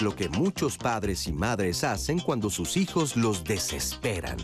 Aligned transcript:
lo 0.00 0.14
que 0.14 0.28
muchos 0.28 0.76
padres 0.76 1.26
y 1.26 1.32
madres 1.32 1.84
hacen 1.84 2.18
cuando 2.18 2.50
sus 2.50 2.76
hijos 2.76 3.16
los 3.16 3.44
desesperan. 3.44 4.36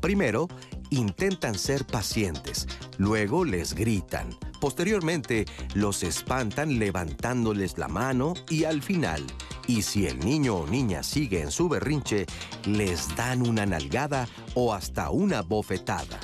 Primero, 0.00 0.48
intentan 0.90 1.58
ser 1.58 1.86
pacientes, 1.86 2.66
luego 2.98 3.44
les 3.44 3.74
gritan, 3.74 4.30
posteriormente 4.60 5.46
los 5.74 6.02
espantan 6.02 6.78
levantándoles 6.78 7.78
la 7.78 7.88
mano 7.88 8.34
y 8.48 8.64
al 8.64 8.82
final, 8.82 9.24
y 9.66 9.82
si 9.82 10.06
el 10.06 10.18
niño 10.20 10.56
o 10.56 10.66
niña 10.66 11.02
sigue 11.02 11.42
en 11.42 11.50
su 11.50 11.68
berrinche, 11.68 12.26
les 12.64 13.14
dan 13.16 13.46
una 13.46 13.66
nalgada 13.66 14.28
o 14.54 14.72
hasta 14.72 15.10
una 15.10 15.42
bofetada. 15.42 16.18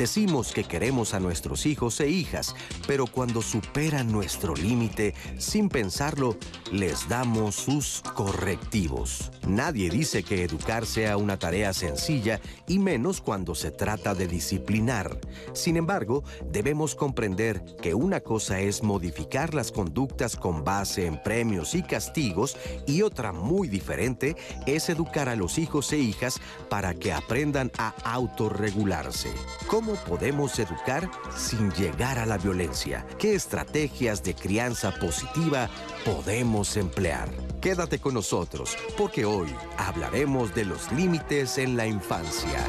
Decimos 0.00 0.54
que 0.54 0.64
queremos 0.64 1.12
a 1.12 1.20
nuestros 1.20 1.66
hijos 1.66 2.00
e 2.00 2.08
hijas, 2.08 2.56
pero 2.86 3.06
cuando 3.06 3.42
superan 3.42 4.10
nuestro 4.10 4.54
límite, 4.54 5.12
sin 5.36 5.68
pensarlo, 5.68 6.38
les 6.72 7.06
damos 7.06 7.56
sus 7.56 8.00
correctivos. 8.14 9.30
Nadie 9.46 9.90
dice 9.90 10.22
que 10.22 10.42
educar 10.42 10.86
sea 10.86 11.18
una 11.18 11.38
tarea 11.38 11.74
sencilla 11.74 12.40
y 12.66 12.78
menos 12.78 13.20
cuando 13.20 13.54
se 13.54 13.72
trata 13.72 14.14
de 14.14 14.26
disciplinar. 14.26 15.20
Sin 15.52 15.76
embargo, 15.76 16.24
debemos 16.50 16.94
comprender 16.94 17.62
que 17.82 17.92
una 17.92 18.20
cosa 18.20 18.58
es 18.58 18.82
modificar 18.82 19.52
las 19.52 19.70
conductas 19.70 20.34
con 20.34 20.64
base 20.64 21.04
en 21.04 21.22
premios 21.22 21.74
y 21.74 21.82
castigos 21.82 22.56
y 22.86 23.02
otra 23.02 23.32
muy 23.32 23.68
diferente 23.68 24.34
es 24.66 24.88
educar 24.88 25.28
a 25.28 25.36
los 25.36 25.58
hijos 25.58 25.92
e 25.92 25.98
hijas 25.98 26.40
para 26.70 26.94
que 26.94 27.12
aprendan 27.12 27.70
a 27.76 27.92
autorregularse. 28.04 29.28
¿Cómo 29.66 29.89
podemos 29.94 30.58
educar 30.58 31.10
sin 31.36 31.70
llegar 31.72 32.18
a 32.18 32.26
la 32.26 32.38
violencia? 32.38 33.06
¿Qué 33.18 33.34
estrategias 33.34 34.22
de 34.22 34.34
crianza 34.34 34.92
positiva 34.92 35.68
podemos 36.04 36.76
emplear? 36.76 37.28
Quédate 37.60 37.98
con 37.98 38.14
nosotros, 38.14 38.76
porque 38.96 39.24
hoy 39.24 39.54
hablaremos 39.76 40.54
de 40.54 40.64
los 40.64 40.90
límites 40.92 41.58
en 41.58 41.76
la 41.76 41.86
infancia. 41.86 42.64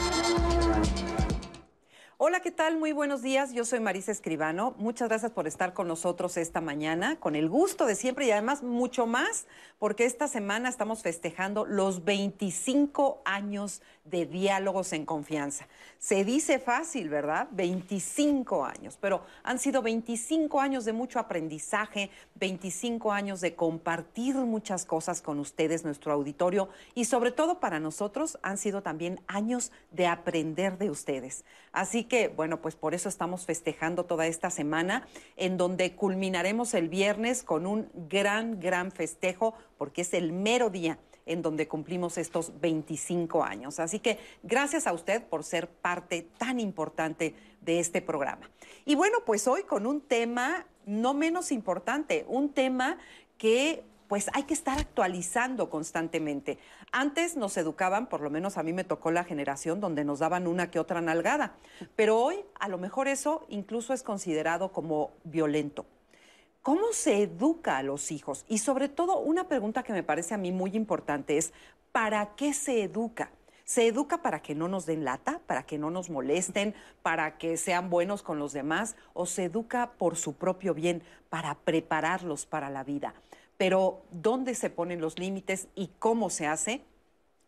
Hola, 2.24 2.40
¿qué 2.42 2.52
tal? 2.52 2.78
Muy 2.78 2.92
buenos 2.92 3.24
días. 3.24 3.52
Yo 3.52 3.66
soy 3.66 3.80
Marisa 3.80 4.12
Escribano. 4.12 4.76
Muchas 4.78 5.10
gracias 5.10 5.32
por 5.32 5.48
estar 5.48 5.74
con 5.74 5.88
nosotros 5.88 6.38
esta 6.38 6.62
mañana, 6.62 7.20
con 7.20 7.36
el 7.36 7.50
gusto 7.50 7.88
de 7.88 7.96
siempre 7.96 8.28
y 8.28 8.32
además 8.32 8.62
mucho 8.62 9.08
más, 9.08 9.48
porque 9.80 10.06
esta 10.06 10.28
semana 10.28 10.70
estamos 10.70 11.02
festejando 11.02 11.66
los 11.66 12.06
25 12.06 13.24
años 13.26 13.82
de 14.04 14.26
diálogos 14.26 14.94
en 14.94 15.06
confianza. 15.06 15.68
Se 16.00 16.26
dice 16.26 16.60
fácil, 16.60 17.10
¿verdad? 17.10 17.48
25 17.52 18.66
años, 18.66 18.98
pero 19.00 19.24
han 19.44 19.60
sido 19.60 19.82
25 19.82 20.60
años 20.60 20.86
de 20.86 20.94
mucho 20.94 21.20
aprendizaje, 21.20 22.10
25 22.36 23.12
años 23.12 23.42
de 23.42 23.56
compartir 23.56 24.36
muchas 24.36 24.86
cosas 24.86 25.22
con 25.22 25.40
ustedes, 25.40 25.84
nuestro 25.84 26.12
auditorio, 26.14 26.70
y 26.96 27.06
sobre 27.06 27.32
todo 27.32 27.60
para 27.60 27.80
nosotros 27.80 28.40
han 28.42 28.58
sido 28.58 28.82
también 28.82 29.22
años 29.28 29.72
de 29.92 30.08
aprender 30.08 30.78
de 30.78 30.90
ustedes. 30.90 31.46
Así 31.72 32.04
que, 32.04 32.28
bueno, 32.28 32.62
pues 32.62 32.76
por 32.76 32.94
eso 32.94 33.08
estamos 33.08 33.46
festejando 33.46 34.06
toda 34.06 34.26
esta 34.28 34.50
semana, 34.50 35.08
en 35.38 35.58
donde 35.58 35.96
culminaremos 35.96 36.74
el 36.74 36.90
viernes 36.90 37.44
con 37.44 37.66
un 37.68 37.90
gran, 38.10 38.60
gran 38.60 38.92
festejo, 38.92 39.54
porque 39.78 40.02
es 40.02 40.14
el 40.14 40.32
mero 40.32 40.70
día 40.70 40.98
en 41.26 41.42
donde 41.42 41.68
cumplimos 41.68 42.18
estos 42.18 42.60
25 42.60 43.44
años. 43.44 43.80
Así 43.80 44.00
que 44.00 44.20
gracias 44.44 44.88
a 44.88 44.94
usted 44.94 45.24
por 45.24 45.44
ser 45.44 45.68
parte 45.68 46.28
tan 46.38 46.60
importante 46.60 47.36
de 47.62 47.80
este 47.80 48.02
programa. 48.02 48.50
Y 48.86 48.96
bueno, 48.96 49.20
pues 49.26 49.48
hoy 49.48 49.64
con 49.64 49.86
un 49.86 50.02
tema 50.02 50.66
no 50.86 51.14
menos 51.14 51.52
importante, 51.52 52.26
un 52.28 52.50
tema 52.50 52.98
que 53.38 53.84
pues 54.08 54.30
hay 54.34 54.44
que 54.44 54.54
estar 54.54 54.78
actualizando 54.78 55.70
constantemente. 55.70 56.58
Antes 56.92 57.38
nos 57.38 57.56
educaban, 57.56 58.08
por 58.08 58.20
lo 58.20 58.30
menos 58.30 58.58
a 58.58 58.64
mí 58.64 58.74
me 58.74 58.84
tocó 58.84 59.10
la 59.10 59.24
generación 59.24 59.80
donde 59.80 60.04
nos 60.04 60.20
daban 60.20 60.48
una 60.48 60.70
que 60.70 60.80
otra 60.80 61.00
nalgada, 61.00 61.56
pero 61.96 62.20
hoy 62.20 62.44
a 62.60 62.68
lo 62.68 62.78
mejor 62.78 63.08
eso 63.08 63.46
incluso 63.48 63.94
es 63.94 64.04
considerado 64.04 64.74
como 64.74 65.12
violento. 65.24 65.86
¿Cómo 66.62 66.94
se 66.94 67.24
educa 67.24 67.78
a 67.78 67.84
los 67.84 68.12
hijos? 68.12 68.46
Y 68.48 68.60
sobre 68.60 68.88
todo, 68.88 69.18
una 69.18 69.48
pregunta 69.48 69.82
que 69.82 69.94
me 69.94 70.04
parece 70.04 70.36
a 70.36 70.38
mí 70.38 70.52
muy 70.52 70.76
importante 70.76 71.40
es, 71.40 71.54
¿para 71.92 72.36
qué 72.36 72.54
se 72.54 72.84
educa? 72.84 73.32
¿Se 73.64 73.88
educa 73.88 74.22
para 74.22 74.44
que 74.44 74.54
no 74.54 74.68
nos 74.68 74.86
den 74.86 75.04
lata, 75.04 75.42
para 75.48 75.64
que 75.64 75.80
no 75.80 75.90
nos 75.90 76.12
molesten, 76.12 76.76
para 77.02 77.40
que 77.40 77.58
sean 77.58 77.90
buenos 77.90 78.22
con 78.22 78.38
los 78.38 78.54
demás? 78.54 78.96
¿O 79.14 79.26
se 79.26 79.46
educa 79.46 79.94
por 79.98 80.18
su 80.18 80.34
propio 80.36 80.76
bien, 80.76 81.02
para 81.30 81.56
prepararlos 81.56 82.46
para 82.46 82.70
la 82.70 82.84
vida? 82.84 83.16
Pero, 83.58 84.04
¿dónde 84.12 84.54
se 84.54 84.70
ponen 84.70 85.02
los 85.02 85.18
límites 85.18 85.68
y 85.74 85.90
cómo 85.98 86.30
se 86.30 86.46
hace? 86.46 86.84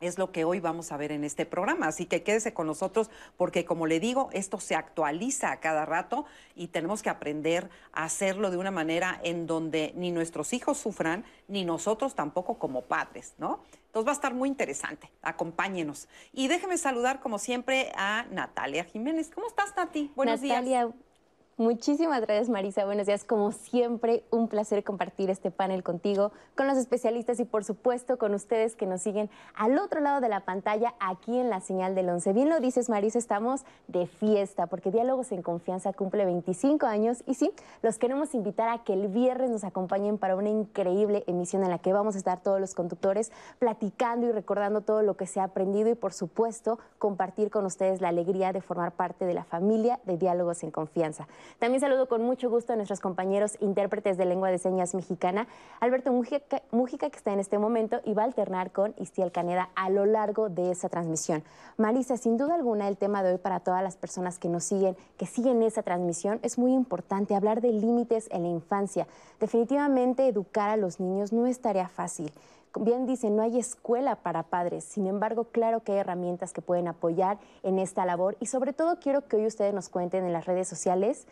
Es 0.07 0.17
lo 0.17 0.31
que 0.31 0.43
hoy 0.43 0.59
vamos 0.59 0.91
a 0.91 0.97
ver 0.97 1.11
en 1.11 1.23
este 1.23 1.45
programa. 1.45 1.87
Así 1.87 2.05
que 2.05 2.23
quédese 2.23 2.53
con 2.53 2.67
nosotros 2.67 3.09
porque, 3.37 3.65
como 3.65 3.87
le 3.87 3.99
digo, 3.99 4.29
esto 4.33 4.59
se 4.59 4.75
actualiza 4.75 5.51
a 5.51 5.59
cada 5.59 5.85
rato 5.85 6.25
y 6.55 6.67
tenemos 6.67 7.01
que 7.01 7.09
aprender 7.09 7.69
a 7.91 8.03
hacerlo 8.03 8.51
de 8.51 8.57
una 8.57 8.71
manera 8.71 9.19
en 9.23 9.47
donde 9.47 9.93
ni 9.95 10.11
nuestros 10.11 10.53
hijos 10.53 10.77
sufran, 10.77 11.23
ni 11.47 11.65
nosotros 11.65 12.15
tampoco 12.15 12.59
como 12.59 12.81
padres, 12.81 13.33
¿no? 13.37 13.61
Entonces 13.85 14.07
va 14.07 14.11
a 14.11 14.15
estar 14.15 14.33
muy 14.33 14.49
interesante. 14.49 15.11
Acompáñenos. 15.21 16.07
Y 16.33 16.47
déjeme 16.47 16.77
saludar, 16.77 17.19
como 17.19 17.37
siempre, 17.37 17.91
a 17.95 18.25
Natalia 18.31 18.83
Jiménez. 18.85 19.29
¿Cómo 19.33 19.47
estás, 19.47 19.75
Nati? 19.75 20.11
Buenos 20.15 20.41
Natalia, 20.41 20.85
días. 20.85 20.95
Muchísimas 21.57 22.19
gracias, 22.21 22.49
Marisa. 22.49 22.83
Buenos 22.83 23.05
días. 23.05 23.23
Como 23.23 23.51
siempre, 23.51 24.23
un 24.31 24.47
placer 24.47 24.83
compartir 24.83 25.29
este 25.29 25.51
panel 25.51 25.83
contigo, 25.83 26.31
con 26.55 26.65
los 26.65 26.79
especialistas 26.79 27.39
y, 27.39 27.45
por 27.45 27.63
supuesto, 27.63 28.17
con 28.17 28.33
ustedes 28.33 28.75
que 28.75 28.87
nos 28.87 29.03
siguen 29.03 29.29
al 29.53 29.77
otro 29.77 30.01
lado 30.01 30.19
de 30.19 30.29
la 30.29 30.39
pantalla, 30.39 30.95
aquí 30.99 31.37
en 31.37 31.51
la 31.51 31.59
señal 31.59 31.93
del 31.93 32.09
11. 32.09 32.33
Bien 32.33 32.49
lo 32.49 32.59
dices, 32.59 32.89
Marisa, 32.89 33.19
estamos 33.19 33.65
de 33.87 34.07
fiesta 34.07 34.65
porque 34.65 34.89
Diálogos 34.89 35.31
en 35.31 35.43
Confianza 35.43 35.93
cumple 35.93 36.25
25 36.25 36.87
años 36.87 37.21
y 37.27 37.35
sí, 37.35 37.51
los 37.83 37.99
queremos 37.99 38.33
invitar 38.33 38.69
a 38.69 38.83
que 38.83 38.93
el 38.93 39.07
viernes 39.09 39.51
nos 39.51 39.63
acompañen 39.63 40.17
para 40.17 40.35
una 40.35 40.49
increíble 40.49 41.23
emisión 41.27 41.63
en 41.63 41.69
la 41.69 41.77
que 41.77 41.93
vamos 41.93 42.15
a 42.15 42.17
estar 42.17 42.41
todos 42.41 42.59
los 42.59 42.73
conductores 42.73 43.31
platicando 43.59 44.25
y 44.25 44.31
recordando 44.31 44.81
todo 44.81 45.03
lo 45.03 45.17
que 45.17 45.27
se 45.27 45.39
ha 45.39 45.43
aprendido 45.43 45.91
y, 45.91 45.95
por 45.95 46.13
supuesto, 46.13 46.79
compartir 46.97 47.51
con 47.51 47.67
ustedes 47.67 48.01
la 48.01 48.09
alegría 48.09 48.53
de 48.53 48.61
formar 48.61 48.93
parte 48.93 49.25
de 49.25 49.35
la 49.35 49.43
familia 49.43 49.99
de 50.05 50.17
Diálogos 50.17 50.63
en 50.63 50.71
Confianza. 50.71 51.27
También 51.59 51.81
saludo 51.81 52.07
con 52.07 52.23
mucho 52.23 52.49
gusto 52.49 52.73
a 52.73 52.75
nuestros 52.75 52.99
compañeros 52.99 53.57
intérpretes 53.59 54.17
de 54.17 54.25
lengua 54.25 54.49
de 54.49 54.57
señas 54.57 54.93
mexicana, 54.95 55.47
Alberto 55.79 56.11
Mujica, 56.11 57.09
que 57.09 57.17
está 57.17 57.33
en 57.33 57.39
este 57.39 57.57
momento 57.57 58.01
y 58.05 58.13
va 58.13 58.23
a 58.23 58.25
alternar 58.25 58.71
con 58.71 58.93
Istiel 58.97 59.31
Caneda 59.31 59.69
a 59.75 59.89
lo 59.89 60.05
largo 60.05 60.49
de 60.49 60.71
esa 60.71 60.89
transmisión. 60.89 61.43
Marisa, 61.77 62.17
sin 62.17 62.37
duda 62.37 62.55
alguna 62.55 62.87
el 62.87 62.97
tema 62.97 63.23
de 63.23 63.33
hoy 63.33 63.37
para 63.37 63.59
todas 63.59 63.83
las 63.83 63.95
personas 63.95 64.39
que 64.39 64.49
nos 64.49 64.63
siguen, 64.63 64.95
que 65.17 65.25
siguen 65.25 65.63
esa 65.63 65.83
transmisión, 65.83 66.39
es 66.43 66.57
muy 66.57 66.73
importante 66.73 67.35
hablar 67.35 67.61
de 67.61 67.71
límites 67.71 68.27
en 68.31 68.43
la 68.43 68.49
infancia. 68.49 69.07
Definitivamente 69.39 70.27
educar 70.27 70.69
a 70.69 70.77
los 70.77 70.99
niños 70.99 71.33
no 71.33 71.47
es 71.47 71.59
tarea 71.59 71.87
fácil 71.87 72.31
bien 72.79 73.05
dice, 73.05 73.29
no 73.29 73.41
hay 73.41 73.59
escuela 73.59 74.15
para 74.17 74.43
padres. 74.43 74.83
Sin 74.83 75.07
embargo, 75.07 75.45
claro 75.45 75.83
que 75.83 75.93
hay 75.93 75.99
herramientas 75.99 76.53
que 76.53 76.61
pueden 76.61 76.87
apoyar 76.87 77.39
en 77.61 77.79
esta 77.79 78.05
labor. 78.05 78.37
Y 78.39 78.47
sobre 78.47 78.73
todo 78.73 78.99
quiero 78.99 79.27
que 79.27 79.37
hoy 79.37 79.45
ustedes 79.45 79.73
nos 79.73 79.89
cuenten 79.89 80.25
en 80.25 80.33
las 80.33 80.45
redes 80.45 80.67
sociales 80.67 81.27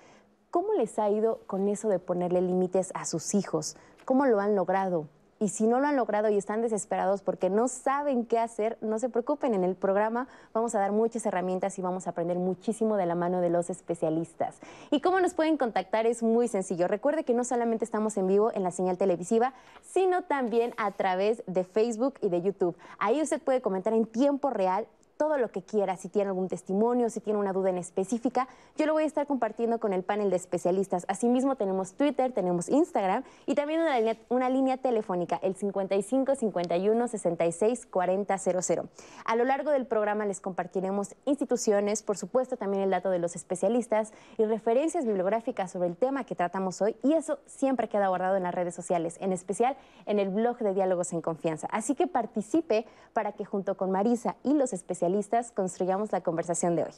cómo 0.49 0.73
les 0.73 0.99
ha 0.99 1.09
ido 1.09 1.39
con 1.47 1.67
eso 1.67 1.89
de 1.89 1.99
ponerle 1.99 2.41
límites 2.41 2.91
a 2.93 3.05
sus 3.05 3.33
hijos, 3.33 3.77
cómo 4.05 4.25
lo 4.25 4.39
han 4.39 4.55
logrado, 4.55 5.07
y 5.41 5.49
si 5.49 5.65
no 5.65 5.79
lo 5.79 5.87
han 5.87 5.95
logrado 5.95 6.29
y 6.29 6.37
están 6.37 6.61
desesperados 6.61 7.23
porque 7.23 7.49
no 7.49 7.67
saben 7.67 8.25
qué 8.27 8.37
hacer, 8.37 8.77
no 8.79 8.99
se 8.99 9.09
preocupen. 9.09 9.55
En 9.55 9.63
el 9.63 9.73
programa 9.73 10.27
vamos 10.53 10.75
a 10.75 10.79
dar 10.79 10.91
muchas 10.91 11.25
herramientas 11.25 11.79
y 11.79 11.81
vamos 11.81 12.05
a 12.05 12.11
aprender 12.11 12.37
muchísimo 12.37 12.95
de 12.95 13.07
la 13.07 13.15
mano 13.15 13.41
de 13.41 13.49
los 13.49 13.71
especialistas. 13.71 14.59
Y 14.91 15.01
cómo 15.01 15.19
nos 15.19 15.33
pueden 15.33 15.57
contactar 15.57 16.05
es 16.05 16.21
muy 16.21 16.47
sencillo. 16.47 16.87
Recuerde 16.87 17.23
que 17.23 17.33
no 17.33 17.43
solamente 17.43 17.83
estamos 17.83 18.17
en 18.17 18.27
vivo 18.27 18.51
en 18.53 18.61
la 18.61 18.69
señal 18.69 18.99
televisiva, 18.99 19.55
sino 19.81 20.21
también 20.25 20.75
a 20.77 20.91
través 20.91 21.41
de 21.47 21.63
Facebook 21.63 22.19
y 22.21 22.29
de 22.29 22.43
YouTube. 22.43 22.77
Ahí 22.99 23.19
usted 23.19 23.41
puede 23.41 23.61
comentar 23.61 23.93
en 23.93 24.05
tiempo 24.05 24.51
real 24.51 24.85
todo 25.21 25.37
lo 25.37 25.51
que 25.51 25.61
quiera, 25.61 25.97
si 25.97 26.09
tiene 26.09 26.29
algún 26.29 26.47
testimonio, 26.47 27.11
si 27.11 27.19
tiene 27.19 27.37
una 27.37 27.53
duda 27.53 27.69
en 27.69 27.77
específica, 27.77 28.47
yo 28.75 28.87
lo 28.87 28.93
voy 28.93 29.03
a 29.03 29.05
estar 29.05 29.27
compartiendo 29.27 29.79
con 29.79 29.93
el 29.93 30.01
panel 30.01 30.31
de 30.31 30.35
especialistas. 30.35 31.05
Asimismo, 31.07 31.57
tenemos 31.57 31.93
Twitter, 31.93 32.31
tenemos 32.31 32.67
Instagram 32.69 33.23
y 33.45 33.53
también 33.53 33.81
una 33.81 33.99
línea, 33.99 34.17
una 34.29 34.49
línea 34.49 34.77
telefónica, 34.77 35.39
el 35.43 35.55
55 35.55 36.33
51 36.33 37.07
66 37.07 37.85
40 37.85 38.37
00. 38.39 38.89
A 39.23 39.35
lo 39.35 39.45
largo 39.45 39.69
del 39.69 39.85
programa 39.85 40.25
les 40.25 40.41
compartiremos 40.41 41.13
instituciones, 41.25 42.01
por 42.01 42.17
supuesto 42.17 42.57
también 42.57 42.81
el 42.81 42.89
dato 42.89 43.11
de 43.11 43.19
los 43.19 43.35
especialistas 43.35 44.13
y 44.39 44.45
referencias 44.45 45.05
bibliográficas 45.05 45.69
sobre 45.69 45.89
el 45.89 45.97
tema 45.97 46.23
que 46.23 46.33
tratamos 46.33 46.81
hoy 46.81 46.95
y 47.03 47.13
eso 47.13 47.37
siempre 47.45 47.89
queda 47.89 48.07
guardado 48.07 48.37
en 48.37 48.43
las 48.43 48.55
redes 48.55 48.73
sociales, 48.73 49.17
en 49.19 49.33
especial 49.33 49.77
en 50.07 50.17
el 50.17 50.29
blog 50.29 50.57
de 50.57 50.73
Diálogos 50.73 51.13
en 51.13 51.21
Confianza. 51.21 51.67
Así 51.71 51.93
que 51.93 52.07
participe 52.07 52.87
para 53.13 53.33
que 53.33 53.45
junto 53.45 53.77
con 53.77 53.91
Marisa 53.91 54.35
y 54.41 54.55
los 54.55 54.73
especialistas 54.73 55.10
construyamos 55.53 56.11
la 56.11 56.21
conversación 56.21 56.75
de 56.75 56.83
hoy. 56.83 56.91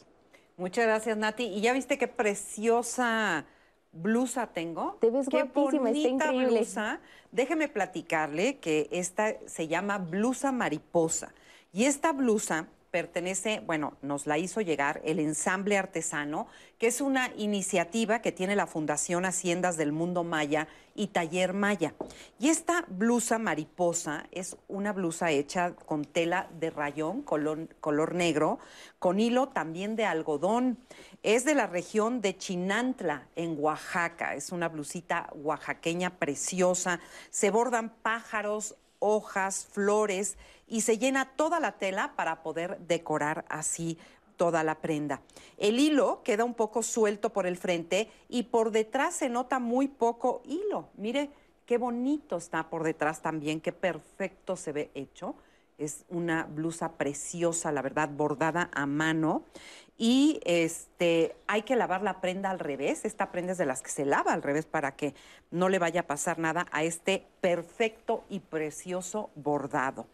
Muchas 0.57 0.85
gracias, 0.85 1.17
Nati. 1.17 1.45
Y 1.45 1.61
ya 1.61 1.73
viste 1.73 1.97
qué 1.97 2.07
preciosa 2.07 3.45
blusa 3.91 4.47
tengo. 4.47 4.97
Te 4.99 5.09
ves 5.09 5.27
Qué 5.29 5.43
guapísima, 5.43 5.89
está 5.89 6.01
bonita 6.01 6.25
increíble. 6.25 6.57
blusa. 6.59 6.99
Déjeme 7.31 7.67
platicarle 7.67 8.57
que 8.59 8.87
esta 8.91 9.35
se 9.45 9.67
llama 9.67 9.97
blusa 9.97 10.51
mariposa. 10.51 11.33
Y 11.71 11.85
esta 11.85 12.11
blusa 12.11 12.67
pertenece, 12.93 13.59
bueno, 13.65 13.97
nos 14.03 14.27
la 14.27 14.37
hizo 14.37 14.61
llegar 14.61 15.01
el 15.03 15.17
Ensamble 15.17 15.79
Artesano, 15.79 16.45
que 16.77 16.85
es 16.85 17.01
una 17.01 17.31
iniciativa 17.37 18.21
que 18.21 18.31
tiene 18.31 18.55
la 18.55 18.67
Fundación 18.67 19.25
Haciendas 19.25 19.77
del 19.77 19.91
Mundo 19.91 20.23
Maya 20.23 20.67
y 20.93 21.07
Taller 21.07 21.53
Maya. 21.53 21.95
Y 22.37 22.49
esta 22.49 22.85
blusa 22.87 23.39
mariposa 23.39 24.27
es 24.29 24.57
una 24.67 24.93
blusa 24.93 25.31
hecha 25.31 25.75
con 25.75 26.05
tela 26.05 26.47
de 26.59 26.69
rayón, 26.69 27.23
color, 27.23 27.67
color 27.79 28.13
negro, 28.13 28.59
con 28.99 29.19
hilo 29.19 29.47
también 29.47 29.95
de 29.95 30.05
algodón. 30.05 30.77
Es 31.23 31.45
de 31.45 31.55
la 31.55 31.65
región 31.65 32.21
de 32.21 32.37
Chinantla, 32.37 33.27
en 33.35 33.55
Oaxaca. 33.57 34.35
Es 34.35 34.51
una 34.51 34.69
blusita 34.69 35.31
oaxaqueña 35.33 36.11
preciosa. 36.19 36.99
Se 37.31 37.49
bordan 37.49 37.89
pájaros, 37.89 38.75
hojas, 38.99 39.67
flores 39.71 40.37
y 40.67 40.81
se 40.81 40.97
llena 40.97 41.25
toda 41.35 41.59
la 41.59 41.73
tela 41.73 42.13
para 42.15 42.43
poder 42.43 42.79
decorar 42.79 43.45
así 43.49 43.97
toda 44.37 44.63
la 44.63 44.75
prenda. 44.75 45.21
El 45.57 45.79
hilo 45.79 46.21
queda 46.23 46.43
un 46.43 46.53
poco 46.53 46.83
suelto 46.83 47.31
por 47.31 47.45
el 47.45 47.57
frente 47.57 48.09
y 48.29 48.43
por 48.43 48.71
detrás 48.71 49.15
se 49.15 49.29
nota 49.29 49.59
muy 49.59 49.87
poco 49.87 50.41
hilo. 50.45 50.89
Mire 50.95 51.29
qué 51.65 51.77
bonito 51.77 52.37
está 52.37 52.69
por 52.69 52.83
detrás 52.83 53.21
también, 53.21 53.61
qué 53.61 53.71
perfecto 53.71 54.55
se 54.55 54.71
ve 54.71 54.91
hecho. 54.95 55.35
Es 55.77 56.05
una 56.09 56.43
blusa 56.43 56.93
preciosa, 56.93 57.71
la 57.71 57.81
verdad, 57.81 58.09
bordada 58.09 58.69
a 58.73 58.85
mano. 58.85 59.43
Y 59.97 60.39
este, 60.43 61.35
hay 61.47 61.61
que 61.61 61.75
lavar 61.75 62.01
la 62.01 62.19
prenda 62.19 62.49
al 62.49 62.59
revés. 62.59 63.05
Esta 63.05 63.31
prenda 63.31 63.51
es 63.51 63.57
de 63.57 63.65
las 63.65 63.81
que 63.81 63.91
se 63.91 64.05
lava 64.05 64.33
al 64.33 64.41
revés 64.41 64.65
para 64.65 64.95
que 64.95 65.13
no 65.51 65.69
le 65.69 65.79
vaya 65.79 66.01
a 66.01 66.07
pasar 66.07 66.39
nada 66.39 66.65
a 66.71 66.83
este 66.83 67.27
perfecto 67.41 68.23
y 68.29 68.39
precioso 68.39 69.29
bordado. 69.35 70.07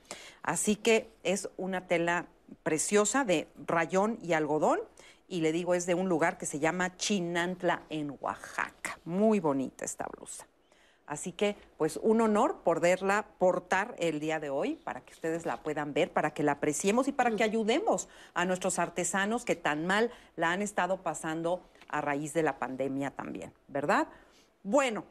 Así 0.43 0.75
que 0.75 1.09
es 1.23 1.49
una 1.57 1.87
tela 1.87 2.27
preciosa 2.63 3.23
de 3.23 3.47
rayón 3.65 4.19
y 4.21 4.33
algodón. 4.33 4.79
Y 5.27 5.41
le 5.41 5.51
digo, 5.51 5.75
es 5.75 5.85
de 5.85 5.93
un 5.93 6.09
lugar 6.09 6.37
que 6.37 6.45
se 6.45 6.59
llama 6.59 6.97
Chinantla 6.97 7.83
en 7.89 8.17
Oaxaca. 8.19 8.99
Muy 9.05 9.39
bonita 9.39 9.85
esta 9.85 10.07
blusa. 10.07 10.47
Así 11.09 11.31
que, 11.31 11.55
pues, 11.77 11.97
un 12.03 12.21
honor 12.21 12.61
poderla 12.63 13.25
portar 13.39 13.95
el 13.97 14.19
día 14.19 14.39
de 14.39 14.51
hoy 14.51 14.75
para 14.75 15.01
que 15.01 15.11
ustedes 15.11 15.43
la 15.43 15.57
puedan 15.57 15.91
ver, 15.91 16.13
para 16.13 16.35
que 16.35 16.43
la 16.43 16.51
apreciemos 16.53 17.07
y 17.07 17.11
para 17.11 17.35
que 17.35 17.43
ayudemos 17.43 18.07
a 18.35 18.45
nuestros 18.45 18.77
artesanos 18.77 19.43
que 19.43 19.55
tan 19.55 19.87
mal 19.87 20.11
la 20.35 20.51
han 20.51 20.61
estado 20.61 21.01
pasando 21.01 21.63
a 21.87 21.99
raíz 22.01 22.33
de 22.33 22.43
la 22.43 22.59
pandemia 22.59 23.09
también, 23.09 23.51
¿verdad? 23.67 24.07
Bueno, 24.61 25.03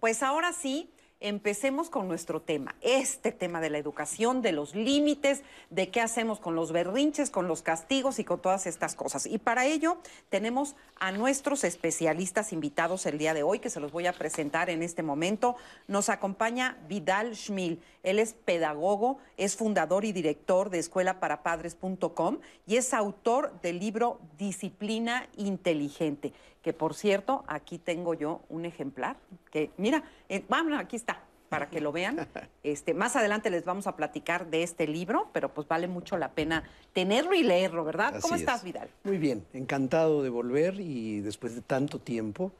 pues 0.00 0.24
ahora 0.24 0.52
sí, 0.52 0.91
empecemos 1.22 1.88
con 1.88 2.08
nuestro 2.08 2.42
tema, 2.42 2.74
este 2.80 3.32
tema 3.32 3.60
de 3.60 3.70
la 3.70 3.78
educación, 3.78 4.42
de 4.42 4.52
los 4.52 4.74
límites, 4.74 5.42
de 5.70 5.88
qué 5.88 6.00
hacemos 6.00 6.40
con 6.40 6.56
los 6.56 6.72
berrinches, 6.72 7.30
con 7.30 7.46
los 7.48 7.62
castigos 7.62 8.18
y 8.18 8.24
con 8.24 8.40
todas 8.40 8.66
estas 8.66 8.94
cosas. 8.94 9.26
Y 9.26 9.38
para 9.38 9.64
ello 9.66 9.98
tenemos 10.28 10.74
a 10.96 11.12
nuestros 11.12 11.64
especialistas 11.64 12.52
invitados 12.52 13.06
el 13.06 13.18
día 13.18 13.34
de 13.34 13.44
hoy, 13.44 13.60
que 13.60 13.70
se 13.70 13.80
los 13.80 13.92
voy 13.92 14.06
a 14.06 14.12
presentar 14.12 14.68
en 14.68 14.82
este 14.82 15.02
momento. 15.02 15.56
Nos 15.86 16.08
acompaña 16.08 16.76
Vidal 16.88 17.36
Schmil. 17.36 17.80
Él 18.02 18.18
es 18.18 18.34
pedagogo, 18.34 19.18
es 19.36 19.56
fundador 19.56 20.04
y 20.04 20.12
director 20.12 20.70
de 20.70 20.80
escuelaparapadres.com 20.80 22.38
y 22.66 22.76
es 22.76 22.92
autor 22.92 23.60
del 23.62 23.78
libro 23.78 24.18
Disciplina 24.38 25.28
Inteligente 25.36 26.32
que 26.62 26.72
por 26.72 26.94
cierto, 26.94 27.44
aquí 27.46 27.78
tengo 27.78 28.14
yo 28.14 28.40
un 28.48 28.64
ejemplar, 28.64 29.16
que 29.50 29.70
mira, 29.76 30.04
eh, 30.28 30.44
vamos, 30.48 30.78
aquí 30.78 30.96
está, 30.96 31.24
para 31.48 31.68
que 31.68 31.80
lo 31.80 31.92
vean. 31.92 32.26
Este, 32.62 32.94
más 32.94 33.16
adelante 33.16 33.50
les 33.50 33.64
vamos 33.64 33.88
a 33.88 33.96
platicar 33.96 34.48
de 34.48 34.62
este 34.62 34.86
libro, 34.86 35.28
pero 35.32 35.52
pues 35.52 35.66
vale 35.66 35.88
mucho 35.88 36.16
la 36.16 36.30
pena 36.30 36.62
tenerlo 36.92 37.34
y 37.34 37.42
leerlo, 37.42 37.84
¿verdad? 37.84 38.20
¿Cómo 38.22 38.36
estás, 38.36 38.58
es. 38.58 38.64
Vidal? 38.64 38.88
Muy 39.02 39.18
bien, 39.18 39.44
encantado 39.52 40.22
de 40.22 40.28
volver 40.28 40.78
y 40.78 41.20
después 41.22 41.56
de 41.56 41.60
tanto 41.60 41.98
tiempo. 41.98 42.52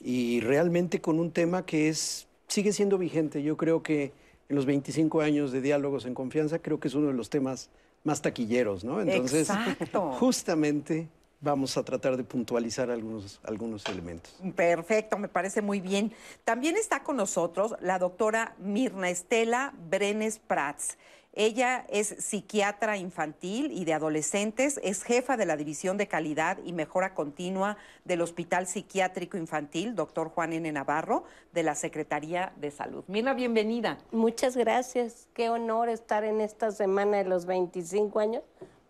Y 0.00 0.40
realmente 0.40 1.02
con 1.02 1.20
un 1.20 1.30
tema 1.30 1.66
que 1.66 1.90
es 1.90 2.26
sigue 2.50 2.72
siendo 2.72 2.98
vigente. 2.98 3.42
Yo 3.42 3.56
creo 3.56 3.82
que 3.82 4.12
en 4.48 4.56
los 4.56 4.66
25 4.66 5.20
años 5.20 5.52
de 5.52 5.60
diálogos 5.60 6.04
en 6.04 6.14
confianza, 6.14 6.58
creo 6.58 6.80
que 6.80 6.88
es 6.88 6.94
uno 6.94 7.08
de 7.08 7.14
los 7.14 7.30
temas 7.30 7.70
más 8.02 8.22
taquilleros, 8.22 8.84
¿no? 8.84 9.00
Entonces, 9.00 9.48
Exacto. 9.48 10.12
justamente 10.18 11.08
vamos 11.40 11.76
a 11.76 11.82
tratar 11.82 12.16
de 12.16 12.24
puntualizar 12.24 12.90
algunos, 12.90 13.40
algunos 13.44 13.86
elementos. 13.86 14.34
Perfecto, 14.54 15.18
me 15.18 15.28
parece 15.28 15.62
muy 15.62 15.80
bien. 15.80 16.12
También 16.44 16.76
está 16.76 17.02
con 17.02 17.16
nosotros 17.16 17.74
la 17.80 17.98
doctora 17.98 18.54
Mirna 18.58 19.10
Estela 19.10 19.72
Brenes 19.88 20.38
Prats. 20.38 20.98
Ella 21.32 21.86
es 21.88 22.08
psiquiatra 22.18 22.96
infantil 22.96 23.70
y 23.70 23.84
de 23.84 23.94
adolescentes, 23.94 24.80
es 24.82 25.04
jefa 25.04 25.36
de 25.36 25.46
la 25.46 25.56
División 25.56 25.96
de 25.96 26.08
Calidad 26.08 26.58
y 26.64 26.72
Mejora 26.72 27.14
Continua 27.14 27.76
del 28.04 28.20
Hospital 28.20 28.66
Psiquiátrico 28.66 29.36
Infantil, 29.36 29.94
doctor 29.94 30.30
Juan 30.30 30.52
N. 30.52 30.72
Navarro, 30.72 31.22
de 31.52 31.62
la 31.62 31.76
Secretaría 31.76 32.52
de 32.56 32.72
Salud. 32.72 33.04
Mirna, 33.06 33.32
bienvenida. 33.32 33.98
Muchas 34.10 34.56
gracias. 34.56 35.28
Qué 35.32 35.50
honor 35.50 35.88
estar 35.88 36.24
en 36.24 36.40
esta 36.40 36.72
semana 36.72 37.18
de 37.18 37.24
los 37.24 37.46
25 37.46 38.18
años. 38.18 38.42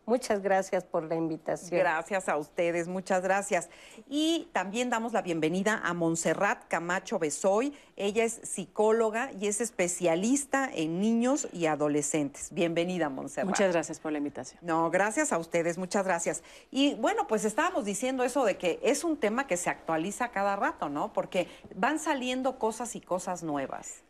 Muchas 0.06 0.42
gracias 0.42 0.82
por 0.84 1.04
la 1.04 1.14
invitación. 1.14 1.78
Gracias 1.78 2.28
a 2.28 2.36
ustedes, 2.36 2.88
muchas 2.88 3.22
gracias. 3.22 3.68
Y 4.08 4.48
también 4.52 4.90
damos 4.90 5.12
la 5.12 5.22
bienvenida 5.22 5.80
a 5.84 5.94
Montserrat 5.94 6.66
Camacho 6.68 7.18
Besoy. 7.18 7.72
Ella 7.96 8.24
es 8.24 8.40
psicóloga 8.42 9.30
y 9.38 9.46
es 9.46 9.60
especialista 9.60 10.68
en 10.72 11.00
niños 11.00 11.48
y 11.52 11.66
adolescentes. 11.66 12.52
Bienvenida, 12.52 13.08
Montserrat. 13.08 13.48
Muchas 13.48 13.72
gracias 13.72 14.00
por 14.00 14.10
la 14.10 14.18
invitación. 14.18 14.58
No, 14.62 14.90
gracias 14.90 15.32
a 15.32 15.38
ustedes, 15.38 15.78
muchas 15.78 16.04
gracias. 16.04 16.42
Y 16.70 16.94
bueno, 16.94 17.26
pues 17.28 17.44
estábamos 17.44 17.84
diciendo 17.84 18.24
eso 18.24 18.44
de 18.44 18.56
que 18.56 18.80
es 18.82 19.04
un 19.04 19.16
tema 19.16 19.46
que 19.46 19.56
se 19.56 19.70
actualiza 19.70 20.30
cada 20.30 20.56
rato, 20.56 20.88
¿no? 20.88 21.12
Porque 21.12 21.46
van 21.74 21.98
saliendo 21.98 22.58
cosas 22.58 22.96
y 22.96 23.00
cosas 23.00 23.42
nuevas. 23.42 24.02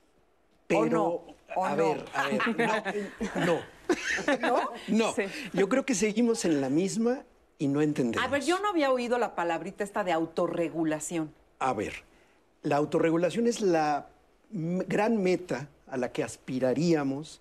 Pero, 0.66 0.88
no? 0.88 1.40
¿O 1.56 1.64
a 1.64 1.74
no? 1.74 1.76
ver, 1.76 2.04
a 2.14 2.28
ver, 2.28 3.12
no, 3.34 3.44
no, 3.44 3.60
¿No? 4.40 4.70
no. 4.88 5.12
Sí. 5.12 5.22
Yo 5.52 5.68
creo 5.68 5.84
que 5.84 5.94
seguimos 5.94 6.44
en 6.44 6.60
la 6.60 6.68
misma 6.68 7.24
y 7.58 7.68
no 7.68 7.82
entendemos. 7.82 8.24
A 8.24 8.30
ver, 8.30 8.42
yo 8.42 8.58
no 8.60 8.68
había 8.68 8.90
oído 8.90 9.18
la 9.18 9.34
palabrita 9.34 9.84
esta 9.84 10.02
de 10.04 10.12
autorregulación. 10.12 11.32
A 11.58 11.72
ver, 11.72 12.04
la 12.62 12.76
autorregulación 12.76 13.46
es 13.46 13.60
la 13.60 14.08
gran 14.50 15.22
meta 15.22 15.68
a 15.86 15.96
la 15.96 16.12
que 16.12 16.22
aspiraríamos 16.22 17.40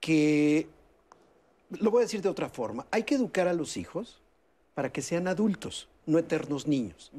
que, 0.00 0.68
lo 1.70 1.90
voy 1.90 2.00
a 2.00 2.04
decir 2.04 2.22
de 2.22 2.28
otra 2.28 2.48
forma, 2.48 2.86
hay 2.90 3.02
que 3.02 3.16
educar 3.16 3.48
a 3.48 3.52
los 3.52 3.76
hijos 3.76 4.20
para 4.74 4.90
que 4.90 5.02
sean 5.02 5.26
adultos, 5.26 5.88
no 6.06 6.18
eternos 6.18 6.66
niños. 6.66 7.10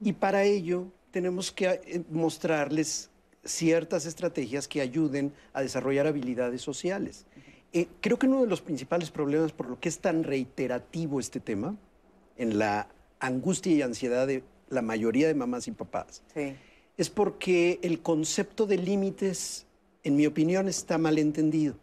Y 0.00 0.12
para 0.12 0.44
ello 0.44 0.86
tenemos 1.10 1.52
que 1.52 1.66
eh, 1.66 2.02
mostrarles 2.10 3.10
ciertas 3.44 4.06
estrategias 4.06 4.68
que 4.68 4.80
ayuden 4.80 5.32
a 5.52 5.62
desarrollar 5.62 6.06
habilidades 6.06 6.62
sociales. 6.62 7.26
Eh, 7.72 7.86
creo 8.00 8.18
que 8.18 8.26
uno 8.26 8.40
de 8.42 8.46
los 8.46 8.62
principales 8.62 9.10
problemas 9.10 9.52
por 9.52 9.68
lo 9.68 9.78
que 9.78 9.88
es 9.88 9.98
tan 9.98 10.24
reiterativo 10.24 11.20
este 11.20 11.40
tema, 11.40 11.76
en 12.36 12.58
la 12.58 12.88
angustia 13.20 13.72
y 13.74 13.82
ansiedad 13.82 14.26
de 14.26 14.42
la 14.70 14.80
mayoría 14.82 15.26
de 15.26 15.34
mamás 15.34 15.68
y 15.68 15.72
papás, 15.72 16.22
Sí. 16.34 16.54
es 16.96 17.10
porque 17.10 17.78
el 17.82 18.00
concepto 18.00 18.66
de 18.66 18.78
límites, 18.78 19.66
en 20.04 20.16
mi 20.16 20.26
opinión, 20.26 20.68
está 20.68 20.98
mal 20.98 21.18
entendido. 21.18 21.74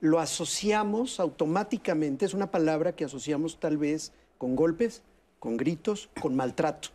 Lo 0.00 0.20
asociamos 0.20 1.20
automáticamente, 1.20 2.24
es 2.24 2.34
una 2.34 2.50
palabra 2.50 2.94
que 2.94 3.04
asociamos 3.04 3.58
tal 3.58 3.78
vez 3.78 4.12
con 4.38 4.56
golpes, 4.56 5.02
con 5.38 5.56
gritos, 5.56 6.10
con 6.20 6.34
maltrato. 6.36 6.90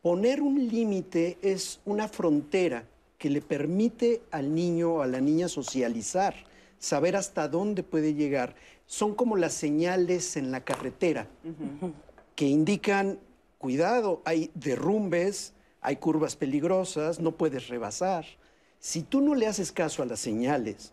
Poner 0.00 0.40
un 0.42 0.68
límite 0.68 1.38
es 1.42 1.80
una 1.84 2.08
frontera 2.08 2.84
que 3.18 3.30
le 3.30 3.40
permite 3.40 4.22
al 4.32 4.52
niño 4.52 4.94
o 4.94 5.02
a 5.02 5.06
la 5.06 5.20
niña 5.20 5.46
socializar, 5.48 6.34
saber 6.82 7.14
hasta 7.14 7.48
dónde 7.48 7.84
puede 7.84 8.14
llegar. 8.14 8.56
Son 8.86 9.14
como 9.14 9.36
las 9.36 9.54
señales 9.54 10.36
en 10.36 10.50
la 10.50 10.64
carretera 10.64 11.28
que 12.34 12.46
indican, 12.46 13.20
cuidado, 13.58 14.20
hay 14.24 14.50
derrumbes, 14.54 15.54
hay 15.80 15.96
curvas 15.96 16.34
peligrosas, 16.34 17.20
no 17.20 17.32
puedes 17.36 17.68
rebasar. 17.68 18.26
Si 18.80 19.02
tú 19.02 19.20
no 19.20 19.36
le 19.36 19.46
haces 19.46 19.70
caso 19.70 20.02
a 20.02 20.06
las 20.06 20.18
señales, 20.18 20.92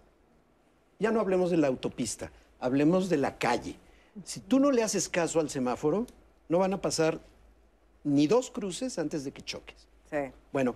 ya 0.99 1.11
no 1.11 1.19
hablemos 1.19 1.49
de 1.49 1.57
la 1.57 1.67
autopista, 1.67 2.31
hablemos 2.59 3.09
de 3.09 3.17
la 3.17 3.39
calle. 3.39 3.75
Si 4.23 4.41
tú 4.41 4.59
no 4.59 4.69
le 4.69 4.83
haces 4.83 5.09
caso 5.09 5.39
al 5.39 5.49
semáforo, 5.49 6.05
no 6.49 6.59
van 6.59 6.73
a 6.73 6.81
pasar 6.81 7.19
ni 8.03 8.27
dos 8.27 8.51
cruces 8.51 8.99
antes 8.99 9.23
de 9.23 9.31
que 9.31 9.41
choques. 9.41 9.87
Sí. 10.11 10.31
Bueno, 10.53 10.75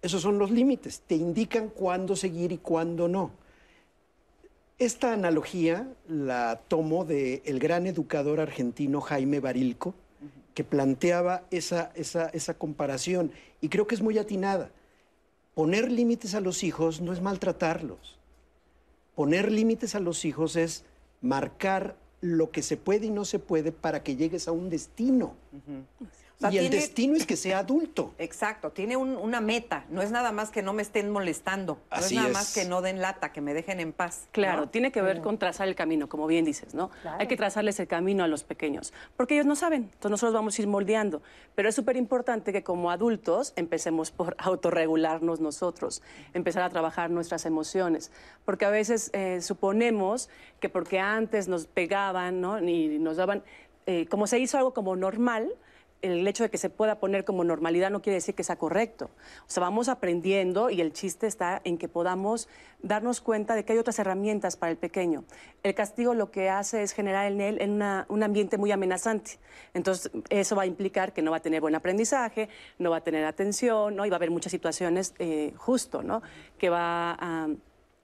esos 0.00 0.20
son 0.20 0.38
los 0.38 0.50
límites, 0.50 1.02
te 1.06 1.14
indican 1.14 1.68
cuándo 1.68 2.16
seguir 2.16 2.50
y 2.50 2.58
cuándo 2.58 3.06
no. 3.06 3.41
Esta 4.78 5.12
analogía 5.12 5.88
la 6.08 6.60
tomo 6.68 7.04
del 7.04 7.58
gran 7.58 7.86
educador 7.86 8.40
argentino 8.40 9.00
Jaime 9.00 9.40
Barilco, 9.40 9.94
que 10.54 10.64
planteaba 10.64 11.44
esa, 11.50 11.92
esa, 11.94 12.28
esa 12.28 12.54
comparación 12.54 13.32
y 13.60 13.68
creo 13.68 13.86
que 13.86 13.94
es 13.94 14.02
muy 14.02 14.18
atinada. 14.18 14.70
Poner 15.54 15.90
límites 15.90 16.34
a 16.34 16.40
los 16.40 16.62
hijos 16.64 17.00
no 17.00 17.12
es 17.12 17.20
maltratarlos. 17.20 18.18
Poner 19.14 19.52
límites 19.52 19.94
a 19.94 20.00
los 20.00 20.24
hijos 20.24 20.56
es 20.56 20.84
marcar 21.20 21.96
lo 22.20 22.50
que 22.50 22.62
se 22.62 22.76
puede 22.76 23.06
y 23.06 23.10
no 23.10 23.24
se 23.24 23.38
puede 23.38 23.72
para 23.72 24.02
que 24.02 24.16
llegues 24.16 24.48
a 24.48 24.52
un 24.52 24.70
destino. 24.70 25.34
Sea, 26.50 26.52
y 26.52 26.58
el 26.64 26.70
destino 26.70 27.16
es 27.16 27.26
que 27.26 27.36
sea 27.36 27.58
adulto. 27.60 28.14
Exacto, 28.18 28.70
tiene 28.70 28.96
un- 28.96 29.16
una 29.16 29.40
meta. 29.40 29.84
No 29.90 30.02
es 30.02 30.10
nada 30.10 30.32
más 30.32 30.50
que 30.50 30.62
no 30.62 30.72
me 30.72 30.82
estén 30.82 31.10
molestando. 31.10 31.74
No 31.74 31.80
Así 31.90 32.14
es 32.14 32.20
nada 32.20 32.28
es. 32.28 32.34
más 32.34 32.54
que 32.54 32.64
no 32.64 32.82
den 32.82 33.00
lata, 33.00 33.32
que 33.32 33.40
me 33.40 33.54
dejen 33.54 33.80
en 33.80 33.92
paz. 33.92 34.28
Claro, 34.32 34.62
¿no? 34.62 34.68
tiene 34.68 34.92
que 34.92 35.02
ver 35.02 35.20
con 35.20 35.38
trazar 35.38 35.68
el 35.68 35.74
camino, 35.74 36.08
como 36.08 36.26
bien 36.26 36.44
dices, 36.44 36.74
¿no? 36.74 36.90
Claro. 37.02 37.16
Hay 37.20 37.26
que 37.26 37.36
trazarles 37.36 37.78
el 37.80 37.86
camino 37.88 38.24
a 38.24 38.28
los 38.28 38.44
pequeños, 38.44 38.92
porque 39.16 39.34
ellos 39.34 39.46
no 39.46 39.56
saben, 39.56 39.82
entonces 39.84 40.10
nosotros 40.10 40.34
vamos 40.34 40.58
a 40.58 40.62
ir 40.62 40.68
moldeando. 40.68 41.22
Pero 41.54 41.68
es 41.68 41.74
súper 41.74 41.96
importante 41.96 42.52
que 42.52 42.62
como 42.62 42.90
adultos 42.90 43.52
empecemos 43.56 44.10
por 44.10 44.34
autorregularnos 44.38 45.40
nosotros, 45.40 46.02
empezar 46.34 46.62
a 46.62 46.70
trabajar 46.70 47.10
nuestras 47.10 47.46
emociones, 47.46 48.10
porque 48.44 48.64
a 48.64 48.70
veces 48.70 49.10
eh, 49.12 49.40
suponemos 49.40 50.28
que 50.60 50.68
porque 50.68 50.98
antes 51.00 51.48
nos 51.48 51.66
pegaban, 51.66 52.40
¿no? 52.40 52.58
Y 52.62 52.98
nos 52.98 53.16
daban, 53.16 53.42
eh, 53.86 54.06
como 54.08 54.26
se 54.26 54.38
hizo 54.38 54.56
algo 54.58 54.72
como 54.74 54.96
normal, 54.96 55.52
el 56.02 56.26
hecho 56.28 56.42
de 56.42 56.50
que 56.50 56.58
se 56.58 56.68
pueda 56.68 56.98
poner 56.98 57.24
como 57.24 57.44
normalidad 57.44 57.90
no 57.90 58.02
quiere 58.02 58.16
decir 58.16 58.34
que 58.34 58.44
sea 58.44 58.56
correcto. 58.56 59.10
O 59.46 59.50
sea, 59.50 59.62
vamos 59.62 59.88
aprendiendo 59.88 60.68
y 60.68 60.80
el 60.80 60.92
chiste 60.92 61.26
está 61.26 61.60
en 61.64 61.78
que 61.78 61.88
podamos 61.88 62.48
darnos 62.82 63.20
cuenta 63.20 63.54
de 63.54 63.64
que 63.64 63.72
hay 63.72 63.78
otras 63.78 63.98
herramientas 63.98 64.56
para 64.56 64.70
el 64.72 64.76
pequeño. 64.76 65.24
El 65.62 65.74
castigo 65.74 66.14
lo 66.14 66.30
que 66.30 66.50
hace 66.50 66.82
es 66.82 66.92
generar 66.92 67.30
en 67.30 67.40
él 67.40 67.58
una- 67.70 68.06
un 68.08 68.22
ambiente 68.22 68.58
muy 68.58 68.72
amenazante. 68.72 69.38
Entonces, 69.74 70.10
eso 70.28 70.56
va 70.56 70.62
a 70.62 70.66
implicar 70.66 71.12
que 71.12 71.22
no 71.22 71.30
va 71.30 71.36
a 71.38 71.40
tener 71.40 71.60
buen 71.60 71.74
aprendizaje, 71.74 72.48
no 72.78 72.90
va 72.90 72.96
a 72.98 73.00
tener 73.02 73.24
atención, 73.24 73.94
¿no? 73.96 74.04
y 74.04 74.10
va 74.10 74.16
a 74.16 74.18
haber 74.18 74.30
muchas 74.32 74.50
situaciones 74.50 75.14
eh, 75.18 75.52
justo, 75.56 76.02
¿no? 76.02 76.22
Que 76.58 76.68
va 76.68 77.16
a 77.18 77.48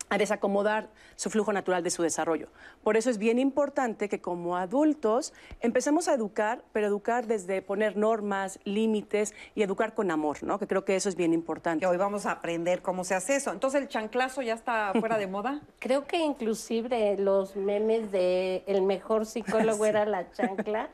a 0.08 0.18
desacomodar 0.18 0.88
su 1.16 1.30
flujo 1.30 1.52
natural 1.52 1.82
de 1.82 1.90
su 1.90 2.02
desarrollo. 2.02 2.48
Por 2.82 2.96
eso 2.96 3.10
es 3.10 3.18
bien 3.18 3.38
importante 3.38 4.08
que 4.08 4.20
como 4.20 4.56
adultos 4.56 5.32
empecemos 5.60 6.08
a 6.08 6.14
educar, 6.14 6.62
pero 6.72 6.86
educar 6.86 7.26
desde 7.26 7.62
poner 7.62 7.96
normas, 7.96 8.58
límites 8.64 9.34
y 9.54 9.62
educar 9.62 9.94
con 9.94 10.10
amor, 10.10 10.42
¿no? 10.42 10.58
Que 10.58 10.66
creo 10.66 10.84
que 10.84 10.96
eso 10.96 11.08
es 11.08 11.16
bien 11.16 11.32
importante. 11.32 11.80
Que 11.80 11.86
hoy 11.86 11.96
vamos 11.96 12.26
a 12.26 12.32
aprender 12.32 12.82
cómo 12.82 13.04
se 13.04 13.14
hace 13.14 13.36
eso. 13.36 13.52
Entonces, 13.52 13.82
¿el 13.82 13.88
chanclazo 13.88 14.42
ya 14.42 14.54
está 14.54 14.92
fuera 14.98 15.18
de 15.18 15.26
moda? 15.26 15.60
Creo 15.78 16.06
que 16.06 16.18
inclusive 16.18 17.16
los 17.18 17.56
memes 17.56 18.10
de 18.10 18.64
el 18.66 18.82
mejor 18.82 19.26
psicólogo 19.26 19.84
era 19.86 20.04
la 20.04 20.30
chancla 20.32 20.90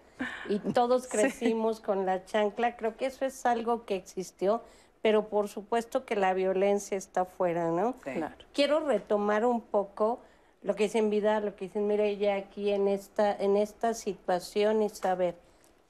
y 0.48 0.58
todos 0.58 1.08
crecimos 1.08 1.80
con 1.80 2.06
la 2.06 2.24
chancla. 2.24 2.76
Creo 2.76 2.96
que 2.96 3.06
eso 3.06 3.24
es 3.24 3.44
algo 3.46 3.84
que 3.84 3.96
existió, 3.96 4.62
pero 5.04 5.28
por 5.28 5.48
supuesto 5.48 6.06
que 6.06 6.16
la 6.16 6.32
violencia 6.32 6.96
está 6.96 7.26
fuera, 7.26 7.70
¿no? 7.70 7.92
Sí. 8.02 8.14
Claro. 8.14 8.42
Quiero 8.54 8.80
retomar 8.80 9.44
un 9.44 9.60
poco 9.60 10.20
lo 10.62 10.74
que 10.74 10.84
dicen 10.84 11.10
Vida, 11.10 11.40
lo 11.40 11.54
que 11.54 11.66
dicen 11.66 11.86
Mireya 11.86 12.36
aquí 12.36 12.70
en 12.70 12.88
esta, 12.88 13.36
en 13.36 13.58
esta 13.58 13.92
situación 13.92 14.82
y 14.82 14.88
saber, 14.88 15.36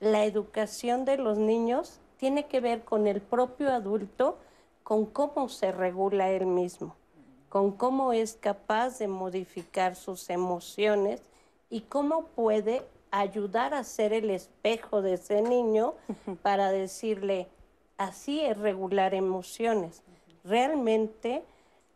la 0.01 0.25
educación 0.25 1.05
de 1.05 1.17
los 1.17 1.39
niños 1.39 2.01
tiene 2.17 2.47
que 2.47 2.59
ver 2.59 2.83
con 2.83 3.07
el 3.07 3.21
propio 3.21 3.71
adulto, 3.71 4.37
con 4.83 5.07
cómo 5.07 5.49
se 5.49 5.71
regula 5.71 6.31
él 6.31 6.47
mismo, 6.47 6.97
con 7.49 7.71
cómo 7.71 8.13
es 8.13 8.35
capaz 8.35 8.99
de 8.99 9.07
modificar 9.07 9.95
sus 9.95 10.29
emociones 10.29 11.23
y 11.71 11.83
cómo 11.83 12.25
puede 12.35 12.83
ayudar 13.13 13.75
a 13.75 13.85
ser 13.85 14.13
el 14.13 14.29
espejo 14.31 15.03
de 15.03 15.15
ese 15.15 15.41
niño 15.41 15.95
para 16.43 16.73
decirle, 16.73 17.47
así 17.99 18.41
es 18.41 18.57
regular 18.57 19.15
emociones. 19.15 20.03
Realmente 20.45 21.43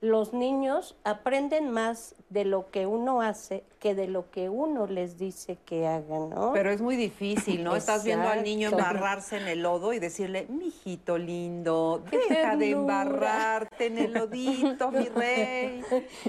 los 0.01 0.33
niños 0.33 0.97
aprenden 1.03 1.71
más 1.71 2.15
de 2.31 2.45
lo 2.45 2.71
que 2.71 2.87
uno 2.87 3.21
hace 3.21 3.65
que 3.81 3.97
de 3.97 4.07
lo 4.07 4.31
que 4.31 4.49
uno 4.49 4.87
les 4.87 5.19
dice 5.19 5.59
que 5.65 5.89
hagan, 5.89 6.31
¿no? 6.31 6.53
Pero 6.53 6.71
es 6.71 6.81
muy 6.81 6.95
difícil, 6.95 7.65
¿no? 7.65 7.75
Estás 7.75 8.05
viendo 8.05 8.29
al 8.29 8.45
niño 8.45 8.71
embarrarse 8.71 9.39
en 9.39 9.49
el 9.49 9.63
lodo 9.63 9.93
y 9.93 9.99
decirle, 9.99 10.47
mijito 10.49 11.19
lindo, 11.19 12.05
deja 12.11 12.57
de 12.57 12.67
ternura". 12.67 13.03
embarrarte 13.03 13.87
en 13.87 13.99
el 13.99 14.13
lodito, 14.13 14.93
mi 14.93 15.05
rey. 15.17 15.83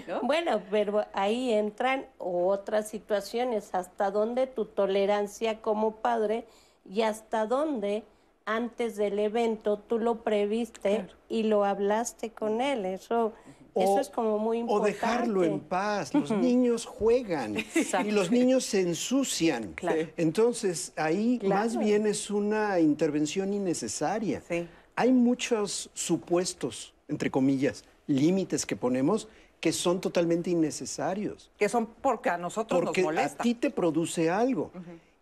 ¿No? 0.07 0.21
Bueno, 0.21 0.61
pero 0.71 1.05
ahí 1.13 1.53
entran 1.53 2.07
otras 2.17 2.87
situaciones, 2.87 3.69
hasta 3.73 4.09
dónde 4.09 4.47
tu 4.47 4.65
tolerancia 4.65 5.61
como 5.61 5.97
padre 5.97 6.45
y 6.85 7.03
hasta 7.03 7.45
dónde 7.45 8.03
antes 8.45 8.95
del 8.95 9.19
evento 9.19 9.77
tú 9.79 9.99
lo 9.99 10.23
previste 10.23 11.07
y 11.27 11.43
lo 11.43 11.65
hablaste 11.65 12.31
con 12.31 12.61
él. 12.61 12.85
Eso, 12.85 13.33
eso 13.75 13.93
O- 13.93 13.99
es 13.99 14.09
como 14.09 14.39
muy 14.39 14.57
O 14.57 14.61
importante. 14.61 14.91
dejarlo 14.93 15.43
en 15.43 15.59
paz. 15.59 16.13
Los 16.13 16.31
niños 16.31 16.85
juegan 16.85 17.55
y 17.57 18.11
los 18.11 18.31
niños 18.31 18.65
se 18.65 18.81
ensucian. 18.81 19.73
Claro. 19.73 20.07
Entonces, 20.17 20.93
ahí 20.95 21.39
más 21.43 21.77
bien 21.77 22.07
es 22.07 22.31
una 22.31 22.79
intervención 22.79 23.53
innecesaria. 23.53 24.41
Sí. 24.47 24.67
Hay 24.95 25.11
muchos 25.13 25.89
supuestos, 25.93 26.93
entre 27.07 27.29
comillas, 27.31 27.85
límites 28.07 28.65
que 28.65 28.75
ponemos 28.75 29.27
que 29.61 29.71
son 29.73 29.99
totalmente 29.99 30.49
innecesarios. 30.49 31.51
Que 31.57 31.67
son 31.69 31.85
porque 32.01 32.29
a 32.29 32.37
nosotros 32.37 32.79
Porque 32.81 33.01
nos 33.01 33.09
a 33.09 33.13
molesta. 33.13 33.43
ti 33.43 33.53
te 33.55 33.69
produce 33.69 34.29
algo. 34.29 34.71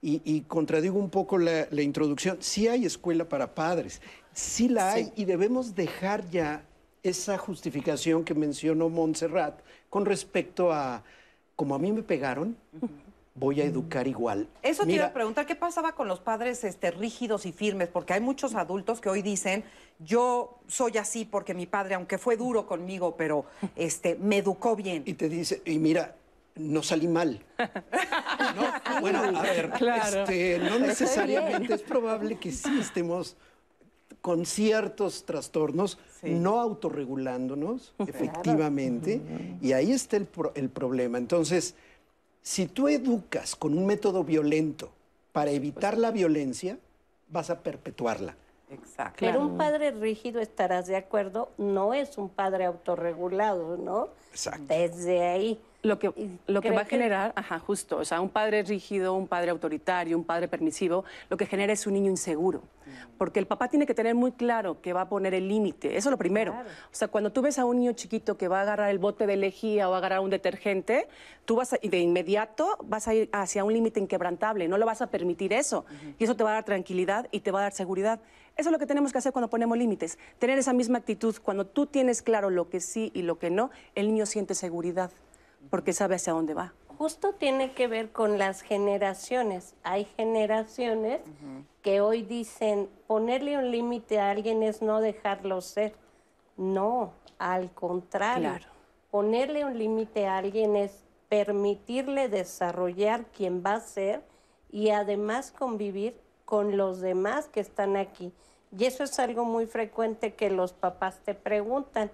Y, 0.02 0.22
y 0.24 0.42
contradigo 0.42 1.00
un 1.00 1.10
poco 1.10 1.38
la, 1.38 1.68
la 1.72 1.82
introducción. 1.82 2.38
Sí 2.40 2.68
hay 2.68 2.86
escuela 2.86 3.28
para 3.28 3.56
padres, 3.56 4.02
sí 4.34 4.70
la 4.70 4.94
hay 4.94 5.12
y 5.16 5.26
debemos 5.26 5.76
dejar 5.76 6.30
ya 6.30 6.64
esa 7.04 7.38
justificación 7.38 8.24
que 8.24 8.34
mencionó 8.34 8.90
Montserrat 8.90 9.60
con 9.90 10.06
respecto 10.06 10.72
a, 10.74 11.04
como 11.56 11.76
a 11.76 11.80
mí 11.80 11.92
me 11.92 12.04
pegaron, 12.04 12.58
voy 13.34 13.62
a 13.62 13.66
educar 13.66 14.08
igual. 14.08 14.48
Eso 14.64 14.84
te 14.84 14.90
iba 14.92 15.04
Mira, 15.04 15.08
a 15.08 15.14
preguntar, 15.14 15.46
¿qué 15.46 15.56
pasaba 15.56 15.94
con 15.94 16.08
los 16.08 16.20
padres 16.20 16.64
este, 16.64 16.92
rígidos 16.92 17.46
y 17.46 17.52
firmes? 17.52 17.88
Porque 17.88 18.14
hay 18.14 18.22
muchos 18.22 18.56
adultos 18.56 19.00
que 19.00 19.10
hoy 19.10 19.22
dicen, 19.22 19.64
yo 20.00 20.60
soy 20.68 20.98
así 20.98 21.24
porque 21.24 21.54
mi 21.54 21.66
padre, 21.66 21.96
aunque 21.96 22.18
fue 22.18 22.36
duro 22.36 22.68
conmigo, 22.68 23.16
pero 23.16 23.46
este, 23.76 24.16
me 24.16 24.38
educó 24.38 24.76
bien. 24.76 25.04
Y 25.06 25.14
te 25.14 25.30
dice, 25.30 25.62
y 25.66 25.80
mira, 25.80 26.16
no 26.60 26.84
salí 26.84 27.08
mal. 27.08 27.44
No, 27.58 29.02
bueno, 29.02 29.20
a 29.20 29.42
ver, 29.42 29.70
Claro. 29.78 30.22
este, 30.24 30.60
no 30.60 30.80
necesariamente, 30.80 31.74
es 31.74 31.82
probable 31.82 32.38
que 32.38 32.52
sí 32.52 32.80
estemos 32.80 33.36
con 34.22 34.46
ciertos 34.46 35.26
trastornos, 35.26 35.98
Sí. 36.22 36.32
no 36.32 36.60
autorregulándonos, 36.60 37.94
efectivamente, 38.00 39.22
y 39.62 39.74
ahí 39.74 39.92
está 39.92 40.18
el, 40.18 40.26
pro- 40.26 40.52
el 40.56 40.70
problema. 40.70 41.18
Entonces, 41.18 41.76
si 42.42 42.66
tú 42.66 42.88
educas 42.88 43.56
con 43.56 43.78
un 43.78 43.86
método 43.86 44.24
violento 44.24 44.92
para 45.32 45.52
evitar 45.52 45.98
la 45.98 46.12
violencia, 46.12 46.78
vas 47.30 47.50
a 47.52 47.60
perpetuarla. 47.60 48.36
Exacto. 48.72 49.18
Pero 49.20 49.40
un 49.42 49.58
padre 49.58 49.92
rígido, 49.92 50.42
estarás 50.42 50.88
de 50.88 50.96
acuerdo, 50.98 51.52
no 51.58 51.94
es 51.94 52.18
un 52.18 52.30
padre 52.30 52.66
autorregulado, 52.66 53.78
¿no? 53.78 54.10
Exacto. 54.32 54.66
Desde 54.68 55.26
ahí. 55.26 55.60
Lo 55.84 56.00
que, 56.00 56.12
lo 56.48 56.62
que 56.62 56.72
va 56.72 56.82
a 56.82 56.86
generar, 56.86 57.34
ajá, 57.36 57.60
justo, 57.60 57.98
o 57.98 58.06
sea, 58.06 58.20
un 58.20 58.30
padre 58.30 58.64
rígido, 58.64 59.14
un 59.14 59.28
padre 59.28 59.52
autoritario, 59.52 60.18
un 60.18 60.24
padre 60.24 60.48
permisivo, 60.48 61.06
lo 61.30 61.38
que 61.38 61.46
genera 61.46 61.72
es 61.72 61.86
un 61.86 61.94
niño 61.94 62.10
inseguro. 62.10 62.64
Porque 63.18 63.40
el 63.40 63.46
papá 63.46 63.68
tiene 63.68 63.86
que 63.86 63.94
tener 63.94 64.16
muy 64.16 64.32
claro 64.32 64.82
que 64.82 64.92
va 64.92 65.02
a 65.02 65.10
poner 65.10 65.36
el 65.36 65.48
límite, 65.48 65.96
eso 65.96 66.10
es 66.10 66.12
lo 66.12 66.18
primero. 66.18 66.54
Claro. 66.54 66.70
O 66.70 66.96
sea, 66.96 67.08
cuando 67.10 67.32
tú 67.32 67.44
ves 67.44 67.60
a 67.60 67.66
un 67.66 67.78
niño 67.78 67.94
chiquito 67.94 68.38
que 68.38 68.48
va 68.48 68.60
a 68.60 68.62
agarrar 68.64 68.90
el 68.90 68.98
bote 68.98 69.28
de 69.28 69.38
lejía 69.38 69.88
o 69.88 69.92
va 69.92 69.98
a 69.98 70.00
agarrar 70.00 70.22
un 70.22 70.32
detergente, 70.32 71.08
tú 71.46 71.56
vas 71.56 71.74
a, 71.74 71.78
y 71.80 71.90
de 71.90 72.00
inmediato 72.00 72.78
vas 72.84 73.08
a 73.08 73.14
ir 73.14 73.30
hacia 73.32 73.64
un 73.64 73.72
límite 73.72 74.00
inquebrantable, 74.00 74.68
no 74.68 74.80
lo 74.80 74.86
vas 74.86 75.04
a 75.04 75.08
permitir 75.08 75.54
eso. 75.54 75.86
Y 76.18 76.24
eso 76.24 76.36
te 76.36 76.44
va 76.44 76.52
a 76.52 76.54
dar 76.54 76.66
tranquilidad 76.66 77.28
y 77.32 77.42
te 77.42 77.52
va 77.52 77.60
a 77.60 77.64
dar 77.64 77.72
seguridad. 77.72 78.20
Eso 78.56 78.70
es 78.70 78.74
lo 78.74 78.80
que 78.80 78.88
tenemos 78.88 79.12
que 79.12 79.20
hacer 79.20 79.32
cuando 79.32 79.50
ponemos 79.50 79.78
límites, 79.78 80.18
tener 80.40 80.58
esa 80.58 80.74
misma 80.74 80.98
actitud. 80.98 81.36
Cuando 81.44 81.68
tú 81.68 81.86
tienes 81.86 82.24
claro 82.24 82.50
lo 82.50 82.70
que 82.70 82.80
sí 82.80 83.12
y 83.14 83.22
lo 83.22 83.38
que 83.38 83.52
no, 83.52 83.70
el 83.94 84.08
niño 84.08 84.26
siente 84.26 84.56
seguridad 84.56 85.12
porque 85.70 85.94
sabe 85.94 86.16
hacia 86.16 86.34
dónde 86.34 86.54
va. 86.54 86.74
Justo 86.98 87.34
tiene 87.34 87.74
que 87.74 87.88
ver 87.88 88.12
con 88.12 88.38
las 88.40 88.62
generaciones. 88.62 89.76
Hay 89.84 90.06
generaciones 90.06 91.22
que 91.84 92.02
hoy 92.02 92.24
dicen 92.24 92.90
ponerle 93.06 93.58
un 93.58 93.70
límite 93.70 94.20
a 94.20 94.32
alguien 94.32 94.64
es 94.64 94.82
no 94.82 95.00
dejarlo 95.00 95.62
ser. 95.62 95.94
No, 96.58 97.14
al 97.38 97.72
contrario. 97.72 98.50
Claro. 98.50 98.66
Ponerle 99.12 99.64
un 99.64 99.78
límite 99.78 100.26
a 100.26 100.38
alguien 100.38 100.76
es 100.76 101.06
permitirle 101.30 102.30
desarrollar 102.30 103.26
quien 103.26 103.64
va 103.64 103.76
a 103.76 103.80
ser 103.80 104.24
y 104.72 104.90
además 104.90 105.52
convivir 105.52 106.20
con 106.46 106.78
los 106.78 107.00
demás 107.00 107.48
que 107.48 107.60
están 107.60 107.96
aquí. 107.96 108.34
Y 108.76 108.86
eso 108.86 109.04
es 109.04 109.20
algo 109.20 109.46
muy 109.46 109.66
frecuente 109.66 110.34
que 110.34 110.50
los 110.50 110.74
papás 110.74 111.20
te 111.24 111.34
preguntan. 111.34 112.12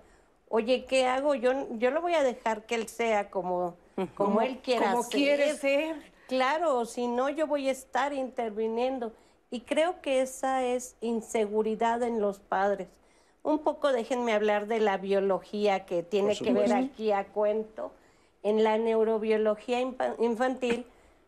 Oye, 0.55 0.85
¿qué 0.85 1.07
hago? 1.07 1.33
Yo, 1.33 1.51
yo 1.79 1.89
lo 1.89 1.99
voy 1.99 2.13
a 2.13 2.21
dejar 2.21 2.67
que 2.67 2.75
él 2.75 2.87
sea 2.87 3.31
como, 3.31 3.73
como 4.13 4.39
él 4.39 4.59
quiera 4.59 4.91
Como 4.91 5.01
ser. 5.01 5.11
quiere 5.11 5.55
ser. 5.55 5.95
Claro, 6.27 6.85
si 6.85 7.07
no 7.07 7.27
yo 7.29 7.47
voy 7.47 7.69
a 7.69 7.71
estar 7.71 8.13
interviniendo. 8.13 9.13
Y 9.49 9.61
creo 9.61 9.99
que 9.99 10.21
esa 10.21 10.63
es 10.63 10.95
inseguridad 11.01 12.03
en 12.03 12.21
los 12.21 12.37
padres. 12.37 12.87
Un 13.41 13.63
poco 13.63 13.91
déjenme 13.91 14.31
hablar 14.33 14.67
de 14.67 14.79
la 14.79 14.97
biología 14.97 15.87
que 15.87 16.03
tiene 16.03 16.37
que 16.37 16.53
ver 16.53 16.71
aquí 16.71 17.11
a 17.11 17.25
cuento. 17.25 17.91
En 18.43 18.63
la 18.63 18.77
neurobiología 18.77 19.81
infantil, 19.81 20.85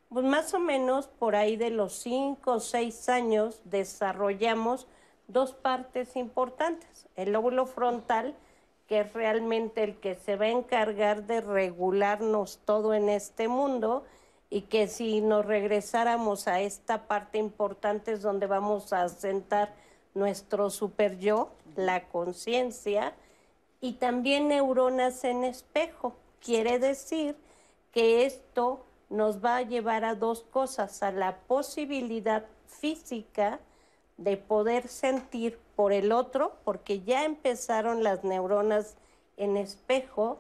pues 0.10 0.24
más 0.24 0.54
o 0.54 0.60
menos 0.60 1.08
por 1.08 1.36
ahí 1.36 1.56
de 1.56 1.72
los 1.72 1.94
5 1.94 2.52
o 2.52 2.60
6 2.60 3.10
años 3.10 3.60
desarrollamos 3.64 4.86
dos 5.28 5.54
partes 5.54 6.16
importantes. 6.16 7.08
El 7.16 7.32
lóbulo 7.32 7.66
frontal, 7.66 8.36
que 8.88 9.02
es 9.02 9.14
realmente 9.14 9.84
el 9.84 9.98
que 9.98 10.16
se 10.16 10.36
va 10.36 10.46
a 10.46 10.50
encargar 10.50 11.26
de 11.26 11.42
regularnos 11.42 12.60
todo 12.66 12.94
en 12.94 13.10
este 13.10 13.48
mundo, 13.48 14.04
y 14.50 14.62
que 14.62 14.88
si 14.88 15.22
nos 15.22 15.46
regresáramos 15.46 16.48
a 16.48 16.62
esta 16.62 17.08
parte 17.08 17.40
importante 17.40 18.14
es 18.14 18.22
donde 18.22 18.46
vamos 18.46 18.94
a 18.94 19.10
sentar 19.10 19.74
nuestro 20.14 20.70
super 20.70 21.18
yo, 21.18 21.50
la 21.76 22.08
conciencia, 22.08 23.14
y 23.82 23.94
también 23.94 24.48
neuronas 24.48 25.24
en 25.24 25.44
espejo. 25.44 26.16
Quiere 26.40 26.80
decir 26.80 27.36
que 27.92 28.26
esto 28.26 28.86
nos 29.10 29.44
va 29.44 29.58
a 29.58 29.62
llevar 29.64 30.06
a 30.06 30.16
dos 30.16 30.44
cosas, 30.44 31.04
a 31.04 31.12
la 31.12 31.38
posibilidad 31.48 32.46
física 32.68 33.60
de 34.18 34.38
poder 34.38 34.88
sentir 34.88 35.60
por 35.76 35.94
el 35.94 36.12
otro, 36.12 36.54
porque 36.64 37.02
ya 37.02 37.26
empezaron 37.26 38.04
las 38.04 38.24
neuronas 38.24 38.96
en 39.38 39.58
espejo, 39.58 40.40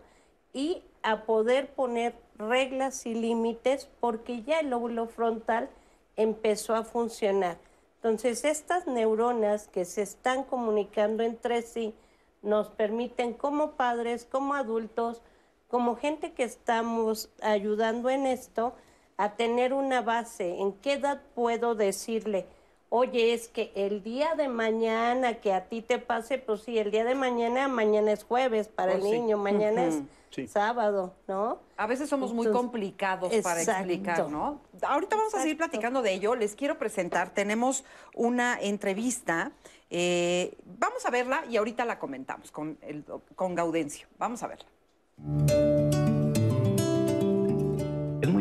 y 0.53 0.81
a 1.03 1.25
poder 1.25 1.67
poner 1.73 2.15
reglas 2.37 3.05
y 3.05 3.13
límites 3.13 3.89
porque 3.99 4.41
ya 4.43 4.61
el 4.61 4.69
lóbulo 4.69 5.07
frontal 5.07 5.69
empezó 6.15 6.75
a 6.75 6.83
funcionar. 6.83 7.57
Entonces, 7.97 8.45
estas 8.45 8.87
neuronas 8.87 9.67
que 9.67 9.83
se 9.83 10.01
están 10.01 10.45
comunicando 10.45 11.23
entre 11.23 11.61
sí 11.61 11.93
nos 12.41 12.69
permiten 12.69 13.33
como 13.33 13.71
padres, 13.71 14.25
como 14.25 14.53
adultos, 14.53 15.21
como 15.67 15.97
gente 15.97 16.33
que 16.33 16.43
estamos 16.43 17.29
ayudando 17.41 18.09
en 18.09 18.25
esto, 18.25 18.73
a 19.17 19.35
tener 19.35 19.73
una 19.73 20.01
base. 20.01 20.59
¿En 20.59 20.71
qué 20.73 20.93
edad 20.93 21.21
puedo 21.33 21.75
decirle, 21.75 22.45
oye, 22.89 23.33
es 23.33 23.47
que 23.47 23.71
el 23.75 24.03
día 24.03 24.35
de 24.35 24.47
mañana 24.47 25.35
que 25.35 25.53
a 25.53 25.65
ti 25.65 25.81
te 25.81 25.99
pase, 25.99 26.37
pues 26.37 26.61
sí, 26.61 26.77
el 26.77 26.91
día 26.91 27.03
de 27.03 27.15
mañana, 27.15 27.67
mañana 27.67 28.11
es 28.11 28.23
jueves 28.23 28.67
para 28.67 28.93
el 28.93 29.01
oh, 29.01 29.11
niño, 29.11 29.37
mañana 29.37 29.85
es 29.85 30.01
sábado, 30.47 31.13
¿no? 31.27 31.59
A 31.77 31.87
veces 31.87 32.09
somos 32.09 32.33
muy 32.33 32.51
complicados 32.51 33.33
para 33.41 33.61
explicar, 33.61 34.29
¿no? 34.29 34.59
Ahorita 34.81 35.15
vamos 35.15 35.33
a 35.35 35.41
seguir 35.41 35.57
platicando 35.57 36.01
de 36.01 36.13
ello. 36.13 36.35
Les 36.35 36.55
quiero 36.55 36.77
presentar, 36.77 37.33
tenemos 37.33 37.85
una 38.13 38.59
entrevista. 38.59 39.51
Eh, 39.89 40.57
vamos 40.65 41.05
a 41.05 41.09
verla 41.09 41.45
y 41.49 41.57
ahorita 41.57 41.85
la 41.85 41.99
comentamos 41.99 42.51
con, 42.51 42.77
el, 42.81 43.05
con 43.35 43.55
Gaudencio. 43.55 44.07
Vamos 44.17 44.43
a 44.43 44.47
verla. 44.47 45.74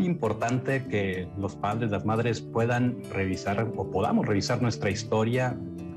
Importante 0.04 0.84
que 0.84 1.26
los 1.38 1.56
padres, 1.56 1.90
las 1.90 2.04
madres 2.04 2.42
puedan 2.42 3.02
revisar 3.10 3.66
o 3.74 3.90
podamos 3.90 4.26
revisar 4.26 4.60
nuestra 4.60 4.90
historia 4.90 5.56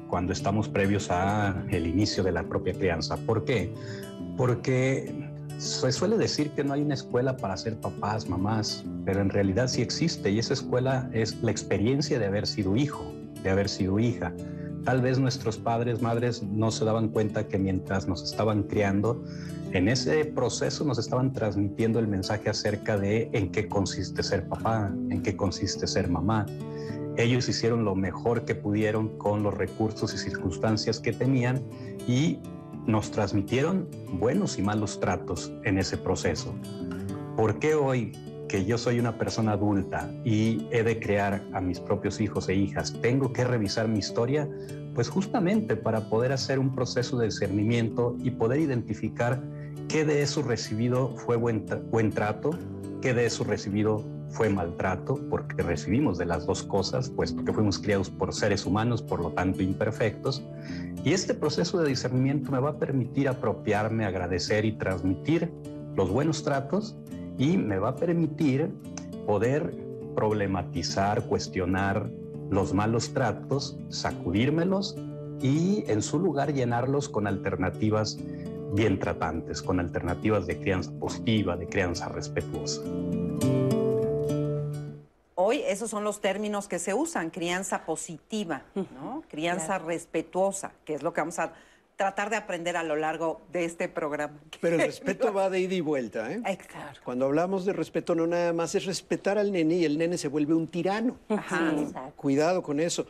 cuando 0.09 0.31
estamos 0.31 0.69
previos 0.69 1.11
a 1.11 1.65
el 1.71 1.85
inicio 1.85 2.23
de 2.23 2.31
la 2.31 2.43
propia 2.43 2.73
crianza. 2.73 3.17
¿Por 3.17 3.43
qué? 3.43 3.73
Porque 4.37 5.13
se 5.57 5.91
suele 5.91 6.17
decir 6.17 6.51
que 6.51 6.63
no 6.63 6.73
hay 6.73 6.83
una 6.83 6.93
escuela 6.93 7.35
para 7.35 7.57
ser 7.57 7.75
papás, 7.81 8.29
mamás, 8.29 8.85
pero 9.03 9.19
en 9.19 9.29
realidad 9.29 9.67
sí 9.67 9.81
existe 9.81 10.31
y 10.31 10.39
esa 10.39 10.53
escuela 10.53 11.09
es 11.11 11.41
la 11.43 11.51
experiencia 11.51 12.17
de 12.17 12.27
haber 12.27 12.47
sido 12.47 12.77
hijo, 12.77 13.13
de 13.43 13.49
haber 13.49 13.67
sido 13.67 13.99
hija. 13.99 14.31
Tal 14.87 15.01
vez 15.01 15.19
nuestros 15.19 15.57
padres, 15.57 16.01
madres 16.01 16.41
no 16.41 16.71
se 16.71 16.85
daban 16.85 17.09
cuenta 17.09 17.45
que 17.49 17.57
mientras 17.57 18.07
nos 18.07 18.23
estaban 18.23 18.63
criando, 18.63 19.21
en 19.73 19.89
ese 19.89 20.23
proceso 20.23 20.85
nos 20.85 20.97
estaban 20.97 21.33
transmitiendo 21.33 21.99
el 21.99 22.07
mensaje 22.07 22.49
acerca 22.49 22.97
de 22.97 23.29
en 23.33 23.51
qué 23.51 23.67
consiste 23.67 24.23
ser 24.23 24.47
papá, 24.47 24.89
en 25.09 25.21
qué 25.23 25.35
consiste 25.35 25.87
ser 25.87 26.07
mamá. 26.07 26.45
Ellos 27.17 27.49
hicieron 27.49 27.83
lo 27.83 27.95
mejor 27.95 28.45
que 28.45 28.55
pudieron 28.55 29.17
con 29.17 29.43
los 29.43 29.53
recursos 29.55 30.13
y 30.13 30.17
circunstancias 30.17 31.01
que 31.01 31.11
tenían 31.11 31.61
y 32.07 32.39
nos 32.85 33.11
transmitieron 33.11 33.89
buenos 34.13 34.57
y 34.57 34.61
malos 34.61 35.01
tratos 35.01 35.51
en 35.65 35.79
ese 35.79 35.97
proceso. 35.97 36.55
¿Por 37.35 37.59
qué 37.59 37.75
hoy 37.75 38.13
que 38.47 38.65
yo 38.65 38.77
soy 38.77 38.99
una 38.99 39.17
persona 39.17 39.53
adulta 39.53 40.09
y 40.23 40.67
he 40.71 40.83
de 40.83 40.99
crear 40.99 41.43
a 41.53 41.61
mis 41.61 41.79
propios 41.79 42.19
hijos 42.21 42.49
e 42.49 42.55
hijas, 42.55 42.93
tengo 43.01 43.33
que 43.33 43.43
revisar 43.43 43.87
mi 43.87 43.99
historia? 43.99 44.49
Pues 44.93 45.09
justamente 45.09 45.75
para 45.75 46.09
poder 46.09 46.31
hacer 46.31 46.59
un 46.59 46.73
proceso 46.73 47.17
de 47.17 47.25
discernimiento 47.25 48.15
y 48.23 48.31
poder 48.31 48.59
identificar 48.59 49.41
qué 49.87 50.05
de 50.05 50.21
eso 50.21 50.41
recibido 50.41 51.15
fue 51.17 51.35
buen, 51.35 51.65
buen 51.91 52.11
trato, 52.11 52.51
qué 53.01 53.13
de 53.13 53.25
eso 53.25 53.43
recibido 53.43 54.03
fue 54.29 54.49
maltrato, 54.49 55.19
porque 55.29 55.63
recibimos 55.63 56.17
de 56.17 56.25
las 56.25 56.45
dos 56.45 56.63
cosas, 56.63 57.09
puesto 57.09 57.43
que 57.45 57.53
fuimos 57.53 57.79
criados 57.79 58.09
por 58.09 58.33
seres 58.33 58.65
humanos, 58.65 59.01
por 59.01 59.21
lo 59.21 59.31
tanto 59.31 59.63
imperfectos. 59.63 60.43
Y 61.03 61.13
este 61.13 61.33
proceso 61.33 61.79
de 61.81 61.89
discernimiento 61.89 62.51
me 62.51 62.59
va 62.59 62.71
a 62.71 62.77
permitir 62.77 63.29
apropiarme, 63.29 64.05
agradecer 64.05 64.65
y 64.65 64.73
transmitir 64.73 65.51
los 65.95 66.09
buenos 66.09 66.43
tratos 66.43 66.97
y 67.37 67.57
me 67.57 67.79
va 67.79 67.89
a 67.89 67.95
permitir 67.95 68.69
poder 69.25 69.73
problematizar, 70.15 71.23
cuestionar 71.23 72.09
los 72.49 72.73
malos 72.73 73.13
tratos, 73.13 73.77
sacudírmelos 73.89 74.95
y 75.41 75.83
en 75.87 76.01
su 76.01 76.19
lugar 76.19 76.53
llenarlos 76.53 77.09
con 77.09 77.27
alternativas 77.27 78.17
bien 78.73 78.99
tratantes, 78.99 79.61
con 79.61 79.79
alternativas 79.79 80.47
de 80.47 80.59
crianza 80.59 80.91
positiva, 80.99 81.55
de 81.55 81.67
crianza 81.67 82.09
respetuosa. 82.09 82.81
Hoy 85.35 85.61
esos 85.65 85.89
son 85.89 86.03
los 86.03 86.19
términos 86.19 86.67
que 86.67 86.79
se 86.79 86.93
usan, 86.93 87.29
crianza 87.29 87.85
positiva, 87.85 88.63
¿no? 88.75 89.23
Crianza 89.29 89.77
respetuosa, 89.77 90.71
que 90.83 90.95
es 90.95 91.03
lo 91.03 91.13
que 91.13 91.21
vamos 91.21 91.39
a 91.39 91.53
tratar 91.97 92.29
de 92.29 92.35
aprender 92.35 92.77
a 92.77 92.83
lo 92.83 92.95
largo 92.95 93.41
de 93.51 93.65
este 93.65 93.89
programa. 93.89 94.39
Pero 94.61 94.75
el 94.75 94.83
respeto 94.83 95.33
va 95.33 95.49
de 95.49 95.59
ida 95.59 95.73
y 95.73 95.81
vuelta, 95.81 96.31
¿eh? 96.31 96.41
Exacto. 96.45 97.01
Cuando 97.03 97.25
hablamos 97.25 97.65
de 97.65 97.73
respeto 97.73 98.15
no 98.15 98.25
nada 98.27 98.53
más 98.53 98.75
es 98.75 98.85
respetar 98.85 99.37
al 99.37 99.51
nene 99.51 99.75
y 99.75 99.85
el 99.85 99.97
nene 99.97 100.17
se 100.17 100.29
vuelve 100.29 100.53
un 100.53 100.67
tirano. 100.67 101.17
Ajá. 101.27 101.73
Cuidado 102.15 102.61
con 102.63 102.79
eso. 102.79 103.07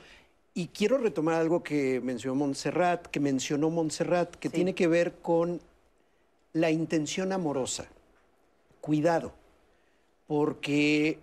Y 0.53 0.69
quiero 0.69 0.97
retomar 0.97 1.35
algo 1.35 1.61
que 1.61 2.01
mencionó 2.01 2.33
Montserrat, 2.33 3.05
que 3.07 3.19
mencionó 3.19 3.69
Montserrat, 3.69 4.35
que 4.35 4.49
tiene 4.49 4.73
que 4.73 4.87
ver 4.87 5.13
con 5.21 5.59
la 6.53 6.71
intención 6.71 7.31
amorosa. 7.31 7.85
Cuidado, 8.81 9.33
porque 10.25 11.19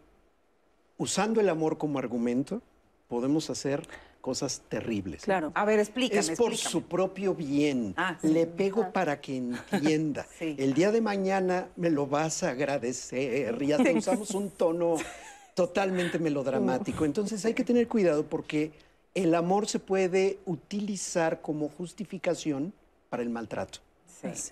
usando 0.99 1.41
el 1.41 1.49
amor 1.49 1.79
como 1.79 1.99
argumento, 1.99 2.63
podemos 3.09 3.51
hacer 3.51 3.89
cosas 4.25 4.63
terribles. 4.71 5.23
Claro. 5.23 5.53
A 5.55 5.67
ver, 5.67 5.79
explícame. 5.81 6.19
Es 6.19 6.31
por 6.31 6.57
su 6.57 6.85
propio 6.85 7.35
bien. 7.35 7.93
Ah, 7.99 8.17
Le 8.23 8.47
pego 8.47 8.91
para 8.91 9.21
que 9.21 9.37
entienda. 9.37 10.27
El 10.41 10.73
día 10.73 10.91
de 10.91 11.03
mañana 11.03 11.69
me 11.77 11.91
lo 11.91 12.07
vas 12.07 12.43
a 12.43 12.49
agradecer. 12.53 13.63
Y 13.63 13.73
hasta 13.73 13.93
usamos 13.93 14.31
un 14.31 14.49
tono 14.49 14.97
totalmente 15.55 16.19
melodramático. 16.19 17.05
Entonces 17.05 17.45
hay 17.45 17.53
que 17.53 17.65
tener 17.65 17.87
cuidado 17.87 18.25
porque 18.25 18.73
el 19.13 19.35
amor 19.35 19.69
se 19.69 19.79
puede 19.79 20.39
utilizar 20.47 21.43
como 21.43 21.69
justificación 21.69 22.73
para 23.11 23.23
el 23.23 23.29
maltrato. 23.29 23.81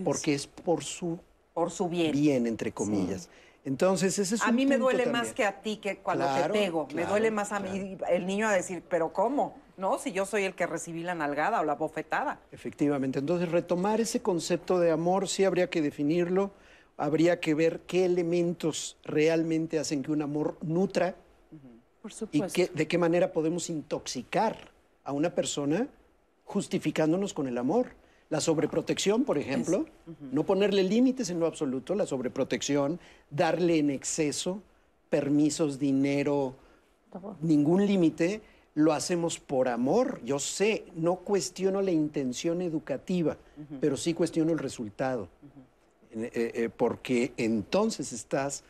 Porque 0.05 0.35
es 0.35 0.47
por 0.47 0.85
su, 0.85 1.19
por 1.55 1.71
su 1.71 1.89
bien. 1.89 2.13
Bien, 2.13 2.47
entre 2.47 2.73
comillas. 2.73 3.31
Entonces, 3.65 4.19
ese 4.19 4.35
es 4.35 4.43
A 4.43 4.53
mí 4.53 4.67
me 4.67 4.77
duele 4.77 5.07
más 5.07 5.33
que 5.33 5.45
a 5.47 5.63
ti 5.63 5.79
que 5.79 5.97
cuando 5.97 6.27
te 6.27 6.51
pego. 6.51 6.89
me 6.95 7.07
duele 7.07 7.31
más 7.31 7.53
a 7.53 7.61
mí 7.61 7.97
el 8.11 8.27
niño 8.27 8.49
a 8.49 8.53
decir, 8.53 8.83
pero 8.87 9.15
¿cómo? 9.15 9.62
¿No? 9.77 9.99
Si 9.99 10.13
yo 10.13 10.27
soy 10.27 10.45
el 10.45 10.55
que 10.55 10.67
recibí 10.67 11.03
la 11.03 11.15
nalgada 11.15 11.61
o 11.61 11.65
la 11.65 11.75
bofetada. 11.75 12.41
Efectivamente. 12.53 13.19
Entonces, 13.19 13.51
retomar 13.51 14.01
ese 14.01 14.21
concepto 14.21 14.79
de 14.79 14.91
amor 14.91 15.29
sí 15.29 15.45
habría 15.45 15.71
que 15.71 15.83
definirlo. 15.83 16.53
Habría 16.97 17.41
que 17.41 17.55
ver 17.55 17.81
qué 17.81 18.05
elementos 18.05 18.99
realmente 19.03 19.79
hacen 19.79 20.03
que 20.03 20.13
un 20.13 20.23
amor 20.23 20.57
nutra. 20.61 21.17
Por 22.03 22.13
supuesto. 22.13 22.61
Y 22.61 22.67
de 22.67 22.89
qué 22.89 22.99
manera 22.99 23.33
podemos 23.33 23.71
intoxicar 23.71 24.71
a 25.05 25.13
una 25.13 25.35
persona 25.35 25.89
justificándonos 26.45 27.33
con 27.33 27.49
el 27.49 27.59
amor. 27.59 27.95
La 28.29 28.41
sobreprotección, 28.41 29.25
por 29.25 29.37
ejemplo, 29.37 29.87
no 30.21 30.45
ponerle 30.45 30.83
límites 30.83 31.29
en 31.29 31.39
lo 31.39 31.47
absoluto, 31.47 31.95
la 31.95 32.07
sobreprotección, 32.07 32.99
darle 33.31 33.79
en 33.79 33.91
exceso 33.91 34.63
permisos, 35.13 35.79
dinero, 35.79 36.55
ningún 37.43 37.85
límite, 37.85 38.41
lo 38.75 38.93
hacemos 38.93 39.39
por 39.39 39.69
amor. 39.69 40.21
Yo 40.25 40.39
sé, 40.39 40.85
no 40.95 41.17
cuestiono 41.17 41.83
la 41.83 41.91
intención 41.91 42.63
educativa, 42.63 43.37
pero 43.81 43.97
sí 43.97 44.15
cuestiono 44.15 44.53
el 44.53 44.59
resultado, 44.59 45.29
eh, 46.13 46.31
eh, 46.35 46.69
porque 46.75 47.33
entonces 47.37 48.13
estás... 48.13 48.65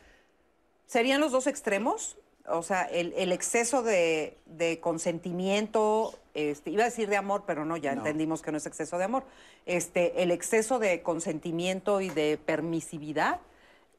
¿Serían 0.85 1.21
los 1.21 1.31
dos 1.31 1.47
extremos? 1.47 2.17
O 2.47 2.61
sea, 2.61 2.83
el, 2.83 3.13
el 3.15 3.31
exceso 3.31 3.83
de, 3.83 4.37
de 4.45 4.79
consentimiento, 4.81 6.13
este, 6.33 6.71
iba 6.71 6.83
a 6.83 6.85
decir 6.85 7.07
de 7.09 7.15
amor, 7.15 7.43
pero 7.47 7.63
no, 7.63 7.77
ya 7.77 7.95
No. 7.95 8.01
entendimos 8.01 8.41
que 8.41 8.51
no 8.51 8.57
es 8.57 8.65
exceso 8.65 8.97
de 8.97 9.05
amor. 9.05 9.23
Este, 9.65 10.21
el 10.21 10.31
exceso 10.31 10.77
de 10.79 11.01
consentimiento 11.01 12.01
y 12.01 12.09
de 12.09 12.37
permisividad. 12.45 13.39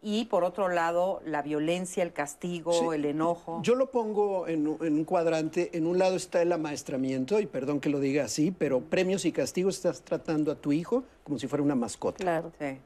Y 0.07 0.27
por 0.27 0.45
otro 0.45 0.69
lado, 0.69 1.23
la 1.25 1.41
violencia, 1.41 2.03
el 2.03 2.13
castigo, 2.13 2.73
Sí. 2.75 2.85
el 2.95 3.07
enojo. 3.07 3.61
Yo 3.63 3.75
lo 3.75 3.91
pongo 3.91 4.47
en, 4.47 4.69
un- 4.69 4.87
en 4.87 4.93
un 4.97 5.05
cuadrante. 5.05 5.71
En 5.73 5.87
un 5.87 5.99
lado 5.99 6.15
está 6.17 6.43
el 6.43 6.53
amaestramiento, 6.53 7.41
y 7.41 7.47
perdón 7.47 7.81
que 7.81 7.89
lo 7.89 7.99
diga 8.01 8.25
así, 8.25 8.51
pero 8.51 8.81
premios 8.83 9.25
y 9.25 9.33
castigos 9.33 9.77
estás 9.77 10.03
tratando 10.03 10.53
a 10.53 10.57
tu 10.57 10.73
hijo 10.73 11.05
como 11.25 11.39
si 11.39 11.47
fuera 11.49 11.63
una 11.63 11.75
mascota. 11.75 12.19
Claro. 12.23 12.53
Sí. 12.59 12.77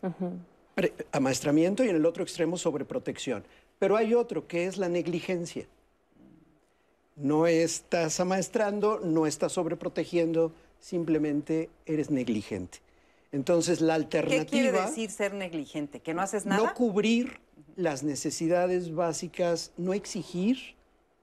Pre- 0.77 0.93
amaestramiento 1.11 1.83
y 1.85 1.89
en 1.89 1.97
el 1.97 2.07
otro 2.07 2.23
extremo 2.23 2.57
sobreprotección. 2.57 3.43
Pero 3.81 3.97
hay 3.97 4.15
otro 4.15 4.47
que 4.47 4.67
es 4.67 4.79
la 4.79 4.89
negligencia. 4.89 5.67
No 7.17 7.49
estás 7.49 8.21
amaestrando, 8.21 9.01
no 9.03 9.27
estás 9.27 9.51
sobreprotegiendo, 9.53 10.53
simplemente 10.79 11.69
eres 11.85 12.11
negligente. 12.11 12.79
Entonces 13.33 13.81
la 13.81 13.95
¿Qué 13.97 14.19
alternativa 14.19 14.47
quiere 14.47 14.73
decir 14.73 15.11
ser 15.11 15.35
negligente? 15.35 16.01
¿Que 16.01 16.15
no 16.15 16.23
haces 16.23 16.47
nada? 16.47 16.63
no 16.63 16.75
cubrir 16.75 17.41
las 17.77 18.03
necesidades 18.03 18.95
básicas, 18.95 19.73
no 19.77 19.93
exigir 19.95 20.77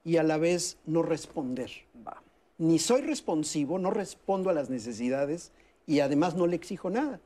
y 0.04 0.18
a 0.18 0.24
la 0.24 0.38
vez 0.38 0.78
no 0.86 1.02
responder. 1.02 1.72
Va. 2.08 2.22
Ni 2.58 2.80
soy 2.80 3.02
responsivo, 3.02 3.80
no 3.80 3.92
respondo 3.92 4.50
a 4.50 4.54
las 4.54 4.70
necesidades 4.70 5.52
y 5.88 6.00
además 6.00 6.36
no 6.36 6.48
le 6.48 6.56
exijo 6.56 6.90
nada. 6.90 7.20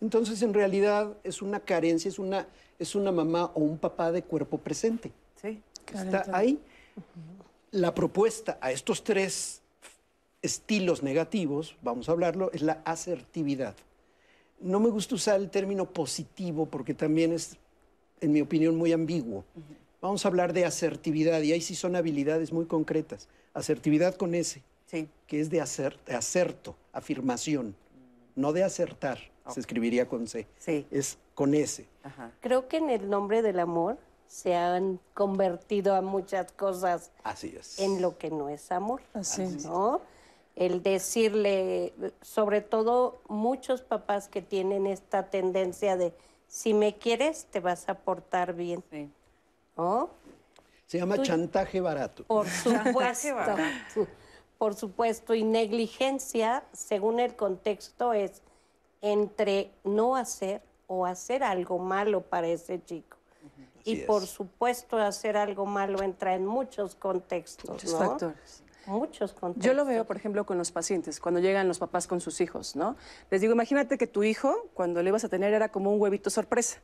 Entonces, 0.00 0.40
en 0.42 0.54
realidad, 0.54 1.14
es 1.24 1.42
una 1.42 1.60
carencia, 1.60 2.08
es 2.08 2.18
una, 2.18 2.46
es 2.78 2.94
una 2.94 3.12
mamá 3.12 3.50
o 3.54 3.60
un 3.60 3.76
papá 3.76 4.10
de 4.12 4.22
cuerpo 4.22 4.56
presente. 4.58 5.12
Sí. 5.36 5.60
Está 5.92 6.24
ahí. 6.32 6.58
La 7.70 7.94
propuesta 7.94 8.58
a 8.60 8.72
estos 8.72 9.04
tres 9.04 9.60
estilos 10.40 11.02
negativos, 11.02 11.76
vamos 11.82 12.08
a 12.08 12.12
hablarlo, 12.12 12.50
es 12.52 12.62
la 12.62 12.80
asertividad. 12.84 13.74
No 14.60 14.78
me 14.80 14.90
gusta 14.90 15.14
usar 15.14 15.40
el 15.40 15.50
término 15.50 15.86
positivo 15.86 16.66
porque 16.66 16.92
también 16.94 17.32
es, 17.32 17.56
en 18.20 18.32
mi 18.32 18.40
opinión, 18.42 18.76
muy 18.76 18.92
ambiguo. 18.92 19.44
Vamos 20.02 20.24
a 20.24 20.28
hablar 20.28 20.52
de 20.52 20.64
asertividad 20.64 21.40
y 21.42 21.52
ahí 21.52 21.60
sí 21.60 21.74
son 21.74 21.96
habilidades 21.96 22.52
muy 22.52 22.66
concretas. 22.66 23.28
Asertividad 23.54 24.14
con 24.16 24.34
S, 24.34 24.62
Sí. 24.86 25.08
que 25.26 25.40
es 25.40 25.50
de, 25.50 25.60
acer- 25.62 25.96
de 26.06 26.14
acerto, 26.14 26.76
afirmación, 26.92 27.74
no 28.36 28.52
de 28.52 28.64
acertar, 28.64 29.18
se 29.48 29.60
escribiría 29.60 30.06
con 30.08 30.26
C. 30.26 30.46
Sí. 30.58 30.86
Es 30.90 31.16
con 31.34 31.54
S. 31.54 31.86
Ajá. 32.02 32.30
Creo 32.40 32.68
que 32.68 32.76
en 32.78 32.90
el 32.90 33.08
nombre 33.08 33.40
del 33.42 33.60
amor 33.60 33.98
se 34.26 34.54
han 34.54 35.00
convertido 35.14 35.94
a 35.94 36.02
muchas 36.02 36.52
cosas 36.52 37.10
Así 37.24 37.54
es. 37.58 37.78
en 37.78 38.00
lo 38.02 38.16
que 38.18 38.30
no 38.30 38.48
es 38.48 38.70
amor. 38.72 39.00
Así 39.14 39.42
es. 39.42 39.66
El 40.60 40.82
decirle, 40.82 41.94
sobre 42.20 42.60
todo 42.60 43.22
muchos 43.28 43.80
papás 43.80 44.28
que 44.28 44.42
tienen 44.42 44.86
esta 44.86 45.30
tendencia 45.30 45.96
de 45.96 46.12
si 46.48 46.74
me 46.74 46.98
quieres 46.98 47.46
te 47.46 47.60
vas 47.60 47.88
a 47.88 47.94
portar 47.94 48.52
bien, 48.52 48.84
Sí. 48.90 49.08
¿no? 49.78 50.10
Se 50.86 50.98
llama 50.98 51.16
Tú- 51.16 51.22
chantaje 51.22 51.80
barato. 51.80 52.24
Por 52.24 52.46
supuesto. 52.50 53.34
barato. 53.34 54.06
Por 54.58 54.74
supuesto. 54.74 55.32
Y 55.34 55.44
negligencia, 55.44 56.62
según 56.74 57.20
el 57.20 57.34
contexto, 57.36 58.12
es 58.12 58.42
entre 59.00 59.70
no 59.82 60.14
hacer 60.14 60.60
o 60.88 61.06
hacer 61.06 61.42
algo 61.42 61.78
malo 61.78 62.20
para 62.20 62.48
ese 62.48 62.84
chico. 62.84 63.16
y 63.84 63.96
por 64.02 64.24
es. 64.24 64.28
supuesto, 64.28 64.98
hacer 64.98 65.38
algo 65.38 65.64
malo 65.64 66.02
entra 66.02 66.34
en 66.34 66.44
muchos 66.44 66.94
contextos, 66.96 67.70
Muchos 67.70 67.92
¿no? 67.92 67.98
factores. 67.98 68.62
Muchos 68.86 69.32
contextos. 69.32 69.64
Yo 69.64 69.74
lo 69.74 69.84
veo, 69.84 70.06
por 70.06 70.16
ejemplo, 70.16 70.44
con 70.46 70.58
los 70.58 70.72
pacientes, 70.72 71.20
cuando 71.20 71.40
llegan 71.40 71.68
los 71.68 71.78
papás 71.78 72.06
con 72.06 72.20
sus 72.20 72.40
hijos, 72.40 72.76
¿no? 72.76 72.96
Les 73.30 73.40
digo, 73.40 73.52
imagínate 73.52 73.98
que 73.98 74.06
tu 74.06 74.22
hijo, 74.22 74.68
cuando 74.74 75.02
le 75.02 75.08
ibas 75.10 75.24
a 75.24 75.28
tener, 75.28 75.52
era 75.54 75.70
como 75.70 75.92
un 75.92 76.00
huevito 76.00 76.30
sorpresa. 76.30 76.78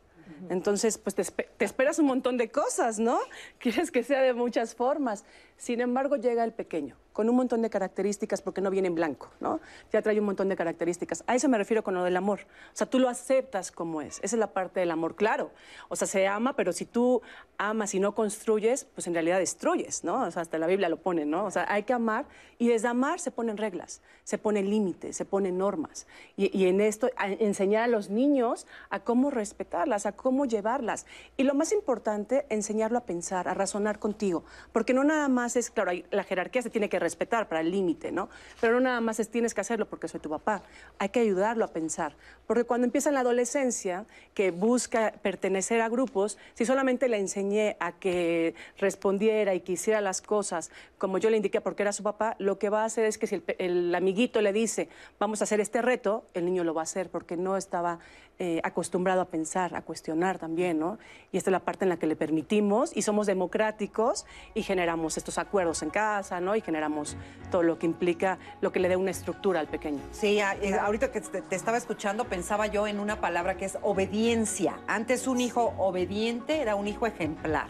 Entonces, 0.51 0.99
pues 0.99 1.15
te, 1.15 1.23
espe- 1.23 1.49
te 1.57 1.65
esperas 1.65 1.99
un 1.99 2.07
montón 2.07 2.37
de 2.37 2.51
cosas, 2.51 2.99
¿no? 2.99 3.19
Quieres 3.59 3.91
que 3.91 4.03
sea 4.03 4.21
de 4.21 4.35
muchas 4.35 4.75
formas. 4.75 5.25
Sin 5.57 5.81
embargo, 5.81 6.17
llega 6.17 6.45
el 6.45 6.53
pequeño, 6.53 6.97
con 7.17 7.31
un 7.31 7.37
montón 7.37 7.63
de 7.63 7.71
características, 7.71 8.43
porque 8.43 8.61
no 8.61 8.69
viene 8.69 8.89
en 8.89 8.95
blanco, 8.95 9.31
¿no? 9.41 9.59
Ya 9.91 10.03
trae 10.03 10.21
un 10.21 10.27
montón 10.27 10.51
de 10.51 10.55
características. 10.55 11.25
A 11.27 11.35
eso 11.35 11.49
me 11.49 11.57
refiero 11.57 11.83
con 11.83 11.95
lo 11.95 12.05
del 12.05 12.15
amor. 12.15 12.41
O 12.43 12.77
sea, 12.77 12.91
tú 12.91 12.99
lo 12.99 13.09
aceptas 13.09 13.73
como 13.73 14.03
es. 14.03 14.19
Esa 14.19 14.37
es 14.37 14.39
la 14.39 14.53
parte 14.53 14.81
del 14.81 14.91
amor, 14.91 15.17
claro. 15.17 15.51
O 15.89 15.97
sea, 15.97 16.07
se 16.07 16.27
ama, 16.27 16.57
pero 16.57 16.75
si 16.75 16.85
tú 16.85 17.23
amas 17.57 17.95
y 17.95 18.01
no 18.01 18.15
construyes, 18.15 18.85
pues 18.85 19.07
en 19.07 19.15
realidad 19.15 19.39
destruyes, 19.39 20.05
¿no? 20.05 20.25
O 20.27 20.31
sea, 20.31 20.43
hasta 20.43 20.59
la 20.59 20.67
Biblia 20.67 20.91
lo 20.91 20.99
pone, 20.99 21.25
¿no? 21.25 21.47
O 21.47 21.51
sea, 21.51 21.65
hay 21.71 21.85
que 21.85 21.95
amar 21.95 22.27
y 22.59 22.69
desde 22.69 22.89
amar 22.89 23.19
se 23.19 23.31
ponen 23.31 23.57
reglas, 23.57 24.03
se 24.25 24.37
ponen 24.37 24.69
límites, 24.69 25.17
se 25.17 25.25
ponen 25.25 25.57
normas. 25.57 26.07
Y, 26.37 26.55
y 26.55 26.67
en 26.67 26.83
esto, 26.83 27.09
a 27.17 27.29
enseñar 27.29 27.85
a 27.85 27.87
los 27.87 28.11
niños 28.11 28.67
a 28.91 29.01
cómo 29.01 29.31
respetarlas, 29.31 30.05
a 30.05 30.13
cómo 30.13 30.45
llevarlas. 30.45 31.07
Y 31.39 31.45
lo 31.45 31.55
más 31.55 31.73
importante, 31.73 32.45
enseñarlo 32.51 32.99
a 32.99 33.05
pensar, 33.05 33.49
a 33.49 33.55
razonar 33.55 33.99
contigo. 33.99 34.45
Porque 34.73 34.93
no 34.93 35.03
nada 35.03 35.29
más 35.29 35.57
es, 35.57 35.71
claro, 35.71 35.93
la 36.11 36.25
jerarquía 36.25 36.61
se 36.61 36.69
tiene 36.69 36.91
que 36.91 36.99
respetar 37.07 37.49
para 37.49 37.61
el 37.61 37.71
límite, 37.71 38.11
¿no? 38.11 38.29
Pero 38.61 38.75
no 38.75 38.81
nada 38.81 39.01
más 39.01 39.21
es 39.21 39.29
tienes 39.29 39.55
que 39.55 39.61
hacerlo 39.61 39.87
porque 39.87 40.09
soy 40.09 40.21
tu 40.21 40.29
papá. 40.29 40.63
Hay 40.99 41.11
que 41.11 41.21
ayudarlo 41.21 41.65
a 41.65 41.69
pensar. 41.69 42.15
Porque 42.47 42.65
cuando 42.65 42.85
empieza 42.85 43.11
la 43.13 43.21
adolescencia, 43.21 44.05
que 44.35 44.51
busca 44.51 45.13
pertenecer 45.23 45.81
a 45.81 45.89
grupos, 45.89 46.39
si 46.55 46.65
solamente 46.65 47.09
le 47.09 47.19
enseñé 47.19 47.77
a 47.81 47.93
que 47.93 48.55
respondiera 48.79 49.55
y 49.55 49.61
que 49.61 49.73
hiciera 49.73 50.01
las 50.01 50.21
cosas 50.21 50.71
como 50.99 51.19
yo 51.19 51.31
le 51.31 51.37
indiqué 51.37 51.61
porque 51.61 51.83
era 51.83 51.93
su 51.93 52.03
papá, 52.03 52.37
lo 52.39 52.59
que 52.59 52.71
va 52.71 52.83
a 52.83 52.85
hacer 52.87 53.05
es 53.05 53.19
que 53.19 53.27
si 53.27 53.43
el, 53.59 53.95
amiguito 53.95 54.41
le 54.41 54.53
dice, 54.53 54.89
vamos 55.19 55.41
a 55.41 55.45
hacer 55.45 55.61
este 55.61 55.83
reto, 55.83 56.25
el 56.35 56.45
niño 56.45 56.65
lo 56.65 56.75
va 56.75 56.83
a 56.83 56.85
hacer 56.85 57.11
porque 57.11 57.37
no 57.37 57.57
estaba 57.57 57.99
eh, 58.39 58.61
acostumbrado 58.65 59.21
a 59.23 59.25
pensar, 59.27 59.75
a 59.75 59.83
cuestionar 59.83 60.39
también, 60.39 60.79
¿no? 60.79 60.99
Y 61.33 61.39
esta 61.39 61.51
es 61.51 61.53
la 61.53 61.61
parte 61.61 61.85
en 61.85 61.89
la 61.89 61.97
que 61.97 62.07
le 62.07 62.17
permitimos 62.17 62.95
y 62.97 63.03
somos 63.03 63.27
democráticos 63.27 64.27
y 64.55 64.63
generamos 64.63 65.17
estos 65.17 65.39
acuerdos 65.39 65.83
en 65.83 65.91
casa, 65.91 66.41
¿no? 66.41 66.55
Y 66.55 66.61
generamos 66.61 67.17
todo 67.51 67.63
lo 67.63 67.79
que 67.79 67.87
implica, 67.87 68.39
lo 68.61 68.73
que 68.73 68.81
le 68.81 68.89
dé 68.89 68.97
una 68.97 69.11
estructura 69.11 69.61
al 69.61 69.69
pequeño. 69.69 70.01
Sí, 70.13 70.41
a- 70.41 70.55
eh, 70.55 70.75
ahorita 70.75 71.11
que 71.13 71.21
te, 71.23 71.41
te 71.43 71.57
estaba 71.57 71.79
escuchando 71.79 72.25
pensaba 72.27 72.67
yo 72.67 72.87
en 72.87 73.01
una 73.01 73.21
palabra 73.21 73.57
que 73.57 73.65
es 73.65 73.79
obediencia. 73.83 74.79
Antes 74.87 75.27
un 75.27 75.41
hijo 75.41 75.73
obediente 75.79 76.61
era 76.61 76.75
un 76.75 76.89
hijo 76.89 77.07
ejemplar. 77.07 77.69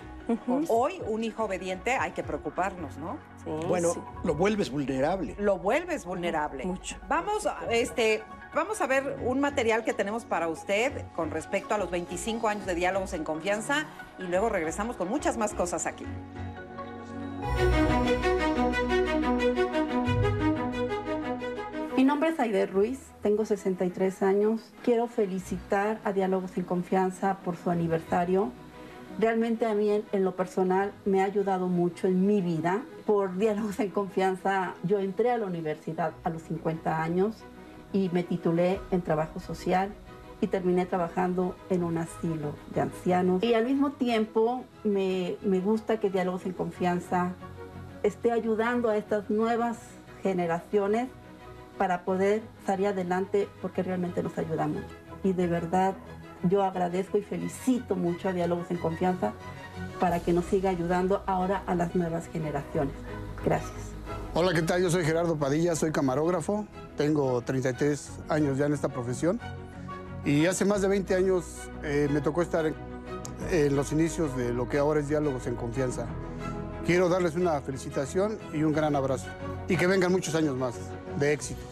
Hoy 0.68 1.00
un 1.07 1.22
hijo 1.22 1.44
obediente 1.44 1.92
hay 1.92 2.11
que 2.11 2.24
preocuparnos, 2.24 2.96
¿no? 2.98 3.16
Sí, 3.44 3.50
Bueno, 3.68 3.90
sí. 3.94 4.00
lo 4.24 4.35
vuelves 4.35 4.70
vulnerable. 4.72 5.37
Lo 5.38 5.59
vuelves 5.59 6.05
vulnerable. 6.05 6.64
Mucho. 6.64 6.96
Vamos, 7.09 7.46
este, 7.70 8.24
vamos 8.57 8.81
a 8.81 8.87
ver 8.87 9.19
un 9.23 9.38
material 9.38 9.85
que 9.85 9.92
tenemos 9.92 10.25
para 10.25 10.49
usted 10.49 11.05
con 11.14 11.31
respecto 11.31 11.75
a 11.75 11.79
los 11.79 11.90
25 11.90 12.49
años 12.49 12.64
de 12.64 12.75
diálogos 12.75 13.12
en 13.12 13.23
confianza 13.23 13.85
y 14.19 14.23
luego 14.23 14.49
regresamos 14.49 14.97
con 14.97 15.09
muchas 15.09 15.37
más 15.37 15.53
cosas 15.53 15.85
aquí. 15.85 16.07
Mi 21.99 22.05
nombre 22.05 22.31
es 22.31 22.40
Aide 22.40 22.64
Ruiz, 22.64 22.99
tengo 23.21 23.45
63 23.45 24.23
años. 24.23 24.73
Quiero 24.83 25.07
felicitar 25.07 26.01
a 26.03 26.14
Diálogos 26.14 26.57
en 26.57 26.64
Confianza 26.64 27.37
por 27.45 27.59
su 27.59 27.69
aniversario. 27.69 28.53
Realmente 29.19 29.66
a 29.66 29.75
mí 29.75 29.90
en, 29.90 30.25
lo 30.25 30.35
personal 30.35 30.92
me 31.05 31.21
ha 31.21 31.25
ayudado 31.25 31.69
mucho 31.69 32.07
en 32.07 32.27
mi 32.27 32.40
vida. 32.40 32.83
Por 33.05 33.37
Diálogos 33.37 33.79
en 33.81 33.90
Confianza 33.90 34.73
yo 34.83 34.99
entré 34.99 35.31
a 35.31 35.37
la 35.37 35.45
universidad 35.45 36.14
a 36.25 36.31
los 36.31 36.40
50 36.42 37.03
años 37.03 37.45
y 37.97 38.11
me 38.13 38.23
titulé 38.23 38.79
en 38.91 39.01
trabajo 39.01 39.41
social 39.41 39.91
y 40.43 40.49
terminé 40.49 40.85
trabajando 40.85 41.57
en 41.71 41.83
un 41.83 41.97
asilo 41.97 42.55
de 42.75 42.83
ancianos. 42.83 43.43
Y 43.43 43.55
al 43.55 43.65
mismo 43.65 43.93
tiempo 43.93 44.65
me, 44.85 45.37
me 45.43 45.61
gusta 45.61 45.99
que 45.99 46.11
Diálogos 46.11 46.45
en 46.45 46.53
Confianza 46.53 47.33
esté 48.03 48.33
ayudando 48.33 48.91
a 48.91 48.99
estas 48.99 49.31
nuevas 49.31 49.79
generaciones 50.23 51.09
para 51.79 52.05
poder 52.05 52.43
salir 52.67 52.89
adelante 52.89 53.49
porque 53.63 53.83
realmente 53.83 54.23
nos 54.23 54.37
ayuda 54.37 54.67
mucho. 54.67 54.95
Y 55.25 55.33
de 55.33 55.47
verdad 55.47 55.95
yo 56.43 56.65
agradezco 56.65 57.17
y 57.17 57.23
felicito 57.23 57.97
mucho 57.97 58.29
a 58.29 58.35
Diálogos 58.35 58.71
en 58.71 58.77
Confianza 58.77 59.33
para 59.99 60.21
que 60.21 60.35
nos 60.35 60.45
siga 60.45 60.69
ayudando 60.69 61.23
ahora 61.27 61.63
a 61.67 61.75
las 61.75 61.95
nuevas 61.95 62.29
generaciones. 62.29 62.95
Gracias. 63.43 63.96
Hola, 64.38 64.53
¿qué 64.53 64.61
tal? 64.61 64.83
Yo 64.83 64.90
soy 64.90 65.03
Gerardo 65.03 65.37
Padilla, 65.37 65.75
soy 65.75 65.92
camarógrafo, 65.92 66.66
tengo 66.99 67.40
33 67.40 68.11
años 68.29 68.59
ya 68.59 68.66
en 68.66 68.75
esta 68.75 68.90
profesión 68.90 69.40
y 70.27 70.44
hace 70.44 70.66
más 70.66 70.83
de 70.83 70.88
20 70.88 71.14
años 71.14 71.46
eh, 71.83 72.07
me 72.12 72.20
tocó 72.20 72.42
estar 72.42 72.66
en, 72.66 72.75
en 73.51 73.75
los 73.75 73.92
inicios 73.92 74.37
de 74.37 74.53
lo 74.53 74.68
que 74.68 74.77
ahora 74.77 75.01
es 75.01 75.09
Diálogos 75.09 75.46
en 75.46 75.55
Confianza. 75.55 76.05
Quiero 76.85 77.09
darles 77.09 77.35
una 77.35 77.59
felicitación 77.62 78.38
y 78.53 78.62
un 78.62 78.75
gran 78.75 78.94
abrazo 78.94 79.27
y 79.68 79.77
que 79.79 79.87
vengan 79.87 80.12
muchos 80.12 80.35
años 80.35 80.55
más 80.55 80.75
de 81.18 81.33
éxito. 81.33 81.62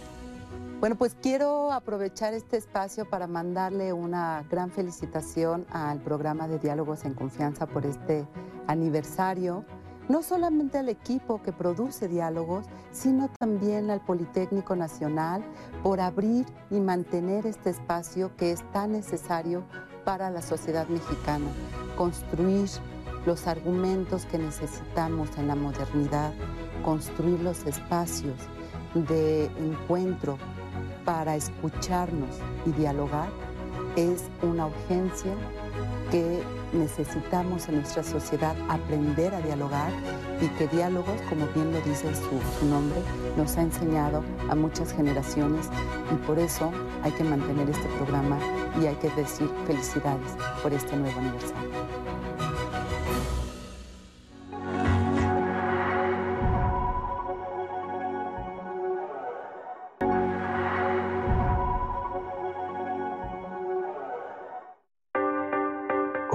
Bueno, 0.80 0.96
pues 0.96 1.14
quiero 1.20 1.70
aprovechar 1.70 2.32
este 2.32 2.56
espacio 2.56 3.04
para 3.04 3.26
mandarle 3.26 3.92
una 3.92 4.42
gran 4.50 4.70
felicitación 4.70 5.66
al 5.68 6.00
programa 6.00 6.48
de 6.48 6.58
Diálogos 6.58 7.04
en 7.04 7.12
Confianza 7.12 7.66
por 7.66 7.84
este 7.84 8.26
aniversario. 8.68 9.66
No 10.08 10.22
solamente 10.22 10.78
al 10.78 10.88
equipo 10.88 11.42
que 11.42 11.52
produce 11.52 12.08
diálogos, 12.08 12.66
sino 12.92 13.28
también 13.38 13.90
al 13.90 14.00
Politécnico 14.00 14.76
Nacional 14.76 15.42
por 15.82 16.00
abrir 16.00 16.46
y 16.70 16.80
mantener 16.80 17.46
este 17.46 17.70
espacio 17.70 18.34
que 18.36 18.52
es 18.52 18.62
tan 18.72 18.92
necesario 18.92 19.64
para 20.04 20.30
la 20.30 20.42
sociedad 20.42 20.86
mexicana, 20.88 21.46
construir 21.96 22.68
los 23.26 23.46
argumentos 23.46 24.26
que 24.26 24.38
necesitamos 24.38 25.30
en 25.38 25.48
la 25.48 25.54
modernidad, 25.54 26.32
construir 26.84 27.40
los 27.40 27.64
espacios 27.64 28.36
de 28.94 29.46
encuentro 29.46 30.36
para 31.04 31.36
escucharnos 31.36 32.36
y 32.66 32.72
dialogar, 32.72 33.30
es 33.96 34.24
una 34.42 34.66
urgencia 34.66 35.32
que 36.10 36.42
necesitamos 36.74 37.68
en 37.68 37.76
nuestra 37.76 38.02
sociedad 38.02 38.56
aprender 38.68 39.34
a 39.34 39.40
dialogar 39.40 39.92
y 40.40 40.48
que 40.58 40.66
diálogos, 40.68 41.20
como 41.28 41.46
bien 41.48 41.72
lo 41.72 41.80
dice 41.82 42.08
su, 42.14 42.66
nombre, 42.66 43.00
nos 43.36 43.56
ha 43.56 43.62
enseñado 43.62 44.22
a 44.50 44.54
muchas 44.54 44.92
generaciones 44.92 45.68
y 46.12 46.26
por 46.26 46.38
eso 46.38 46.72
hay 47.02 47.12
que 47.12 47.24
mantener 47.24 47.70
este 47.70 47.86
programa 47.96 48.38
y 48.80 48.86
hay 48.86 48.96
que 48.96 49.10
decir 49.10 49.48
felicidades 49.66 50.32
por 50.62 50.72
este 50.72 50.96
nuevo 50.96 51.18
aniversario. 51.18 52.03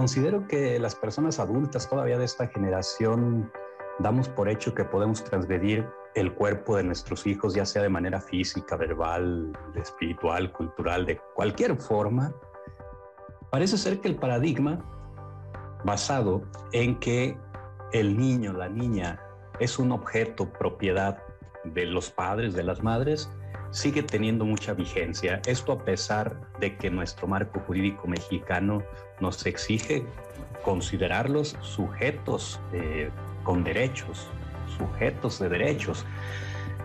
Considero 0.10 0.48
que 0.48 0.80
las 0.80 0.96
personas 0.96 1.38
adultas 1.38 1.88
todavía 1.88 2.18
de 2.18 2.26
esta 2.26 2.48
generación 2.48 3.52
damos 4.00 4.28
por 4.28 4.50
hecho 4.50 4.74
que 4.74 4.84
podemos 4.84 5.24
transgredir 5.24 5.88
el 6.16 6.34
cuerpo 6.34 6.78
de 6.78 6.84
nuestros 6.84 7.28
hijos, 7.28 7.54
ya 7.54 7.64
sea 7.64 7.84
de 7.84 7.90
manera 7.90 8.20
física, 8.20 8.76
verbal, 8.76 9.56
espiritual, 9.76 10.52
cultural, 10.52 11.06
de 11.06 11.20
cualquier 11.36 11.78
forma. 11.78 12.34
Parece 13.52 13.78
ser 13.78 14.02
que 14.02 14.08
el 14.08 14.16
paradigma 14.16 14.84
basado 15.86 16.42
en 16.72 17.00
que 17.00 17.38
el 17.92 18.18
niño, 18.18 18.54
la 18.54 18.68
niña, 18.68 19.22
es 19.60 19.78
un 19.78 19.92
objeto 19.92 20.52
propiedad 20.52 21.22
de 21.66 21.86
los 21.86 22.10
padres, 22.10 22.56
de 22.56 22.64
las 22.64 22.82
madres, 22.82 23.30
sigue 23.70 24.02
teniendo 24.02 24.44
mucha 24.44 24.74
vigencia. 24.74 25.40
Esto 25.46 25.72
a 25.72 25.86
pesar 25.86 26.50
de 26.60 26.78
que 26.78 26.90
nuestro 26.90 27.28
marco 27.28 27.60
jurídico 27.60 28.08
mexicano 28.08 28.82
nos 29.20 29.46
exige 29.46 30.06
considerarlos 30.64 31.56
sujetos 31.62 32.60
eh, 32.74 33.10
con 33.44 33.64
derechos, 33.64 34.28
sujetos 34.78 35.40
de 35.40 35.50
derechos. 35.50 36.06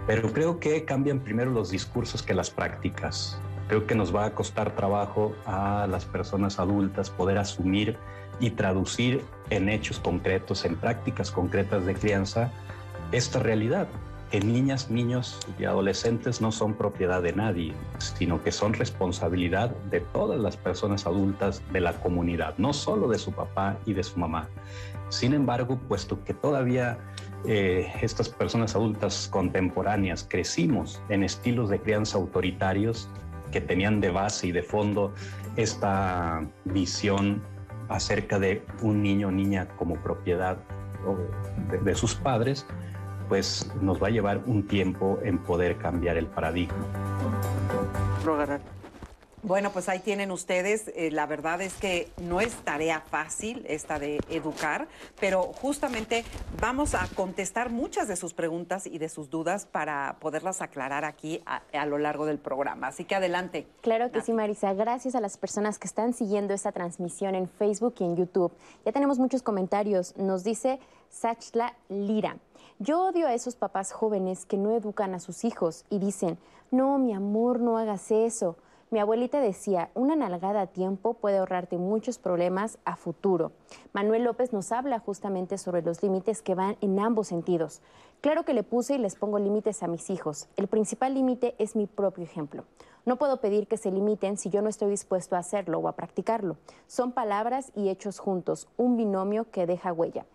Pero 0.07 0.33
creo 0.33 0.61
que 0.61 0.85
cambian 0.85 1.20
primero 1.20 1.51
los 1.51 1.70
discursos 1.70 2.23
que 2.23 2.35
las 2.35 2.51
prácticas. 2.51 3.38
Creo 3.68 3.87
que 3.87 3.94
nos 3.94 4.14
va 4.14 4.27
a 4.27 4.35
costar 4.35 4.75
trabajo 4.77 5.35
a 5.47 5.87
las 5.90 6.05
personas 6.05 6.59
adultas 6.59 7.09
poder 7.09 7.38
asumir 7.38 7.97
y 8.40 8.51
traducir 8.51 9.25
en 9.51 9.68
hechos 9.68 9.99
concretos, 9.99 10.64
en 10.64 10.77
prácticas 10.77 11.31
concretas 11.31 11.87
de 11.87 11.94
crianza, 11.94 12.53
esta 13.12 13.38
realidad 13.38 13.87
que 14.30 14.40
niñas, 14.40 14.90
niños 14.90 15.38
y 15.58 15.64
adolescentes 15.64 16.40
no 16.40 16.50
son 16.52 16.74
propiedad 16.74 17.22
de 17.22 17.32
nadie, 17.32 17.72
sino 17.98 18.42
que 18.42 18.52
son 18.52 18.72
responsabilidad 18.74 19.70
de 19.90 20.00
todas 20.00 20.40
las 20.40 20.56
personas 20.56 21.06
adultas 21.06 21.62
de 21.72 21.80
la 21.80 21.92
comunidad, 22.00 22.54
no 22.58 22.72
solo 22.72 23.08
de 23.08 23.18
su 23.18 23.32
papá 23.32 23.78
y 23.87 23.92
de 23.92 24.02
su 24.02 24.18
mamá. 24.18 24.48
Sin 25.08 25.34
embargo, 25.34 25.78
puesto 25.88 26.24
que 26.24 26.34
todavía 26.34 26.98
eh, 27.46 27.92
estas 28.00 28.28
personas 28.28 28.74
adultas 28.74 29.28
contemporáneas 29.30 30.26
crecimos 30.28 31.00
en 31.08 31.22
estilos 31.22 31.68
de 31.68 31.80
crianza 31.80 32.18
autoritarios 32.18 33.08
que 33.52 33.60
tenían 33.60 34.00
de 34.00 34.10
base 34.10 34.48
y 34.48 34.52
de 34.52 34.62
fondo 34.62 35.12
esta 35.56 36.44
visión 36.64 37.42
acerca 37.88 38.38
de 38.38 38.64
un 38.82 39.02
niño 39.02 39.28
o 39.28 39.30
niña 39.30 39.68
como 39.76 39.94
propiedad 39.96 40.58
de 41.84 41.94
sus 41.94 42.14
padres, 42.14 42.66
pues 43.28 43.70
nos 43.80 44.02
va 44.02 44.08
a 44.08 44.10
llevar 44.10 44.42
un 44.46 44.66
tiempo 44.66 45.18
en 45.22 45.38
poder 45.38 45.76
cambiar 45.78 46.16
el 46.16 46.26
paradigma. 46.26 46.87
Bueno, 49.44 49.72
pues 49.72 49.90
ahí 49.90 49.98
tienen 49.98 50.30
ustedes. 50.30 50.90
Eh, 50.96 51.10
la 51.10 51.26
verdad 51.26 51.60
es 51.60 51.74
que 51.74 52.10
no 52.22 52.40
es 52.40 52.54
tarea 52.64 53.02
fácil 53.02 53.62
esta 53.68 53.98
de 53.98 54.18
educar, 54.30 54.88
pero 55.20 55.42
justamente 55.52 56.24
vamos 56.62 56.94
a 56.94 57.06
contestar 57.14 57.70
muchas 57.70 58.08
de 58.08 58.16
sus 58.16 58.32
preguntas 58.32 58.87
y 58.87 58.96
de 58.96 59.10
sus 59.10 59.28
dudas 59.28 59.66
para 59.66 60.16
poderlas 60.18 60.62
aclarar 60.62 61.04
aquí 61.04 61.42
a, 61.44 61.84
lo 61.84 61.98
largo 61.98 62.24
del 62.24 62.38
programa. 62.38 62.87
Así 62.87 63.04
que 63.04 63.16
adelante. 63.16 63.66
Claro 63.82 64.10
que 64.10 64.22
sí, 64.22 64.32
Marisa. 64.32 64.72
Gracias 64.72 65.14
a 65.14 65.20
las 65.20 65.37
personas 65.37 65.78
que 65.78 65.88
están 65.88 66.14
siguiendo 66.14 66.54
esta 66.54 66.72
transmisión 66.72 67.34
en 67.34 67.46
Facebook 67.46 67.96
y 67.98 68.04
en 68.04 68.16
YouTube. 68.16 68.50
Ya 68.87 68.92
tenemos 68.92 69.18
muchos 69.18 69.42
comentarios. 69.42 70.16
Nos 70.16 70.42
dice 70.42 70.78
Sachla 71.10 71.74
Lira. 71.90 72.38
Yo 72.80 73.06
odio 73.06 73.28
a 73.28 73.34
esos 73.34 73.54
papás 73.54 73.92
jóvenes 73.92 74.46
que 74.46 74.56
no 74.56 74.72
educan 74.72 75.14
a 75.14 75.20
sus 75.20 75.44
hijos 75.44 75.84
y 75.90 76.00
dicen, 76.00 76.38
no, 76.72 76.98
mi 76.98 77.12
amor, 77.12 77.60
no 77.60 77.78
hagas 77.78 78.10
eso. 78.10 78.56
Mi 78.90 78.98
abuelita 78.98 79.40
decía, 79.40 79.90
una 79.94 80.16
nalgada 80.16 80.62
a 80.62 80.66
tiempo 80.66 81.14
puede 81.14 81.38
ahorrarte 81.38 81.78
muchos 81.78 82.18
problemas 82.18 82.78
a 82.84 82.96
futuro. 82.96 83.52
Manuel 83.92 84.24
López 84.24 84.52
nos 84.52 84.72
habla 84.72 84.98
justamente 84.98 85.56
sobre 85.56 85.82
los 85.82 86.02
límites 86.02 86.42
que 86.42 86.56
van 86.56 86.76
en 86.80 86.98
ambos 86.98 87.28
sentidos. 87.28 87.80
Claro 88.20 88.44
que 88.44 88.54
le 88.54 88.64
puse 88.64 88.96
y 88.96 88.98
les 88.98 89.14
pongo 89.14 89.38
límites 89.38 89.84
a 89.84 89.87
mis 89.87 90.10
hijos. 90.10 90.48
El 90.56 90.66
principal 90.66 91.14
límite 91.14 91.54
es 91.58 91.76
mi 91.76 91.87
propio 91.87 92.24
ejemplo. 92.24 92.64
No 93.06 93.18
puedo 93.18 93.40
pedir 93.40 93.68
que 93.68 93.76
se 93.76 93.92
limiten 93.92 94.37
si 94.37 94.50
yo 94.50 94.62
no 94.62 94.68
estoy 94.68 94.90
dispuesto 94.90 95.37
a 95.37 95.40
hacerlo 95.40 95.78
o 95.78 95.87
a 95.87 95.94
practicarlo. 95.94 96.56
Son 96.88 97.12
palabras 97.12 97.70
y 97.76 97.88
hechos 97.88 98.18
juntos, 98.18 98.66
un 98.76 98.96
binomio 98.96 99.48
que 99.52 99.66
deja 99.66 99.92
huella. 99.92 100.26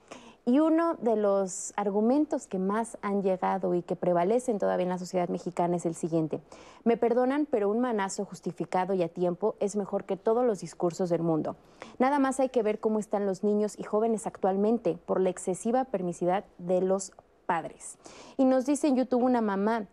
Y 0.45 0.59
uno 0.59 0.95
de 0.95 1.15
los 1.15 1.73
argumentos 1.75 2.47
que 2.47 2.59
más 2.59 2.97
han 3.01 3.21
llegado 3.21 3.75
y 3.75 3.83
que 3.83 3.95
prevalecen 3.95 4.57
todavía 4.57 4.83
en 4.83 4.89
la 4.89 4.97
sociedad 4.97 5.29
mexicana 5.29 5.75
es 5.75 5.85
el 5.85 5.95
siguiente. 5.95 6.41
Me 6.83 6.97
perdonan, 6.97 7.45
pero 7.45 7.69
un 7.69 7.79
manazo 7.79 8.25
justificado 8.25 8.93
y 8.93 9.03
a 9.03 9.09
tiempo 9.09 9.55
es 9.59 9.75
mejor 9.75 10.05
que 10.05 10.17
todos 10.17 10.45
los 10.45 10.61
discursos 10.61 11.09
del 11.09 11.21
mundo. 11.21 11.55
Nada 11.99 12.19
más 12.19 12.39
hay 12.39 12.49
que 12.49 12.63
ver 12.63 12.79
cómo 12.79 12.99
están 12.99 13.25
los 13.25 13.43
niños 13.43 13.77
y 13.77 13.83
jóvenes 13.83 14.25
actualmente 14.25 14.97
por 15.05 15.19
la 15.19 15.29
excesiva 15.29 15.83
permisidad 15.83 16.45
de 16.57 16.81
los 16.81 17.11
padres. 17.45 17.97
Y 18.37 18.45
nos 18.45 18.65
dice 18.65 18.87
en 18.87 18.95
YouTube 18.95 19.23
una 19.23 19.41
mamá, 19.41 19.87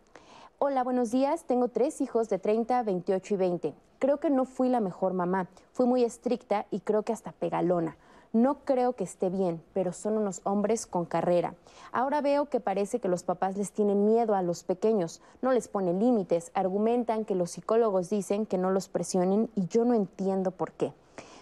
hola, 0.58 0.84
buenos 0.84 1.10
días, 1.10 1.44
tengo 1.44 1.68
tres 1.68 2.00
hijos 2.00 2.28
de 2.28 2.38
30, 2.38 2.82
28 2.82 3.34
y 3.34 3.36
20. 3.36 3.74
Creo 3.98 4.20
que 4.20 4.30
no 4.30 4.44
fui 4.44 4.68
la 4.68 4.80
mejor 4.80 5.14
mamá, 5.14 5.48
fui 5.72 5.86
muy 5.86 6.04
estricta 6.04 6.66
y 6.70 6.80
creo 6.80 7.02
que 7.02 7.12
hasta 7.12 7.32
pegalona. 7.32 7.96
No 8.36 8.58
creo 8.66 8.92
que 8.92 9.04
esté 9.04 9.30
bien, 9.30 9.62
pero 9.72 9.94
son 9.94 10.18
unos 10.18 10.42
hombres 10.44 10.84
con 10.84 11.06
carrera. 11.06 11.54
Ahora 11.90 12.20
veo 12.20 12.50
que 12.50 12.60
parece 12.60 13.00
que 13.00 13.08
los 13.08 13.22
papás 13.22 13.56
les 13.56 13.72
tienen 13.72 14.04
miedo 14.04 14.34
a 14.34 14.42
los 14.42 14.62
pequeños, 14.62 15.22
no 15.40 15.52
les 15.52 15.68
ponen 15.68 16.00
límites, 16.00 16.50
argumentan 16.52 17.24
que 17.24 17.34
los 17.34 17.52
psicólogos 17.52 18.10
dicen 18.10 18.44
que 18.44 18.58
no 18.58 18.70
los 18.70 18.90
presionen 18.90 19.48
y 19.54 19.66
yo 19.68 19.86
no 19.86 19.94
entiendo 19.94 20.50
por 20.50 20.72
qué. 20.72 20.92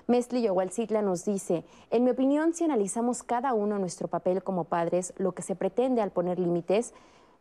Mesli 0.07 0.43
Yowalcitla 0.43 1.03
nos 1.03 1.25
dice, 1.25 1.65
en 1.91 2.05
mi 2.05 2.11
opinión, 2.11 2.55
si 2.55 2.63
analizamos 2.63 3.25
cada 3.25 3.55
uno 3.55 3.81
nuestro 3.81 4.07
papel 4.07 4.45
como 4.45 4.63
padres, 4.63 5.15
lo 5.17 5.33
que 5.33 5.43
se 5.43 5.57
pretende 5.57 6.01
al 6.01 6.13
poner 6.13 6.39
límites 6.39 6.95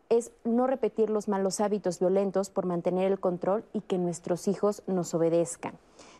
es 0.09 0.31
no 0.43 0.65
repetir 0.65 1.11
los 1.11 1.27
malos 1.27 1.61
hábitos 1.61 1.99
violentos 1.99 2.49
por 2.49 2.65
mantener 2.65 3.11
el 3.11 3.19
control 3.19 3.65
y 3.71 3.81
que 3.81 3.99
nuestros 3.99 4.47
hijos 4.47 4.81
nos 4.87 5.13
obedezcan. 5.13 5.75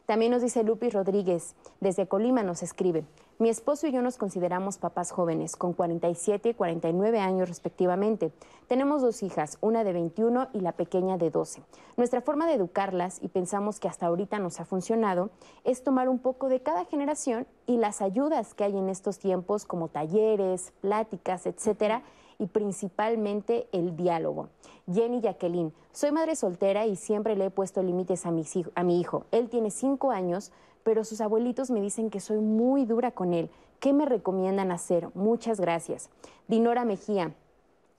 También 0.06 0.32
nos 0.32 0.42
dice 0.42 0.64
Lupi 0.64 0.90
Rodríguez, 0.90 1.56
desde 1.80 2.08
Colima 2.08 2.44
nos 2.44 2.62
escribe, 2.62 3.06
mi 3.40 3.50
esposo 3.50 3.88
y 3.88 3.92
yo 3.92 4.02
nos 4.02 4.18
consideramos 4.18 4.78
papás 4.78 5.12
jóvenes, 5.12 5.56
con 5.56 5.74
47 5.74 6.50
y 6.50 6.54
49 6.54 7.20
años 7.20 7.50
respectivamente. 7.50 8.32
Tenemos 8.68 9.02
dos 9.02 9.24
hijas, 9.24 9.58
una 9.60 9.84
de 9.84 9.92
21 9.92 10.50
y 10.54 10.60
la 10.60 10.74
pequeña 10.74 11.18
de 11.18 11.32
12. 11.32 11.64
Nuestra 11.98 12.22
forma 12.22 12.46
de 12.46 12.54
educarlas, 12.54 13.20
y 13.24 13.30
pensamos 13.30 13.80
que 13.80 13.88
hasta 13.88 14.06
ahorita 14.06 14.38
nos 14.38 14.60
ha 14.60 14.66
funcionado, 14.66 15.32
es 15.64 15.84
tomar 15.84 16.10
un 16.10 16.20
poco 16.20 16.48
de 16.48 16.62
cada 16.62 16.86
generación 16.86 17.48
y 17.66 17.78
las 17.78 18.02
ayudas 18.02 18.54
que 18.54 18.66
hay 18.66 18.78
en 18.78 18.88
estos 18.88 19.18
tiempos, 19.18 19.66
como 19.66 19.88
talleres, 19.88 20.72
pláticas, 20.82 21.48
etcétera, 21.48 22.04
y 22.40 22.48
principalmente 22.48 23.68
el 23.72 23.96
diálogo. 23.96 24.50
Jenny 24.92 25.22
Jacqueline, 25.22 25.74
soy 25.92 26.12
madre 26.12 26.36
soltera 26.36 26.86
y 26.86 26.96
siempre 26.96 27.36
le 27.36 27.46
he 27.46 27.52
puesto 27.52 27.82
límites 27.82 28.26
a, 28.26 28.30
a 28.30 28.84
mi 28.84 29.00
hijo. 29.00 29.26
Él 29.32 29.50
tiene 29.50 29.72
cinco 29.72 30.12
años, 30.12 30.52
pero 30.84 31.04
sus 31.04 31.22
abuelitos 31.22 31.72
me 31.72 31.82
dicen 31.82 32.10
que 32.10 32.20
soy 32.20 32.40
muy 32.40 32.86
dura 32.86 33.12
con 33.12 33.34
él. 33.34 33.50
¿Qué 33.80 33.94
me 33.94 34.06
recomiendan 34.06 34.72
hacer? 34.72 35.10
Muchas 35.14 35.60
gracias. 35.60 36.10
Dinora 36.48 36.86
Mejía. 36.86 37.34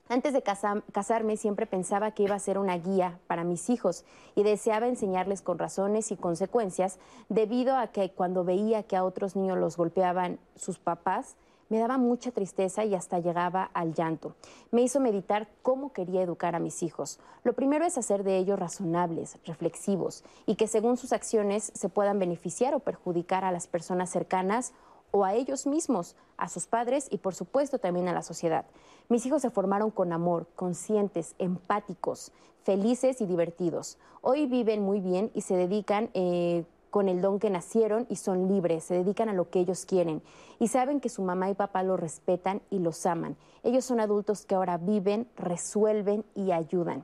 Antes 0.07 0.33
de 0.33 0.43
casarme 0.43 1.35
siempre 1.35 1.65
pensaba 1.65 2.11
que 2.11 2.23
iba 2.23 2.35
a 2.35 2.39
ser 2.39 2.59
una 2.59 2.77
guía 2.77 3.19
para 3.25 3.43
mis 3.43 3.71
hijos 3.71 4.05
y 4.35 4.43
deseaba 4.43 4.87
enseñarles 4.87 5.41
con 5.41 5.57
razones 5.57 6.11
y 6.11 6.15
consecuencias 6.15 6.99
debido 7.27 7.75
a 7.75 7.87
que 7.87 8.11
cuando 8.11 8.43
veía 8.43 8.83
que 8.83 8.95
a 8.95 9.03
otros 9.03 9.35
niños 9.35 9.57
los 9.57 9.77
golpeaban 9.77 10.37
sus 10.55 10.77
papás, 10.77 11.37
Me 11.67 11.79
daba 11.79 11.97
mucha 11.97 12.31
tristeza 12.31 12.85
y 12.85 12.93
hasta 12.93 13.19
llegaba 13.19 13.71
al 13.73 13.93
llanto. 13.93 14.35
Me 14.71 14.83
hizo 14.83 14.99
meditar 14.99 15.47
cómo 15.63 15.93
quería 15.93 16.21
educar 16.21 16.55
a 16.55 16.59
mis 16.59 16.83
hijos. 16.83 17.19
Lo 17.43 17.53
primero 17.53 17.85
es 17.85 17.97
hacer 17.97 18.23
de 18.23 18.37
ellos 18.37 18.59
razonables, 18.59 19.39
reflexivos 19.45 20.23
y 20.45 20.55
que 20.55 20.67
según 20.67 20.97
sus 20.97 21.11
acciones 21.11 21.71
se 21.73 21.89
puedan 21.89 22.19
beneficiar 22.19 22.75
o 22.75 22.79
perjudicar 22.79 23.43
a 23.43 23.51
las 23.51 23.65
personas 23.67 24.11
cercanas 24.11 24.73
o 25.09 25.25
a 25.25 25.33
ellos 25.33 25.65
mismos, 25.65 26.15
a 26.37 26.49
sus 26.49 26.67
padres 26.67 27.07
y 27.09 27.17
por 27.17 27.33
supuesto 27.33 27.79
también 27.79 28.07
a 28.09 28.13
la 28.13 28.21
sociedad. 28.21 28.65
Mis 29.09 29.25
hijos 29.25 29.41
se 29.41 29.49
formaron 29.49 29.89
con 29.89 30.11
amor, 30.11 30.47
conscientes, 30.55 31.35
empáticos, 31.39 32.31
felices 32.63 33.21
y 33.21 33.25
divertidos. 33.25 33.97
Hoy 34.21 34.45
viven 34.45 34.81
muy 34.81 34.99
bien 34.99 35.31
y 35.33 35.41
se 35.41 35.55
dedican 35.55 36.09
eh, 36.13 36.65
con 36.89 37.09
el 37.09 37.21
don 37.21 37.39
que 37.39 37.49
nacieron 37.49 38.05
y 38.09 38.15
son 38.15 38.47
libres, 38.47 38.83
se 38.83 38.95
dedican 38.95 39.29
a 39.29 39.33
lo 39.33 39.49
que 39.49 39.59
ellos 39.59 39.85
quieren 39.85 40.21
y 40.59 40.67
saben 40.67 40.99
que 40.99 41.09
su 41.09 41.21
mamá 41.21 41.49
y 41.49 41.53
papá 41.53 41.83
los 41.83 41.99
respetan 41.99 42.61
y 42.69 42.79
los 42.79 43.05
aman. 43.05 43.35
Ellos 43.63 43.85
son 43.85 43.99
adultos 43.99 44.45
que 44.45 44.55
ahora 44.55 44.77
viven, 44.77 45.27
resuelven 45.35 46.23
y 46.35 46.51
ayudan. 46.51 47.03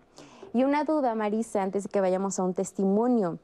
Y 0.54 0.63
una 0.63 0.84
duda, 0.84 1.15
Marisa, 1.15 1.63
antes 1.63 1.84
de 1.84 1.89
que 1.89 2.02
vayamos 2.02 2.39
a 2.39 2.44
un 2.44 2.54
testimonio. 2.54 3.39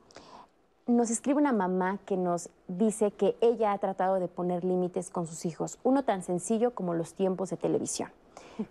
Nos 0.88 1.10
escribe 1.10 1.40
una 1.40 1.52
mamá 1.52 2.00
que 2.06 2.16
nos 2.16 2.50
dice 2.68 3.12
que 3.12 3.36
ella 3.42 3.74
ha 3.74 3.78
tratado 3.78 4.20
de 4.20 4.30
poner 4.30 4.64
límites 4.64 5.10
con 5.10 5.28
sus 5.28 5.46
hijos, 5.46 5.80
uno 5.84 6.04
tan 6.04 6.24
sencillo 6.24 6.72
como 6.72 6.94
los 6.94 7.14
tiempos 7.14 7.50
de 7.50 7.58
televisión. 7.58 8.10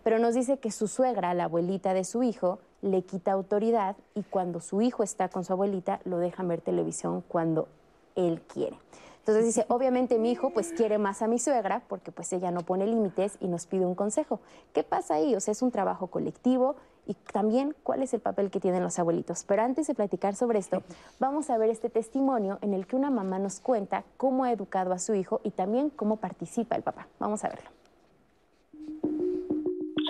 Pero 0.03 0.19
nos 0.19 0.35
dice 0.35 0.59
que 0.59 0.71
su 0.71 0.89
suegra, 0.89 1.35
la 1.35 1.45
abuelita 1.45 1.95
de 1.95 2.05
su 2.05 2.23
hijo, 2.23 2.59
le 2.83 3.03
quita 3.03 3.33
autoridad 3.33 3.97
y 4.15 4.23
cuando 4.23 4.61
su 4.61 4.83
hijo 4.83 5.03
está 5.03 5.29
con 5.29 5.45
su 5.45 5.53
abuelita 5.53 6.01
lo 6.05 6.19
deja 6.19 6.43
ver 6.43 6.61
televisión 6.61 7.23
cuando 7.27 7.69
él 8.15 8.41
quiere. 8.43 8.79
Entonces 9.27 9.45
dice, 9.45 9.67
obviamente 9.69 10.21
mi 10.21 10.31
hijo 10.31 10.51
pues 10.51 10.73
quiere 10.73 10.99
más 10.99 11.21
a 11.21 11.27
mi 11.27 11.41
suegra 11.41 11.83
porque 11.89 12.13
pues 12.13 12.33
ella 12.33 12.53
no 12.53 12.61
pone 12.61 12.87
límites 12.87 13.39
y 13.41 13.49
nos 13.49 13.67
pide 13.67 13.85
un 13.85 13.97
consejo. 13.97 14.39
¿Qué 14.73 14.85
pasa 14.85 15.15
ahí? 15.15 15.35
O 15.35 15.41
sea, 15.41 15.51
es 15.51 15.63
un 15.63 15.73
trabajo 15.73 16.07
colectivo 16.07 16.77
y 17.09 17.15
también 17.15 17.75
cuál 17.83 18.05
es 18.05 18.15
el 18.15 18.21
papel 18.21 18.53
que 18.53 18.61
tienen 18.61 18.85
los 18.85 19.01
abuelitos. 19.01 19.43
Pero 19.43 19.63
antes 19.63 19.89
de 19.89 19.97
platicar 19.97 20.37
sobre 20.37 20.61
esto, 20.61 20.85
vamos 21.19 21.51
a 21.51 21.59
ver 21.59 21.71
este 21.71 21.91
testimonio 21.91 22.59
en 22.61 22.73
el 22.73 22.87
que 22.87 22.95
una 22.95 23.11
mamá 23.11 23.41
nos 23.41 23.59
cuenta 23.59 24.05
cómo 24.17 24.45
ha 24.45 24.53
educado 24.53 24.93
a 24.93 25.01
su 25.01 25.15
hijo 25.15 25.41
y 25.43 25.51
también 25.51 25.91
cómo 25.91 26.19
participa 26.19 26.77
el 26.77 26.85
papá. 26.85 27.09
Vamos 27.19 27.43
a 27.43 27.49
verlo. 27.49 27.69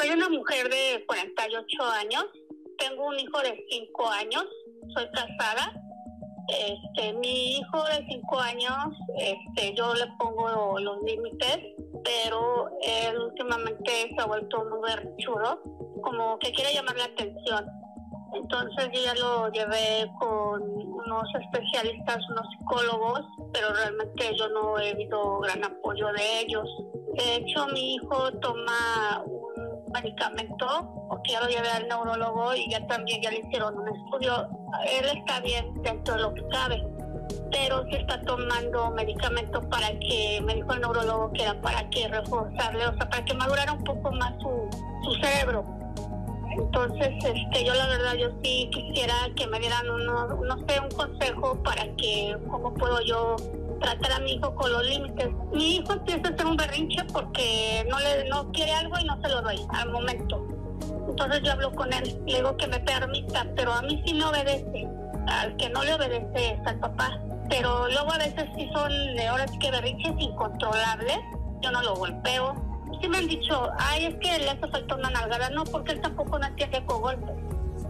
Soy 0.07 0.15
una 0.15 0.29
mujer 0.29 0.69
de 0.69 1.05
48 1.05 1.83
años 1.83 2.27
tengo 2.79 3.07
un 3.07 3.19
hijo 3.19 3.41
de 3.41 3.67
cinco 3.69 4.09
años, 4.09 4.45
soy 4.95 5.09
casada. 5.11 5.73
Este, 6.49 7.13
mi 7.15 7.57
hijo 7.57 7.83
de 7.85 8.07
cinco 8.09 8.39
años, 8.39 8.95
este, 9.19 9.75
yo 9.75 9.93
le 9.95 10.07
pongo 10.19 10.79
los 10.79 11.03
límites, 11.03 11.59
pero 12.05 12.69
él 12.83 13.19
últimamente 13.19 14.15
se 14.15 14.23
ha 14.23 14.27
vuelto 14.27 14.65
muy 14.67 14.79
berchudo, 14.89 15.61
como 16.03 16.39
que 16.39 16.53
quiere 16.53 16.73
llamar 16.73 16.97
la 16.97 17.05
atención. 17.07 17.67
Entonces 18.33 18.91
yo 18.93 19.03
ya 19.03 19.15
lo 19.15 19.51
llevé 19.51 20.09
con 20.21 20.63
unos 20.63 21.25
especialistas, 21.41 22.19
unos 22.31 22.47
psicólogos, 22.53 23.23
pero 23.53 23.73
realmente 23.73 24.37
yo 24.37 24.49
no 24.51 24.79
he 24.79 24.95
visto 24.95 25.41
gran 25.41 25.65
apoyo 25.65 26.13
de 26.13 26.41
ellos. 26.43 26.69
De 27.15 27.37
hecho, 27.37 27.67
mi 27.69 27.95
hijo 27.95 28.31
toma 28.41 29.25
medicamento, 30.01 31.07
porque 31.09 31.33
ya 31.33 31.41
lo 31.41 31.49
llevé 31.49 31.69
al 31.69 31.89
neurólogo 31.89 32.55
y 32.55 32.71
ya 32.71 32.87
también 32.87 33.23
ya 33.23 33.31
le 33.31 33.41
hicieron 33.41 33.79
un 33.79 33.89
estudio. 33.89 34.49
Él 35.01 35.19
está 35.19 35.41
bien 35.41 35.83
dentro 35.83 36.15
de 36.15 36.21
lo 36.23 36.35
que 36.35 36.47
cabe, 36.49 36.87
pero 37.51 37.85
se 37.91 37.99
está 37.99 38.21
tomando 38.23 38.91
medicamento 38.91 39.61
para 39.69 39.89
que, 39.99 40.41
me 40.45 40.55
dijo 40.55 40.73
el 40.73 40.81
neurólogo 40.81 41.33
que 41.33 41.43
era 41.43 41.61
para 41.61 41.89
que 41.91 42.09
reforzarle, 42.09 42.87
o 42.87 42.97
sea, 42.97 43.09
para 43.09 43.25
que 43.25 43.35
madurara 43.35 43.73
un 43.73 43.85
poco 43.85 44.13
más 44.13 44.33
su, 44.41 44.69
su 45.05 45.15
cerebro. 45.21 45.65
Entonces, 46.59 47.09
este, 47.23 47.65
yo 47.65 47.75
la 47.75 47.87
verdad, 47.87 48.15
yo 48.15 48.31
sí 48.43 48.71
quisiera 48.73 49.15
que 49.37 49.47
me 49.47 49.59
dieran 49.61 49.91
uno, 49.91 50.27
no 50.27 50.57
sé, 50.67 50.81
un 50.81 50.91
consejo 50.91 51.63
para 51.63 51.85
que, 51.97 52.37
cómo 52.51 52.73
puedo 52.75 53.01
yo 53.03 53.37
tratar 53.81 54.13
a 54.13 54.21
mi 54.21 54.33
hijo 54.33 54.55
con 54.55 54.73
los 54.73 54.87
límites. 54.87 55.29
Mi 55.53 55.77
hijo 55.77 55.93
empieza 55.93 56.29
a 56.29 56.33
hacer 56.33 56.47
un 56.47 56.57
berrinche 56.57 57.05
porque 57.13 57.87
no 57.91 57.99
le 57.99 58.29
no 58.29 58.51
quiere 58.53 58.73
algo 58.73 58.99
y 58.99 59.05
no 59.05 59.21
se 59.21 59.29
lo 59.29 59.43
doy 59.43 59.61
al 59.71 59.91
momento. 59.91 60.47
Entonces 61.09 61.43
yo 61.43 61.53
hablo 61.53 61.73
con 61.73 61.93
él, 61.93 62.21
le 62.27 62.37
digo 62.37 62.57
que 62.57 62.67
me 62.67 62.81
permita, 62.81 63.47
pero 63.57 63.73
a 63.73 63.83
mí 63.83 64.03
sí 64.07 64.15
me 64.15 64.25
obedece. 64.25 64.89
Al 65.29 65.57
que 65.57 65.69
no 65.71 65.83
le 65.83 65.95
obedece 65.95 66.53
es 66.53 66.67
al 66.67 66.79
papá. 66.79 67.19
Pero 67.49 67.89
luego 67.89 68.13
a 68.13 68.19
veces 68.19 68.45
sí 68.57 68.69
son, 68.73 68.93
ahora 69.29 69.47
sí 69.49 69.59
que 69.59 69.71
berrinches 69.71 70.15
incontrolables. 70.19 71.19
Yo 71.63 71.71
no 71.71 71.83
lo 71.83 71.95
golpeo. 71.95 72.55
Sí 73.01 73.09
me 73.09 73.19
han 73.19 73.27
dicho, 73.27 73.71
ay, 73.79 74.07
es 74.07 74.15
que 74.17 74.39
le 74.39 74.51
hace 74.51 74.69
falta 74.69 74.95
una 74.95 75.11
nalgada. 75.11 75.51
No, 75.51 75.65
porque 75.65 75.93
él 75.93 76.01
tampoco 76.01 76.39
no 76.39 76.47
entiende 76.47 76.85
con 76.87 77.01
golpes. 77.01 77.35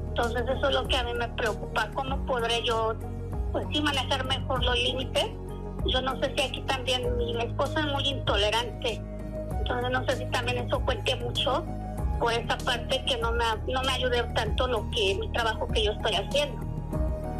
Entonces 0.08 0.44
eso 0.48 0.68
es 0.68 0.74
lo 0.74 0.88
que 0.88 0.96
a 0.96 1.04
mí 1.04 1.12
me 1.14 1.28
preocupa. 1.28 1.90
¿Cómo 1.94 2.24
podré 2.26 2.62
yo, 2.64 2.94
pues 3.52 3.66
sí, 3.72 3.80
manejar 3.80 4.24
mejor 4.24 4.64
los 4.64 4.78
límites? 4.78 5.26
Yo 5.88 6.02
no 6.02 6.20
sé 6.20 6.32
si 6.36 6.42
aquí 6.42 6.60
también 6.62 7.16
mi 7.16 7.36
esposa 7.36 7.80
es 7.80 7.86
muy 7.86 8.08
intolerante, 8.08 9.00
entonces 9.58 9.90
no 9.90 10.04
sé 10.06 10.16
si 10.16 10.24
también 10.26 10.58
eso 10.58 10.80
cuente 10.80 11.16
mucho 11.16 11.64
por 12.18 12.32
esa 12.32 12.56
parte 12.58 13.04
que 13.04 13.16
no 13.18 13.32
me, 13.32 13.44
no 13.72 13.82
me 13.82 13.92
ayude 13.92 14.22
tanto 14.34 14.66
lo 14.66 14.88
que 14.90 15.16
mi 15.16 15.30
trabajo 15.32 15.68
que 15.68 15.84
yo 15.84 15.92
estoy 15.92 16.14
haciendo. 16.14 16.66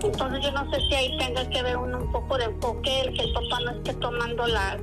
Entonces 0.03 0.45
yo 0.45 0.53
no 0.53 0.71
sé 0.71 0.81
si 0.89 0.95
ahí 0.95 1.17
tenga 1.19 1.49
que 1.49 1.63
ver 1.63 1.77
un, 1.77 2.13
poco 2.13 2.37
de 2.37 2.45
enfoque, 2.45 3.01
el 3.01 3.15
que 3.15 3.23
el 3.25 3.33
papá 3.33 3.61
no 3.65 3.71
esté 3.73 3.95
tomando 3.95 4.47
la, 4.47 4.79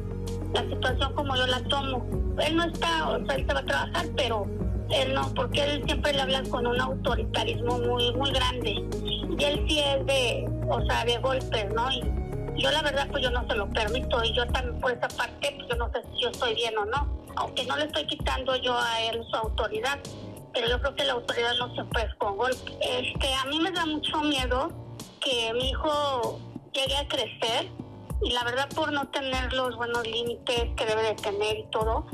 la 0.54 0.62
situación 0.62 1.14
como 1.14 1.36
yo 1.36 1.48
la 1.48 1.62
tomo. 1.64 2.06
Él 2.40 2.56
no 2.56 2.64
está, 2.66 3.10
o 3.10 3.26
sea, 3.26 3.36
él 3.36 3.46
se 3.48 3.54
va 3.54 3.60
a 3.60 3.66
trabajar, 3.66 4.06
pero 4.18 4.48
él 4.90 5.14
no, 5.14 5.34
porque 5.36 5.64
él 5.64 5.84
siempre 5.86 6.14
le 6.14 6.22
habla 6.22 6.44
con 6.50 6.66
un 6.66 6.80
autoritarismo 6.80 7.78
muy, 7.80 8.14
muy 8.14 8.32
grande. 8.32 8.72
Y 9.38 9.44
él 9.44 9.66
sí 9.68 9.80
es 9.80 10.06
de, 10.06 10.50
o 10.70 10.82
sea, 10.86 11.06
de 11.06 11.18
golpes, 11.20 11.74
¿no? 11.74 11.92
Y 11.92 12.04
yo 12.58 12.72
la 12.72 12.82
verdad 12.82 13.08
pues 13.10 13.24
yo 13.24 13.32
no 13.32 13.46
se 13.48 13.56
lo 13.56 13.70
permito 13.70 14.24
y 14.24 14.34
yo 14.34 14.46
también 14.48 14.80
por 14.80 14.92
esa 14.92 15.08
parte 15.08 15.54
pues 15.56 15.68
yo 15.70 15.76
no 15.76 15.92
sé 15.92 16.02
si 16.04 16.22
yo 16.22 16.30
estoy 16.30 16.56
bien 16.56 16.78
o 16.78 16.86
no, 16.86 17.08
aunque 17.36 17.66
no 17.66 17.78
le 17.78 17.86
estoy 17.86 18.06
quitando 18.06 18.56
yo 18.58 18.78
a 18.78 19.02
él 19.02 19.26
su 19.30 19.36
autoridad, 19.36 20.00
pero 20.54 20.68
yo 20.68 20.80
creo 20.80 20.96
que 20.96 21.04
la 21.04 21.14
autoridad 21.14 21.54
no 21.58 21.76
se 21.76 21.84
puede 21.86 22.16
con 22.18 22.38
golpe. 22.38 22.78
Este, 22.82 23.34
a 23.34 23.46
mí 23.46 23.60
me 23.60 23.72
da 23.72 23.86
mucho 23.86 24.22
miedo 24.22 24.72
que 25.20 25.54
mi 25.54 25.70
hijo 25.70 26.40
llegue 26.74 26.98
a 26.98 27.08
crecer 27.08 27.70
y 28.22 28.32
la 28.32 28.44
verdad 28.44 28.70
por 28.76 28.92
no 28.92 29.08
tener 29.10 29.52
los 29.54 29.76
buenos 29.76 30.06
límites 30.08 30.70
que 30.76 30.86
debe 30.86 31.02
de 31.04 31.16
tener 31.16 31.58
y 31.58 31.66
todo, 31.72 32.06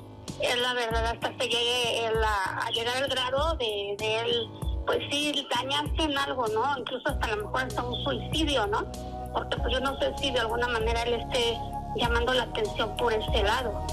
es 0.41 0.57
la 0.61 0.73
verdad 0.73 1.05
hasta 1.05 1.27
se 1.37 1.49
llegue 1.49 2.07
a, 2.07 2.69
llegar 2.71 3.03
al 3.03 3.09
grado 3.09 3.55
de, 3.55 3.95
de 3.97 4.19
él 4.21 4.49
pues 4.85 4.99
sí 5.11 5.47
dañarse 5.55 6.01
en 6.01 6.17
algo, 6.17 6.47
¿no? 6.47 6.63
Incluso 6.79 7.09
hasta 7.09 7.27
a 7.27 7.35
lo 7.35 7.43
mejor 7.43 7.61
hasta 7.61 7.83
un 7.83 8.03
suicidio, 8.03 8.65
¿no? 8.67 8.89
Porque 9.33 9.57
pues 9.57 9.73
yo 9.73 9.79
no 9.79 9.97
sé 9.99 10.13
si 10.17 10.31
de 10.31 10.39
alguna 10.39 10.67
manera 10.67 11.03
él 11.03 11.15
esté 11.15 11.57
llamando 11.95 12.33
la 12.33 12.43
atención 12.43 12.95
por 12.97 13.13
ese 13.13 13.43
lado. 13.43 13.85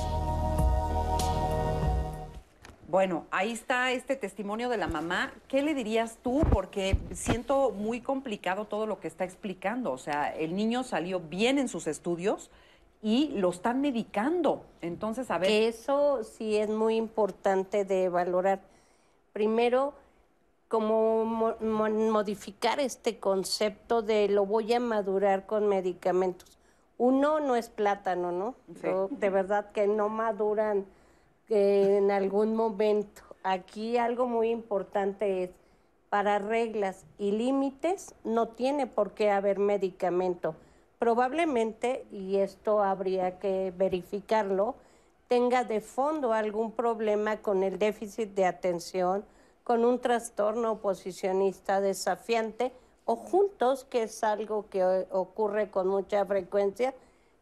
Bueno, 2.89 3.27
ahí 3.33 3.51
está 3.51 3.91
este 3.91 4.15
testimonio 4.15 4.69
de 4.69 4.77
la 4.77 4.87
mamá. 4.87 5.33
¿Qué 5.49 5.61
le 5.61 5.75
dirías 5.75 6.19
tú? 6.23 6.45
Porque 6.53 6.97
siento 7.13 7.73
muy 7.73 8.01
complicado 8.01 8.67
todo 8.67 8.87
lo 8.87 9.01
que 9.01 9.09
está 9.09 9.25
explicando. 9.25 9.93
O 9.93 9.99
sea, 9.99 10.35
el 10.35 10.55
niño 10.55 10.85
salió 10.85 11.19
bien 11.19 11.59
en 11.59 11.69
sus 11.69 11.89
estudios 11.89 12.51
y 13.03 13.29
lo 13.35 13.51
están 13.51 13.81
medicando. 13.81 14.65
Entonces, 14.83 15.31
a 15.31 15.39
ver. 15.39 15.51
Eso 15.51 16.23
sí 16.23 16.57
es 16.57 16.71
muy 16.71 16.97
importante 16.97 17.85
de 17.85 18.09
valorar. 18.09 18.61
Primero, 19.33 19.93
como 20.69 21.25
modificar 21.61 22.81
este 22.81 23.19
concepto 23.19 24.03
de 24.03 24.29
lo 24.29 24.47
voy 24.47 24.73
a 24.73 24.81
madurar 24.81 25.47
con 25.47 25.69
medicamentos. 25.69 26.59
Uno 26.99 27.41
no 27.41 27.57
es 27.57 27.69
plátano, 27.69 28.33
¿no? 28.33 28.55
de 29.11 29.31
verdad 29.31 29.71
que 29.73 29.87
no 29.87 30.09
maduran 30.09 30.87
en 31.49 32.11
algún 32.11 32.57
momento. 32.57 33.23
Aquí 33.43 33.97
algo 33.97 34.27
muy 34.27 34.51
importante 34.51 35.45
es, 35.45 35.51
para 36.09 36.39
reglas 36.39 37.05
y 37.19 37.33
límites 37.33 38.15
no 38.25 38.49
tiene 38.49 38.87
por 38.87 39.13
qué 39.13 39.31
haber 39.31 39.59
medicamento. 39.59 40.55
Probablemente, 40.99 42.07
y 42.11 42.37
esto 42.37 42.83
habría 42.83 43.39
que 43.39 43.73
verificarlo, 43.77 44.77
tenga 45.29 45.65
de 45.65 45.81
fondo 45.81 46.33
algún 46.33 46.73
problema 46.73 47.37
con 47.39 47.63
el 47.63 47.79
déficit 47.79 48.31
de 48.31 48.47
atención, 48.47 49.25
con 49.67 49.85
un 49.85 49.99
trastorno 49.99 50.71
oposicionista 50.71 51.81
desafiante 51.81 52.71
o 53.05 53.17
juntos, 53.17 53.83
que 53.83 54.05
es 54.05 54.23
algo 54.23 54.69
que 54.71 54.85
ocurre 55.11 55.73
con 55.73 55.89
mucha 55.89 56.25
frecuencia, 56.25 56.95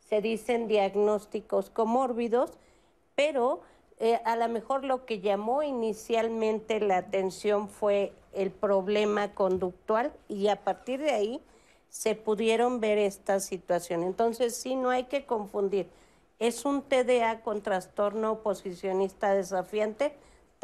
se 0.09 0.23
dicen 0.23 0.67
diagnósticos 0.67 1.69
comórbidos, 1.69 2.53
pero 3.15 3.61
eh, 3.99 4.21
a 4.25 4.37
lo 4.37 4.49
mejor 4.49 4.85
lo 4.85 5.05
que 5.05 5.21
llamó 5.21 5.63
inicialmente 5.63 6.81
la 6.81 6.97
atención 6.97 7.69
fue 7.69 8.15
el 8.33 8.51
problema 8.51 9.35
conductual 9.35 10.11
y 10.27 10.49
a 10.49 10.65
partir 10.65 11.01
de 11.01 11.11
ahí 11.11 11.43
se 11.91 12.15
pudieron 12.15 12.81
ver 12.81 12.97
esta 12.97 13.39
situación. 13.39 14.03
Entonces, 14.03 14.57
sí, 14.57 14.77
no 14.77 14.89
hay 14.89 15.05
que 15.05 15.27
confundir 15.27 15.91
es 16.39 16.65
un 16.65 16.83
TDA 16.83 17.41
con 17.43 17.63
trastorno 17.63 18.33
oposicionista 18.33 19.35
desafiante, 19.35 20.15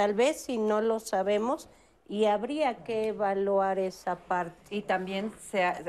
tal 0.01 0.15
vez 0.15 0.41
si 0.41 0.57
no 0.57 0.81
lo 0.81 0.99
sabemos, 0.99 1.69
y 2.09 2.25
habría 2.25 2.85
que 2.85 3.09
evaluar 3.09 3.79
esa 3.79 4.17
parte. 4.17 4.75
Y 4.75 4.81
también 4.81 5.31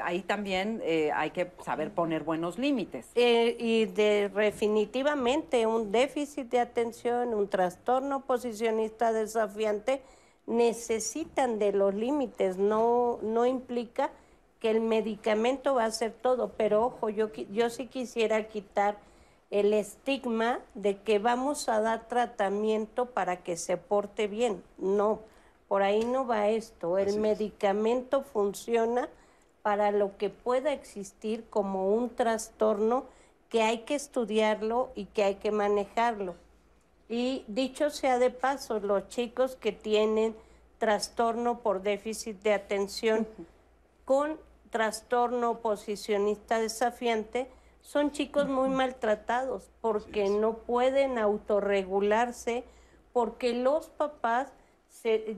ahí 0.04 0.20
también 0.20 0.82
eh, 0.84 1.12
hay 1.16 1.30
que 1.30 1.50
saber 1.64 1.92
poner 1.92 2.26
buenos 2.26 2.60
límites. 2.60 3.08
Eh, 3.16 3.56
y 3.58 3.86
de, 3.86 4.28
definitivamente 4.28 5.66
un 5.66 5.94
déficit 5.94 6.50
de 6.50 6.60
atención, 6.60 7.34
un 7.34 7.48
trastorno 7.48 8.18
oposicionista 8.18 9.14
desafiante, 9.14 10.02
necesitan 10.46 11.58
de 11.58 11.72
los 11.72 11.96
límites, 11.96 12.58
no, 12.58 13.18
no 13.22 13.46
implica 13.46 14.10
que 14.60 14.72
el 14.72 14.82
medicamento 14.82 15.76
va 15.76 15.84
a 15.84 15.88
hacer 15.88 16.12
todo, 16.12 16.52
pero 16.58 16.88
ojo, 16.88 17.08
yo, 17.08 17.32
yo 17.50 17.70
sí 17.70 17.88
quisiera 17.88 18.50
quitar 18.50 18.98
el 19.52 19.74
estigma 19.74 20.60
de 20.74 20.98
que 20.98 21.20
vamos 21.20 21.68
a 21.68 21.82
dar 21.82 22.08
tratamiento 22.08 23.08
para 23.08 23.44
que 23.44 23.58
se 23.58 23.76
porte 23.78 24.28
bien. 24.28 24.64
No, 24.78 25.20
por 25.68 25.84
ahí 25.84 26.06
no 26.06 26.26
va 26.26 26.48
esto. 26.48 26.98
El 26.98 27.20
medicamento 27.20 28.24
funciona 28.24 29.10
para 29.62 29.92
lo 29.92 30.18
que 30.18 30.30
pueda 30.30 30.74
existir 30.74 31.46
como 31.50 31.94
un 31.94 32.10
trastorno 32.10 33.06
que 33.50 33.62
hay 33.62 33.80
que 33.80 33.96
estudiarlo 33.96 34.90
y 34.96 35.06
que 35.06 35.24
hay 35.24 35.36
que 35.36 35.52
manejarlo. 35.52 36.36
Y 37.10 37.44
dicho 37.48 37.90
sea 37.90 38.18
de 38.20 38.30
paso, 38.30 38.80
los 38.80 39.10
chicos 39.10 39.58
que 39.58 39.74
tienen 39.74 40.34
trastorno 40.78 41.60
por 41.60 41.82
déficit 41.82 42.42
de 42.42 42.54
atención 42.54 43.28
con 44.06 44.40
trastorno 44.70 45.52
oposicionista 45.52 46.60
desafiante 46.60 47.50
son 47.82 48.12
chicos 48.12 48.48
muy 48.48 48.70
maltratados 48.70 49.72
porque 49.82 50.30
no 50.30 50.58
pueden 50.58 51.18
autorregularse, 51.18 52.64
porque 53.14 53.54
los 53.54 53.90
papás 53.90 54.54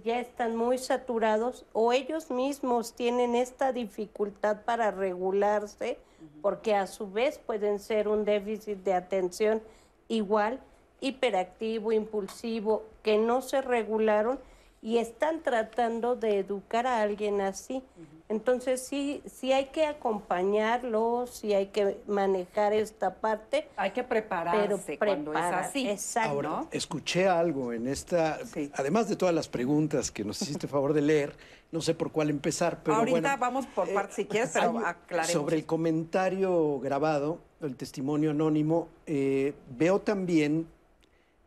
ya 0.03 0.19
están 0.19 0.55
muy 0.55 0.77
saturados 0.77 1.65
o 1.73 1.93
ellos 1.93 2.31
mismos 2.31 2.93
tienen 2.93 3.35
esta 3.35 3.71
dificultad 3.71 4.63
para 4.65 4.91
regularse 4.91 5.99
porque 6.41 6.75
a 6.75 6.87
su 6.87 7.11
vez 7.11 7.37
pueden 7.37 7.79
ser 7.79 8.07
un 8.07 8.25
déficit 8.25 8.79
de 8.79 8.93
atención 8.93 9.61
igual, 10.07 10.59
hiperactivo, 11.01 11.91
impulsivo, 11.91 12.83
que 13.01 13.17
no 13.17 13.41
se 13.41 13.61
regularon 13.61 14.39
y 14.83 14.97
están 14.97 15.41
tratando 15.41 16.17
de 16.17 16.39
educar 16.39 16.85
a 16.85 17.01
alguien 17.01 17.39
así. 17.39 17.81
Entonces 18.27 18.81
sí, 18.81 19.23
sí 19.25 19.53
hay 19.53 19.67
que 19.67 19.85
acompañarlos, 19.85 21.29
sí 21.29 21.53
hay 21.53 21.67
que 21.67 22.01
manejar 22.05 22.73
esta 22.73 23.15
parte. 23.15 23.69
Hay 23.77 23.91
que 23.91 24.03
prepararse 24.03 24.97
cuando 24.97 25.31
es 25.31 25.39
así. 25.39 25.89
Exacto. 25.89 26.31
Ahora, 26.31 26.65
escuché 26.71 27.27
algo 27.27 27.71
en 27.71 27.87
esta, 27.87 28.39
además 28.73 29.07
de 29.07 29.15
todas 29.15 29.33
las 29.33 29.47
preguntas 29.47 30.11
que 30.11 30.25
nos 30.25 30.41
hiciste 30.41 30.67
favor 30.67 30.91
de 30.91 31.01
leer, 31.01 31.33
no 31.71 31.81
sé 31.81 31.95
por 31.95 32.11
cuál 32.11 32.29
empezar, 32.29 32.83
pero 32.83 32.97
Ahorita 32.97 33.37
vamos 33.37 33.65
por 33.67 33.87
eh, 33.87 33.93
partes 33.93 34.15
si 34.15 34.25
quieres, 34.25 34.51
pero 34.53 34.85
aclaremos. 34.85 35.31
Sobre 35.31 35.55
el 35.55 35.65
comentario 35.65 36.79
grabado, 36.81 37.39
el 37.61 37.77
testimonio 37.77 38.31
anónimo, 38.31 38.89
eh, 39.05 39.53
veo 39.77 40.01
también 40.01 40.67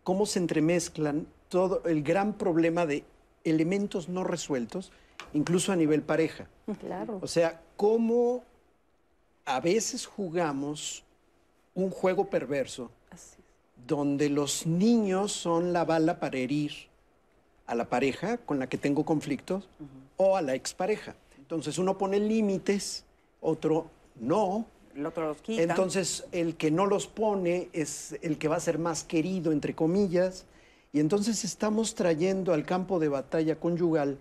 cómo 0.04 0.24
se 0.24 0.38
entremezclan 0.38 1.26
todo 1.48 1.82
el 1.84 2.02
gran 2.02 2.32
problema 2.32 2.86
de 2.86 3.04
elementos 3.46 4.08
no 4.08 4.24
resueltos, 4.24 4.92
incluso 5.32 5.72
a 5.72 5.76
nivel 5.76 6.02
pareja. 6.02 6.48
Claro. 6.80 7.18
O 7.22 7.26
sea, 7.26 7.60
cómo 7.76 8.44
a 9.44 9.60
veces 9.60 10.06
jugamos 10.06 11.04
un 11.74 11.90
juego 11.90 12.28
perverso 12.28 12.90
donde 13.86 14.28
los 14.28 14.66
niños 14.66 15.32
son 15.32 15.72
la 15.72 15.84
bala 15.84 16.18
para 16.18 16.38
herir 16.38 16.72
a 17.66 17.74
la 17.74 17.88
pareja 17.88 18.38
con 18.38 18.58
la 18.58 18.68
que 18.68 18.78
tengo 18.78 19.04
conflictos 19.04 19.68
o 20.16 20.36
a 20.36 20.42
la 20.42 20.54
expareja. 20.54 21.14
Entonces 21.38 21.78
uno 21.78 21.96
pone 21.96 22.18
límites, 22.18 23.04
otro 23.40 23.88
no. 24.16 24.66
El 24.94 25.06
otro 25.06 25.28
los 25.28 25.42
quita. 25.42 25.62
Entonces 25.62 26.24
el 26.32 26.56
que 26.56 26.70
no 26.70 26.86
los 26.86 27.06
pone 27.06 27.68
es 27.72 28.18
el 28.22 28.38
que 28.38 28.48
va 28.48 28.56
a 28.56 28.60
ser 28.60 28.78
más 28.78 29.04
querido, 29.04 29.52
entre 29.52 29.74
comillas, 29.74 30.46
y 30.96 31.00
entonces 31.00 31.44
estamos 31.44 31.94
trayendo 31.94 32.54
al 32.54 32.64
campo 32.64 32.98
de 32.98 33.08
batalla 33.08 33.60
conyugal 33.60 34.16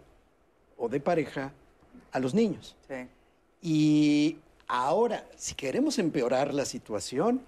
o 0.78 0.90
de 0.90 1.00
pareja 1.00 1.54
a 2.12 2.20
los 2.20 2.34
niños. 2.34 2.76
Y 3.62 4.36
ahora, 4.68 5.26
si 5.38 5.56
queremos 5.56 6.00
empeorar 6.00 6.54
la 6.54 6.66
situación, 6.66 7.40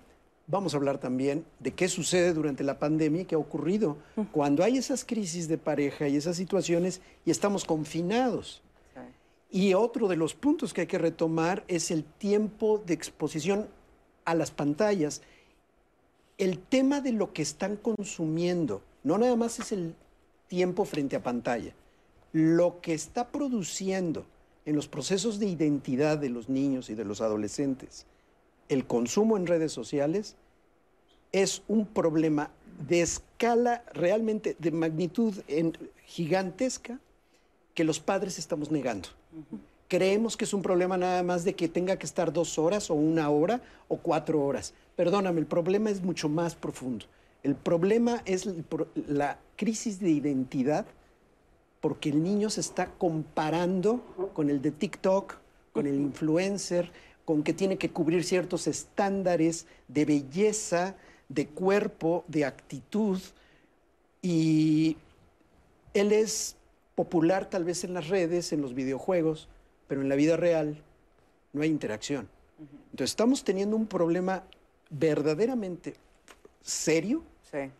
vamos 0.47 0.73
a 0.73 0.77
hablar 0.77 0.97
también 0.97 1.43
de 1.59 1.73
qué 1.73 1.89
sucede 1.89 2.31
durante 2.31 2.63
la 2.63 2.79
pandemia 2.79 3.23
y 3.23 3.25
qué 3.25 3.35
ha 3.35 3.37
ocurrido 3.37 3.97
cuando 4.31 4.63
hay 4.63 4.77
esas 4.77 5.03
crisis 5.03 5.49
de 5.49 5.57
pareja 5.57 6.07
y 6.07 6.15
esas 6.15 6.37
situaciones 6.37 7.01
y 7.25 7.31
estamos 7.31 7.65
confinados. 7.65 8.61
Y 9.51 9.73
otro 9.73 10.07
de 10.07 10.15
los 10.15 10.35
puntos 10.35 10.73
que 10.73 10.81
hay 10.81 10.87
que 10.87 10.99
retomar 10.99 11.65
es 11.67 11.91
el 11.91 12.05
tiempo 12.05 12.81
de 12.85 12.93
exposición 12.93 13.67
a 14.23 14.35
las 14.35 14.51
pantallas. 14.51 15.21
El 16.37 16.59
tema 16.59 17.01
de 17.01 17.11
lo 17.11 17.33
que 17.33 17.41
están 17.41 17.75
consumiendo 17.75 18.83
no 19.03 19.17
nada 19.17 19.35
más 19.35 19.59
es 19.59 19.71
el 19.71 19.95
tiempo 20.47 20.85
frente 20.85 21.15
a 21.15 21.23
pantalla. 21.23 21.73
Lo 22.33 22.81
que 22.81 22.93
está 22.93 23.29
produciendo 23.29 24.25
en 24.65 24.75
los 24.75 24.87
procesos 24.87 25.39
de 25.39 25.47
identidad 25.47 26.17
de 26.17 26.29
los 26.29 26.49
niños 26.49 26.89
y 26.89 26.95
de 26.95 27.05
los 27.05 27.21
adolescentes, 27.21 28.05
el 28.69 28.85
consumo 28.85 29.37
en 29.37 29.47
redes 29.47 29.71
sociales, 29.71 30.35
es 31.31 31.61
un 31.67 31.85
problema 31.85 32.51
de 32.87 33.01
escala 33.01 33.83
realmente 33.93 34.55
de 34.59 34.71
magnitud 34.71 35.33
gigantesca 36.05 36.99
que 37.73 37.83
los 37.83 37.99
padres 37.99 38.39
estamos 38.39 38.71
negando. 38.71 39.09
Creemos 39.87 40.35
que 40.35 40.45
es 40.45 40.53
un 40.53 40.61
problema 40.61 40.97
nada 40.97 41.23
más 41.23 41.43
de 41.43 41.53
que 41.53 41.69
tenga 41.69 41.97
que 41.97 42.05
estar 42.05 42.33
dos 42.33 42.57
horas 42.57 42.89
o 42.89 42.93
una 42.93 43.29
hora 43.29 43.61
o 43.87 43.97
cuatro 43.97 44.43
horas. 44.43 44.73
Perdóname, 44.95 45.39
el 45.39 45.45
problema 45.45 45.89
es 45.89 46.01
mucho 46.01 46.27
más 46.27 46.55
profundo. 46.55 47.05
El 47.47 47.55
problema 47.55 48.21
es 48.25 48.45
la 49.07 49.39
crisis 49.55 50.01
de 50.01 50.09
identidad 50.09 50.85
porque 51.79 52.09
el 52.09 52.21
niño 52.21 52.49
se 52.49 52.59
está 52.59 52.91
comparando 52.97 54.01
con 54.33 54.49
el 54.49 54.61
de 54.61 54.71
TikTok, 54.71 55.37
con 55.71 55.87
el 55.87 55.95
influencer, 55.95 56.91
con 57.23 57.43
que 57.43 57.53
tiene 57.53 57.77
que 57.77 57.89
cubrir 57.89 58.25
ciertos 58.25 58.67
estándares 58.67 59.65
de 59.87 60.03
belleza, 60.03 60.97
de 61.29 61.47
cuerpo, 61.47 62.25
de 62.27 62.43
actitud. 62.43 63.17
Y 64.21 64.97
él 65.93 66.11
es 66.11 66.57
popular 66.95 67.49
tal 67.49 67.63
vez 67.63 67.85
en 67.85 67.93
las 67.93 68.09
redes, 68.09 68.51
en 68.51 68.61
los 68.61 68.73
videojuegos, 68.73 69.47
pero 69.87 70.01
en 70.01 70.09
la 70.09 70.15
vida 70.15 70.35
real 70.35 70.83
no 71.53 71.61
hay 71.61 71.69
interacción. 71.69 72.27
Entonces 72.91 73.11
estamos 73.11 73.45
teniendo 73.45 73.77
un 73.77 73.87
problema 73.87 74.43
verdaderamente 74.89 75.95
serio. 76.61 77.23
Sí. 77.51 77.71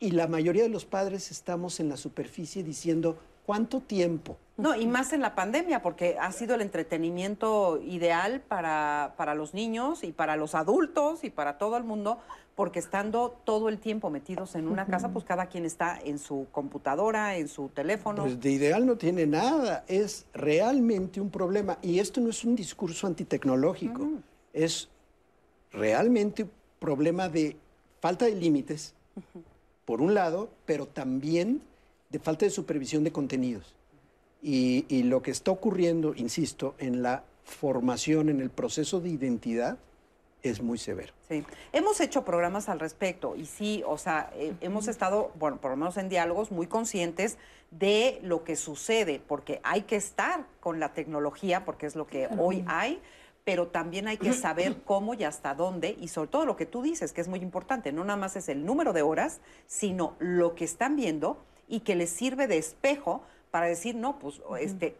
Y 0.00 0.10
la 0.10 0.26
mayoría 0.26 0.62
de 0.62 0.68
los 0.68 0.84
padres 0.84 1.30
estamos 1.30 1.78
en 1.78 1.88
la 1.88 1.96
superficie 1.96 2.64
diciendo, 2.64 3.18
¿cuánto 3.46 3.80
tiempo? 3.80 4.36
No, 4.56 4.74
y 4.74 4.86
más 4.86 5.12
en 5.12 5.20
la 5.20 5.34
pandemia, 5.34 5.80
porque 5.82 6.16
ha 6.20 6.30
sido 6.32 6.54
el 6.54 6.60
entretenimiento 6.60 7.80
ideal 7.82 8.40
para, 8.40 9.14
para 9.16 9.34
los 9.34 9.54
niños 9.54 10.04
y 10.04 10.12
para 10.12 10.36
los 10.36 10.54
adultos 10.54 11.24
y 11.24 11.30
para 11.30 11.58
todo 11.58 11.76
el 11.76 11.84
mundo, 11.84 12.18
porque 12.54 12.78
estando 12.78 13.30
todo 13.44 13.68
el 13.68 13.78
tiempo 13.78 14.10
metidos 14.10 14.54
en 14.54 14.68
una 14.68 14.86
casa, 14.86 15.08
pues 15.08 15.24
cada 15.24 15.46
quien 15.46 15.64
está 15.64 15.98
en 16.04 16.18
su 16.18 16.46
computadora, 16.52 17.36
en 17.36 17.48
su 17.48 17.68
teléfono. 17.70 18.22
Pues 18.22 18.40
de 18.40 18.50
ideal 18.50 18.84
no 18.84 18.96
tiene 18.96 19.26
nada, 19.26 19.84
es 19.88 20.26
realmente 20.34 21.20
un 21.20 21.30
problema. 21.30 21.78
Y 21.80 21.98
esto 21.98 22.20
no 22.20 22.28
es 22.30 22.44
un 22.44 22.54
discurso 22.54 23.06
antitecnológico, 23.06 24.08
es 24.52 24.88
realmente 25.70 26.42
un 26.42 26.50
problema 26.78 27.28
de 27.28 27.56
falta 28.00 28.26
de 28.26 28.34
límites, 28.34 28.94
por 29.84 30.00
un 30.00 30.14
lado, 30.14 30.50
pero 30.64 30.86
también 30.86 31.62
de 32.10 32.18
falta 32.18 32.44
de 32.44 32.50
supervisión 32.50 33.04
de 33.04 33.12
contenidos. 33.12 33.74
Y, 34.42 35.04
lo 35.04 35.22
que 35.22 35.30
está 35.30 35.52
ocurriendo, 35.52 36.14
insisto, 36.16 36.74
en 36.78 37.02
la 37.02 37.24
formación, 37.44 38.28
en 38.28 38.40
el 38.40 38.50
proceso 38.50 39.00
de 39.00 39.08
identidad, 39.08 39.78
es 40.42 40.60
muy 40.60 40.78
severo. 40.78 41.12
Sí, 41.28 41.44
hemos 41.72 42.00
hecho 42.00 42.24
programas 42.24 42.68
al 42.68 42.80
respecto 42.80 43.36
y 43.36 43.46
sí, 43.46 43.84
o 43.86 43.96
sea, 43.96 44.32
eh, 44.34 44.52
hemos 44.60 44.88
estado, 44.88 45.30
bueno, 45.38 45.58
por 45.58 45.70
lo 45.70 45.76
menos 45.76 45.96
en 45.96 46.08
diálogos 46.08 46.50
muy 46.50 46.66
conscientes 46.66 47.38
de 47.70 48.18
lo 48.22 48.42
que 48.42 48.56
sucede, 48.56 49.20
porque 49.26 49.60
hay 49.62 49.82
que 49.82 49.94
estar 49.94 50.44
con 50.58 50.80
la 50.80 50.92
tecnología, 50.92 51.64
porque 51.64 51.86
es 51.86 51.94
lo 51.94 52.08
que 52.08 52.28
hoy 52.38 52.64
hay, 52.66 53.00
pero 53.44 53.68
también 53.68 54.06
hay 54.06 54.18
que 54.18 54.32
saber 54.32 54.82
cómo 54.84 55.14
y 55.14 55.24
hasta 55.24 55.54
dónde, 55.54 55.96
y 56.00 56.08
sobre 56.08 56.28
todo 56.28 56.46
lo 56.46 56.56
que 56.56 56.66
tú 56.66 56.82
dices, 56.82 57.12
que 57.12 57.20
es 57.20 57.28
muy 57.28 57.40
importante, 57.40 57.92
no 57.92 58.04
nada 58.04 58.16
más 58.16 58.36
es 58.36 58.48
el 58.48 58.64
número 58.64 58.92
de 58.92 59.02
horas, 59.02 59.40
sino 59.66 60.14
lo 60.20 60.54
que 60.54 60.64
están 60.64 60.94
viendo 60.96 61.42
y 61.68 61.80
que 61.80 61.96
les 61.96 62.10
sirve 62.10 62.46
de 62.46 62.58
espejo 62.58 63.22
para 63.50 63.66
decir, 63.66 63.96
no, 63.96 64.18
pues 64.18 64.40
este, 64.60 64.96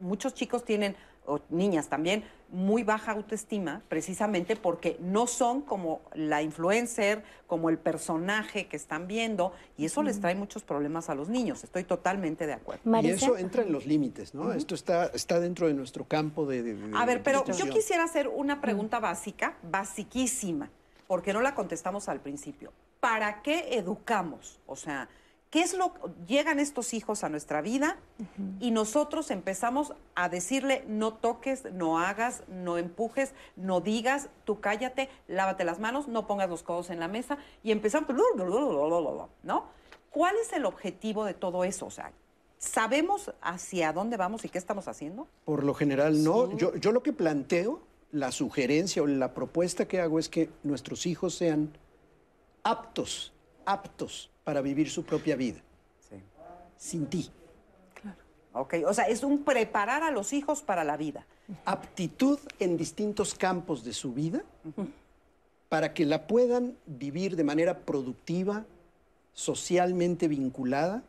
muchos 0.00 0.34
chicos 0.34 0.64
tienen 0.64 0.96
o 1.26 1.38
niñas 1.50 1.88
también, 1.88 2.24
muy 2.48 2.82
baja 2.82 3.12
autoestima, 3.12 3.82
precisamente 3.88 4.56
porque 4.56 4.96
no 5.00 5.26
son 5.28 5.60
como 5.62 6.00
la 6.14 6.42
influencer, 6.42 7.22
como 7.46 7.70
el 7.70 7.78
personaje 7.78 8.66
que 8.66 8.76
están 8.76 9.06
viendo, 9.06 9.52
y 9.76 9.84
eso 9.84 10.02
les 10.02 10.20
trae 10.20 10.34
muchos 10.34 10.64
problemas 10.64 11.08
a 11.10 11.14
los 11.14 11.28
niños. 11.28 11.62
Estoy 11.62 11.84
totalmente 11.84 12.46
de 12.46 12.54
acuerdo. 12.54 12.82
Y 13.02 13.10
eso 13.10 13.36
entra 13.36 13.62
en 13.62 13.70
los 13.72 13.86
límites, 13.86 14.34
¿no? 14.34 14.52
Esto 14.52 14.74
está, 14.74 15.06
está 15.06 15.38
dentro 15.38 15.68
de 15.68 15.74
nuestro 15.74 16.04
campo 16.06 16.46
de... 16.46 16.62
de- 16.62 16.74
de- 16.74 16.96
A 16.96 17.04
ver, 17.06 17.18
de 17.18 17.24
pero 17.24 17.44
yo 17.44 17.68
quisiera 17.70 18.02
hacer 18.04 18.26
una 18.26 18.60
pregunta 18.60 18.98
básica, 18.98 19.56
basiquísima, 19.62 20.70
porque 21.06 21.32
no 21.32 21.40
la 21.40 21.54
contestamos 21.54 22.08
al 22.08 22.20
principio. 22.20 22.72
¿Para 22.98 23.42
qué 23.42 23.76
educamos? 23.78 24.58
O 24.66 24.74
sea, 24.76 25.08
¿qué 25.50 25.62
es 25.62 25.74
lo 25.74 25.92
llegan 26.26 26.58
estos 26.60 26.94
hijos 26.94 27.24
a 27.24 27.28
nuestra 27.28 27.60
vida 27.60 27.98
y 28.60 28.70
nosotros 28.70 29.30
empezamos 29.30 29.92
a 30.14 30.28
decirle 30.28 30.84
no 30.86 31.14
toques, 31.14 31.64
no 31.72 31.98
hagas, 31.98 32.44
no 32.48 32.78
empujes, 32.78 33.34
no 33.56 33.80
digas, 33.80 34.28
tú 34.44 34.60
cállate, 34.60 35.08
lávate 35.26 35.64
las 35.64 35.80
manos, 35.80 36.08
no 36.08 36.26
pongas 36.26 36.48
los 36.48 36.62
codos 36.62 36.90
en 36.90 37.00
la 37.00 37.08
mesa 37.08 37.36
y 37.62 37.72
empezamos, 37.72 38.08
¿no? 39.42 39.66
¿Cuál 40.10 40.36
es 40.42 40.52
el 40.52 40.64
objetivo 40.64 41.24
de 41.24 41.34
todo 41.34 41.64
eso? 41.64 41.86
O 41.86 41.90
sea, 41.90 42.12
¿sabemos 42.58 43.32
hacia 43.40 43.92
dónde 43.92 44.16
vamos 44.16 44.44
y 44.44 44.48
qué 44.48 44.58
estamos 44.58 44.88
haciendo? 44.88 45.28
Por 45.44 45.64
lo 45.64 45.74
general, 45.74 46.22
no. 46.24 46.56
Yo, 46.56 46.74
yo 46.76 46.92
lo 46.92 47.02
que 47.02 47.12
planteo, 47.12 47.80
la 48.12 48.32
sugerencia 48.32 49.02
o 49.02 49.06
la 49.06 49.34
propuesta 49.34 49.86
que 49.86 50.00
hago 50.00 50.18
es 50.18 50.28
que 50.28 50.50
nuestros 50.64 51.06
hijos 51.06 51.34
sean 51.34 51.76
aptos, 52.64 53.32
aptos 53.70 54.30
para 54.44 54.60
vivir 54.60 54.90
su 54.90 55.04
propia 55.04 55.36
vida. 55.36 55.60
Sin 56.76 57.06
ti. 57.06 57.30
Ok, 58.52 58.74
o 58.86 58.94
sea, 58.94 59.04
es 59.04 59.22
un 59.22 59.44
preparar 59.44 60.02
a 60.02 60.10
los 60.10 60.32
hijos 60.32 60.62
para 60.62 60.82
la 60.82 60.96
vida. 60.96 61.26
Aptitud 61.64 62.38
en 62.58 62.76
distintos 62.76 63.34
campos 63.34 63.84
de 63.84 63.92
su 63.92 64.12
vida 64.12 64.42
para 65.68 65.94
que 65.94 66.04
la 66.04 66.26
puedan 66.26 66.76
vivir 66.86 67.36
de 67.36 67.44
manera 67.44 67.78
productiva, 67.78 68.64
socialmente 69.32 70.26
vinculada 70.26 71.04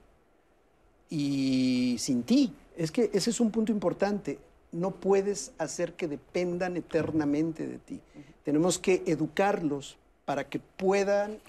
y 1.09 1.95
sin 1.99 2.23
ti. 2.23 2.53
Es 2.77 2.91
que 2.91 3.09
ese 3.13 3.31
es 3.31 3.39
un 3.39 3.49
punto 3.49 3.71
importante. 3.71 4.37
No 4.71 4.91
puedes 4.91 5.51
hacer 5.57 5.93
que 5.93 6.07
dependan 6.07 6.77
eternamente 6.77 7.65
de 7.65 7.79
ti. 7.79 8.01
Tenemos 8.43 8.77
que 8.77 9.01
educarlos 9.07 9.97
para 10.25 10.47
que 10.47 10.59
puedan 10.59 11.39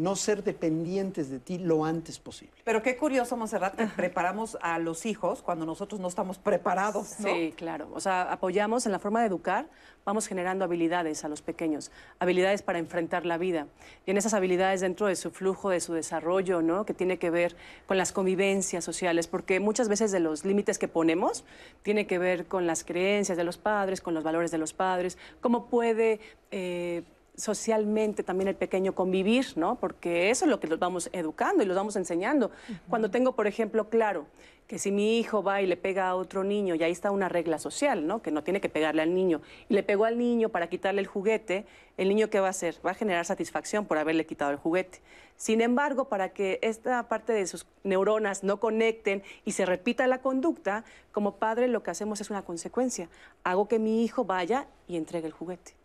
no 0.00 0.16
ser 0.16 0.42
dependientes 0.42 1.28
de 1.30 1.38
ti 1.38 1.58
lo 1.58 1.84
antes 1.84 2.18
posible. 2.18 2.54
Pero 2.64 2.82
qué 2.82 2.96
curioso, 2.96 3.36
Monserrat, 3.36 3.76
que 3.76 3.86
preparamos 3.86 4.56
a 4.62 4.78
los 4.78 5.04
hijos 5.04 5.42
cuando 5.42 5.66
nosotros 5.66 6.00
no 6.00 6.08
estamos 6.08 6.38
preparados, 6.38 7.20
¿no? 7.20 7.28
Sí, 7.28 7.52
claro. 7.56 7.90
O 7.92 8.00
sea, 8.00 8.22
apoyamos 8.32 8.86
en 8.86 8.92
la 8.92 8.98
forma 8.98 9.20
de 9.20 9.26
educar, 9.26 9.68
vamos 10.06 10.26
generando 10.26 10.64
habilidades 10.64 11.22
a 11.24 11.28
los 11.28 11.42
pequeños, 11.42 11.90
habilidades 12.18 12.62
para 12.62 12.78
enfrentar 12.78 13.26
la 13.26 13.36
vida. 13.36 13.66
Y 14.06 14.12
en 14.12 14.16
esas 14.16 14.32
habilidades 14.32 14.80
dentro 14.80 15.06
de 15.06 15.16
su 15.16 15.30
flujo, 15.30 15.68
de 15.68 15.80
su 15.80 15.92
desarrollo, 15.92 16.62
¿no? 16.62 16.86
Que 16.86 16.94
tiene 16.94 17.18
que 17.18 17.28
ver 17.28 17.54
con 17.86 17.98
las 17.98 18.12
convivencias 18.12 18.82
sociales, 18.82 19.26
porque 19.26 19.60
muchas 19.60 19.88
veces 19.88 20.12
de 20.12 20.20
los 20.20 20.46
límites 20.46 20.78
que 20.78 20.88
ponemos 20.88 21.44
tiene 21.82 22.06
que 22.06 22.18
ver 22.18 22.46
con 22.46 22.66
las 22.66 22.84
creencias 22.84 23.36
de 23.36 23.44
los 23.44 23.58
padres, 23.58 24.00
con 24.00 24.14
los 24.14 24.24
valores 24.24 24.50
de 24.50 24.58
los 24.58 24.72
padres, 24.72 25.18
cómo 25.42 25.66
puede... 25.66 26.20
eh, 26.50 27.02
socialmente 27.40 28.22
también 28.22 28.48
el 28.48 28.54
pequeño 28.54 28.94
convivir, 28.94 29.46
¿no? 29.56 29.76
Porque 29.76 30.30
eso 30.30 30.44
es 30.44 30.50
lo 30.50 30.60
que 30.60 30.68
los 30.68 30.78
vamos 30.78 31.08
educando 31.12 31.62
y 31.62 31.66
los 31.66 31.76
vamos 31.76 31.96
enseñando. 31.96 32.50
Cuando 32.88 33.10
tengo, 33.10 33.32
por 33.34 33.46
ejemplo, 33.46 33.88
claro 33.88 34.26
que 34.66 34.78
si 34.78 34.92
mi 34.92 35.18
hijo 35.18 35.42
va 35.42 35.62
y 35.62 35.66
le 35.66 35.76
pega 35.76 36.08
a 36.08 36.14
otro 36.14 36.44
niño, 36.44 36.76
y 36.76 36.84
ahí 36.84 36.92
está 36.92 37.10
una 37.10 37.28
regla 37.28 37.58
social, 37.58 38.06
¿no? 38.06 38.22
Que 38.22 38.30
no 38.30 38.44
tiene 38.44 38.60
que 38.60 38.68
pegarle 38.68 39.02
al 39.02 39.12
niño, 39.12 39.40
y 39.68 39.74
le 39.74 39.82
pegó 39.82 40.04
al 40.04 40.16
niño 40.16 40.50
para 40.50 40.68
quitarle 40.68 41.00
el 41.00 41.08
juguete, 41.08 41.66
el 41.96 42.08
niño 42.08 42.30
¿qué 42.30 42.38
va 42.38 42.46
a 42.46 42.50
hacer? 42.50 42.76
Va 42.86 42.92
a 42.92 42.94
generar 42.94 43.24
satisfacción 43.24 43.84
por 43.84 43.98
haberle 43.98 44.26
quitado 44.26 44.52
el 44.52 44.58
juguete. 44.58 45.00
Sin 45.34 45.60
embargo, 45.60 46.04
para 46.04 46.28
que 46.28 46.60
esta 46.62 47.08
parte 47.08 47.32
de 47.32 47.48
sus 47.48 47.66
neuronas 47.82 48.44
no 48.44 48.60
conecten 48.60 49.24
y 49.44 49.52
se 49.52 49.66
repita 49.66 50.06
la 50.06 50.20
conducta, 50.20 50.84
como 51.10 51.34
padre 51.36 51.66
lo 51.66 51.82
que 51.82 51.90
hacemos 51.90 52.20
es 52.20 52.30
una 52.30 52.42
consecuencia. 52.42 53.08
Hago 53.42 53.66
que 53.66 53.80
mi 53.80 54.04
hijo 54.04 54.24
vaya 54.24 54.68
y 54.86 54.96
entregue 54.96 55.26
el 55.26 55.32
juguete. 55.32 55.79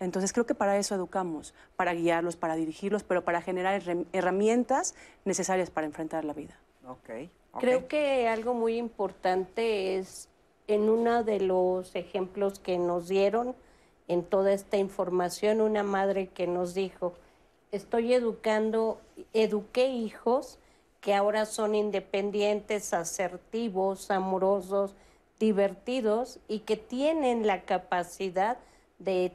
Entonces 0.00 0.32
creo 0.32 0.46
que 0.46 0.54
para 0.54 0.78
eso 0.78 0.94
educamos, 0.94 1.54
para 1.76 1.92
guiarlos, 1.92 2.36
para 2.36 2.56
dirigirlos, 2.56 3.04
pero 3.04 3.22
para 3.22 3.42
generar 3.42 3.80
herram- 3.80 4.06
herramientas 4.12 4.94
necesarias 5.26 5.70
para 5.70 5.86
enfrentar 5.86 6.24
la 6.24 6.32
vida. 6.32 6.58
Ok. 6.88 7.10
Creo 7.58 7.86
que 7.86 8.26
algo 8.28 8.54
muy 8.54 8.76
importante 8.78 9.98
es 9.98 10.28
en 10.68 10.88
uno 10.88 11.22
de 11.24 11.40
los 11.40 11.94
ejemplos 11.96 12.58
que 12.58 12.78
nos 12.78 13.08
dieron 13.08 13.54
en 14.08 14.24
toda 14.24 14.52
esta 14.52 14.76
información, 14.78 15.60
una 15.60 15.82
madre 15.82 16.28
que 16.28 16.46
nos 16.46 16.74
dijo, 16.74 17.12
estoy 17.70 18.14
educando, 18.14 19.00
eduqué 19.34 19.88
hijos 19.88 20.58
que 21.00 21.14
ahora 21.14 21.44
son 21.44 21.74
independientes, 21.74 22.94
asertivos, 22.94 24.10
amorosos, 24.10 24.94
divertidos 25.38 26.38
y 26.48 26.60
que 26.60 26.76
tienen 26.76 27.46
la 27.46 27.62
capacidad 27.62 28.56
de 28.56 28.62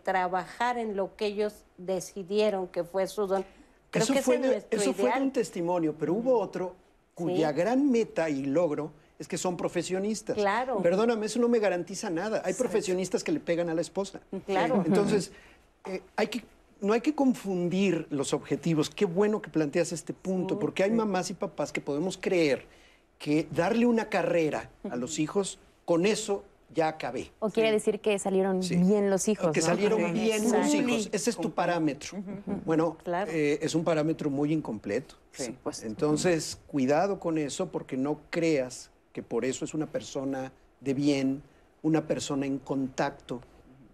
trabajar 0.03 0.77
en 0.77 0.95
lo 0.95 1.15
que 1.15 1.27
ellos 1.27 1.53
decidieron 1.77 2.67
que 2.67 2.83
fue 2.83 3.07
su 3.07 3.27
don. 3.27 3.45
Creo 3.89 4.03
eso 4.03 4.13
que 4.13 4.21
fue, 4.21 4.35
ese 4.35 4.65
es 4.69 4.85
de- 4.85 4.93
fue 4.93 5.11
de 5.13 5.21
un 5.21 5.31
testimonio, 5.31 5.95
pero 5.97 6.13
hubo 6.13 6.37
otro 6.39 6.75
cuya 7.13 7.51
gran 7.51 7.89
meta 7.89 8.29
y 8.29 8.43
logro 8.45 8.91
es 9.17 9.27
que 9.27 9.37
son 9.37 9.55
profesionistas. 9.55 10.35
Claro. 10.35 10.81
Perdóname, 10.81 11.25
eso 11.27 11.39
no 11.39 11.47
me 11.47 11.59
garantiza 11.59 12.09
nada. 12.09 12.41
Hay 12.43 12.53
profesionistas 12.53 13.23
que 13.23 13.31
le 13.31 13.39
pegan 13.39 13.69
a 13.69 13.73
la 13.73 13.81
esposa. 13.81 14.19
Claro. 14.45 14.83
Entonces, 14.85 15.31
eh, 15.85 16.01
hay 16.17 16.27
que, 16.27 16.43
no 16.81 16.91
hay 16.91 16.99
que 17.01 17.15
confundir 17.15 18.05
los 18.09 18.33
objetivos. 18.33 18.89
Qué 18.89 19.05
bueno 19.05 19.41
que 19.41 19.49
planteas 19.49 19.93
este 19.93 20.13
punto, 20.13 20.59
porque 20.59 20.83
hay 20.83 20.91
mamás 20.91 21.29
y 21.29 21.33
papás 21.33 21.71
que 21.71 21.79
podemos 21.79 22.17
creer 22.17 22.65
que 23.17 23.47
darle 23.51 23.85
una 23.85 24.09
carrera 24.09 24.69
a 24.89 24.97
los 24.97 25.19
hijos, 25.19 25.57
con 25.85 26.05
eso 26.05 26.43
ya 26.73 26.87
acabé. 26.89 27.31
O 27.39 27.49
quiere 27.49 27.71
decir 27.71 27.99
que 27.99 28.17
salieron 28.19 28.59
bien 28.59 29.09
los 29.09 29.27
hijos. 29.27 29.51
Que 29.51 29.61
¿no? 29.61 29.65
salieron 29.65 30.03
Ajá. 30.03 30.13
bien 30.13 30.51
los 30.51 30.73
hijos. 30.73 31.09
Ese 31.11 31.29
es 31.29 31.37
tu 31.37 31.51
parámetro. 31.51 32.17
Bueno, 32.65 32.97
eh, 33.27 33.59
es 33.61 33.75
un 33.75 33.83
parámetro 33.83 34.29
muy 34.29 34.51
incompleto. 34.51 35.15
Entonces, 35.83 36.59
cuidado 36.67 37.19
con 37.19 37.37
eso 37.37 37.71
porque 37.71 37.97
no 37.97 38.19
creas 38.29 38.91
que 39.13 39.23
por 39.23 39.45
eso 39.45 39.65
es 39.65 39.73
una 39.73 39.87
persona 39.87 40.51
de 40.81 40.93
bien, 40.93 41.41
una 41.81 42.05
persona 42.05 42.45
en 42.45 42.59
contacto. 42.59 43.41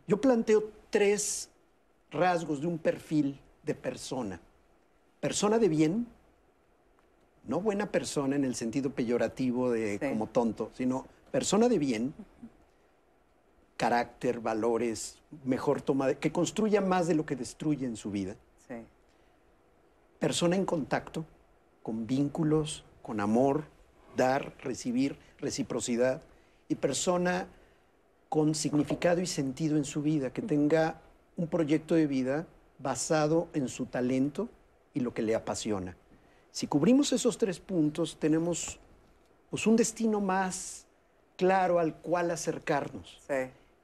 Yo 0.08 0.20
planteo 0.20 0.72
tres 0.90 1.50
rasgos 2.12 2.62
de 2.62 2.68
un 2.68 2.78
perfil 2.78 3.40
de 3.64 3.76
persona. 3.76 4.40
Persona 5.20 5.60
de 5.60 5.70
bien, 5.70 6.08
no 7.48 7.62
buena 7.62 7.92
persona 7.92 8.36
en 8.36 8.44
el 8.44 8.56
sentido 8.56 8.92
peyorativo 8.92 9.72
de 9.72 10.00
como 10.00 10.28
tonto, 10.28 10.72
sino 10.74 11.06
persona 11.32 11.70
de 11.70 11.80
bien, 11.80 12.14
carácter, 13.82 14.40
valores, 14.42 15.18
mejor 15.44 15.82
toma, 15.82 16.06
de- 16.06 16.18
que 16.20 16.32
construya 16.32 16.82
más 16.82 17.08
de 17.08 17.16
lo 17.16 17.26
que 17.26 17.36
destruye 17.36 17.88
en 17.88 17.96
su 17.96 18.12
vida. 18.12 18.36
Sí. 18.68 18.76
Persona 20.20 20.56
en 20.56 20.66
contacto, 20.66 21.26
con 21.82 22.06
vínculos, 22.06 22.86
con 23.02 23.20
amor, 23.20 23.64
dar, 24.16 24.54
recibir, 24.60 25.18
reciprocidad. 25.40 26.22
Y 26.70 26.76
persona 26.76 27.48
con 28.30 28.54
significado 28.54 29.20
y 29.20 29.26
sentido 29.26 29.78
en 29.78 29.84
su 29.84 30.04
vida, 30.04 30.32
que 30.32 30.44
tenga 30.44 31.02
un 31.36 31.48
proyecto 31.48 31.96
de 31.96 32.06
vida 32.06 32.46
basado 32.78 33.48
en 33.54 33.68
su 33.68 33.88
talento 33.88 34.48
y 34.94 35.00
lo 35.00 35.12
que 35.14 35.24
le 35.24 35.34
apasiona. 35.34 35.98
Si 36.52 36.68
cubrimos 36.68 37.12
esos 37.14 37.38
tres 37.38 37.60
puntos, 37.60 38.18
tenemos 38.20 38.80
pues, 39.50 39.66
un 39.66 39.76
destino 39.76 40.22
más 40.22 40.86
claro 41.36 41.80
al 41.80 41.96
cual 41.96 42.30
acercarnos. 42.30 43.18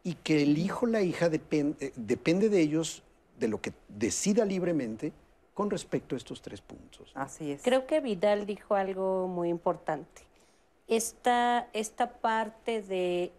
Y 0.07 0.13
que 0.13 0.41
el 0.41 0.57
hijo 0.57 0.85
o 0.85 0.89
la 0.89 1.01
hija 1.01 1.29
depen- 1.29 1.75
eh, 1.81 1.91
depende 1.97 2.47
de 2.47 2.61
ellos, 2.61 3.03
de 3.37 3.49
lo 3.49 3.59
que 3.59 3.73
decida 3.89 4.45
libremente, 4.45 5.11
con 5.53 5.69
respecto 5.69 6.15
a 6.15 6.17
estos 6.17 6.41
tres 6.41 6.61
puntos. 6.61 7.11
Así 7.13 7.51
es. 7.51 7.61
Creo 7.61 7.85
que 7.87 7.99
Vidal 7.99 8.45
dijo 8.45 8.75
algo 8.75 9.27
muy 9.27 9.49
importante. 9.49 10.21
Esta, 10.87 11.67
esta 11.73 12.13
parte 12.13 12.81
de 12.81 13.33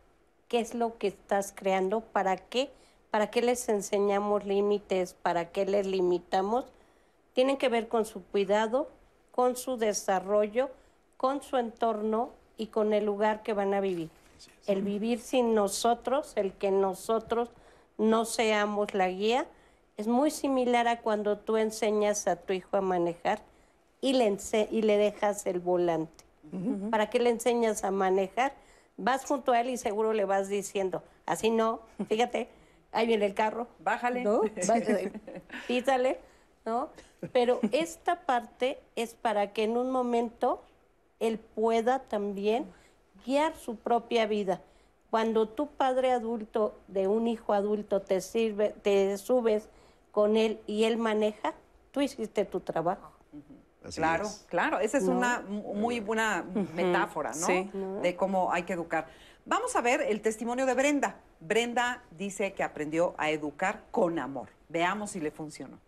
qué 0.48 0.60
es 0.60 0.74
lo 0.74 0.98
que 0.98 1.06
estás 1.06 1.54
creando, 1.56 2.00
para 2.02 2.36
qué, 2.36 2.68
para 3.10 3.30
qué 3.30 3.40
les 3.40 3.66
enseñamos 3.70 4.44
límites, 4.44 5.14
para 5.14 5.50
qué 5.50 5.64
les 5.64 5.86
limitamos, 5.86 6.66
tienen 7.32 7.56
que 7.56 7.70
ver 7.70 7.88
con 7.88 8.04
su 8.04 8.22
cuidado, 8.24 8.90
con 9.30 9.56
su 9.56 9.78
desarrollo, 9.78 10.68
con 11.16 11.40
su 11.40 11.56
entorno 11.56 12.30
y 12.58 12.66
con 12.66 12.92
el 12.92 13.06
lugar 13.06 13.42
que 13.42 13.54
van 13.54 13.72
a 13.72 13.80
vivir. 13.80 14.10
El 14.66 14.82
vivir 14.82 15.18
sin 15.20 15.54
nosotros, 15.54 16.32
el 16.36 16.52
que 16.52 16.70
nosotros 16.70 17.50
no 17.96 18.24
seamos 18.24 18.94
la 18.94 19.08
guía, 19.08 19.46
es 19.96 20.06
muy 20.06 20.30
similar 20.30 20.86
a 20.88 21.00
cuando 21.00 21.38
tú 21.38 21.56
enseñas 21.56 22.26
a 22.28 22.36
tu 22.36 22.52
hijo 22.52 22.76
a 22.76 22.80
manejar 22.80 23.40
y 24.00 24.12
le, 24.12 24.30
ense- 24.30 24.68
y 24.70 24.82
le 24.82 24.96
dejas 24.96 25.44
el 25.46 25.58
volante. 25.58 26.24
¿Para 26.90 27.10
qué 27.10 27.18
le 27.18 27.30
enseñas 27.30 27.84
a 27.84 27.90
manejar? 27.90 28.54
Vas 28.96 29.24
junto 29.26 29.52
a 29.52 29.60
él 29.60 29.70
y 29.70 29.76
seguro 29.76 30.12
le 30.12 30.24
vas 30.24 30.48
diciendo, 30.48 31.02
así 31.26 31.50
no, 31.50 31.80
fíjate, 32.08 32.48
ahí 32.92 33.06
viene 33.06 33.26
el 33.26 33.34
carro. 33.34 33.66
Bájale. 33.80 34.22
¿no? 34.24 34.40
Bájale, 34.66 35.12
Písale, 35.66 36.18
¿no? 36.64 36.88
Pero 37.32 37.60
esta 37.72 38.20
parte 38.24 38.78
es 38.96 39.14
para 39.14 39.52
que 39.52 39.64
en 39.64 39.76
un 39.76 39.90
momento 39.90 40.62
él 41.20 41.38
pueda 41.38 41.98
también 41.98 42.66
guiar 43.24 43.56
su 43.56 43.76
propia 43.76 44.26
vida. 44.26 44.60
Cuando 45.10 45.48
tu 45.48 45.68
padre 45.68 46.12
adulto 46.12 46.78
de 46.86 47.08
un 47.08 47.26
hijo 47.26 47.52
adulto 47.54 48.02
te 48.02 48.20
sirve, 48.20 48.74
te 48.82 49.16
subes 49.16 49.68
con 50.12 50.36
él 50.36 50.60
y 50.66 50.84
él 50.84 50.98
maneja, 50.98 51.54
tú 51.92 52.00
hiciste 52.00 52.44
tu 52.44 52.60
trabajo. 52.60 53.12
claro, 53.94 54.28
claro. 54.48 54.80
Esa 54.80 54.98
es 54.98 55.04
¿No? 55.04 55.12
una 55.12 55.40
muy 55.40 56.00
buena 56.00 56.44
metáfora, 56.74 57.30
¿no? 57.30 57.46
sí. 57.46 57.70
De 58.02 58.16
cómo 58.16 58.52
hay 58.52 58.64
que 58.64 58.74
educar. 58.74 59.06
Vamos 59.46 59.74
a 59.76 59.80
ver 59.80 60.02
el 60.02 60.20
testimonio 60.20 60.66
de 60.66 60.74
Brenda. 60.74 61.16
Brenda 61.40 62.02
dice 62.10 62.52
que 62.52 62.62
aprendió 62.62 63.14
a 63.16 63.30
educar 63.30 63.84
con 63.90 64.18
amor. 64.18 64.50
Veamos 64.68 65.12
si 65.12 65.20
le 65.20 65.30
funcionó. 65.30 65.78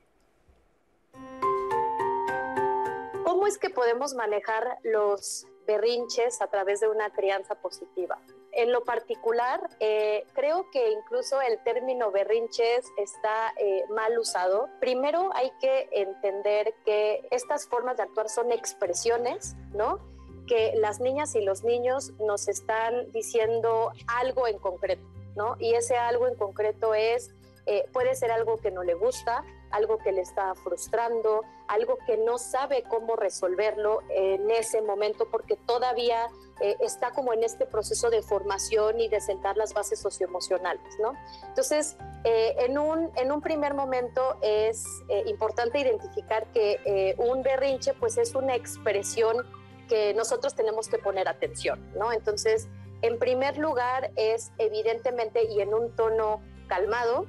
¿Cómo 3.25 3.47
es 3.47 3.59
que 3.59 3.69
podemos 3.69 4.15
manejar 4.15 4.79
los 4.83 5.47
berrinches 5.71 6.43
a 6.43 6.49
través 6.49 6.81
de 6.81 6.89
una 6.89 7.11
crianza 7.11 7.55
positiva? 7.55 8.19
En 8.53 8.73
lo 8.73 8.83
particular, 8.83 9.61
eh, 9.79 10.27
creo 10.33 10.69
que 10.71 10.91
incluso 10.91 11.41
el 11.41 11.63
término 11.63 12.11
berrinches 12.11 12.85
está 12.97 13.53
eh, 13.57 13.85
mal 13.91 14.19
usado. 14.19 14.69
Primero 14.81 15.31
hay 15.35 15.53
que 15.61 15.89
entender 15.93 16.75
que 16.85 17.27
estas 17.31 17.69
formas 17.69 17.97
de 17.97 18.03
actuar 18.03 18.29
son 18.29 18.51
expresiones, 18.51 19.55
¿no? 19.73 20.01
Que 20.49 20.73
las 20.75 20.99
niñas 20.99 21.37
y 21.37 21.43
los 21.43 21.63
niños 21.63 22.13
nos 22.19 22.49
están 22.49 23.13
diciendo 23.13 23.93
algo 24.09 24.49
en 24.49 24.59
concreto, 24.59 25.07
¿no? 25.37 25.55
Y 25.61 25.75
ese 25.75 25.97
algo 25.97 26.27
en 26.27 26.35
concreto 26.35 26.95
es, 26.95 27.31
eh, 27.67 27.85
puede 27.93 28.17
ser 28.17 28.33
algo 28.33 28.57
que 28.57 28.73
no 28.73 28.83
le 28.83 28.95
gusta, 28.95 29.45
algo 29.71 29.99
que 29.99 30.11
le 30.11 30.23
está 30.23 30.57
frustrando, 30.57 31.43
algo 31.71 31.99
que 32.07 32.17
no 32.17 32.37
sabe 32.37 32.83
cómo 32.83 33.15
resolverlo 33.17 34.01
en 34.11 34.51
ese 34.51 34.83
momento 34.83 35.29
porque 35.31 35.57
todavía 35.57 36.29
eh, 36.61 36.77
está 36.81 37.13
como 37.13 37.33
en 37.33 37.45
este 37.45 37.65
proceso 37.65 38.11
de 38.11 38.23
formación 38.23 39.01
y 39.01 39.09
de 39.09 39.21
sentar 39.21 39.57
las 39.57 39.73
bases 39.73 40.01
socioemocionales, 40.01 40.99
¿no? 41.01 41.15
Entonces, 41.47 41.97
eh, 42.25 42.55
en, 42.59 42.77
un, 42.77 43.11
en 43.17 43.33
un 43.33 43.41
primer 43.41 43.73
momento 43.73 44.37
es 44.43 44.85
eh, 45.09 45.23
importante 45.27 45.79
identificar 45.79 46.47
que 46.53 46.81
eh, 46.85 47.15
un 47.19 47.43
berrinche 47.43 47.95
pues 47.95 48.19
es 48.19 48.35
una 48.35 48.57
expresión 48.57 49.47
que 49.89 50.13
nosotros 50.15 50.55
tenemos 50.55 50.89
que 50.89 50.99
poner 50.99 51.29
atención, 51.29 51.81
¿no? 51.97 52.13
Entonces, 52.13 52.69
en 53.03 53.19
primer 53.19 53.59
lugar 53.59 54.11
es 54.17 54.53
evidentemente 54.59 55.45
y 55.45 55.61
en 55.61 55.73
un 55.73 55.95
tono 55.97 56.43
calmado, 56.69 57.27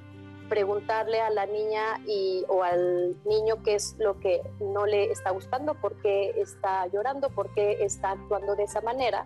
preguntarle 0.51 1.21
a 1.21 1.29
la 1.29 1.45
niña 1.45 1.97
y, 2.05 2.43
o 2.49 2.61
al 2.61 3.15
niño 3.23 3.63
qué 3.63 3.75
es 3.75 3.95
lo 3.99 4.19
que 4.19 4.41
no 4.59 4.85
le 4.85 5.09
está 5.09 5.29
gustando, 5.29 5.75
por 5.75 5.95
qué 6.01 6.33
está 6.41 6.87
llorando, 6.87 7.29
por 7.29 7.53
qué 7.53 7.77
está 7.79 8.11
actuando 8.11 8.57
de 8.57 8.63
esa 8.63 8.81
manera. 8.81 9.25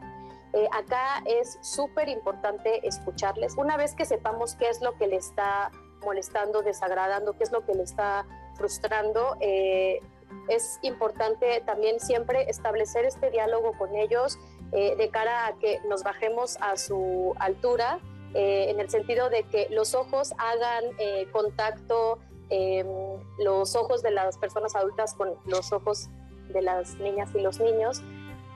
Eh, 0.53 0.67
acá 0.71 1.23
es 1.25 1.57
súper 1.63 2.09
importante 2.09 2.87
escucharles. 2.87 3.55
Una 3.57 3.75
vez 3.75 3.95
que 3.95 4.05
sepamos 4.05 4.53
qué 4.53 4.69
es 4.69 4.81
lo 4.81 4.95
que 4.99 5.07
le 5.07 5.15
está 5.15 5.71
molestando, 6.03 6.61
desagradando, 6.61 7.33
qué 7.33 7.43
es 7.43 7.51
lo 7.51 7.65
que 7.65 7.73
le 7.73 7.81
está 7.81 8.27
frustrando, 8.53 9.35
eh, 9.39 10.01
es 10.47 10.77
importante 10.83 11.63
también 11.65 11.99
siempre 11.99 12.51
establecer 12.51 13.03
este 13.03 13.31
diálogo 13.31 13.73
con 13.79 13.95
ellos 13.95 14.37
eh, 14.73 14.95
de 14.95 15.09
cara 15.09 15.47
a 15.47 15.53
que 15.57 15.79
nos 15.89 16.03
bajemos 16.03 16.57
a 16.61 16.77
su 16.77 17.33
altura 17.39 17.99
eh, 18.35 18.69
en 18.69 18.79
el 18.79 18.89
sentido 18.89 19.29
de 19.29 19.43
que 19.43 19.67
los 19.71 19.95
ojos 19.95 20.33
hagan 20.37 20.83
eh, 20.99 21.27
contacto, 21.31 22.19
eh, 22.49 22.85
los 23.39 23.75
ojos 23.75 24.03
de 24.03 24.11
las 24.11 24.37
personas 24.37 24.75
adultas 24.75 25.13
con 25.15 25.33
los 25.45 25.71
ojos 25.71 26.09
de 26.49 26.61
las 26.61 26.95
niñas 26.95 27.29
y 27.33 27.39
los 27.39 27.59
niños, 27.59 28.03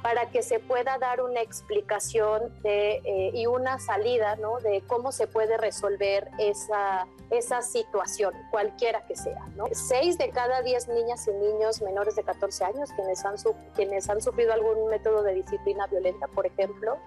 para 0.01 0.29
que 0.29 0.41
se 0.41 0.59
pueda 0.59 0.97
dar 0.97 1.21
una 1.21 1.41
explicación 1.41 2.53
eh, 2.63 3.31
y 3.33 3.47
una 3.47 3.79
salida 3.79 4.37
de 4.63 4.81
cómo 4.87 5.11
se 5.11 5.27
puede 5.27 5.57
resolver 5.57 6.29
esa, 6.37 7.05
esa 7.29 7.61
situación, 7.61 8.33
cualquiera 8.49 9.05
que 9.05 9.15
sea. 9.15 9.45
Seis 9.71 10.17
de 10.17 10.29
cada 10.29 10.61
diez 10.61 10.87
niñas 10.87 11.27
y 11.27 11.31
niños 11.31 11.81
menores 11.81 12.15
de 12.15 12.23
14 12.23 12.63
años 12.63 12.89
quienes 12.95 13.25
han, 13.25 13.35
quienes 13.75 14.09
han 14.09 14.21
sufrido 14.21 14.53
algún 14.53 14.87
método 14.89 15.21
de 15.23 15.33
disciplina 15.33 15.87
violenta, 15.87 16.27
por 16.27 16.45
ejemplo, 16.45 16.97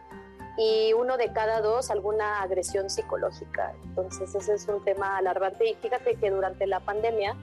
y 0.59 0.93
uno 0.93 1.17
de 1.17 1.33
cada 1.33 1.61
dos 1.61 1.91
alguna 1.91 2.43
agresión 2.43 2.91
psicológica. 2.91 3.75
Entonces 3.85 4.35
ese 4.35 4.55
es 4.55 4.69
un 4.69 4.85
tema 4.85 5.17
alarmante 5.17 5.69
y 5.69 5.75
fíjate 5.75 6.17
que 6.17 6.31
durante 6.31 6.67
la 6.67 6.81
pandemia 6.81 7.37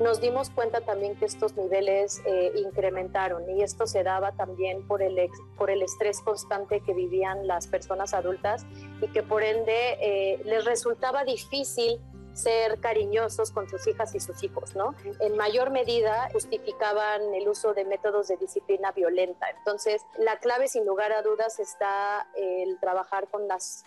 nos 0.00 0.20
dimos 0.20 0.50
cuenta 0.50 0.80
también 0.80 1.14
que 1.16 1.24
estos 1.24 1.56
niveles 1.56 2.20
eh, 2.26 2.52
incrementaron 2.56 3.48
y 3.48 3.62
esto 3.62 3.86
se 3.86 4.02
daba 4.02 4.32
también 4.32 4.86
por 4.86 5.02
el, 5.02 5.30
por 5.56 5.70
el 5.70 5.82
estrés 5.82 6.20
constante 6.20 6.80
que 6.80 6.92
vivían 6.94 7.46
las 7.46 7.68
personas 7.68 8.12
adultas 8.12 8.66
y 9.00 9.08
que 9.08 9.22
por 9.22 9.44
ende 9.44 9.96
eh, 10.00 10.42
les 10.44 10.64
resultaba 10.64 11.24
difícil 11.24 12.00
ser 12.34 12.80
cariñosos 12.80 13.50
con 13.50 13.68
sus 13.68 13.86
hijas 13.86 14.14
y 14.14 14.20
sus 14.20 14.42
hijos, 14.42 14.74
¿no? 14.76 14.94
En 15.20 15.36
mayor 15.36 15.70
medida 15.70 16.28
justificaban 16.32 17.34
el 17.34 17.48
uso 17.48 17.74
de 17.74 17.84
métodos 17.84 18.28
de 18.28 18.36
disciplina 18.36 18.92
violenta. 18.92 19.48
Entonces, 19.50 20.02
la 20.18 20.38
clave 20.38 20.68
sin 20.68 20.84
lugar 20.84 21.12
a 21.12 21.22
dudas 21.22 21.58
está 21.60 22.26
el 22.36 22.78
trabajar 22.80 23.28
con 23.28 23.48
las 23.48 23.84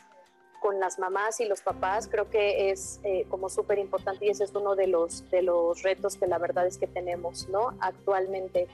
con 0.59 0.79
las 0.79 0.99
mamás 0.99 1.39
y 1.39 1.45
los 1.45 1.61
papás 1.61 2.07
creo 2.07 2.29
que 2.29 2.71
es 2.71 2.99
eh, 3.03 3.25
como 3.29 3.49
súper 3.49 3.79
importante 3.79 4.25
y 4.25 4.29
ese 4.29 4.43
es 4.43 4.55
uno 4.55 4.75
de 4.75 4.87
los, 4.87 5.29
de 5.29 5.41
los 5.41 5.83
retos 5.83 6.17
que 6.17 6.27
la 6.27 6.37
verdad 6.37 6.65
es 6.65 6.77
que 6.77 6.87
tenemos 6.87 7.47
¿no? 7.49 7.77
actualmente. 7.79 8.67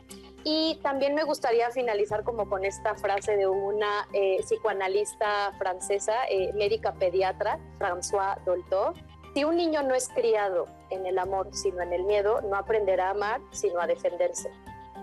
Y 0.44 0.80
también 0.82 1.16
me 1.16 1.24
gustaría 1.24 1.72
finalizar 1.72 2.24
como 2.24 2.50
con 2.50 2.66
esta 2.66 2.96
frase 2.96 3.38
de 3.38 3.48
una 3.48 4.08
eh, 4.14 4.38
psicoanalista 4.44 5.54
francesa, 5.58 6.26
eh, 6.30 6.52
médica 6.54 6.94
pediatra, 6.94 7.60
François 7.80 8.44
Dolto. 8.44 8.94
Si 9.34 9.44
un 9.44 9.56
niño 9.58 9.82
no 9.82 9.96
es 9.96 10.10
criado 10.10 10.68
en 10.92 11.08
el 11.08 11.18
amor, 11.18 11.48
sino 11.54 11.82
en 11.82 11.92
el 11.92 12.04
miedo, 12.04 12.42
no 12.42 12.56
aprenderá 12.56 13.08
a 13.08 13.12
amar, 13.12 13.42
sino 13.52 13.80
a 13.80 13.88
defenderse. 13.88 14.52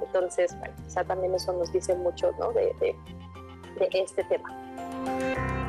Entonces, 0.00 0.56
bueno, 0.58 0.74
quizá 0.84 1.04
también 1.04 1.34
eso 1.34 1.52
nos 1.52 1.72
dice 1.72 1.94
mucho 1.96 2.30
¿no? 2.38 2.52
de, 2.52 2.94
este 3.92 4.22
tema. 4.24 5.59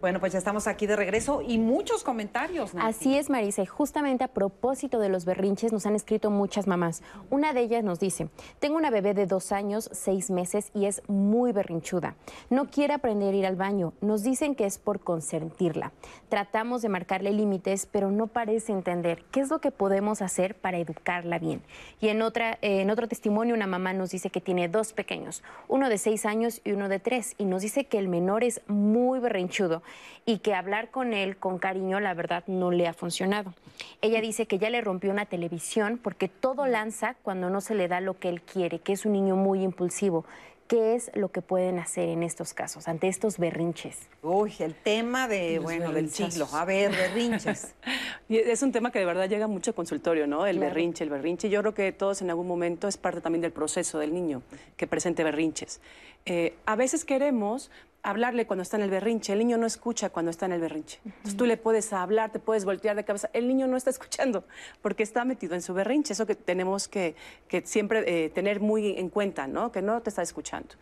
Bueno, 0.00 0.18
pues 0.18 0.32
ya 0.32 0.38
estamos 0.38 0.66
aquí 0.66 0.86
de 0.86 0.96
regreso 0.96 1.42
y 1.46 1.58
muchos 1.58 2.02
comentarios. 2.04 2.72
Nancy. 2.72 2.88
Así 2.88 3.18
es, 3.18 3.28
Marisa, 3.28 3.62
y 3.62 3.66
justamente 3.66 4.24
a 4.24 4.28
propósito 4.28 4.98
de 4.98 5.10
los 5.10 5.26
berrinches 5.26 5.74
nos 5.74 5.84
han 5.84 5.94
escrito 5.94 6.30
muchas 6.30 6.66
mamás. 6.66 7.02
Una 7.28 7.52
de 7.52 7.60
ellas 7.60 7.84
nos 7.84 8.00
dice, 8.00 8.30
tengo 8.60 8.78
una 8.78 8.88
bebé 8.88 9.12
de 9.12 9.26
dos 9.26 9.52
años, 9.52 9.90
seis 9.92 10.30
meses 10.30 10.70
y 10.74 10.86
es 10.86 11.02
muy 11.06 11.52
berrinchuda. 11.52 12.14
No 12.48 12.70
quiere 12.70 12.94
aprender 12.94 13.34
a 13.34 13.36
ir 13.36 13.46
al 13.46 13.56
baño. 13.56 13.92
Nos 14.00 14.22
dicen 14.22 14.54
que 14.54 14.64
es 14.64 14.78
por 14.78 15.00
consentirla. 15.00 15.92
Tratamos 16.30 16.80
de 16.80 16.88
marcarle 16.88 17.32
límites, 17.32 17.84
pero 17.84 18.10
no 18.10 18.26
parece 18.26 18.72
entender 18.72 19.22
qué 19.30 19.40
es 19.40 19.50
lo 19.50 19.60
que 19.60 19.70
podemos 19.70 20.22
hacer 20.22 20.54
para 20.54 20.78
educarla 20.78 21.38
bien. 21.38 21.60
Y 22.00 22.08
en, 22.08 22.22
otra, 22.22 22.52
eh, 22.62 22.80
en 22.80 22.90
otro 22.90 23.06
testimonio, 23.06 23.54
una 23.54 23.66
mamá 23.66 23.92
nos 23.92 24.12
dice 24.12 24.30
que 24.30 24.40
tiene 24.40 24.68
dos 24.68 24.94
pequeños, 24.94 25.42
uno 25.68 25.90
de 25.90 25.98
seis 25.98 26.24
años 26.24 26.62
y 26.64 26.72
uno 26.72 26.88
de 26.88 27.00
tres, 27.00 27.34
y 27.36 27.44
nos 27.44 27.60
dice 27.60 27.84
que 27.84 27.98
el 27.98 28.08
menor 28.08 28.44
es 28.44 28.62
muy 28.66 29.20
berrinchudo 29.20 29.82
y 30.26 30.38
que 30.38 30.54
hablar 30.54 30.90
con 30.90 31.12
él 31.12 31.36
con 31.36 31.58
cariño, 31.58 31.98
la 32.00 32.14
verdad, 32.14 32.44
no 32.46 32.70
le 32.70 32.86
ha 32.86 32.92
funcionado. 32.92 33.54
Ella 34.02 34.20
dice 34.20 34.46
que 34.46 34.58
ya 34.58 34.70
le 34.70 34.80
rompió 34.80 35.10
una 35.10 35.26
televisión 35.26 35.98
porque 36.02 36.28
todo 36.28 36.66
lanza 36.66 37.14
cuando 37.22 37.50
no 37.50 37.60
se 37.60 37.74
le 37.74 37.88
da 37.88 38.00
lo 38.00 38.18
que 38.18 38.28
él 38.28 38.42
quiere, 38.42 38.78
que 38.80 38.92
es 38.92 39.04
un 39.06 39.12
niño 39.12 39.36
muy 39.36 39.62
impulsivo. 39.62 40.24
¿Qué 40.68 40.94
es 40.94 41.10
lo 41.14 41.30
que 41.32 41.42
pueden 41.42 41.80
hacer 41.80 42.08
en 42.08 42.22
estos 42.22 42.54
casos, 42.54 42.86
ante 42.86 43.08
estos 43.08 43.38
berrinches? 43.38 43.98
Uy, 44.22 44.54
el 44.60 44.76
tema 44.76 45.26
de, 45.26 45.56
Los 45.56 45.64
bueno, 45.64 45.90
del 45.90 46.08
siglo. 46.10 46.46
A 46.52 46.64
ver, 46.64 46.92
berrinches. 46.92 47.74
Y 48.28 48.36
es 48.38 48.62
un 48.62 48.70
tema 48.70 48.92
que 48.92 49.00
de 49.00 49.04
verdad 49.04 49.28
llega 49.28 49.48
mucho 49.48 49.72
a 49.72 49.74
consultorio, 49.74 50.28
¿no? 50.28 50.46
El 50.46 50.58
Claro. 50.58 50.68
berrinche, 50.72 51.02
el 51.02 51.10
berrinche. 51.10 51.50
Yo 51.50 51.60
creo 51.62 51.74
que 51.74 51.90
todos 51.90 52.22
en 52.22 52.30
algún 52.30 52.46
momento 52.46 52.86
es 52.86 52.96
parte 52.96 53.20
también 53.20 53.42
del 53.42 53.50
proceso 53.50 53.98
del 53.98 54.14
niño 54.14 54.42
que 54.76 54.86
presente 54.86 55.24
berrinches. 55.24 55.80
Eh, 56.26 56.54
a 56.66 56.76
veces 56.76 57.04
queremos 57.04 57.72
hablarle 58.02 58.46
cuando 58.46 58.62
está 58.62 58.76
en 58.76 58.82
el 58.82 58.90
berrinche. 58.90 59.32
El 59.32 59.40
niño 59.40 59.58
no 59.58 59.66
escucha 59.66 60.10
cuando 60.10 60.30
está 60.30 60.46
en 60.46 60.52
el 60.52 60.60
berrinche. 60.60 61.00
Entonces 61.04 61.36
tú 61.36 61.46
le 61.46 61.56
puedes 61.56 61.92
hablar, 61.92 62.32
te 62.32 62.38
puedes 62.38 62.64
voltear 62.64 62.96
de 62.96 63.04
cabeza. 63.04 63.30
El 63.32 63.48
niño 63.48 63.66
no 63.66 63.76
está 63.76 63.90
escuchando 63.90 64.44
porque 64.82 65.02
está 65.02 65.24
metido 65.24 65.54
en 65.54 65.62
su 65.62 65.74
berrinche. 65.74 66.12
Eso 66.12 66.26
que 66.26 66.34
tenemos 66.34 66.88
que, 66.88 67.14
que 67.48 67.62
siempre 67.66 68.04
eh, 68.06 68.30
tener 68.30 68.60
muy 68.60 68.98
en 68.98 69.08
cuenta, 69.10 69.46
¿no? 69.46 69.72
Que 69.72 69.82
no 69.82 70.00
te 70.02 70.10
está 70.10 70.22
escuchando. 70.22 70.74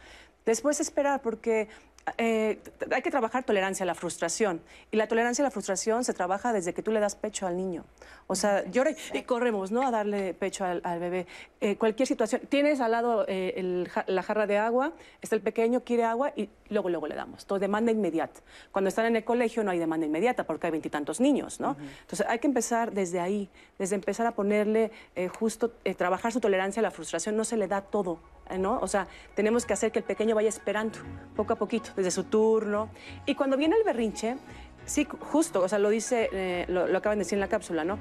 Después 0.45 0.81
esperar 0.81 1.21
porque 1.21 1.69
eh, 2.17 2.61
hay 2.91 3.03
que 3.03 3.11
trabajar 3.11 3.45
tolerancia 3.45 3.85
a 3.85 3.87
la 3.87 3.95
frustración. 3.95 4.61
Y 4.91 4.97
la 4.97 5.07
tolerancia 5.09 5.43
a 5.43 5.47
la 5.47 5.51
frustración 5.51 6.05
se 6.05 6.15
trabaja 6.15 6.53
desde 6.53 6.73
que 6.73 6.83
tú 6.83 6.93
le 6.93 7.01
das 7.01 7.15
pecho 7.15 7.47
al 7.47 7.57
niño. 7.57 7.85
O 8.27 8.35
sea, 8.35 8.65
llora 8.71 8.93
y, 9.13 9.23
corremos, 9.23 9.71
¿no? 9.71 9.87
A 9.87 9.91
darle 9.91 10.35
pecho 10.35 10.65
al, 10.65 10.81
bebé. 10.99 11.27
Eh, 11.61 11.77
cualquier 11.77 12.07
situación. 12.07 12.43
Tienes 12.49 12.81
al 12.81 12.93
lado 12.93 13.25
eh, 13.29 13.87
la 14.07 14.23
jarra 14.23 14.47
de 14.47 14.59
agua, 14.59 14.93
está 15.23 15.35
el 15.35 15.43
pequeño, 15.43 15.83
quiere 15.85 16.05
agua 16.05 16.33
y 16.37 16.49
luego, 16.69 16.89
luego 16.89 17.07
le 17.07 17.15
damos. 17.15 17.47
Todo 17.47 17.59
demanda 17.59 17.91
inmediata. 17.91 18.41
Cuando 18.73 18.89
están 18.89 19.07
en 19.07 19.17
el 19.17 19.25
colegio 19.25 19.65
no 19.65 19.71
hay 19.71 19.79
demanda 19.79 20.07
inmediata 20.07 20.45
porque 20.45 20.67
hay 20.67 20.71
veintitantos 20.71 21.21
niños, 21.21 21.61
¿no? 21.61 21.77
Entonces 22.01 22.27
hay 22.29 22.39
que 22.39 22.47
empezar 22.47 22.93
desde 22.93 23.21
ahí, 23.21 23.49
desde 23.79 23.95
empezar 23.95 24.27
a 24.27 24.33
ponerle 24.33 24.91
justo, 25.39 25.73
trabajar 25.97 26.33
su 26.33 26.41
tolerancia 26.41 26.81
a 26.81 26.83
la 26.83 26.91
frustración. 26.91 27.37
No 27.37 27.45
se 27.45 27.57
le 27.57 27.67
da 27.67 27.81
todo 27.81 28.19
¿no? 28.57 28.79
O 28.81 28.87
sea, 28.87 29.09
tenemos 29.35 29.67
que 29.67 29.73
hacer 29.73 29.93
que 29.93 29.99
el 29.99 30.05
pequeño 30.05 30.35
vaya 30.35 30.49
esperando 30.49 30.99
poco 31.37 31.53
a 31.53 31.57
poquito, 31.57 31.91
desde 31.97 32.11
su 32.11 32.25
turno. 32.25 32.89
Y 33.27 33.35
cuando 33.35 33.57
viene 33.57 33.77
el 33.77 33.85
berrinche, 33.85 34.37
sí, 34.85 35.07
justo, 35.21 35.61
o 35.63 35.69
sea, 35.69 35.79
lo 35.79 35.91
dice, 35.91 36.29
eh, 36.33 36.65
lo, 36.69 36.87
lo 36.87 36.99
acaban 36.99 37.19
de 37.19 37.25
decir 37.25 37.37
en 37.37 37.41
la 37.41 37.49
cápsula, 37.49 37.85
¿no? 37.85 37.99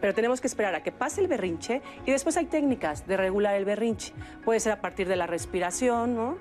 pero 0.00 0.14
tenemos 0.14 0.40
que 0.40 0.46
esperar 0.46 0.76
a 0.76 0.82
que 0.82 0.92
pase 0.92 1.20
el 1.20 1.26
berrinche 1.26 1.82
y 2.06 2.12
después 2.12 2.36
hay 2.36 2.46
técnicas 2.46 3.06
de 3.06 3.16
regular 3.16 3.56
el 3.56 3.64
berrinche. 3.64 4.12
Puede 4.44 4.60
ser 4.60 4.72
a 4.72 4.80
partir 4.80 5.08
de 5.08 5.16
la 5.16 5.26
respiración, 5.26 6.14
¿no? 6.14 6.38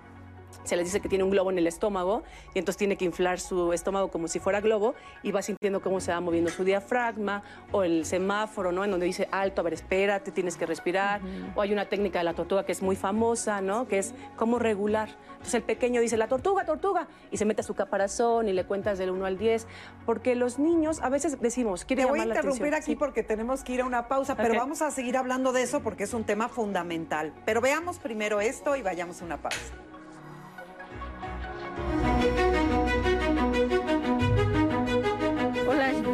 Se 0.68 0.76
les 0.76 0.86
dice 0.86 1.00
que 1.00 1.10
tiene 1.10 1.24
un 1.24 1.30
globo 1.30 1.50
en 1.50 1.58
el 1.58 1.68
estómago 1.68 2.24
y 2.54 2.60
entonces 2.60 2.78
tiene 2.78 2.98
que 2.98 3.06
inflar 3.06 3.40
su 3.40 3.74
estómago 3.74 4.10
como 4.10 4.28
si 4.28 4.40
fuera 4.40 4.60
globo 4.62 4.96
y 5.24 5.32
va 5.32 5.42
sintiendo 5.42 5.82
cómo 5.82 6.00
se 6.00 6.12
va 6.12 6.20
moviendo 6.20 6.52
su 6.52 6.64
diafragma 6.64 7.44
o 7.72 7.84
el 7.84 8.06
semáforo, 8.06 8.72
¿no? 8.72 8.84
En 8.84 8.92
donde 8.92 9.06
dice 9.06 9.30
alto, 9.32 9.62
a 9.62 9.64
ver, 9.64 9.74
espérate, 9.74 10.32
tienes 10.32 10.58
que 10.58 10.66
respirar. 10.66 11.22
O 11.56 11.62
hay 11.62 11.72
una 11.72 11.86
técnica 11.86 12.20
de 12.20 12.26
la 12.26 12.34
tortuga 12.34 12.66
que 12.66 12.72
es 12.72 12.82
muy 12.82 12.96
famosa, 12.96 13.62
¿no? 13.62 13.88
Que 13.88 14.00
es 14.00 14.14
cómo 14.36 14.60
regular. 14.60 15.10
Entonces 15.32 15.56
el 15.56 15.64
pequeño 15.64 16.02
dice, 16.02 16.18
la 16.18 16.28
tortuga, 16.28 16.66
tortuga, 16.66 17.08
y 17.32 17.38
se 17.38 17.46
mete 17.46 17.62
a 17.62 17.64
su 17.64 17.74
caparazón 17.74 18.50
y 18.50 18.54
le 18.54 18.66
cuentas 18.66 18.98
del 18.98 19.12
1 19.12 19.26
al 19.26 19.38
10, 19.38 19.68
porque 20.06 20.36
los 20.36 20.60
niños 20.60 21.00
a 21.02 21.10
veces 21.10 21.40
decimos, 21.40 21.86
quiere 21.86 22.04
Te 22.04 22.10
voy 22.10 22.20
a 22.20 22.26
interrumpir 22.26 22.76
aquí 22.76 22.96
porque 22.96 23.24
tenemos 23.24 23.64
que 23.64 23.74
ir 23.74 23.82
a 23.82 23.86
una 23.86 24.08
pausa, 24.08 24.36
pero 24.36 24.56
vamos 24.56 24.82
a 24.82 24.92
seguir 24.92 25.16
hablando 25.18 25.54
de 25.54 25.62
eso 25.62 25.82
porque 25.82 26.04
es 26.04 26.14
un 26.14 26.24
tema 26.24 26.50
fundamental. 26.50 27.34
Pero 27.46 27.62
veamos 27.62 28.00
primero 28.00 28.42
esto 28.42 28.76
y 28.76 28.82
vayamos 28.82 29.22
a 29.22 29.26
una 29.26 29.38
pausa. 29.38 29.87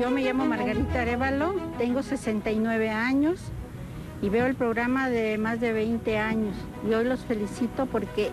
Yo 0.01 0.09
me 0.09 0.21
llamo 0.21 0.45
Margarita 0.45 1.01
Arevalo, 1.01 1.55
tengo 1.77 2.03
69 2.03 2.89
años 2.89 3.39
y 4.21 4.29
veo 4.29 4.45
el 4.45 4.55
programa 4.55 5.09
de 5.09 5.37
más 5.37 5.59
de 5.59 5.73
20 5.73 6.17
años. 6.17 6.55
Y 6.87 6.93
hoy 6.93 7.05
los 7.05 7.25
felicito 7.25 7.85
porque 7.85 8.31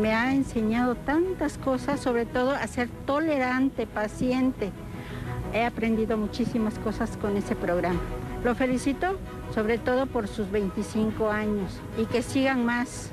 me 0.00 0.14
ha 0.14 0.34
enseñado 0.34 0.94
tantas 0.94 1.58
cosas, 1.58 2.00
sobre 2.00 2.26
todo 2.26 2.52
a 2.52 2.66
ser 2.66 2.88
tolerante, 3.06 3.86
paciente. 3.86 4.70
He 5.52 5.64
aprendido 5.64 6.16
muchísimas 6.16 6.78
cosas 6.78 7.16
con 7.16 7.36
ese 7.36 7.56
programa. 7.56 8.00
Lo 8.44 8.54
felicito 8.54 9.18
sobre 9.54 9.78
todo 9.78 10.06
por 10.06 10.28
sus 10.28 10.50
25 10.50 11.30
años 11.30 11.80
y 11.98 12.06
que 12.06 12.22
sigan 12.22 12.64
más. 12.64 13.10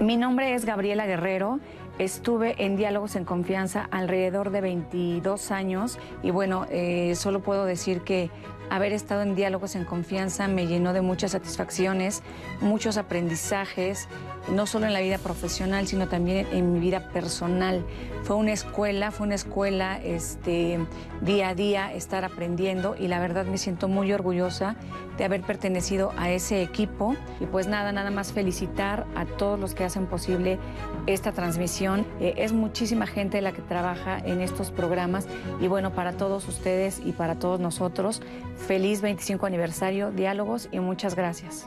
Mi 0.00 0.16
nombre 0.16 0.54
es 0.54 0.64
Gabriela 0.64 1.06
Guerrero 1.06 1.60
Estuve 1.98 2.62
en 2.62 2.76
Diálogos 2.76 3.16
en 3.16 3.24
Confianza 3.24 3.88
alrededor 3.90 4.50
de 4.50 4.60
22 4.60 5.50
años 5.50 5.98
y 6.22 6.30
bueno, 6.30 6.66
eh, 6.68 7.14
solo 7.16 7.40
puedo 7.40 7.64
decir 7.64 8.02
que 8.02 8.30
haber 8.68 8.92
estado 8.92 9.22
en 9.22 9.34
Diálogos 9.34 9.76
en 9.76 9.86
Confianza 9.86 10.46
me 10.46 10.66
llenó 10.66 10.92
de 10.92 11.00
muchas 11.00 11.30
satisfacciones, 11.30 12.22
muchos 12.60 12.98
aprendizajes 12.98 14.08
no 14.48 14.66
solo 14.66 14.86
en 14.86 14.92
la 14.92 15.00
vida 15.00 15.18
profesional, 15.18 15.86
sino 15.86 16.08
también 16.08 16.46
en 16.52 16.72
mi 16.72 16.78
vida 16.78 17.08
personal. 17.10 17.84
Fue 18.22 18.36
una 18.36 18.52
escuela, 18.52 19.10
fue 19.10 19.26
una 19.26 19.34
escuela 19.34 20.00
este, 20.02 20.78
día 21.20 21.50
a 21.50 21.54
día 21.54 21.92
estar 21.92 22.24
aprendiendo 22.24 22.96
y 22.98 23.08
la 23.08 23.18
verdad 23.18 23.46
me 23.46 23.58
siento 23.58 23.88
muy 23.88 24.12
orgullosa 24.12 24.76
de 25.16 25.24
haber 25.24 25.42
pertenecido 25.42 26.12
a 26.16 26.30
ese 26.30 26.62
equipo. 26.62 27.16
Y 27.40 27.46
pues 27.46 27.66
nada, 27.66 27.92
nada 27.92 28.10
más 28.10 28.32
felicitar 28.32 29.06
a 29.14 29.24
todos 29.24 29.58
los 29.58 29.74
que 29.74 29.84
hacen 29.84 30.06
posible 30.06 30.58
esta 31.06 31.32
transmisión. 31.32 32.06
Eh, 32.20 32.34
es 32.38 32.52
muchísima 32.52 33.06
gente 33.06 33.40
la 33.40 33.52
que 33.52 33.62
trabaja 33.62 34.18
en 34.18 34.40
estos 34.40 34.70
programas 34.70 35.26
y 35.60 35.68
bueno, 35.68 35.92
para 35.92 36.12
todos 36.12 36.48
ustedes 36.48 37.00
y 37.04 37.12
para 37.12 37.36
todos 37.36 37.60
nosotros, 37.60 38.22
feliz 38.66 39.00
25 39.00 39.46
aniversario, 39.46 40.10
diálogos 40.10 40.68
y 40.72 40.80
muchas 40.80 41.14
gracias. 41.14 41.66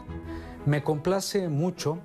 Me 0.65 0.84
complace 0.84 1.47
mucho 1.47 1.99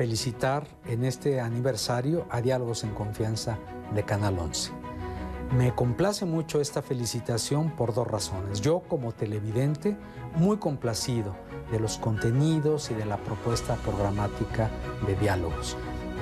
felicitar 0.00 0.66
en 0.86 1.04
este 1.04 1.42
aniversario 1.42 2.24
a 2.30 2.40
Diálogos 2.40 2.84
en 2.84 2.94
Confianza 2.94 3.58
de 3.94 4.02
Canal 4.02 4.38
11. 4.38 4.72
Me 5.54 5.74
complace 5.74 6.24
mucho 6.24 6.62
esta 6.62 6.80
felicitación 6.80 7.76
por 7.76 7.92
dos 7.92 8.08
razones. 8.08 8.62
Yo 8.62 8.80
como 8.88 9.12
televidente, 9.12 9.98
muy 10.36 10.56
complacido 10.56 11.36
de 11.70 11.80
los 11.80 11.98
contenidos 11.98 12.90
y 12.90 12.94
de 12.94 13.04
la 13.04 13.18
propuesta 13.18 13.74
programática 13.74 14.70
de 15.06 15.16
diálogos. 15.16 15.76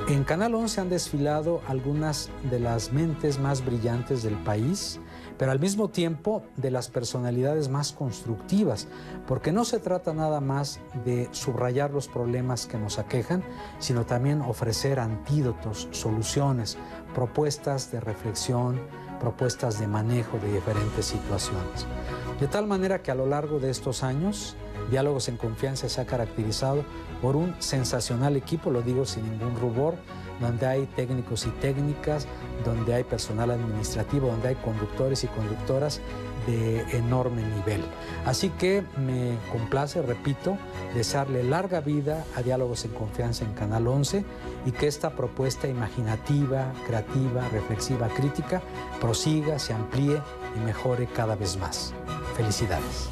En 0.09 0.25
Canal 0.25 0.57
11 0.57 0.81
han 0.81 0.89
desfilado 0.89 1.63
algunas 1.69 2.31
de 2.51 2.59
las 2.59 2.93
mentes 2.93 3.39
más 3.39 3.65
brillantes 3.65 4.25
del 4.25 4.35
país, 4.39 4.99
pero 5.39 5.53
al 5.53 5.61
mismo 5.61 5.89
tiempo 5.89 6.43
de 6.57 6.71
las 6.71 6.89
personalidades 6.89 7.69
más 7.69 7.93
constructivas, 7.93 8.89
porque 9.27 9.53
no 9.53 9.65
se 9.65 9.79
trata 9.79 10.13
nada 10.13 10.41
más 10.41 10.81
de 11.05 11.29
subrayar 11.33 11.93
los 11.93 12.09
problemas 12.09 12.67
que 12.67 12.79
nos 12.79 12.99
aquejan, 12.99 13.45
sino 13.79 14.05
también 14.05 14.43
ofrecer 14.43 14.99
antídotos, 14.99 15.89
soluciones, 15.93 16.77
propuestas 17.15 17.91
de 17.93 18.01
reflexión, 18.01 18.81
propuestas 19.21 19.79
de 19.79 19.87
manejo 19.87 20.39
de 20.39 20.53
diferentes 20.53 21.07
situaciones. 21.07 21.87
De 22.41 22.47
tal 22.47 22.67
manera 22.67 23.03
que 23.03 23.11
a 23.11 23.15
lo 23.15 23.27
largo 23.27 23.59
de 23.59 23.71
estos 23.71 24.03
años, 24.03 24.57
Diálogos 24.91 25.29
en 25.29 25.37
Confianza 25.37 25.89
se 25.89 26.01
ha 26.01 26.07
caracterizado 26.07 26.85
por 27.21 27.37
un 27.37 27.55
sensacional 27.59 28.37
equipo, 28.37 28.71
lo 28.71 28.83
digo 28.83 29.05
sin 29.05 29.31
ningún 29.31 29.59
rubor, 29.61 29.97
donde 30.41 30.67
hay 30.67 30.87
técnicos 30.97 31.47
y 31.47 31.51
técnicas, 31.51 32.27
donde 32.65 32.95
hay 32.95 33.05
personal 33.05 33.51
administrativo, 33.51 34.29
donde 34.29 34.49
hay 34.49 34.55
conductores 34.57 35.25
y 35.25 35.29
conductoras 35.29 36.01
de 36.47 36.81
enorme 36.97 37.43
nivel. 37.43 37.83
Así 38.25 38.49
que 38.51 38.83
me 38.97 39.37
complace, 39.53 40.01
repito, 40.03 40.57
desearle 40.95 41.43
larga 41.45 41.81
vida 41.81 42.25
a 42.37 42.43
Diálogos 42.43 42.85
en 42.85 42.93
Confianza 42.93 43.45
en 43.45 43.53
Canal 43.53 43.87
11 43.87 44.25
y 44.67 44.73
que 44.73 44.87
esta 44.87 45.11
propuesta 45.11 45.69
imaginativa, 45.69 46.73
creativa, 46.87 47.47
reflexiva, 47.51 48.09
crítica 48.09 48.63
prosiga, 49.01 49.59
se 49.59 49.75
amplíe 49.75 50.21
y 50.57 50.61
mejore 50.61 51.07
cada 51.07 51.37
vez 51.37 51.57
más. 51.59 51.93
Felicidades. 52.35 53.11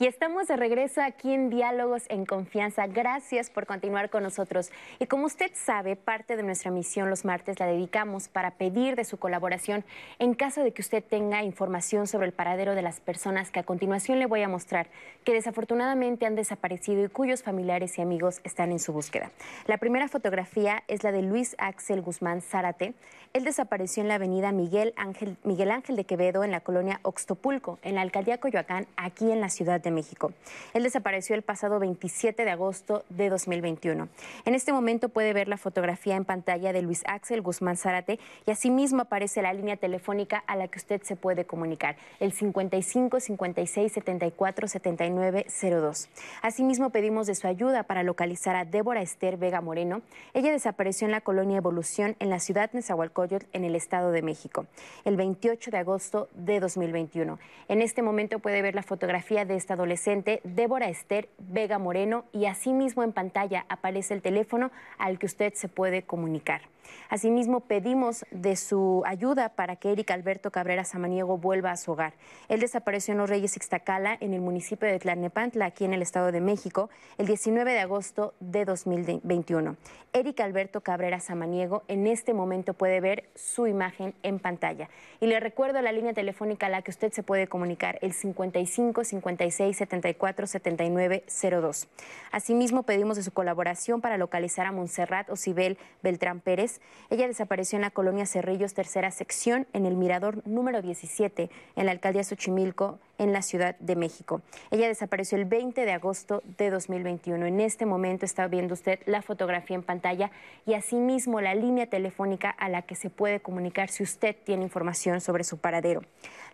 Y 0.00 0.06
estamos 0.06 0.46
de 0.46 0.54
regreso 0.54 1.02
aquí 1.02 1.32
en 1.32 1.50
Diálogos 1.50 2.04
en 2.08 2.24
Confianza. 2.24 2.86
Gracias 2.86 3.50
por 3.50 3.66
continuar 3.66 4.10
con 4.10 4.22
nosotros. 4.22 4.70
Y 5.00 5.06
como 5.06 5.26
usted 5.26 5.50
sabe, 5.54 5.96
parte 5.96 6.36
de 6.36 6.44
nuestra 6.44 6.70
misión 6.70 7.10
los 7.10 7.24
martes 7.24 7.58
la 7.58 7.66
dedicamos 7.66 8.28
para 8.28 8.52
pedir 8.52 8.94
de 8.94 9.02
su 9.02 9.16
colaboración 9.16 9.84
en 10.20 10.34
caso 10.34 10.62
de 10.62 10.70
que 10.70 10.82
usted 10.82 11.02
tenga 11.02 11.42
información 11.42 12.06
sobre 12.06 12.28
el 12.28 12.32
paradero 12.32 12.76
de 12.76 12.82
las 12.82 13.00
personas 13.00 13.50
que 13.50 13.58
a 13.58 13.64
continuación 13.64 14.20
le 14.20 14.26
voy 14.26 14.40
a 14.42 14.48
mostrar, 14.48 14.86
que 15.24 15.32
desafortunadamente 15.32 16.26
han 16.26 16.36
desaparecido 16.36 17.02
y 17.02 17.08
cuyos 17.08 17.42
familiares 17.42 17.98
y 17.98 18.00
amigos 18.00 18.40
están 18.44 18.70
en 18.70 18.78
su 18.78 18.92
búsqueda. 18.92 19.32
La 19.66 19.78
primera 19.78 20.06
fotografía 20.06 20.84
es 20.86 21.02
la 21.02 21.10
de 21.10 21.22
Luis 21.22 21.56
Axel 21.58 22.02
Guzmán 22.02 22.40
Zárate. 22.40 22.94
Él 23.32 23.42
desapareció 23.42 24.04
en 24.04 24.08
la 24.08 24.14
avenida 24.14 24.52
Miguel 24.52 24.94
Ángel, 24.96 25.96
de 25.96 26.04
Quevedo 26.04 26.44
en 26.44 26.52
la 26.52 26.60
colonia 26.60 27.00
Oxtopulco, 27.02 27.80
en 27.82 27.96
la 27.96 28.02
alcaldía 28.02 28.38
Coyoacán, 28.38 28.86
aquí 28.96 29.32
en 29.32 29.40
la 29.40 29.48
Ciudad 29.48 29.80
de 29.80 29.87
México. 29.90 30.32
Él 30.74 30.82
desapareció 30.82 31.34
el 31.34 31.42
pasado 31.42 31.78
27 31.78 32.44
de 32.44 32.50
agosto 32.50 33.04
de 33.08 33.28
2021. 33.28 34.08
En 34.44 34.54
este 34.54 34.72
momento 34.72 35.08
puede 35.08 35.32
ver 35.32 35.48
la 35.48 35.56
fotografía 35.56 36.16
en 36.16 36.24
pantalla 36.24 36.72
de 36.72 36.82
Luis 36.82 37.02
Axel 37.06 37.42
Guzmán 37.42 37.76
Zárate 37.76 38.18
y 38.46 38.50
asimismo 38.50 39.02
aparece 39.02 39.42
la 39.42 39.52
línea 39.52 39.76
telefónica 39.76 40.42
a 40.46 40.56
la 40.56 40.68
que 40.68 40.78
usted 40.78 41.02
se 41.02 41.16
puede 41.16 41.44
comunicar, 41.44 41.96
el 42.20 42.32
55 42.32 43.20
56 43.20 43.92
74 43.92 44.68
79 44.68 45.46
02. 45.62 46.08
Asimismo 46.42 46.90
pedimos 46.90 47.26
de 47.26 47.34
su 47.34 47.46
ayuda 47.46 47.84
para 47.84 48.02
localizar 48.02 48.56
a 48.56 48.64
Débora 48.64 49.02
Esther 49.02 49.36
Vega 49.36 49.60
Moreno. 49.60 50.02
Ella 50.34 50.52
desapareció 50.52 51.06
en 51.06 51.12
la 51.12 51.20
colonia 51.20 51.58
Evolución 51.58 52.16
en 52.18 52.30
la 52.30 52.40
ciudad 52.40 52.70
Nezahualcóyotl 52.72 53.46
en 53.52 53.64
el 53.64 53.74
Estado 53.74 54.10
de 54.10 54.22
México, 54.22 54.66
el 55.04 55.16
28 55.16 55.70
de 55.70 55.78
agosto 55.78 56.28
de 56.34 56.60
2021. 56.60 57.38
En 57.68 57.82
este 57.82 58.02
momento 58.02 58.38
puede 58.38 58.62
ver 58.62 58.74
la 58.74 58.82
fotografía 58.82 59.44
de 59.44 59.56
esta 59.56 59.76
adolescente 59.78 60.40
Débora 60.42 60.88
Esther 60.88 61.28
Vega 61.38 61.78
Moreno 61.78 62.24
y 62.32 62.46
asimismo 62.46 63.04
en 63.04 63.12
pantalla 63.12 63.64
aparece 63.68 64.12
el 64.12 64.22
teléfono 64.22 64.70
al 64.98 65.18
que 65.18 65.26
usted 65.26 65.54
se 65.54 65.68
puede 65.68 66.02
comunicar. 66.02 66.62
Asimismo, 67.08 67.60
pedimos 67.60 68.24
de 68.30 68.56
su 68.56 69.02
ayuda 69.06 69.50
para 69.50 69.76
que 69.76 69.92
Eric 69.92 70.10
Alberto 70.10 70.50
Cabrera 70.50 70.84
Samaniego 70.84 71.38
vuelva 71.38 71.70
a 71.70 71.76
su 71.76 71.92
hogar. 71.92 72.14
Él 72.48 72.60
desapareció 72.60 73.12
en 73.12 73.18
Los 73.18 73.30
Reyes 73.30 73.56
Ixtacala, 73.56 74.16
en 74.20 74.34
el 74.34 74.40
municipio 74.40 74.88
de 74.88 74.98
Tlalnepantla, 74.98 75.66
aquí 75.66 75.84
en 75.84 75.94
el 75.94 76.02
Estado 76.02 76.32
de 76.32 76.40
México, 76.40 76.90
el 77.16 77.26
19 77.26 77.72
de 77.72 77.80
agosto 77.80 78.34
de 78.40 78.64
2021. 78.64 79.76
Eric 80.12 80.40
Alberto 80.40 80.80
Cabrera 80.80 81.20
Samaniego 81.20 81.82
en 81.88 82.06
este 82.06 82.34
momento 82.34 82.74
puede 82.74 83.00
ver 83.00 83.28
su 83.34 83.66
imagen 83.66 84.14
en 84.22 84.38
pantalla. 84.38 84.88
Y 85.20 85.26
le 85.26 85.40
recuerdo 85.40 85.80
la 85.82 85.92
línea 85.92 86.12
telefónica 86.12 86.66
a 86.66 86.70
la 86.70 86.82
que 86.82 86.90
usted 86.90 87.12
se 87.12 87.22
puede 87.22 87.46
comunicar, 87.46 87.98
el 88.02 88.12
55 88.12 89.04
56 89.04 89.67
74 89.74 90.46
79 90.46 91.24
02. 91.26 91.88
Asimismo, 92.30 92.82
pedimos 92.82 93.16
de 93.16 93.22
su 93.22 93.32
colaboración 93.32 94.00
para 94.00 94.18
localizar 94.18 94.66
a 94.66 94.72
Montserrat 94.72 95.30
Ocibel 95.30 95.78
Beltrán 96.02 96.40
Pérez, 96.40 96.80
ella 97.10 97.26
desapareció 97.26 97.76
en 97.76 97.82
la 97.82 97.90
colonia 97.90 98.26
Cerrillos, 98.26 98.74
tercera 98.74 99.10
sección, 99.10 99.66
en 99.72 99.86
el 99.86 99.96
mirador 99.96 100.46
número 100.46 100.82
17, 100.82 101.50
en 101.76 101.86
la 101.86 101.92
alcaldía 101.92 102.24
Xochimilco, 102.24 102.98
en 103.18 103.32
la 103.32 103.42
Ciudad 103.42 103.76
de 103.80 103.96
México. 103.96 104.40
Ella 104.70 104.88
desapareció 104.88 105.36
el 105.36 105.44
20 105.44 105.84
de 105.84 105.92
agosto 105.92 106.42
de 106.56 106.70
2021. 106.70 107.46
En 107.46 107.60
este 107.60 107.84
momento 107.84 108.24
está 108.24 108.46
viendo 108.46 108.74
usted 108.74 109.00
la 109.06 109.22
fotografía 109.22 109.76
en 109.76 109.82
pantalla 109.82 110.30
y 110.66 110.74
asimismo 110.74 111.40
la 111.40 111.54
línea 111.54 111.86
telefónica 111.86 112.50
a 112.50 112.68
la 112.68 112.82
que 112.82 112.94
se 112.94 113.10
puede 113.10 113.40
comunicar 113.40 113.90
si 113.90 114.02
usted 114.02 114.36
tiene 114.44 114.62
información 114.62 115.20
sobre 115.20 115.44
su 115.44 115.58
paradero. 115.58 116.02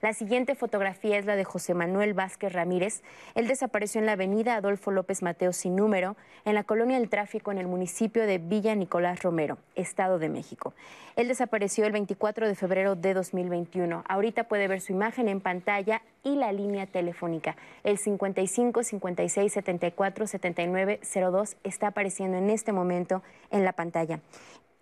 La 0.04 0.12
siguiente 0.12 0.54
fotografía 0.54 1.16
es 1.16 1.24
la 1.24 1.34
de 1.34 1.44
José 1.44 1.72
Manuel 1.72 2.12
Vázquez 2.12 2.52
Ramírez. 2.52 3.02
Él 3.34 3.48
desapareció 3.48 4.00
en 4.00 4.04
la 4.04 4.12
avenida 4.12 4.54
Adolfo 4.54 4.90
López 4.90 5.22
Mateo 5.22 5.54
sin 5.54 5.76
número, 5.76 6.14
en 6.44 6.54
la 6.54 6.64
colonia 6.64 6.98
del 6.98 7.08
tráfico 7.08 7.52
en 7.52 7.56
el 7.56 7.66
municipio 7.66 8.26
de 8.26 8.36
Villa 8.36 8.74
Nicolás 8.74 9.22
Romero, 9.22 9.56
Estado 9.76 10.18
de 10.18 10.28
México. 10.28 10.74
Él 11.16 11.26
desapareció 11.26 11.86
el 11.86 11.92
24 11.92 12.46
de 12.46 12.54
febrero 12.54 12.96
de 12.96 13.14
2021. 13.14 14.04
Ahorita 14.06 14.44
puede 14.44 14.68
ver 14.68 14.82
su 14.82 14.92
imagen 14.92 15.26
en 15.26 15.40
pantalla 15.40 16.02
y 16.22 16.36
la 16.36 16.52
línea 16.52 16.86
telefónica. 16.86 17.56
El 17.82 17.96
55 17.96 18.82
56 18.82 19.50
74 19.54 20.26
79 20.26 21.00
02 21.02 21.56
está 21.64 21.86
apareciendo 21.86 22.36
en 22.36 22.50
este 22.50 22.72
momento 22.72 23.22
en 23.50 23.64
la 23.64 23.72
pantalla. 23.72 24.20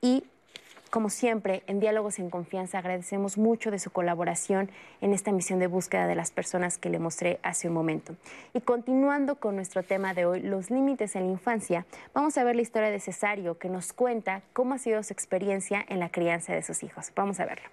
Y 0.01 0.25
como 0.93 1.09
siempre, 1.09 1.63
en 1.69 1.81
Diálogos 1.81 2.19
en 2.19 2.29
Confianza 2.29 2.77
agradecemos 2.77 3.39
mucho 3.39 3.71
de 3.71 3.79
su 3.79 3.91
colaboración 3.91 4.69
en 5.01 5.15
esta 5.15 5.33
misión 5.33 5.59
de 5.59 5.67
búsqueda 5.67 6.07
de 6.07 6.15
las 6.15 6.33
personas 6.33 6.77
que 6.77 6.91
le 6.91 6.99
mostré 6.99 7.41
hace 7.43 7.69
un 7.69 7.73
momento. 7.73 8.15
Y 8.53 8.61
continuando 8.61 9.37
con 9.37 9.57
nuestro 9.57 9.83
tema 9.83 10.13
de 10.13 10.27
hoy, 10.27 10.43
los 10.43 10.71
límites 10.71 11.17
en 11.17 11.25
la 11.25 11.33
infancia, 11.33 11.87
vamos 12.13 12.37
a 12.37 12.45
ver 12.45 12.57
la 12.57 12.61
historia 12.61 12.91
de 12.91 13.01
Cesario 13.01 13.57
que 13.57 13.71
nos 13.71 13.95
cuenta 13.95 14.43
cómo 14.53 14.75
ha 14.75 14.79
sido 14.79 15.03
su 15.03 15.15
experiencia 15.15 15.83
en 15.89 15.99
la 15.99 16.11
crianza 16.11 16.53
de 16.53 16.61
sus 16.61 16.83
hijos. 16.83 17.11
Vamos 17.17 17.41
a 17.41 17.47
verlo. 17.47 17.71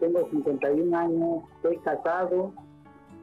Tengo 0.00 0.26
51 0.30 0.96
años, 0.96 1.44
estoy 1.56 1.76
casado, 1.80 2.54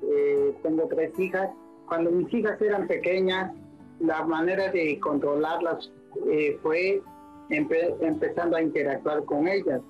eh, 0.03 0.55
tengo 0.61 0.87
tres 0.87 1.17
hijas. 1.17 1.49
Cuando 1.87 2.11
mis 2.11 2.31
hijas 2.31 2.61
eran 2.61 2.85
pequeñas, 2.85 3.51
la 3.99 4.23
manera 4.23 4.71
de 4.71 4.99
controlarlas 4.99 5.91
eh, 6.29 6.59
fue 6.61 7.01
empezando 7.49 8.55
a 8.55 8.61
interactuar 8.61 9.23
con 9.25 9.47
ellas, 9.47 9.81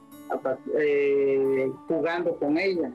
eh, 0.78 1.72
jugando 1.88 2.36
con 2.38 2.58
ellas. 2.58 2.92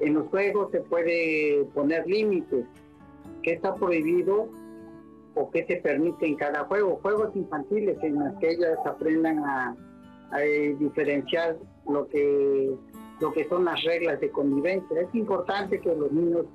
En 0.00 0.14
los 0.14 0.28
juegos 0.28 0.70
se 0.70 0.80
puede 0.80 1.64
poner 1.74 2.06
límites, 2.06 2.64
qué 3.42 3.54
está 3.54 3.74
prohibido 3.74 4.48
o 5.34 5.50
qué 5.50 5.64
se 5.66 5.76
permite 5.76 6.26
en 6.26 6.36
cada 6.36 6.64
juego. 6.64 6.98
Juegos 7.02 7.34
infantiles 7.34 7.96
en 8.02 8.18
los 8.18 8.38
que 8.38 8.50
ellas 8.50 8.78
aprendan 8.84 9.38
a, 9.44 9.76
eh, 10.40 10.76
diferenciar 10.78 11.56
lo 11.88 12.06
que, 12.08 12.70
lo 13.20 13.32
que 13.32 13.48
son 13.48 13.64
las 13.64 13.82
reglas 13.82 14.20
de 14.20 14.30
convivencia. 14.30 15.00
Es 15.00 15.14
importante 15.14 15.80
que 15.80 15.94
los 15.94 16.12
niños 16.12 16.46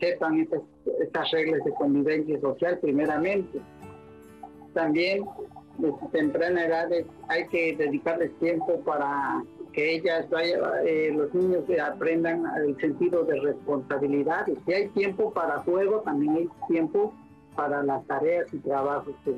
sepan 0.00 0.40
estas, 0.40 0.60
estas 1.00 1.30
reglas 1.30 1.64
de 1.64 1.72
convivencia 1.74 2.40
social 2.40 2.78
primeramente. 2.80 3.60
También 4.74 5.24
desde 5.78 6.08
temprana 6.12 6.64
edad 6.64 6.88
hay 7.28 7.46
que 7.48 7.76
dedicarles 7.76 8.32
tiempo 8.38 8.80
para 8.80 9.42
que 9.72 9.96
ellas 9.96 10.28
vayan, 10.30 10.60
eh, 10.84 11.12
los 11.16 11.32
niños 11.34 11.64
aprendan 11.82 12.44
el 12.56 12.78
sentido 12.78 13.24
de 13.24 13.40
responsabilidad. 13.40 14.46
Y 14.46 14.56
si 14.66 14.72
hay 14.72 14.88
tiempo 14.88 15.32
para 15.32 15.60
juego, 15.60 16.00
también 16.00 16.36
hay 16.36 16.48
tiempo 16.68 17.14
para 17.56 17.82
las 17.82 18.06
tareas 18.06 18.52
y 18.52 18.58
trabajos 18.58 19.14
que 19.24 19.32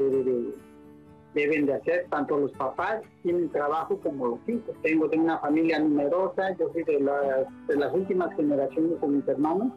deben 1.34 1.66
de 1.66 1.74
hacer. 1.74 2.06
Tanto 2.10 2.38
los 2.38 2.52
papás 2.52 3.02
tienen 3.22 3.48
trabajo 3.50 3.98
como 3.98 4.28
los 4.28 4.48
hijos. 4.48 4.74
Tengo 4.82 5.08
de 5.08 5.18
una 5.18 5.38
familia 5.38 5.78
numerosa, 5.78 6.56
yo 6.58 6.68
soy 6.72 6.82
de 6.84 7.00
las, 7.00 7.94
últimas 7.94 8.34
generaciones 8.34 9.00
de 9.00 9.06
mis 9.06 9.28
hermanos. 9.28 9.72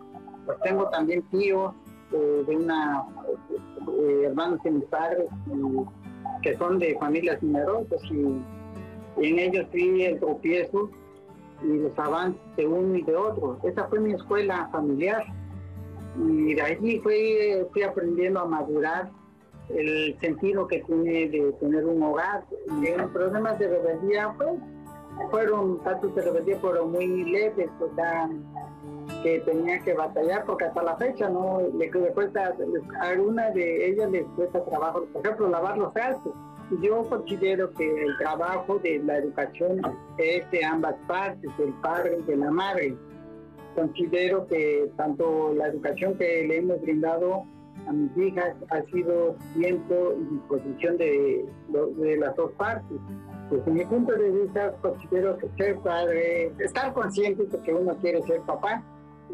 Pues 0.45 0.57
tengo 0.61 0.89
también 0.89 1.21
tíos 1.29 1.73
eh, 2.13 2.43
de 2.47 2.55
una 2.55 3.05
eh, 3.99 4.23
hermanos 4.25 4.63
de 4.63 4.71
mis 4.71 4.85
padres 4.85 5.29
son 6.57 6.79
de 6.79 6.97
familias 6.99 7.41
numerosas 7.41 8.01
y, 8.11 8.41
en 9.19 9.39
ellos 9.39 9.65
sí 9.73 10.03
el 10.03 10.19
tropiezo 10.19 10.91
y 11.63 11.77
los 11.79 11.97
avances 11.97 12.39
de 12.55 12.67
uno 12.67 12.95
y 12.95 13.01
de 13.01 13.15
otro. 13.15 13.57
Esa 13.63 13.87
fue 13.87 13.99
mi 13.99 14.13
escuela 14.13 14.69
familiar 14.71 15.25
y 16.29 16.53
de 16.53 16.61
allí 16.61 16.99
fui, 16.99 17.37
fui 17.73 17.81
aprendiendo 17.81 18.41
a 18.41 18.45
madurar 18.45 19.09
el 19.69 20.17
sentido 20.19 20.67
que 20.67 20.83
tiene 20.83 21.29
de 21.29 21.51
tener 21.59 21.85
un 21.85 22.01
hogar. 22.03 22.45
Y 22.81 22.95
los 22.95 23.11
problemas 23.11 23.59
de 23.59 23.67
rebeldía 23.67 24.33
pues, 24.37 24.51
fueron, 25.31 25.83
tantos 25.83 26.13
de 26.15 26.21
rebeldía 26.21 26.59
fueron 26.59 26.91
muy 26.91 27.23
leves, 27.25 27.69
o 27.79 27.95
sea, 27.95 28.29
que 29.23 29.39
tenía 29.41 29.79
que 29.79 29.93
batallar 29.93 30.45
porque 30.45 30.65
hasta 30.65 30.83
la 30.83 30.95
fecha 30.97 31.29
no 31.29 31.61
le, 31.77 31.89
cuesta 32.13 32.53
a 33.01 33.07
alguna 33.07 33.49
de 33.51 33.89
ellas 33.89 34.09
les 34.11 34.25
cuesta 34.35 34.63
trabajo 34.65 35.05
por 35.13 35.25
ejemplo 35.25 35.49
lavar 35.49 35.77
los 35.77 35.93
trastes. 35.93 36.33
Yo 36.81 37.07
considero 37.07 37.71
que 37.73 38.03
el 38.03 38.17
trabajo 38.17 38.77
de 38.79 38.99
la 38.99 39.17
educación 39.17 39.81
es 40.17 40.49
de 40.51 40.65
ambas 40.65 40.95
partes 41.07 41.49
del 41.57 41.73
padre 41.75 42.17
y 42.19 42.23
de 42.23 42.35
la 42.35 42.51
madre. 42.51 42.93
Considero 43.73 44.45
que 44.47 44.89
tanto 44.97 45.53
la 45.53 45.67
educación 45.67 46.15
que 46.15 46.45
le 46.45 46.57
hemos 46.57 46.81
brindado 46.81 47.45
a 47.87 47.93
mis 47.93 48.17
hijas 48.17 48.53
ha 48.69 48.81
sido 48.91 49.35
tiempo 49.53 50.13
y 50.19 50.35
disposición 50.35 50.97
de, 50.97 51.45
de 51.69 52.17
las 52.17 52.35
dos 52.35 52.51
partes. 52.53 52.97
Desde 53.49 53.71
mi 53.71 53.85
punto 53.85 54.11
de 54.11 54.29
vista 54.29 54.73
considero 54.81 55.37
que 55.37 55.47
ser 55.57 55.77
padre 55.77 56.51
estar 56.59 56.91
consciente 56.91 57.45
de 57.45 57.59
que 57.59 57.73
uno 57.73 57.95
quiere 58.01 58.21
ser 58.23 58.41
papá 58.41 58.83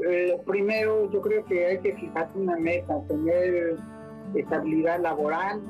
eh, 0.02 0.42
primero, 0.46 1.10
yo 1.12 1.22
creo 1.22 1.46
que 1.46 1.66
hay 1.66 1.80
que 1.80 1.94
fijarse 1.96 2.38
una 2.38 2.58
meta, 2.58 3.02
tener 3.08 3.78
estabilidad 4.36 5.00
laboral, 5.00 5.62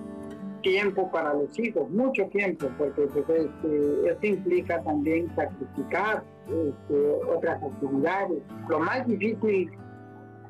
tiempo 0.62 1.12
para 1.12 1.34
los 1.34 1.58
hijos, 1.60 1.90
mucho 1.90 2.26
tiempo, 2.28 2.68
porque 2.78 3.02
pues, 3.02 3.30
este, 3.30 4.10
esto 4.10 4.26
implica 4.28 4.82
también 4.84 5.30
sacrificar 5.36 6.24
este, 6.48 7.10
otras 7.36 7.62
actividades. 7.62 8.42
Lo 8.70 8.80
más 8.80 9.06
difícil 9.06 9.70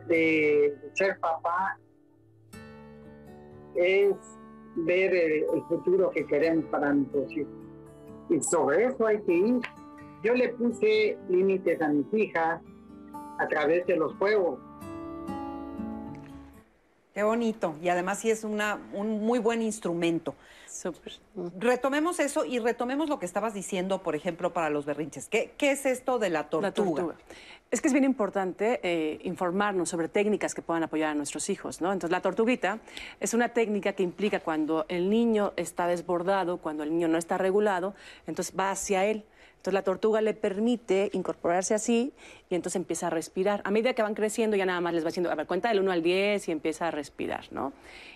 de 0.07 0.76
ser 0.93 1.19
papá 1.19 1.78
es 3.76 4.15
ver 4.76 5.15
el, 5.15 5.45
el 5.53 5.63
futuro 5.67 6.11
que 6.11 6.26
queremos 6.26 6.65
para 6.65 6.93
nuestros 6.93 7.32
hijos. 7.32 7.53
Y 8.30 8.39
sobre 8.41 8.86
eso 8.86 9.05
hay 9.05 9.19
que 9.24 9.34
ir. 9.34 9.59
Yo 10.24 10.34
le 10.34 10.49
puse 10.49 11.17
límites 11.28 11.82
a 11.82 11.89
mis 11.89 12.05
hijas, 12.13 12.61
a 13.44 13.48
través 13.48 13.86
de 13.86 13.96
los 13.96 14.14
juegos. 14.16 14.60
Qué 17.14 17.22
bonito. 17.22 17.76
Y 17.82 17.89
además 17.89 18.20
sí 18.20 18.32
es 18.32 18.44
una, 18.44 18.80
un 18.91 19.22
muy 19.22 19.38
buen 19.38 19.62
instrumento. 19.62 20.34
Súper. 20.68 21.14
Retomemos 21.60 22.20
eso 22.20 22.44
y 22.44 22.58
retomemos 22.58 23.08
lo 23.08 23.20
que 23.20 23.28
estabas 23.28 23.54
diciendo, 23.54 24.02
por 24.02 24.16
ejemplo, 24.16 24.52
para 24.52 24.72
los 24.72 24.86
berrinches. 24.86 25.28
¿Qué, 25.28 25.54
qué 25.56 25.72
es 25.72 25.86
esto 25.86 26.18
de 26.18 26.32
la 26.32 26.50
tortuga? 26.50 26.70
La 26.70 26.74
tortuga. 26.74 27.16
Es 27.70 27.82
que 27.82 27.88
es 27.88 27.94
bien 27.94 28.04
importante 28.06 28.80
eh, 28.84 29.20
informarnos 29.24 29.89
sobre 29.89 30.08
técnicas 30.08 30.56
que 30.56 30.64
puedan 30.64 30.84
apoyar 30.84 31.10
a 31.10 31.16
nuestros 31.16 31.50
hijos, 31.50 31.82
¿no? 31.82 31.91
Entonces, 31.91 32.12
la 32.12 32.22
tortuguita 32.22 32.80
es 33.20 33.36
una 33.36 33.50
técnica 33.50 33.94
que 33.94 34.04
implica 34.04 34.39
cuando 34.39 34.86
el 34.89 35.10
niño 35.10 35.54
está 35.56 35.86
desbordado, 35.88 36.58
cuando 36.58 36.84
el 36.84 36.91
niño 36.91 37.08
no 37.08 37.18
está 37.18 37.38
regulado, 37.38 37.94
entonces 38.26 38.56
va 38.58 38.72
hacia 38.72 39.06
él. 39.06 39.24
Entonces 39.64 39.76
la 39.76 39.84
tortuga 39.84 40.20
le 40.20 40.34
permite 40.34 41.09
incorporarse 41.14 41.74
así 41.74 42.11
y 42.49 42.55
entonces 42.55 42.76
empieza 42.76 43.07
a 43.07 43.09
respirar. 43.09 43.61
A 43.64 43.72
medida 43.72 43.93
que 43.93 44.01
van 44.01 44.14
creciendo 44.14 44.57
ya 44.57 44.66
nada 44.66 44.82
más 44.82 44.93
les 44.93 45.05
va 45.05 45.07
haciendo, 45.07 45.32
a 45.32 45.36
ver, 45.36 45.47
cuenta 45.47 45.70
del 45.70 45.80
1 45.80 45.89
al 45.89 46.03
10 46.03 46.49
y 46.49 46.51
empieza 46.51 46.89
a 46.89 46.91
respirar, 46.91 47.45
¿no? 47.51 47.72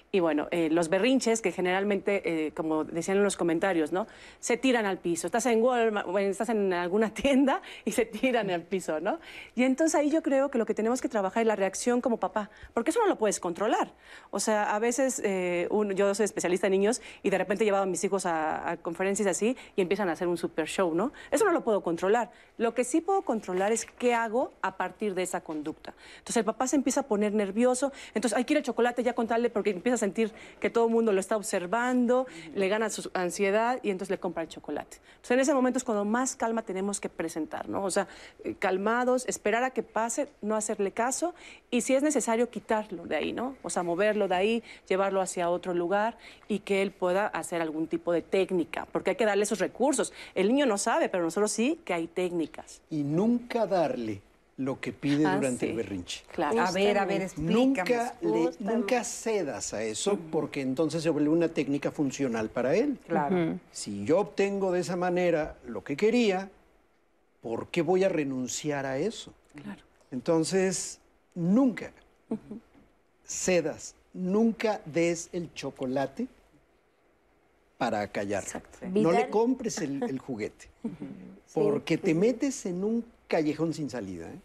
Y 0.10 0.22
bueno, 0.22 0.48
eh, 0.52 0.70
los 0.72 0.88
berrinches 0.88 1.42
que 1.42 1.52
generalmente, 1.52 2.48
eh, 2.48 2.52
como 2.54 2.86
decían 2.86 3.18
en 3.18 3.24
los 3.24 3.36
comentarios, 3.36 3.92
¿no? 3.92 4.08
Se 4.40 4.56
tiran 4.56 4.86
al 4.86 5.00
piso. 5.00 5.28
Estás 5.28 5.46
en 5.48 5.62
Walmart, 5.62 6.08
estás 6.20 6.48
en 6.48 6.72
alguna 6.72 7.14
tienda 7.14 7.62
y 7.84 7.92
se 7.92 8.06
tiran 8.06 8.50
al 8.50 8.62
piso, 8.62 9.02
¿no? 9.02 9.20
Y 9.54 9.64
entonces 9.64 9.96
ahí 9.96 10.10
yo 10.10 10.24
creo 10.24 10.50
que 10.50 10.58
lo 10.58 10.66
que 10.66 10.74
tenemos 10.74 11.02
que 11.02 11.10
trabajar 11.10 11.42
es 11.42 11.48
la 11.48 11.58
reacción 11.58 12.00
como 12.00 12.18
papá, 12.22 12.50
porque 12.74 12.92
eso 12.92 13.02
no 13.02 13.08
lo 13.08 13.18
puedes 13.18 13.42
controlar. 13.42 13.92
O 14.32 14.40
sea, 14.40 14.74
a 14.74 14.80
veces 14.80 15.22
eh, 15.26 15.68
uno- 15.72 15.92
yo 15.92 16.16
soy 16.16 16.24
especialista 16.24 16.68
en 16.68 16.72
niños 16.72 17.02
y 17.22 17.30
de 17.30 17.38
repente 17.38 17.66
llevaba 17.66 17.84
a 17.84 17.88
mis 17.88 18.02
hijos 18.06 18.26
a, 18.26 18.78
conferencias 18.82 19.28
así 19.28 19.58
y 19.76 19.82
empiezan 19.82 20.08
a 20.08 20.14
hacer 20.14 20.30
un 20.30 20.38
super 20.38 20.68
show, 20.68 20.96
¿no? 20.96 21.12
Eso 21.32 21.44
no 21.44 21.52
lo 21.52 21.66
puedo 21.66 21.82
controlar. 21.84 22.32
Lo 22.58 22.74
que 22.74 22.86
sí 22.86 23.02
puedo 23.02 23.24
controlar 23.24 23.74
es 23.74 23.86
qué 23.86 24.14
hago 24.14 24.54
a 24.62 24.78
partir 24.78 25.14
de 25.16 25.24
esa 25.24 25.42
conducta. 25.42 25.94
Entonces 26.20 26.38
el 26.38 26.46
papá 26.46 26.66
se 26.68 26.78
empieza 26.78 27.02
a 27.02 27.04
poner 27.04 27.34
nervioso, 27.34 27.92
entonces 28.14 28.38
hay 28.38 28.46
que 28.46 28.62
chocolate 28.62 29.04
ya 29.04 29.14
contarle 29.14 29.50
porque 29.50 29.72
empieza 29.72 29.97
a 29.98 30.00
sentir 30.00 30.32
que 30.60 30.70
todo 30.70 30.88
el 30.88 30.92
mundo 30.92 31.12
lo 31.12 31.20
está 31.20 31.36
observando, 31.38 32.26
le 32.56 32.68
gana 32.70 32.90
su 32.90 33.10
ansiedad 33.14 33.80
y 33.84 33.90
entonces 33.90 34.12
le 34.12 34.20
compra 34.20 34.44
el 34.44 34.50
chocolate. 34.50 34.98
Entonces 35.16 35.32
en 35.32 35.40
ese 35.40 35.54
momento 35.54 35.78
es 35.78 35.84
cuando 35.84 36.06
más 36.06 36.36
calma 36.36 36.62
tenemos 36.62 37.00
que 37.00 37.10
presentar, 37.10 37.68
¿no? 37.70 37.84
O 37.84 37.92
sea, 37.92 38.08
eh, 38.44 38.56
calmados, 38.56 39.28
esperar 39.28 39.64
a 39.64 39.72
que 39.72 39.84
pase, 39.84 40.30
no 40.42 40.56
hacerle 40.56 40.92
caso 40.92 41.34
y 41.70 41.82
si 41.82 41.96
es 41.96 42.04
necesario 42.04 42.50
quitarlo 42.50 43.06
de 43.06 43.16
ahí, 43.16 43.34
¿no? 43.34 43.56
O 43.64 43.70
sea, 43.70 43.84
moverlo 43.84 44.28
de 44.28 44.36
ahí, 44.36 44.64
llevarlo 44.88 45.22
hacia 45.22 45.50
otro 45.50 45.74
lugar 45.74 46.18
y 46.48 46.60
que 46.60 46.82
él 46.82 46.92
pueda 46.92 47.28
hacer 47.28 47.62
algún 47.62 47.88
tipo 47.88 48.12
de 48.12 48.22
técnica, 48.22 48.88
porque 48.92 49.12
hay 49.12 49.16
que 49.16 49.26
darle 49.26 49.44
esos 49.44 49.60
recursos. 49.60 50.14
El 50.36 50.48
niño 50.50 50.66
no 50.66 50.78
sabe, 50.78 51.10
pero 51.10 51.24
nosotros 51.24 51.52
sí 51.52 51.80
que 51.84 51.94
hay 51.94 52.08
técnicas. 52.08 52.82
Y 52.90 53.04
nunca 53.04 53.66
darle 53.66 54.22
lo 54.58 54.80
que 54.82 54.92
pide 54.92 55.24
Ah, 55.26 55.36
durante 55.36 55.66
sí. 55.66 55.70
el 55.72 55.78
berrinche. 55.78 56.24
Claro. 56.34 56.60
A 56.62 56.72
ver, 56.72 56.98
a 56.98 57.06
ver, 57.06 57.22
explícame. 57.22 57.54
Nunca, 57.54 58.16
le- 58.22 58.52
nunca 58.60 59.04
cedas 59.04 59.74
a 59.76 59.84
eso 59.84 60.18
porque 60.32 60.62
entonces 60.62 61.04
se 61.04 61.10
vuelve 61.12 61.30
una 61.30 61.48
técnica 61.50 61.92
funcional 61.92 62.50
para 62.50 62.76
él. 62.76 62.98
Claro. 63.08 63.60
Si 63.72 64.04
yo 64.04 64.20
obtengo 64.20 64.72
de 64.72 64.80
esa 64.80 64.96
manera 64.96 65.58
lo 65.68 65.84
que 65.84 65.96
quería, 65.96 66.50
¿por 67.42 67.68
qué 67.68 67.84
voy 67.84 68.04
a 68.04 68.10
renunciar 68.10 68.86
a 68.88 68.98
eso? 68.98 69.32
Claro. 69.62 69.82
Entonces, 70.12 71.00
nunca 71.36 71.92
cedas, 73.26 73.94
nunca 74.14 74.82
des 74.86 75.30
el 75.34 75.54
chocolate 75.54 76.28
para 77.78 78.08
callar. 78.08 78.44
No 78.92 79.12
le 79.12 79.30
compres 79.30 79.78
el, 79.80 80.02
el 80.04 80.18
juguete, 80.18 80.68
porque 81.54 81.98
te 82.00 82.16
metes 82.16 82.66
en 82.66 82.84
un 82.84 83.06
callejón 83.28 83.74
sin 83.74 83.90
salida. 83.90 84.28
¿eh? 84.32 84.40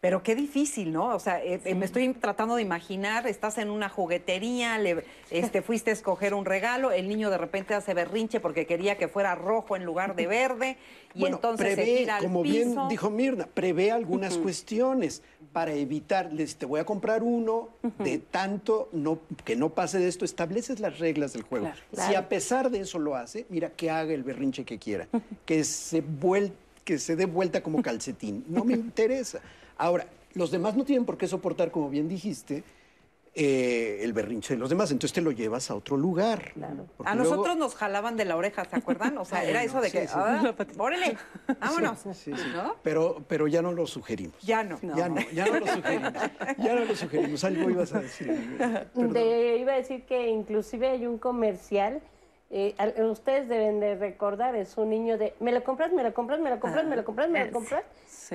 Pero 0.00 0.22
qué 0.22 0.34
difícil, 0.34 0.92
¿no? 0.92 1.14
O 1.14 1.20
sea, 1.20 1.44
eh, 1.44 1.60
eh, 1.62 1.74
me 1.74 1.84
estoy 1.84 2.08
tratando 2.14 2.54
de 2.56 2.62
imaginar, 2.62 3.26
estás 3.26 3.58
en 3.58 3.68
una 3.68 3.90
juguetería, 3.90 4.78
le, 4.78 5.04
este, 5.30 5.60
fuiste 5.60 5.90
a 5.90 5.92
escoger 5.92 6.32
un 6.32 6.46
regalo, 6.46 6.90
el 6.90 7.06
niño 7.06 7.28
de 7.28 7.36
repente 7.36 7.74
hace 7.74 7.92
berrinche 7.92 8.40
porque 8.40 8.64
quería 8.66 8.96
que 8.96 9.08
fuera 9.08 9.34
rojo 9.34 9.76
en 9.76 9.84
lugar 9.84 10.16
de 10.16 10.26
verde, 10.26 10.78
y 11.14 11.20
Bueno, 11.20 11.36
entonces 11.36 11.68
se 11.68 11.74
prevé, 11.74 11.98
tira 11.98 12.16
al 12.16 12.22
como 12.22 12.42
piso. 12.42 12.54
bien 12.54 12.88
dijo 12.88 13.10
Mirna, 13.10 13.46
prevé 13.52 13.90
algunas 13.90 14.38
cuestiones 14.38 15.22
para 15.52 15.74
evitar, 15.74 16.32
les 16.32 16.56
te 16.56 16.64
voy 16.64 16.80
a 16.80 16.84
comprar 16.86 17.22
uno 17.22 17.68
de 17.98 18.16
tanto 18.18 18.88
no, 18.92 19.18
que 19.44 19.54
no 19.54 19.68
pase 19.68 19.98
de 19.98 20.08
esto, 20.08 20.24
estableces 20.24 20.80
las 20.80 20.98
reglas 20.98 21.34
del 21.34 21.42
juego. 21.42 21.70
Si 21.90 21.96
Claro. 21.96 22.18
a 22.20 22.28
pesar 22.30 22.70
de 22.70 22.80
eso 22.80 22.98
lo 22.98 23.16
hace, 23.16 23.44
mira 23.50 23.68
que 23.68 23.90
haga 23.90 24.14
el 24.14 24.22
berrinche 24.22 24.64
que 24.64 24.78
quiera, 24.78 25.08
que 25.44 25.62
se 25.64 26.02
vuel- 26.02 26.52
que 26.86 26.98
se 26.98 27.16
dé 27.16 27.26
vuelta 27.26 27.62
como 27.62 27.82
calcetín. 27.82 28.46
No 28.48 28.64
me 28.64 28.72
interesa. 28.76 29.40
Ahora, 29.80 30.04
los 30.34 30.50
demás 30.50 30.76
no 30.76 30.84
tienen 30.84 31.06
por 31.06 31.16
qué 31.16 31.26
soportar, 31.26 31.70
como 31.70 31.88
bien 31.88 32.06
dijiste, 32.06 32.62
eh, 33.34 34.00
el 34.02 34.12
berrinche 34.12 34.52
de 34.54 34.60
los 34.60 34.68
demás. 34.68 34.90
Entonces 34.90 35.14
te 35.14 35.22
lo 35.22 35.30
llevas 35.30 35.70
a 35.70 35.74
otro 35.74 35.96
lugar. 35.96 36.52
Porque 36.98 37.10
A 37.10 37.14
luego- 37.14 37.30
nosotros 37.30 37.56
nos 37.56 37.74
jalaban 37.74 38.16
de 38.18 38.26
la 38.26 38.36
oreja, 38.36 38.64
¿se 38.66 38.76
acuerdan? 38.76 39.16
O 39.16 39.24
sea, 39.24 39.42
era 39.42 39.62
eso 39.64 39.80
de 39.80 39.88
sí, 39.88 39.98
que, 39.98 40.06
sí. 40.06 40.12
ah, 40.14 40.52
órale, 40.78 41.16
vámonos. 41.60 41.98
Sí, 42.00 42.12
sí, 42.12 42.32
sí. 42.36 42.42
¿No? 42.54 42.74
Pero, 42.82 43.24
pero 43.26 43.46
ya 43.48 43.62
no 43.62 43.72
lo 43.72 43.86
sugerimos. 43.86 44.38
Ya 44.42 44.62
no. 44.64 44.78
Ya 44.82 45.08
no, 45.08 45.20
ya 45.32 45.46
no 45.46 45.60
lo 45.60 45.66
sugerimos. 45.66 46.12
Ya 46.58 46.74
no 46.74 46.84
lo 46.84 46.94
sugerimos. 46.94 47.44
Algo 47.44 47.70
ibas 47.70 47.94
a 47.94 48.00
decir. 48.00 48.28
De- 48.94 49.56
iba 49.56 49.72
a 49.72 49.76
decir 49.76 50.04
que 50.04 50.28
inclusive 50.28 50.88
hay 50.88 51.06
un 51.06 51.16
comercial, 51.16 52.02
eh, 52.50 52.74
ustedes 53.10 53.48
deben 53.48 53.78
de 53.80 53.94
recordar, 53.94 54.56
es 54.56 54.76
un 54.76 54.90
niño 54.90 55.16
de, 55.16 55.34
me 55.38 55.52
lo 55.52 55.62
compras, 55.62 55.92
me 55.92 56.02
lo 56.02 56.12
compras, 56.12 56.40
me 56.40 56.50
lo 56.50 56.58
compras, 56.58 56.84
me 56.84 56.96
lo 56.96 57.04
compras, 57.04 57.30
me 57.30 57.46
lo 57.46 57.52
compras. 57.52 57.84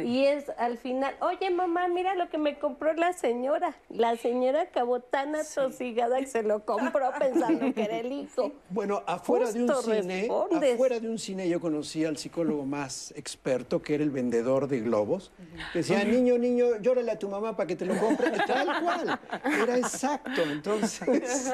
Y 0.03 0.25
es 0.25 0.49
al 0.57 0.77
final, 0.77 1.15
oye 1.21 1.49
mamá, 1.49 1.87
mira 1.87 2.15
lo 2.15 2.29
que 2.29 2.37
me 2.37 2.59
compró 2.59 2.93
la 2.93 3.13
señora. 3.13 3.75
La 3.89 4.15
señora 4.17 4.61
acabó 4.63 4.99
tan 4.99 5.35
atosigada 5.35 6.19
que 6.19 6.27
se 6.27 6.43
lo 6.43 6.65
compró 6.65 7.11
pensando 7.19 7.73
que 7.73 7.83
era 7.83 7.97
el 7.97 8.11
hijo. 8.11 8.51
Bueno, 8.69 9.03
afuera 9.05 9.51
de 9.51 9.63
un 9.63 9.73
cine, 9.81 10.21
respondes. 10.21 10.73
afuera 10.73 10.99
de 10.99 11.09
un 11.09 11.17
cine 11.19 11.47
yo 11.47 11.59
conocí 11.59 12.03
al 12.05 12.17
psicólogo 12.17 12.65
más 12.65 13.13
experto, 13.15 13.81
que 13.81 13.95
era 13.95 14.03
el 14.03 14.11
vendedor 14.11 14.67
de 14.67 14.81
globos. 14.81 15.31
Decía, 15.73 16.03
niño, 16.03 16.37
niño, 16.37 16.77
llórale 16.81 17.11
a 17.11 17.19
tu 17.19 17.29
mamá 17.29 17.55
para 17.55 17.67
que 17.67 17.75
te 17.75 17.85
lo 17.85 17.97
compre. 17.97 18.31
Tal 18.45 18.67
cual. 18.83 19.19
Era 19.63 19.77
exacto. 19.77 20.41
Entonces, 20.43 21.53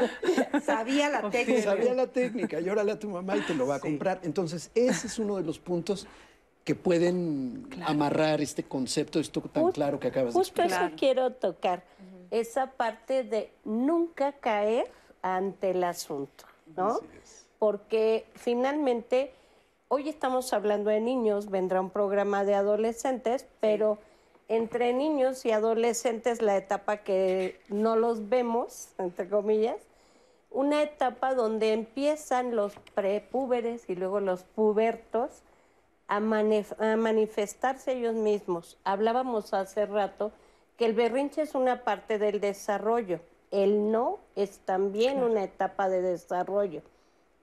Sabía 0.63 1.09
la 1.09 1.29
técnica. 1.29 1.61
sabía 1.61 1.93
la 1.93 2.07
técnica. 2.07 2.59
Llórale 2.59 2.93
a 2.93 2.99
tu 2.99 3.09
mamá 3.09 3.37
y 3.37 3.41
te 3.41 3.53
lo 3.53 3.67
va 3.67 3.75
a 3.75 3.79
comprar. 3.79 4.19
Entonces, 4.23 4.71
ese 4.75 5.07
es 5.07 5.19
uno 5.19 5.37
de 5.37 5.43
los 5.43 5.59
puntos 5.59 6.07
que 6.63 6.75
pueden 6.75 7.67
amarrar 7.85 8.41
este 8.41 8.63
concepto, 8.63 9.19
esto 9.19 9.41
tan 9.41 9.71
claro 9.71 9.99
que 9.99 10.09
acabas 10.09 10.33
de 10.33 10.39
Justo 10.39 10.61
explicar. 10.61 10.87
eso 10.87 10.95
quiero 10.97 11.33
tocar, 11.33 11.83
esa 12.29 12.71
parte 12.71 13.23
de 13.23 13.51
nunca 13.65 14.33
caer 14.33 14.91
ante 15.21 15.71
el 15.71 15.83
asunto, 15.83 16.45
¿no? 16.75 16.99
Porque 17.57 18.25
finalmente, 18.35 19.33
hoy 19.87 20.09
estamos 20.09 20.53
hablando 20.53 20.89
de 20.89 20.99
niños, 20.99 21.49
vendrá 21.49 21.81
un 21.81 21.89
programa 21.89 22.43
de 22.43 22.55
adolescentes, 22.55 23.45
pero 23.59 23.97
entre 24.47 24.93
niños 24.93 25.45
y 25.45 25.51
adolescentes, 25.51 26.41
la 26.41 26.57
etapa 26.57 26.97
que 26.97 27.59
no 27.69 27.95
los 27.95 28.29
vemos, 28.29 28.89
entre 28.97 29.29
comillas, 29.29 29.77
una 30.51 30.83
etapa 30.83 31.33
donde 31.33 31.73
empiezan 31.73 32.55
los 32.55 32.73
prepúberes 32.93 33.89
y 33.89 33.95
luego 33.95 34.19
los 34.19 34.43
pubertos 34.43 35.43
a, 36.11 36.19
manif- 36.19 36.75
a 36.77 36.97
manifestarse 36.97 37.93
ellos 37.93 38.15
mismos. 38.15 38.77
Hablábamos 38.83 39.53
hace 39.53 39.85
rato 39.85 40.33
que 40.75 40.85
el 40.85 40.93
berrinche 40.93 41.41
es 41.41 41.55
una 41.55 41.85
parte 41.85 42.19
del 42.19 42.41
desarrollo, 42.41 43.21
el 43.49 43.91
no 43.91 44.19
es 44.35 44.59
también 44.59 45.23
una 45.23 45.45
etapa 45.45 45.87
de 45.87 46.01
desarrollo. 46.01 46.81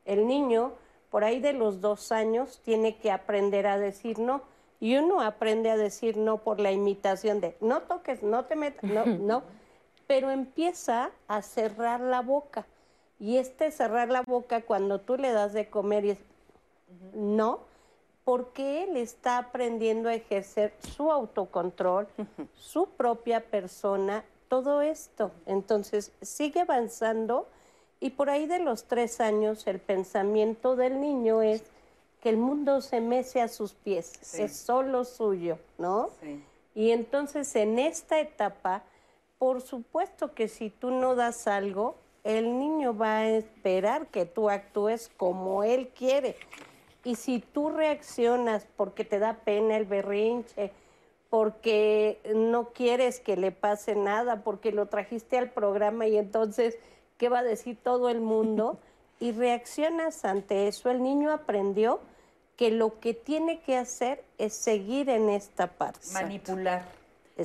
El 0.05 0.27
niño, 0.27 0.73
por 1.09 1.25
ahí 1.25 1.41
de 1.41 1.55
los 1.55 1.81
dos 1.81 2.13
años, 2.13 2.61
tiene 2.63 2.99
que 2.99 3.11
aprender 3.11 3.67
a 3.67 3.79
decir 3.79 4.19
no. 4.19 4.43
Y 4.81 4.97
uno 4.97 5.23
aprende 5.23 5.71
a 5.71 5.79
decir 5.79 6.19
no 6.19 6.37
por 6.37 6.61
la 6.61 6.71
imitación 6.71 7.41
de 7.41 7.57
no 7.63 7.81
toques, 7.83 8.23
no 8.23 8.45
te 8.45 8.55
metas, 8.55 8.85
no, 8.85 9.07
no. 9.19 9.43
Pero 10.07 10.31
empieza 10.31 11.11
a 11.27 11.41
cerrar 11.41 12.01
la 12.01 12.21
boca. 12.21 12.67
Y 13.19 13.39
este 13.39 13.71
cerrar 13.71 14.11
la 14.11 14.21
boca 14.23 14.61
cuando 14.61 15.01
tú 15.01 15.17
le 15.17 15.33
das 15.33 15.55
de 15.55 15.71
comer 15.71 16.05
y 16.05 16.11
es 16.11 16.19
no, 17.15 17.61
porque 18.29 18.85
él 18.85 18.99
está 18.99 19.39
aprendiendo 19.39 20.11
a 20.11 20.15
ejercer 20.15 20.75
su 20.81 21.11
autocontrol, 21.11 22.07
su 22.55 22.87
propia 22.91 23.41
persona, 23.43 24.23
todo 24.49 24.83
esto. 24.83 25.31
Entonces 25.47 26.13
sigue 26.21 26.61
avanzando 26.61 27.49
y 28.01 28.11
por 28.11 28.29
ahí 28.29 28.45
de 28.47 28.59
los 28.59 28.85
tres 28.85 29.23
años 29.23 29.67
el 29.67 29.79
pensamiento 29.79 30.77
del 30.77 31.01
niño 31.01 31.41
es 31.41 31.63
que 32.21 32.29
el 32.29 32.37
mundo 32.37 32.83
se 32.83 33.01
mece 33.01 33.41
a 33.41 33.49
sus 33.49 33.73
pies, 33.73 34.19
Sí. 34.21 34.43
es 34.43 34.55
solo 34.59 35.07
suyo, 35.07 35.59
¿no? 35.79 36.11
Y 36.75 36.91
entonces 36.91 37.57
en 37.57 37.79
esta 37.79 38.21
etapa, 38.21 38.83
por 39.39 39.63
supuesto 39.63 40.35
que 40.35 40.49
si 40.49 40.69
tú 40.69 40.91
no 40.91 41.15
das 41.15 41.47
algo, 41.47 41.95
el 42.25 42.59
niño 42.59 42.95
va 42.95 43.21
a 43.21 43.29
esperar 43.31 44.09
que 44.09 44.27
tú 44.27 44.51
actúes 44.51 45.11
como 45.17 45.65
él 45.65 45.89
quiere. 45.97 46.37
Y 47.05 47.15
si 47.15 47.41
tú 47.41 47.71
reaccionas 47.71 48.67
porque 48.77 49.05
te 49.05 49.19
da 49.19 49.35
pena 49.35 49.77
el 49.77 49.85
berrinche, 49.85 50.73
porque 51.31 52.21
no 52.35 52.71
quieres 52.71 53.21
que 53.21 53.37
le 53.37 53.53
pase 53.53 53.95
nada, 53.95 54.43
porque 54.43 54.73
lo 54.73 54.87
trajiste 54.87 55.39
al 55.39 55.51
programa 55.51 56.07
y 56.07 56.17
entonces, 56.17 56.79
¿qué 57.19 57.29
va 57.29 57.41
a 57.41 57.45
decir 57.45 57.79
todo 57.83 58.09
el 58.09 58.21
mundo? 58.21 58.79
Y 59.21 59.33
reaccionas 59.33 60.25
ante 60.25 60.69
eso, 60.69 60.91
el 60.91 61.03
niño 61.03 61.33
aprendió 61.33 61.99
que 62.57 62.71
lo 62.71 63.01
que 63.01 63.15
tiene 63.15 63.59
que 63.59 63.77
hacer 63.77 64.23
es 64.39 64.55
seguir 64.55 65.09
en 65.09 65.29
esta 65.29 65.67
parte. 65.67 66.07
Manipular. 66.13 66.85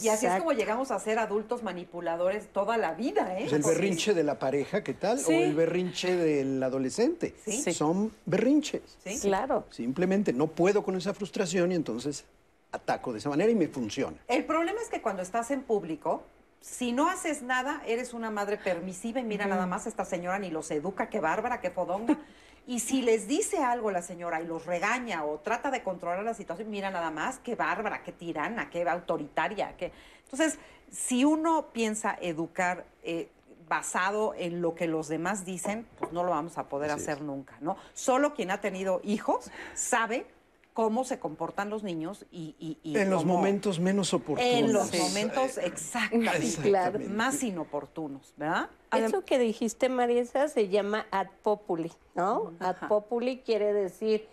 Y 0.01 0.09
así 0.09 0.25
es 0.25 0.39
como 0.39 0.53
llegamos 0.53 0.89
a 0.89 0.99
ser 0.99 1.19
adultos 1.19 1.61
manipuladores 1.61 2.47
toda 2.47 2.77
la 2.77 2.93
vida, 2.93 3.37
¿eh? 3.37 3.45
Pues 3.49 3.53
el 3.53 3.61
berrinche 3.61 4.13
de 4.13 4.23
la 4.23 4.39
pareja, 4.39 4.83
¿qué 4.83 4.93
tal? 4.93 5.19
Sí. 5.19 5.33
O 5.33 5.35
el 5.35 5.53
berrinche 5.53 6.15
del 6.15 6.63
adolescente. 6.63 7.35
Sí. 7.45 7.73
Son 7.73 8.11
berrinches. 8.25 8.81
Sí. 9.03 9.19
Claro. 9.21 9.65
Simplemente 9.69 10.33
no 10.33 10.47
puedo 10.47 10.83
con 10.83 10.95
esa 10.95 11.13
frustración 11.13 11.71
y 11.71 11.75
entonces 11.75 12.25
ataco 12.71 13.13
de 13.13 13.19
esa 13.19 13.29
manera 13.29 13.51
y 13.51 13.55
me 13.55 13.67
funciona. 13.67 14.17
El 14.27 14.45
problema 14.45 14.81
es 14.81 14.89
que 14.89 15.01
cuando 15.01 15.21
estás 15.21 15.51
en 15.51 15.61
público, 15.61 16.23
si 16.59 16.91
no 16.91 17.07
haces 17.09 17.43
nada, 17.43 17.83
eres 17.85 18.13
una 18.13 18.31
madre 18.31 18.57
permisiva 18.57 19.19
y 19.19 19.23
mira 19.23 19.45
nada 19.45 19.67
más 19.67 19.85
esta 19.85 20.05
señora 20.05 20.39
ni 20.39 20.49
los 20.49 20.71
educa, 20.71 21.09
qué 21.09 21.19
bárbara, 21.19 21.61
qué 21.61 21.69
fodonga. 21.69 22.17
Y 22.65 22.79
si 22.79 23.01
les 23.01 23.27
dice 23.27 23.57
algo 23.57 23.91
la 23.91 24.01
señora 24.01 24.41
y 24.41 24.47
los 24.47 24.65
regaña 24.65 25.25
o 25.25 25.39
trata 25.39 25.69
de 25.69 25.83
controlar 25.83 26.23
la 26.23 26.33
situación, 26.33 26.69
mira 26.69 26.89
nada 26.89 27.11
más, 27.11 27.39
qué 27.39 27.55
bárbara, 27.55 28.03
qué 28.03 28.11
tirana, 28.11 28.69
qué 28.69 28.87
autoritaria. 28.87 29.75
Qué... 29.75 29.91
Entonces, 30.23 30.57
si 30.89 31.25
uno 31.25 31.67
piensa 31.73 32.17
educar 32.21 32.85
eh, 33.03 33.29
basado 33.67 34.33
en 34.35 34.61
lo 34.61 34.75
que 34.75 34.87
los 34.87 35.07
demás 35.07 35.45
dicen, 35.45 35.87
pues 35.99 36.11
no 36.13 36.23
lo 36.23 36.31
vamos 36.31 36.57
a 36.57 36.69
poder 36.69 36.91
hacer 36.91 37.21
nunca, 37.21 37.57
¿no? 37.59 37.75
Solo 37.93 38.33
quien 38.33 38.51
ha 38.51 38.61
tenido 38.61 39.01
hijos 39.03 39.51
sabe 39.73 40.25
cómo 40.73 41.03
se 41.03 41.19
comportan 41.19 41.69
los 41.69 41.83
niños 41.83 42.25
y... 42.31 42.55
y- 42.59 42.77
y 42.83 42.97
En 42.97 43.09
los 43.09 43.25
momentos 43.25 43.79
menos 43.79 44.13
oportunos. 44.13 44.51
En 44.53 44.73
los 44.73 44.87
Sí. 44.87 44.97
momentos 44.97 45.57
exactamente, 45.59 46.37
Exactamente. 46.47 47.09
más 47.09 47.43
inoportunos, 47.43 48.33
¿verdad? 48.37 48.69
Eso 48.91 49.23
que 49.23 49.37
dijiste, 49.39 49.89
Marisa, 49.89 50.47
se 50.47 50.69
llama 50.69 51.05
ad 51.11 51.27
populi, 51.43 51.91
¿no? 52.15 52.53
Ad 52.59 52.87
populi 52.87 53.39
quiere 53.39 53.71
decir 53.73 54.27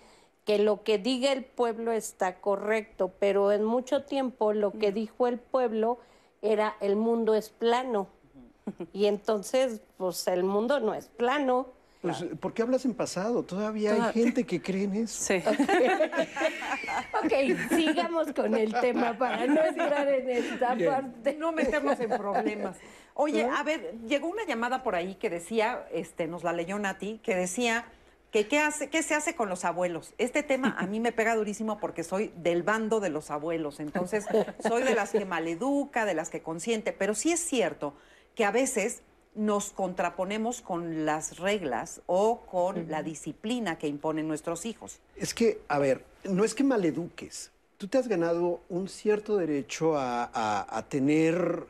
que 0.45 0.59
lo 0.59 0.83
que 0.83 0.99
diga 0.99 1.33
el 1.33 1.45
pueblo 1.45 1.93
está 1.93 2.41
correcto, 2.41 3.13
pero 3.19 3.53
en 3.53 3.63
mucho 3.65 4.05
tiempo 4.05 4.53
lo 4.53 4.73
que 4.73 4.93
dijo 4.93 5.27
el 5.27 5.39
pueblo 5.39 5.99
era 6.43 6.75
el 6.81 6.97
mundo 6.97 7.35
es 7.35 7.51
plano. 7.51 8.09
Y 8.93 9.07
entonces, 9.07 9.81
pues 9.99 10.27
el 10.29 10.45
mundo 10.45 10.81
no 10.81 10.95
es 10.95 11.09
plano. 11.09 11.67
Pues, 12.01 12.25
¿Por 12.41 12.55
qué 12.55 12.63
hablas 12.63 12.85
en 12.87 12.95
pasado? 12.95 13.43
Todavía 13.43 13.95
Toda- 13.95 14.07
hay 14.09 14.13
gente 14.15 14.45
que 14.45 14.63
cree 14.63 14.85
en 14.85 14.95
eso. 14.95 15.23
Sí. 15.23 15.43
Ok, 17.23 17.33
sigamos 17.77 18.33
con 18.33 18.55
el 18.55 18.73
tema 18.81 19.17
para 19.19 19.47
no 19.47 19.63
entrar 19.63 20.09
en 20.09 20.31
esta 20.31 20.75
Bien. 20.75 20.91
parte. 20.91 21.35
No 21.35 21.53
meternos 21.53 22.01
en 22.01 22.09
problemas. 22.11 22.77
Oye, 23.15 23.45
a 23.45 23.63
ver, 23.63 23.95
llegó 24.09 24.29
una 24.29 24.45
llamada 24.47 24.83
por 24.83 24.95
ahí 24.95 25.17
que 25.17 25.29
decía, 25.29 25.87
este, 25.93 26.27
nos 26.27 26.43
la 26.43 26.53
leyó 26.53 26.79
Nati, 26.79 27.21
que 27.23 27.35
decía 27.35 27.85
que 28.31 28.47
qué 28.49 28.61
hace, 28.61 28.89
qué 28.89 29.03
se 29.03 29.15
hace 29.15 29.35
con 29.35 29.49
los 29.49 29.65
abuelos. 29.67 30.15
Este 30.17 30.43
tema 30.43 30.77
a 30.79 30.87
mí 30.87 31.01
me 31.01 31.13
pega 31.13 31.35
durísimo 31.35 31.79
porque 31.79 32.03
soy 32.05 32.33
del 32.37 32.63
bando 32.63 33.01
de 33.01 33.11
los 33.11 33.31
abuelos. 33.31 33.79
Entonces, 33.81 34.25
soy 34.67 34.85
de 34.85 34.95
las 34.95 35.11
que 35.11 35.25
maleduca, 35.27 36.05
de 36.07 36.15
las 36.15 36.31
que 36.31 36.41
consiente. 36.41 36.93
Pero 36.93 37.15
sí 37.15 37.33
es 37.33 37.41
cierto 37.41 37.93
que 38.35 38.45
a 38.45 38.53
veces 38.53 39.03
nos 39.41 39.71
contraponemos 39.71 40.61
con 40.61 41.07
las 41.07 41.39
reglas 41.39 42.03
o 42.07 42.41
con 42.51 42.91
la 42.91 43.03
disciplina 43.03 43.79
que 43.79 43.89
imponen 43.89 44.29
nuestros 44.29 44.67
hijos. 44.67 44.99
Es 45.17 45.33
que, 45.33 45.61
a 45.69 45.79
ver, 45.79 46.05
no 46.25 46.45
es 46.45 46.55
que 46.55 46.63
maleduques. 46.63 47.51
Tú 47.79 47.89
te 47.89 47.97
has 47.97 48.07
ganado 48.07 48.61
un 48.69 48.89
cierto 48.89 49.39
derecho 49.39 49.97
a, 49.97 50.25
a- 50.25 50.77
a 50.79 50.83
tener 50.89 51.65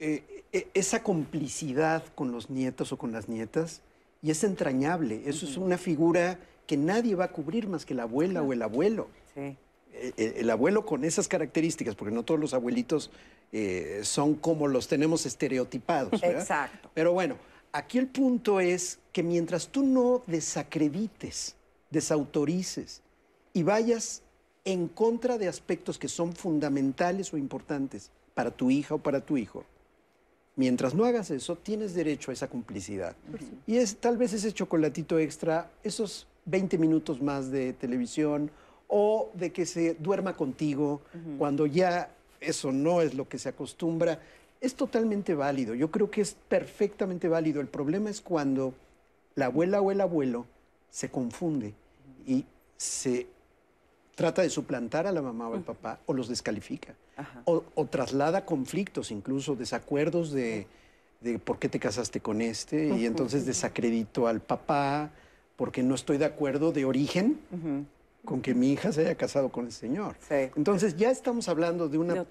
eh, 0.00 0.44
e- 0.52 0.68
esa 0.72 1.02
complicidad 1.02 2.02
con 2.14 2.32
los 2.32 2.48
nietos 2.48 2.92
o 2.92 2.96
con 2.96 3.12
las 3.12 3.28
nietas 3.28 3.82
y 4.22 4.30
es 4.30 4.42
entrañable. 4.42 5.22
Eso 5.26 5.44
es 5.44 5.58
una 5.58 5.76
figura 5.76 6.38
que 6.66 6.78
nadie 6.78 7.14
va 7.14 7.24
a 7.26 7.32
cubrir 7.32 7.68
más 7.68 7.84
que 7.84 7.94
la 7.94 8.04
abuela 8.04 8.42
o 8.42 8.52
el 8.54 8.62
abuelo. 8.62 9.08
Sí. 9.34 9.56
Eh, 9.98 10.34
El 10.38 10.50
abuelo 10.50 10.86
con 10.86 11.04
esas 11.04 11.28
características, 11.28 11.94
porque 11.94 12.14
no 12.14 12.22
todos 12.22 12.40
los 12.40 12.54
abuelitos 12.54 13.10
eh, 13.52 14.00
son 14.04 14.34
como 14.34 14.68
los 14.68 14.88
tenemos 14.88 15.26
estereotipados. 15.26 16.20
¿verdad? 16.20 16.40
Exacto. 16.40 16.90
Pero 16.94 17.12
bueno, 17.12 17.36
aquí 17.72 17.98
el 17.98 18.06
punto 18.06 18.60
es 18.60 18.98
que 19.12 19.22
mientras 19.22 19.68
tú 19.68 19.82
no 19.82 20.22
desacredites, 20.26 21.56
desautorices 21.90 23.02
y 23.52 23.62
vayas 23.62 24.22
en 24.64 24.88
contra 24.88 25.38
de 25.38 25.48
aspectos 25.48 25.98
que 25.98 26.08
son 26.08 26.34
fundamentales 26.34 27.32
o 27.32 27.38
importantes 27.38 28.10
para 28.34 28.50
tu 28.50 28.70
hija 28.70 28.94
o 28.94 28.98
para 28.98 29.20
tu 29.20 29.36
hijo, 29.36 29.64
mientras 30.56 30.94
no 30.94 31.04
hagas 31.04 31.30
eso, 31.30 31.56
tienes 31.56 31.94
derecho 31.94 32.30
a 32.30 32.34
esa 32.34 32.48
complicidad. 32.48 33.16
Y 33.66 33.76
es 33.78 33.96
tal 33.96 34.16
vez 34.18 34.32
ese 34.32 34.52
chocolatito 34.52 35.18
extra, 35.18 35.70
esos 35.82 36.26
20 36.44 36.76
minutos 36.78 37.22
más 37.22 37.50
de 37.50 37.72
televisión 37.72 38.50
o 38.88 39.30
de 39.34 39.52
que 39.52 39.66
se 39.66 39.94
duerma 39.94 40.34
contigo 40.36 41.02
cuando 41.38 41.66
ya 41.66 42.10
eso 42.40 42.72
no 42.72 43.00
es 43.02 43.14
lo 43.14 43.28
que 43.28 43.38
se 43.38 43.50
acostumbra, 43.50 44.20
es 44.60 44.74
totalmente 44.74 45.34
válido. 45.34 45.74
Yo 45.74 45.90
creo 45.90 46.10
que 46.10 46.20
es 46.20 46.36
perfectamente 46.48 47.28
válido. 47.28 47.60
El 47.60 47.68
problema 47.68 48.10
es 48.10 48.20
cuando 48.20 48.74
la 49.34 49.46
abuela 49.46 49.80
o 49.80 49.92
el 49.92 50.00
abuelo 50.00 50.46
se 50.90 51.10
confunde 51.10 51.74
y 52.26 52.44
se 52.76 53.26
trata 54.14 54.42
de 54.42 54.50
suplantar 54.50 55.06
a 55.06 55.12
la 55.12 55.22
mamá 55.22 55.48
o 55.48 55.54
al 55.54 55.62
papá 55.62 56.00
o 56.06 56.12
los 56.12 56.28
descalifica. 56.28 56.94
O, 57.44 57.64
o 57.74 57.86
traslada 57.86 58.44
conflictos, 58.44 59.10
incluso 59.10 59.56
desacuerdos 59.56 60.30
de, 60.30 60.66
de 61.20 61.38
por 61.38 61.58
qué 61.58 61.68
te 61.68 61.80
casaste 61.80 62.20
con 62.20 62.40
este 62.40 62.96
y 62.96 63.06
entonces 63.06 63.44
desacredito 63.44 64.28
al 64.28 64.40
papá 64.40 65.10
porque 65.56 65.82
no 65.82 65.94
estoy 65.94 66.18
de 66.18 66.24
acuerdo 66.24 66.70
de 66.70 66.84
origen 66.84 67.38
con 68.28 68.42
que 68.42 68.52
mi 68.54 68.72
hija 68.72 68.92
se 68.92 69.00
haya 69.00 69.14
casado 69.14 69.48
con 69.48 69.64
el 69.64 69.72
señor. 69.72 70.14
Entonces 70.28 70.96
ya 70.98 71.10
estamos 71.10 71.48
hablando 71.48 71.88
de 71.88 71.96
una 71.96 72.26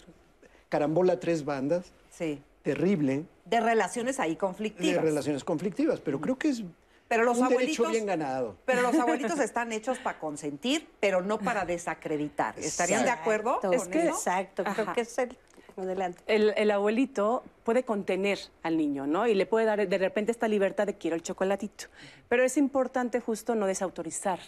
carambola 0.69 1.13
a 1.13 1.19
tres 1.19 1.43
bandas 1.43 1.91
Sí. 2.11 2.39
terrible 2.61 3.25
De 3.45 3.59
relaciones 3.59 4.19
ahí 4.19 4.31
de 4.31 4.37
conflictivas. 4.37 5.03
relaciones 5.03 5.43
conflictivas, 5.43 5.99
pero 5.99 6.21
creo 6.21 6.37
que 6.37 6.49
es 6.49 6.61
Pero 7.07 7.23
los 7.23 7.39
un 7.39 7.45
abuelitos, 7.45 7.77
derecho 7.77 7.91
bien 7.91 8.05
ganado. 8.05 8.55
pero 8.65 8.81
los 8.83 8.93
abuelitos 8.99 9.39
están 9.39 9.71
hechos 9.71 9.97
para 9.97 10.19
consentir, 10.19 10.87
pero 10.99 11.21
no 11.23 11.39
para 11.39 11.65
desacreditar. 11.65 12.53
¿Estarían 12.59 13.03
de 13.03 13.09
acuerdo 13.09 13.55
Exacto. 13.55 13.67
con 13.69 13.73
Es 13.75 13.87
que- 13.87 14.01
eso? 14.07 14.17
exacto, 14.17 14.63
creo 14.65 14.93
que 14.93 15.01
es 15.01 15.17
el... 15.17 15.35
Adelante. 15.77 16.23
El, 16.25 16.53
el 16.57 16.71
abuelito 16.71 17.43
puede 17.63 17.83
contener 17.83 18.39
al 18.63 18.77
niño, 18.77 19.05
¿no? 19.05 19.27
Y 19.27 19.35
le 19.35 19.45
puede 19.45 19.67
dar 19.67 19.87
de 19.87 19.97
repente 19.99 20.31
esta 20.31 20.47
libertad 20.47 20.87
de 20.87 20.97
quiero 20.97 21.15
el 21.15 21.21
chocolatito. 21.21 21.85
Pero 22.27 22.43
es 22.43 22.57
importante 22.57 23.19
justo 23.19 23.53
no 23.53 23.67
desautorizar, 23.67 24.39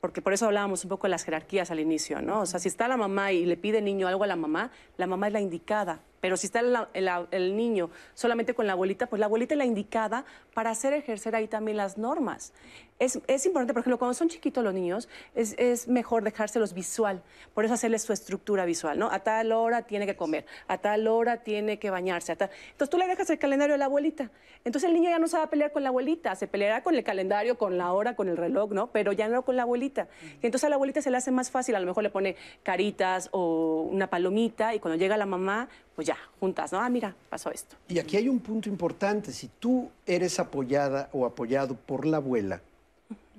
porque 0.00 0.22
por 0.22 0.32
eso 0.32 0.46
hablábamos 0.46 0.84
un 0.84 0.90
poco 0.90 1.08
de 1.08 1.10
las 1.10 1.24
jerarquías 1.24 1.72
al 1.72 1.80
inicio, 1.80 2.22
¿no? 2.22 2.42
O 2.42 2.46
sea, 2.46 2.60
si 2.60 2.68
está 2.68 2.86
la 2.86 2.96
mamá 2.96 3.32
y 3.32 3.46
le 3.46 3.56
pide 3.56 3.78
el 3.78 3.84
niño 3.84 4.06
algo 4.06 4.22
a 4.22 4.28
la 4.28 4.36
mamá, 4.36 4.70
la 4.96 5.08
mamá 5.08 5.26
es 5.26 5.32
la 5.32 5.40
indicada. 5.40 6.00
Pero 6.20 6.36
si 6.36 6.46
está 6.46 6.60
el, 6.60 7.08
el 7.30 7.56
niño 7.56 7.90
solamente 8.14 8.54
con 8.54 8.66
la 8.66 8.74
abuelita, 8.74 9.06
pues 9.06 9.18
la 9.18 9.26
abuelita 9.26 9.54
es 9.54 9.58
la 9.58 9.64
indicada 9.64 10.24
para 10.54 10.70
hacer 10.70 10.92
ejercer 10.92 11.34
ahí 11.34 11.48
también 11.48 11.76
las 11.76 11.98
normas. 11.98 12.52
Es, 12.98 13.18
es 13.26 13.44
importante, 13.44 13.74
por 13.74 13.80
ejemplo, 13.80 13.98
cuando 13.98 14.14
son 14.14 14.28
chiquitos 14.28 14.64
los 14.64 14.72
niños, 14.72 15.08
es, 15.34 15.54
es 15.58 15.86
mejor 15.86 16.24
dejárselos 16.24 16.72
visual. 16.72 17.22
Por 17.52 17.64
eso 17.64 17.74
hacerles 17.74 18.02
su 18.02 18.12
estructura 18.12 18.64
visual, 18.64 18.98
¿no? 18.98 19.10
A 19.10 19.18
tal 19.18 19.52
hora 19.52 19.82
tiene 19.82 20.06
que 20.06 20.16
comer, 20.16 20.46
a 20.66 20.78
tal 20.78 21.06
hora 21.06 21.42
tiene 21.42 21.78
que 21.78 21.90
bañarse. 21.90 22.32
A 22.32 22.36
tal... 22.36 22.50
Entonces 22.70 22.90
tú 22.90 22.96
le 22.96 23.06
dejas 23.06 23.28
el 23.28 23.38
calendario 23.38 23.74
a 23.74 23.78
la 23.78 23.84
abuelita. 23.84 24.30
Entonces 24.64 24.88
el 24.88 24.94
niño 24.94 25.10
ya 25.10 25.18
no 25.18 25.28
se 25.28 25.36
va 25.36 25.44
a 25.44 25.50
pelear 25.50 25.72
con 25.72 25.82
la 25.82 25.90
abuelita, 25.90 26.34
se 26.36 26.46
peleará 26.46 26.82
con 26.82 26.94
el 26.94 27.04
calendario, 27.04 27.58
con 27.58 27.76
la 27.76 27.92
hora, 27.92 28.16
con 28.16 28.28
el 28.28 28.36
reloj, 28.36 28.72
¿no? 28.72 28.86
Pero 28.88 29.12
ya 29.12 29.28
no 29.28 29.42
con 29.42 29.56
la 29.56 29.62
abuelita. 29.62 30.08
Y 30.42 30.46
entonces 30.46 30.64
a 30.64 30.70
la 30.70 30.76
abuelita 30.76 31.02
se 31.02 31.10
le 31.10 31.18
hace 31.18 31.30
más 31.30 31.50
fácil, 31.50 31.74
a 31.74 31.80
lo 31.80 31.86
mejor 31.86 32.02
le 32.02 32.10
pone 32.10 32.34
caritas 32.62 33.28
o 33.32 33.88
una 33.90 34.08
palomita 34.08 34.74
y 34.74 34.80
cuando 34.80 34.98
llega 34.98 35.16
la 35.16 35.26
mamá, 35.26 35.68
pues 35.94 36.08
ya, 36.08 36.16
juntas, 36.40 36.72
¿no? 36.72 36.80
Ah, 36.80 36.88
mira, 36.88 37.14
pasó 37.28 37.50
esto. 37.50 37.76
Y 37.88 37.98
aquí 37.98 38.16
hay 38.16 38.28
un 38.28 38.40
punto 38.40 38.68
importante. 38.68 39.32
Si 39.32 39.48
tú 39.48 39.90
eres 40.06 40.40
apoyada 40.40 41.10
o 41.12 41.26
apoyado 41.26 41.76
por 41.76 42.06
la 42.06 42.16
abuela, 42.16 42.60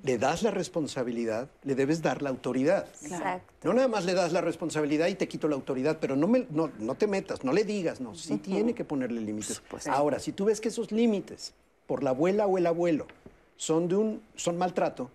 le 0.04 0.18
das 0.18 0.44
la 0.44 0.52
responsabilidad, 0.52 1.50
le 1.64 1.76
debes 1.76 2.02
dar 2.02 2.22
la 2.22 2.30
autoridad. 2.30 2.86
Exacto. 3.02 3.68
No 3.68 3.74
nada 3.74 3.88
más 3.88 4.06
le 4.06 4.14
das 4.14 4.32
la 4.32 4.42
responsabilidad 4.42 5.08
y 5.08 5.16
te 5.16 5.28
quito 5.28 5.48
la 5.48 5.56
autoridad, 5.56 5.98
pero 6.00 6.16
no, 6.16 6.28
me- 6.28 6.46
no, 6.50 6.70
no 6.80 6.96
te 6.96 7.08
metas, 7.08 7.44
no 7.44 7.52
le 7.52 7.64
digas, 7.64 8.00
no, 8.00 8.16
sí 8.16 8.38
tiene 8.38 8.74
que 8.74 8.86
ponerle 8.86 9.20
límites. 9.22 9.62
Ahora, 9.88 10.20
si 10.20 10.32
tú 10.32 10.46
ves 10.46 10.62
que 10.62 10.70
esos 10.70 10.92
límites 10.92 11.54
por 11.88 12.04
la 12.04 12.12
abuela 12.12 12.46
o 12.48 12.58
el 12.58 12.68
abuelo 12.68 13.08
son 13.56 13.88
de 13.88 13.96
un 13.96 14.22
son 14.36 14.58
maltrato, 14.58 15.10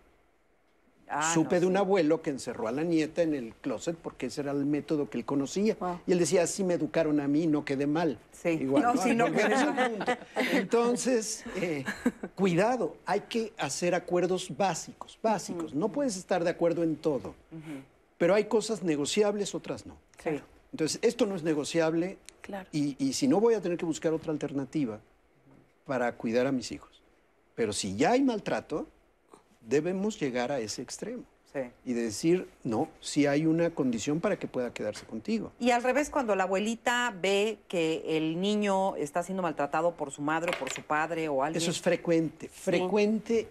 Ah, 1.15 1.35
supe 1.35 1.57
no, 1.57 1.61
de 1.61 1.67
un 1.67 1.73
sí. 1.75 1.79
abuelo 1.79 2.23
que 2.23 2.31
encerró 2.31 2.69
a 2.69 2.73
la 2.73 2.83
nieta 2.85 3.21
en 3.23 3.35
el 3.35 3.55
closet 3.55 3.97
porque 3.97 4.27
ese 4.27 4.41
era 4.41 4.53
el 4.53 4.65
método 4.65 5.11
que 5.11 5.19
él 5.19 5.25
conocía. 5.25 5.77
Y 6.07 6.13
él 6.13 6.19
decía, 6.19 6.43
así 6.43 6.65
me 6.65 6.75
educaron 6.75 7.21
a 7.21 7.29
mí, 7.29 7.47
no 7.47 7.65
quedé 7.65 7.87
mal. 7.87 8.19
Igual, 8.45 8.83
No, 8.83 8.97
sí, 9.03 9.15
no 9.15 9.27
al 9.27 9.33
mal. 9.33 9.91
punto. 9.93 10.13
Entonces, 10.53 11.45
eh, 11.57 11.85
cuidado, 12.35 12.97
hay 13.05 13.21
que 13.21 13.53
hacer 13.59 13.95
acuerdos 13.95 14.57
básicos, 14.57 15.19
básicos. 15.23 15.75
No 15.75 15.91
puedes 15.91 16.17
estar 16.17 16.43
de 16.45 16.51
acuerdo 16.51 16.83
en 16.83 16.97
todo, 16.97 17.35
pero 18.19 18.35
hay 18.35 18.45
cosas 18.45 18.83
negociables, 18.83 19.55
otras 19.55 19.85
no. 19.87 19.97
Entonces, 20.73 20.99
esto 21.03 21.27
no 21.27 21.35
es 21.37 21.43
negociable 21.43 22.17
Claro. 22.41 22.69
y, 22.73 22.97
y 22.99 23.13
si 23.13 23.29
no 23.29 23.39
voy 23.41 23.55
a 23.55 23.61
tener 23.61 23.77
que 23.79 23.85
buscar 23.85 24.13
otra 24.13 24.33
alternativa 24.33 24.99
para 25.87 26.11
cuidar 26.17 26.47
a 26.47 26.53
mis 26.53 26.73
hijos. 26.73 27.03
Pero 27.55 27.73
si 27.73 27.97
ya 27.97 28.13
hay 28.13 28.23
maltrato, 28.23 28.87
debemos 29.67 30.19
llegar 30.21 30.53
a 30.53 30.61
ese 30.61 30.83
extremo 30.83 31.25
y 31.85 31.93
decir, 31.93 32.49
no, 32.65 32.89
si 33.01 33.27
hay 33.27 33.45
una 33.45 33.71
condición 33.71 34.21
para 34.21 34.39
que 34.39 34.47
pueda 34.47 34.73
quedarse 34.73 35.05
contigo. 35.05 35.53
Y 35.61 35.71
al 35.71 35.83
revés, 35.83 36.09
cuando 36.09 36.35
la 36.35 36.45
abuelita 36.45 37.15
ve 37.21 37.59
que 37.69 38.03
el 38.17 38.41
niño 38.41 38.97
está 38.97 39.23
siendo 39.23 39.43
maltratado 39.43 39.95
por 39.95 40.11
su 40.11 40.23
madre 40.23 40.53
o 40.55 40.59
por 40.59 40.73
su 40.73 40.83
padre 40.83 41.29
o 41.29 41.43
alguien. 41.43 41.61
Eso 41.61 41.71
es 41.71 41.81
frecuente, 41.81 42.49
frecuente 42.49 43.49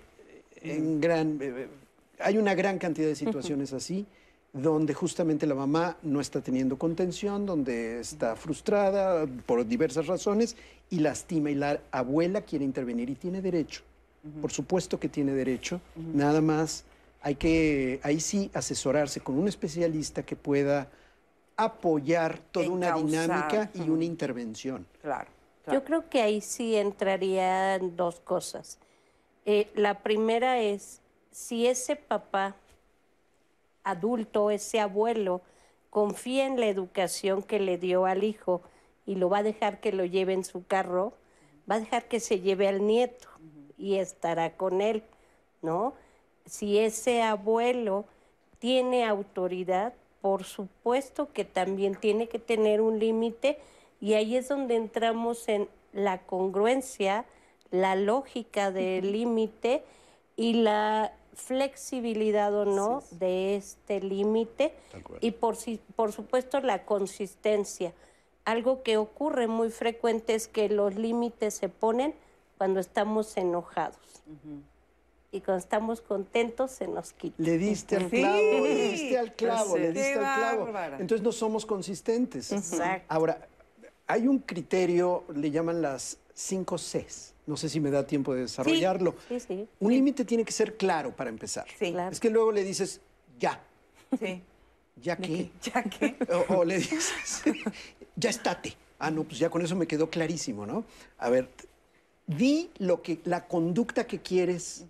en 0.62 1.00
gran... 1.00 1.38
eh, 1.42 1.68
hay 2.20 2.38
una 2.38 2.56
gran 2.56 2.78
cantidad 2.78 3.08
de 3.08 3.16
situaciones 3.16 3.74
así 3.74 4.06
donde 4.54 4.94
justamente 4.94 5.48
la 5.48 5.56
mamá 5.56 5.98
no 6.02 6.20
está 6.20 6.42
teniendo 6.42 6.78
contención, 6.78 7.46
donde 7.46 8.00
está 8.02 8.36
frustrada 8.36 9.26
por 9.46 9.66
diversas 9.66 10.08
razones 10.08 10.58
y 10.90 11.00
lastima 11.00 11.52
y 11.52 11.56
la 11.56 11.82
abuela 11.92 12.42
quiere 12.42 12.66
intervenir 12.66 13.10
y 13.10 13.16
tiene 13.16 13.42
derecho. 13.42 13.84
Por 14.42 14.52
supuesto 14.52 15.00
que 15.00 15.10
tiene 15.10 15.34
derecho, 15.34 15.82
nada 15.96 16.42
más 16.42 16.86
hay 17.22 17.36
que 17.36 18.00
ahí 18.04 18.20
sí 18.20 18.52
asesorarse 18.54 19.20
con 19.20 19.38
un 19.38 19.48
especialista 19.48 20.24
que 20.24 20.36
pueda 20.36 20.90
apoyar 21.56 22.40
toda 22.52 22.70
una 22.70 22.96
dinámica 22.96 23.70
y 23.74 23.90
una 23.90 24.06
intervención. 24.06 24.86
Claro. 25.02 25.30
Yo 25.72 25.84
creo 25.84 26.10
que 26.10 26.22
ahí 26.22 26.42
sí 26.42 26.76
entrarían 26.76 27.96
dos 27.96 28.20
cosas. 28.20 28.80
Eh, 29.46 29.70
la 29.76 30.02
primera 30.02 30.60
es 30.60 31.02
si 31.32 31.68
ese 31.68 31.96
papá 31.96 32.56
adulto, 33.84 34.52
ese 34.52 34.80
abuelo, 34.80 35.42
confía 35.90 36.46
en 36.46 36.60
la 36.60 36.68
educación 36.68 37.44
que 37.44 37.60
le 37.60 37.78
dio 37.78 38.06
al 38.06 38.24
hijo 38.24 38.62
y 39.06 39.16
lo 39.16 39.30
va 39.30 39.40
a 39.40 39.44
dejar 39.44 39.80
que 39.80 39.92
lo 39.92 40.06
lleve 40.06 40.34
en 40.34 40.44
su 40.44 40.66
carro, 40.66 41.14
va 41.70 41.76
a 41.76 41.80
dejar 41.80 42.08
que 42.08 42.20
se 42.20 42.40
lleve 42.40 42.68
al 42.68 42.86
nieto 42.86 43.31
y 43.82 43.96
estará 43.98 44.56
con 44.56 44.80
él, 44.82 45.04
¿no? 45.62 45.94
Si 46.46 46.78
ese 46.80 47.22
abuelo 47.24 48.06
tiene 48.60 49.06
autoridad, 49.06 49.94
por 50.22 50.44
supuesto 50.44 51.32
que 51.34 51.46
también 51.46 51.96
tiene 51.96 52.28
que 52.30 52.38
tener 52.40 52.80
un 52.82 53.00
límite 53.00 53.58
y 54.00 54.14
ahí 54.14 54.36
es 54.36 54.48
donde 54.50 54.76
entramos 54.76 55.48
en 55.50 55.68
la 55.94 56.20
congruencia, 56.20 57.26
la 57.72 57.96
lógica 57.96 58.72
del 58.72 59.12
límite 59.12 59.84
y 60.36 60.54
la 60.54 61.14
flexibilidad 61.34 62.54
o 62.54 62.66
no 62.66 63.02
de 63.12 63.56
este 63.56 64.00
límite 64.02 64.74
y 65.22 65.32
por, 65.32 65.56
si- 65.56 65.80
por 65.96 66.12
supuesto 66.12 66.60
la 66.60 66.86
consistencia. 66.86 67.94
Algo 68.46 68.84
que 68.84 68.98
ocurre 68.98 69.48
muy 69.48 69.70
frecuente 69.70 70.34
es 70.36 70.48
que 70.48 70.68
los 70.70 70.96
límites 70.96 71.54
se 71.56 71.70
ponen 71.70 72.14
cuando 72.62 72.80
estamos 72.80 73.36
enojados 73.38 73.98
y 75.32 75.42
cuando 75.42 75.58
estamos 75.58 76.00
contentos 76.00 76.70
se 76.70 76.88
nos 76.88 77.12
quitan. 77.12 77.44
Le 77.44 77.58
diste 77.58 77.96
al 77.96 78.04
Sí. 78.12 78.18
clavo, 78.20 78.38
le 78.68 78.90
diste 78.92 79.18
al 79.18 79.34
clavo, 79.34 79.78
le 79.78 79.82
Qué 79.88 79.92
diste 79.94 80.14
al 80.14 80.20
clavo. 80.38 80.64
bárbara. 80.66 81.00
Entonces 81.00 81.24
no 81.26 81.32
somos 81.32 81.66
consistentes. 81.66 82.52
Exacto. 82.52 83.08
Ahora, 83.10 83.48
hay 84.06 84.28
un 84.28 84.38
criterio, 84.38 85.24
le 85.34 85.50
llaman 85.50 85.82
las 85.82 86.20
5 86.36 86.76
Cs. 86.78 87.34
No 87.48 87.58
sé 87.58 87.68
si 87.68 87.80
me 87.80 87.90
da 87.90 88.06
tiempo 88.06 88.36
de 88.36 88.42
desarrollarlo. 88.42 89.16
Sí, 89.28 89.40
sí. 89.40 89.68
Un 89.80 89.92
límite 89.92 90.24
tiene 90.24 90.46
que 90.46 90.52
ser 90.52 90.78
claro 90.78 91.16
para 91.16 91.32
empezar. 91.32 91.66
Es 92.12 92.20
que 92.20 92.30
luego 92.30 92.52
le 92.52 92.64
dices, 92.64 93.02
ya. 93.40 93.60
Sí. 94.20 94.44
¿Ya 94.98 95.16
qué? 95.18 95.50
¿Ya 95.64 95.82
qué? 95.82 96.16
O, 96.50 96.58
o 96.60 96.64
le 96.64 96.76
dices, 96.78 97.42
ya 98.16 98.30
estate. 98.30 98.76
Ah, 99.00 99.10
no, 99.10 99.24
pues 99.24 99.40
ya 99.40 99.50
con 99.50 99.64
eso 99.64 99.76
me 99.76 99.88
quedó 99.88 100.12
clarísimo, 100.12 100.68
¿no? 100.68 100.84
A 101.18 101.32
ver, 101.32 101.50
di 102.38 102.70
lo 102.78 103.02
que, 103.02 103.20
la 103.26 103.48
conducta 103.48 104.06
que 104.06 104.20
quieres 104.20 104.86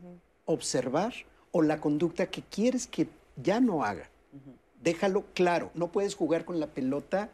observar 0.46 1.14
o 1.52 1.62
la 1.62 1.80
conducta 1.80 2.28
que 2.28 2.42
quieres 2.42 2.88
que 2.88 3.08
ya 3.36 3.60
no 3.60 3.84
haga. 3.84 4.10
Déjalo 4.82 5.26
claro. 5.34 5.72
No 5.76 5.92
puedes 5.92 6.16
jugar 6.16 6.46
con 6.46 6.60
la 6.60 6.68
pelota 6.68 7.30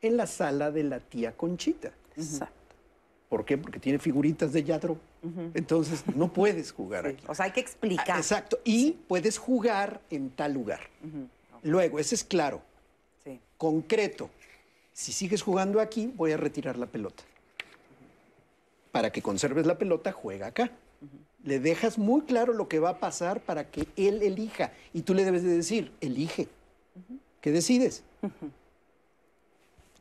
en 0.00 0.16
la 0.16 0.26
sala 0.26 0.70
de 0.70 0.84
la 0.84 1.00
tía 1.00 1.36
Conchita. 1.36 1.92
Exacto. 2.16 2.54
¿Por 3.28 3.44
qué? 3.44 3.58
Porque 3.58 3.78
tiene 3.78 3.98
figuritas 3.98 4.52
de 4.52 4.64
Yadro. 4.64 4.98
Entonces 5.54 6.04
no 6.14 6.32
puedes 6.32 6.72
jugar 6.72 7.06
aquí. 7.08 7.24
O 7.28 7.34
sea, 7.34 7.46
hay 7.46 7.52
que 7.52 7.60
explicar. 7.60 8.16
Ah, 8.16 8.18
Exacto. 8.18 8.58
Y 8.64 8.92
puedes 9.06 9.38
jugar 9.38 10.00
en 10.10 10.30
tal 10.30 10.54
lugar. 10.54 10.80
Luego, 11.62 11.98
ese 11.98 12.14
es 12.14 12.24
claro. 12.24 12.62
Sí. 13.22 13.40
Concreto. 13.56 14.30
Si 14.92 15.12
sigues 15.12 15.42
jugando 15.42 15.80
aquí, 15.80 16.12
voy 16.16 16.32
a 16.32 16.36
retirar 16.36 16.76
la 16.78 16.86
pelota. 16.86 17.22
Para 18.92 19.10
que 19.10 19.22
conserves 19.22 19.66
la 19.66 19.78
pelota, 19.78 20.12
juega 20.12 20.48
acá. 20.48 20.70
Le 21.44 21.60
dejas 21.60 21.98
muy 21.98 22.22
claro 22.22 22.52
lo 22.52 22.68
que 22.68 22.78
va 22.78 22.90
a 22.90 22.98
pasar 23.00 23.40
para 23.40 23.70
que 23.70 23.86
él 23.96 24.22
elija. 24.22 24.72
Y 24.92 25.02
tú 25.02 25.14
le 25.14 25.24
debes 25.24 25.42
de 25.42 25.50
decir, 25.50 25.92
elige. 26.00 26.48
¿Qué 27.40 27.52
decides? 27.52 28.02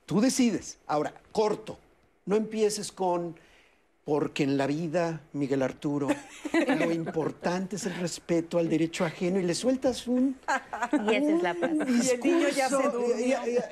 Tú 0.06 0.22
decides. 0.22 0.78
Ahora, 0.88 1.14
corto. 1.32 1.78
No 2.26 2.36
empieces 2.36 2.92
con, 2.92 3.36
porque 4.08 4.44
en 4.44 4.58
la 4.58 4.68
vida, 4.68 5.20
Miguel 5.34 5.62
Arturo, 5.62 6.08
lo 6.54 6.92
importante 6.94 7.76
es 7.76 7.86
el 7.88 7.96
respeto 7.96 8.58
al 8.58 8.70
derecho 8.70 9.04
ajeno 9.04 9.38
y 9.38 9.44
le 9.44 9.54
sueltas 9.54 10.08
un 10.08 10.38
Y 11.12 11.14
esa 11.14 11.36
es 11.36 11.44
la 11.44 11.54
paz. 11.54 11.72
Y 11.72 12.10
el 12.12 12.22
niño 12.22 12.48
ya 12.48 12.70
se 12.70 12.78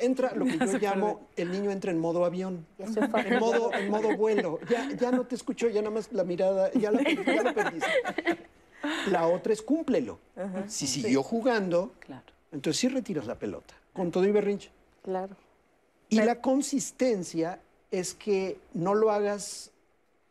entra 0.01 0.35
lo 0.35 0.43
que 0.43 0.57
yo 0.59 0.77
llamo, 0.77 1.29
el 1.37 1.53
niño 1.53 1.71
entra 1.71 1.89
en 1.91 1.99
modo 1.99 2.25
avión, 2.25 2.65
en 2.77 3.39
modo, 3.39 3.73
en 3.73 3.89
modo 3.89 4.17
vuelo. 4.17 4.59
Ya, 4.69 4.91
ya 4.91 5.09
no 5.09 5.25
te 5.25 5.35
escuchó, 5.35 5.69
ya 5.69 5.81
nada 5.81 5.95
más 5.95 6.11
la 6.11 6.25
mirada, 6.25 6.69
ya 6.73 6.91
la, 6.91 7.01
ya 7.01 7.53
perdiste. 7.53 7.87
La 9.09 9.27
otra 9.27 9.53
es 9.53 9.61
cúmplelo. 9.61 10.19
Si 10.67 10.85
siguió 10.85 11.23
jugando, 11.23 11.93
entonces 12.51 12.77
sí 12.77 12.89
retiras 12.89 13.25
la 13.25 13.35
pelota, 13.35 13.73
con 13.93 14.11
todo 14.11 14.25
y 14.25 14.33
berrinche. 14.33 14.69
Claro. 15.01 15.37
Y 16.09 16.17
la 16.17 16.41
consistencia 16.41 17.61
es 17.89 18.13
que 18.13 18.57
no 18.73 18.93
lo 18.95 19.11
hagas, 19.11 19.71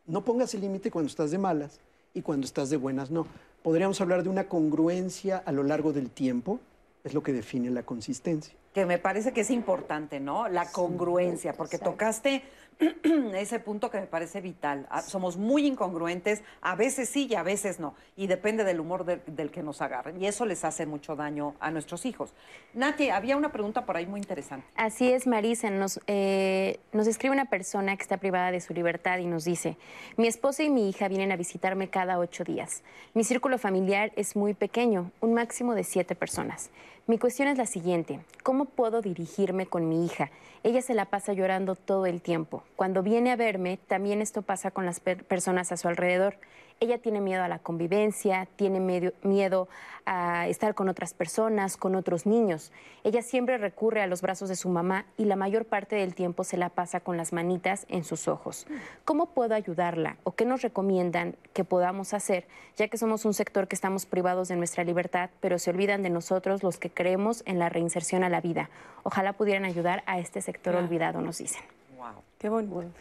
no 0.07 0.25
pongas 0.25 0.55
el 0.55 0.61
límite 0.61 0.91
cuando 0.91 1.09
estás 1.09 1.31
de 1.31 1.39
malas 1.39 1.81
y 2.13 2.23
cuando 2.23 2.47
estás 2.47 2.71
de 2.71 2.77
buenas 2.77 3.11
no. 3.11 3.27
Podríamos 3.63 4.01
hablar 4.01 4.23
de 4.23 4.29
una 4.29 4.49
congruencia 4.49 5.39
a 5.39 5.53
lo 5.53 5.63
largo 5.63 5.93
del 5.93 6.11
tiempo, 6.11 6.61
es 7.03 7.15
lo 7.15 7.23
que 7.23 7.33
define 7.33 7.71
la 7.71 7.83
consistencia. 7.83 8.55
Que 8.75 8.87
me 8.87 8.99
parece 8.99 9.33
que 9.33 9.43
es 9.43 9.51
importante, 9.51 10.21
¿no? 10.21 10.49
La 10.49 10.71
congruencia, 10.71 11.55
porque 11.55 11.79
tocaste 11.79 12.43
ese 13.35 13.59
punto 13.61 13.91
que 13.91 14.01
me 14.01 14.07
parece 14.07 14.41
vital. 14.41 14.87
Ah, 14.91 15.03
Somos 15.03 15.37
muy 15.37 15.67
incongruentes, 15.67 16.43
a 16.61 16.75
veces 16.75 17.09
sí 17.09 17.27
y 17.31 17.35
a 17.35 17.43
veces 17.43 17.81
no. 17.81 17.95
Y 18.17 18.27
depende 18.27 18.65
del 18.65 18.81
humor 18.81 19.05
de- 19.05 19.21
del 19.27 19.51
que 19.51 19.63
nos 19.63 19.81
agarren. 19.83 20.21
Y 20.23 20.27
eso 20.27 20.45
les 20.47 20.65
hace 20.65 20.87
mucho 20.87 21.17
daño 21.17 21.55
a 21.61 21.71
nuestros 21.71 22.05
hijos. 22.07 22.33
Nati, 22.75 23.11
había 23.11 23.37
una 23.37 23.53
pregunta 23.53 23.85
por 23.87 23.97
ahí 23.97 24.07
muy 24.07 24.21
interesante. 24.21 24.67
Así 24.75 25.13
es, 25.13 25.27
Marisa. 25.27 25.71
Nos, 25.71 26.01
eh, 26.07 26.79
nos 26.93 27.07
escribe 27.07 27.33
una 27.33 27.47
persona 27.51 27.97
que 27.97 28.03
está 28.03 28.17
privada 28.17 28.51
de 28.51 28.61
su 28.61 28.75
libertad 28.75 29.19
y 29.19 29.27
nos 29.27 29.45
dice, 29.45 29.77
mi 30.17 30.27
esposa 30.27 30.63
y 30.65 30.71
mi 30.71 30.89
hija 30.89 31.09
vienen 31.09 31.31
a 31.33 31.37
visitarme 31.37 31.89
cada 31.91 32.19
ocho 32.19 32.45
días. 32.45 32.83
Mi 33.15 33.25
círculo 33.25 33.59
familiar 33.59 34.11
es 34.17 34.35
muy 34.37 34.55
pequeño, 34.55 35.11
un 35.21 35.35
máximo 35.35 35.75
de 35.75 35.85
siete 35.85 36.15
personas. 36.15 36.71
Mi 37.07 37.19
cuestión 37.19 37.49
es 37.49 37.59
la 37.59 37.67
siguiente, 37.67 38.21
¿cómo 38.43 38.65
puedo 38.65 39.03
dirigirme 39.03 39.67
con 39.67 39.89
mi 39.89 40.07
hija? 40.07 40.31
Ella 40.63 40.81
se 40.81 40.95
la 40.95 41.05
pasa 41.05 41.35
llorando 41.35 41.77
todo 41.77 42.07
el 42.07 42.23
tiempo. 42.23 42.64
Cuando 42.77 43.03
viene 43.03 43.31
a 43.31 43.37
verme, 43.37 43.79
también 43.89 44.21
esto 44.21 44.43
pasa 44.43 44.71
con 44.71 44.85
las 44.85 45.01
per- 45.01 45.25
personas 45.25 45.71
a 45.73 45.77
su 45.77 45.87
alrededor. 45.89 46.37
Ella 46.81 46.99
tiene 46.99 47.21
miedo 47.21 47.45
a 47.45 47.47
la 47.49 47.61
convivencia, 47.61 48.49
tiene 48.57 48.81
medio- 48.81 49.13
miedo 49.23 49.69
a 50.07 50.49
estar 50.49 50.75
con 50.75 50.89
otras 50.89 51.15
personas, 51.15 51.77
con 51.77 51.95
otros 51.95 52.27
niños. 52.27 52.73
Ella 53.05 53.23
siempre 53.23 53.59
recurre 53.59 54.03
a 54.03 54.09
los 54.09 54.23
brazos 54.23 54.49
de 54.49 54.57
su 54.57 54.69
mamá 54.69 55.07
y 55.17 55.27
la 55.27 55.37
mayor 55.37 55.67
parte 55.67 55.95
del 55.95 56.17
tiempo 56.17 56.43
se 56.43 56.57
la 56.57 56.71
pasa 56.71 56.99
con 56.99 57.17
las 57.17 57.33
manitas 57.33 57.87
en 57.89 58.03
sus 58.03 58.27
ojos. 58.27 58.67
¿Cómo 59.05 59.27
puedo 59.27 59.55
ayudarla 59.55 60.17
o 60.25 60.33
qué 60.33 60.45
nos 60.45 60.63
recomiendan 60.63 61.37
que 61.53 61.63
podamos 61.63 62.13
hacer, 62.13 62.45
ya 62.77 62.89
que 62.89 62.99
somos 62.99 63.25
un 63.25 63.35
sector 63.35 63.69
que 63.69 63.77
estamos 63.77 64.05
privados 64.05 64.49
de 64.49 64.57
nuestra 64.57 64.83
libertad, 64.83 65.31
pero 65.41 65.61
se 65.61 65.71
olvidan 65.71 66.03
de 66.03 66.11
nosotros 66.11 66.65
los 66.65 66.79
que 66.79 66.91
creemos 66.91 67.45
en 67.47 67.61
la 67.61 67.69
reinserción 67.69 68.25
a 68.25 68.29
la 68.29 68.41
vida? 68.41 68.69
Ojalá 69.05 69.33
pudieran 69.35 69.65
ayudar 69.65 70.03
a 70.07 70.19
este 70.19 70.43
sector 70.43 70.75
olvidado, 70.75 71.21
nos 71.21 71.39
dicen. 71.39 71.63
Wow. 72.05 72.23
Qué 72.39 72.51
bonito. 72.51 72.93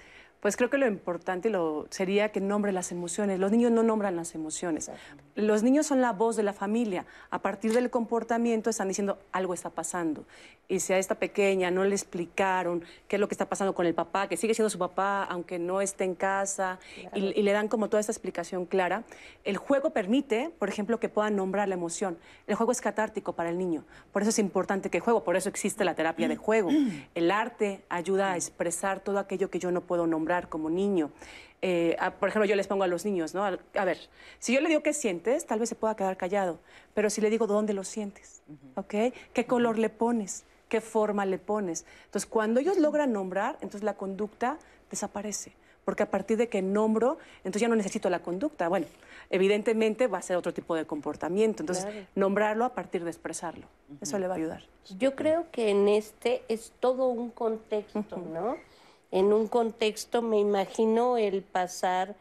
Pues 0.44 0.57
creo 0.57 0.70
que 0.70 0.78
lo 0.78 0.86
importante 0.88 1.49
lo, 1.49 1.88
sería 1.90 2.34
que 2.34 2.41
nombre 2.41 2.74
las 2.74 2.91
emociones. 2.91 3.40
Los 3.40 3.49
niños 3.49 3.72
no 3.72 3.82
nombran 3.82 4.18
las 4.18 4.36
emociones. 4.36 4.91
Los 5.36 5.64
niños 5.64 5.88
son 5.88 6.02
la 6.02 6.11
voz 6.11 6.36
de 6.36 6.44
la 6.44 6.52
familia. 6.52 7.06
A 7.30 7.40
partir 7.40 7.72
del 7.72 7.90
comportamiento 7.90 8.70
están 8.70 8.90
diciendo 8.90 9.20
algo 9.32 9.53
está 9.53 9.70
pasando. 9.70 10.26
Y 10.68 10.82
si 10.82 10.91
a 10.91 10.98
esta 10.98 11.15
pequeña 11.15 11.72
no 11.72 11.86
le 11.86 11.95
explicaron 11.95 12.84
qué 13.07 13.15
es 13.15 13.20
lo 13.22 13.30
que 13.30 13.36
está 13.36 13.48
pasando 13.48 13.74
con 13.74 13.86
el 13.86 13.94
papá, 13.94 14.28
que 14.28 14.36
sigue 14.36 14.53
siendo 14.53 14.70
su 14.70 14.78
papá 14.78 15.24
aunque 15.24 15.60
no 15.60 15.80
esté 15.80 16.03
en 16.03 16.14
casa, 16.14 16.78
y, 17.14 17.40
y 17.40 17.41
le 17.41 17.53
dan 17.53 17.70
como 17.70 17.88
toda 17.88 18.02
esta 18.02 18.11
explicación 18.11 18.65
clara, 18.65 19.03
el 19.45 19.56
juego 19.56 19.91
permite, 19.91 20.52
por 20.60 20.68
ejemplo, 20.68 20.99
que 20.99 21.07
puedan 21.07 21.38
nombrar 21.38 21.70
la 21.70 21.76
emoción. 21.76 22.18
El 22.48 22.56
juego 22.56 22.74
es 22.74 22.82
catártico 22.82 23.32
para 23.32 23.49
el 23.49 23.57
niño. 23.57 23.86
Por 24.11 24.24
eso 24.24 24.30
es 24.30 24.40
importante 24.40 24.90
que 24.90 24.99
juego, 24.99 25.24
por 25.24 25.38
eso 25.38 25.48
existe 25.48 25.86
la 25.86 25.95
terapia 25.95 26.28
de 26.28 26.36
juego. 26.36 26.70
El 27.15 27.32
arte 27.32 27.82
ayuda 27.88 28.34
a 28.34 28.36
expresar 28.36 28.99
todo 28.99 29.20
aquello 29.20 29.49
que 29.49 29.60
yo 29.60 29.72
no 29.72 29.82
puedo 29.82 30.06
nombrar 30.06 30.33
como 30.50 30.70
niño. 30.70 31.12
Eh, 31.62 31.96
a- 32.00 32.12
por 32.12 32.28
ejemplo, 32.30 32.46
yo 32.46 32.56
les 32.56 32.68
pongo 32.68 32.84
a 32.84 32.88
los 32.88 33.06
niños, 33.06 33.34
¿no? 33.34 33.44
A 33.46 33.86
ver, 33.86 33.98
si 34.40 34.54
yo 34.54 34.60
le 34.62 34.68
digo 34.68 34.84
qué 34.84 34.94
sientes, 34.94 35.46
tal 35.46 35.60
vez 35.60 35.70
se 35.70 35.76
pueda 35.76 35.96
quedar 35.96 36.18
callado, 36.18 36.60
pero 36.94 37.10
si 37.10 37.22
le 37.22 37.30
digo 37.30 37.48
dónde 37.48 37.74
lo 37.74 37.84
sientes, 37.86 38.42
¿ok? 38.76 39.14
¿Qué 39.34 39.46
color 39.48 39.78
le 39.78 39.90
pones? 39.90 40.44
¿Qué 40.68 40.82
forma 40.82 41.26
le 41.26 41.38
pones? 41.38 41.86
Entonces, 42.06 42.26
cuando 42.30 42.60
ellos 42.60 42.78
logran 42.78 43.14
nombrar, 43.14 43.54
entonces 43.62 43.84
la 43.84 43.94
conducta 43.96 44.58
desaparece. 44.90 45.54
porque 45.86 46.02
a 46.04 46.10
partir 46.10 46.38
de 46.38 46.48
que 46.48 46.62
nombro, 46.62 47.18
entonces 47.40 47.62
ya 47.62 47.68
no 47.68 47.76
necesito 47.76 48.10
la 48.10 48.20
conducta. 48.20 48.70
Bueno, 48.70 48.86
evidentemente 49.30 50.08
va 50.08 50.20
a 50.20 50.22
ser 50.22 50.38
otro 50.38 50.54
tipo 50.54 50.76
de 50.76 50.86
comportamiento, 50.86 51.62
entonces 51.62 51.84
Claro. 51.84 52.08
nombrarlo 52.16 52.64
a 52.64 52.70
partir 52.74 53.04
de 53.04 53.10
expresarlo. 53.10 53.68
Eso 54.00 54.18
le 54.18 54.28
va 54.30 54.36
a 54.36 54.38
ayudar. 54.38 54.64
Yo 54.98 55.14
creo 55.14 55.48
que 55.52 55.72
en 55.72 55.90
este 55.90 56.44
es 56.48 56.72
todo 56.80 57.08
un 57.08 57.30
contexto, 57.32 58.16
¿no? 58.18 58.56
En 59.14 59.31
un 59.31 59.48
contexto 59.48 60.23
me 60.23 60.40
imagino 60.40 61.18
el 61.18 61.44
pasar 61.44 62.15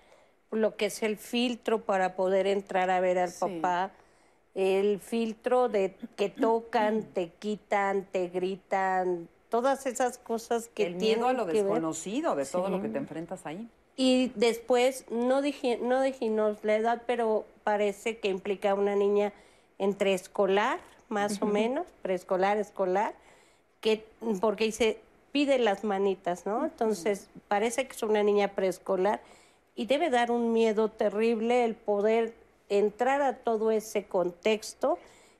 lo 0.50 0.76
que 0.76 0.86
es 0.86 1.02
el 1.02 1.16
filtro 1.16 1.80
para 1.80 2.14
poder 2.16 2.46
entrar 2.46 2.90
a 2.90 3.00
ver 3.00 3.18
al 3.18 3.32
papá, 3.32 3.92
el 4.54 5.00
filtro 5.00 5.70
de 5.70 5.96
que 6.16 6.28
tocan, 6.28 7.02
te 7.14 7.30
quitan, 7.30 8.04
te 8.12 8.28
gritan, 8.28 9.26
todas 9.48 9.86
esas 9.86 10.18
cosas 10.18 10.68
que 10.68 10.88
El 10.88 10.96
miedo 10.96 11.28
a 11.28 11.32
lo 11.32 11.46
ver. 11.46 11.54
desconocido 11.54 12.36
de 12.36 12.44
todo 12.44 12.68
lo 12.68 12.82
que 12.82 12.90
te 12.90 12.98
enfrentas 12.98 13.46
ahí. 13.46 13.66
Y 13.96 14.30
después, 14.34 15.06
no, 15.10 15.40
dije, 15.40 15.78
no 15.80 16.02
dijimos 16.02 16.58
la 16.62 16.76
edad, 16.76 17.02
pero 17.06 17.46
parece 17.64 18.18
que 18.18 18.28
implica 18.28 18.74
una 18.74 18.96
niña 18.96 19.32
entre 19.78 20.12
escolar, 20.12 20.78
más 21.08 21.40
o 21.40 21.46
menos, 21.46 21.86
preescolar, 22.02 22.58
escolar, 22.58 23.14
que 23.80 24.04
porque 24.42 24.64
dice, 24.64 25.00
pide 25.32 25.58
las 25.58 25.82
manitas, 25.82 26.46
¿no? 26.46 26.64
Entonces, 26.64 27.28
parece 27.48 27.86
que 27.86 27.96
es 27.96 28.02
una 28.02 28.22
niña 28.22 28.48
preescolar 28.48 29.20
y 29.74 29.86
debe 29.86 30.10
dar 30.10 30.30
un 30.30 30.52
miedo 30.52 30.88
terrible 30.88 31.64
el 31.64 31.74
poder 31.74 32.34
entrar 32.68 33.22
a 33.22 33.38
todo 33.38 33.70
ese 33.70 34.04
contexto. 34.04 34.98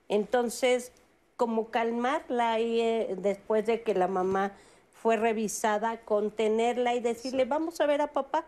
Entonces, 0.09 0.93
como 1.37 1.71
calmarla 1.71 2.53
ahí 2.53 2.81
eh, 2.81 3.15
después 3.19 3.67
de 3.67 3.83
que 3.83 3.95
la 3.95 4.09
mamá 4.09 4.53
fue 4.93 5.17
revisada, 5.17 5.99
contenerla 5.99 6.95
y 6.95 7.01
decirle, 7.01 7.45
vamos 7.45 7.81
a 7.81 7.87
ver 7.87 8.01
a 8.01 8.09
papá. 8.09 8.45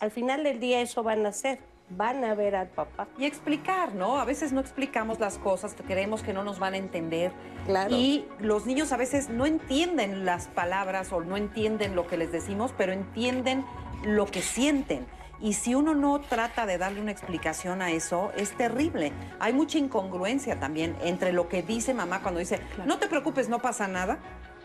Al 0.00 0.10
final 0.10 0.44
del 0.44 0.60
día 0.60 0.80
eso 0.80 1.02
van 1.02 1.26
a 1.26 1.30
hacer, 1.30 1.58
van 1.90 2.24
a 2.24 2.34
ver 2.34 2.54
al 2.54 2.68
papá. 2.68 3.08
Y 3.18 3.24
explicar, 3.24 3.94
¿no? 3.94 4.18
A 4.18 4.24
veces 4.24 4.52
no 4.52 4.60
explicamos 4.60 5.18
las 5.20 5.38
cosas, 5.38 5.74
creemos 5.86 6.22
que 6.22 6.32
no 6.32 6.44
nos 6.44 6.58
van 6.58 6.74
a 6.74 6.76
entender. 6.76 7.32
Claro. 7.66 7.94
Y 7.94 8.26
los 8.38 8.66
niños 8.66 8.92
a 8.92 8.96
veces 8.96 9.28
no 9.28 9.46
entienden 9.46 10.24
las 10.24 10.48
palabras 10.48 11.12
o 11.12 11.20
no 11.22 11.36
entienden 11.36 11.94
lo 11.94 12.06
que 12.06 12.16
les 12.16 12.32
decimos, 12.32 12.74
pero 12.76 12.92
entienden 12.92 13.64
lo 14.04 14.26
que 14.26 14.42
sienten. 14.42 15.06
Y 15.40 15.52
si 15.52 15.74
uno 15.74 15.94
no 15.94 16.20
trata 16.20 16.66
de 16.66 16.78
darle 16.78 17.00
una 17.00 17.12
explicación 17.12 17.80
a 17.80 17.92
eso, 17.92 18.32
es 18.36 18.56
terrible. 18.56 19.12
Hay 19.38 19.52
mucha 19.52 19.78
incongruencia 19.78 20.58
también 20.58 20.96
entre 21.00 21.32
lo 21.32 21.48
que 21.48 21.62
dice 21.62 21.94
mamá 21.94 22.22
cuando 22.22 22.40
dice, 22.40 22.60
no 22.86 22.98
te 22.98 23.06
preocupes, 23.06 23.48
no 23.48 23.60
pasa 23.60 23.86
nada. 23.86 24.18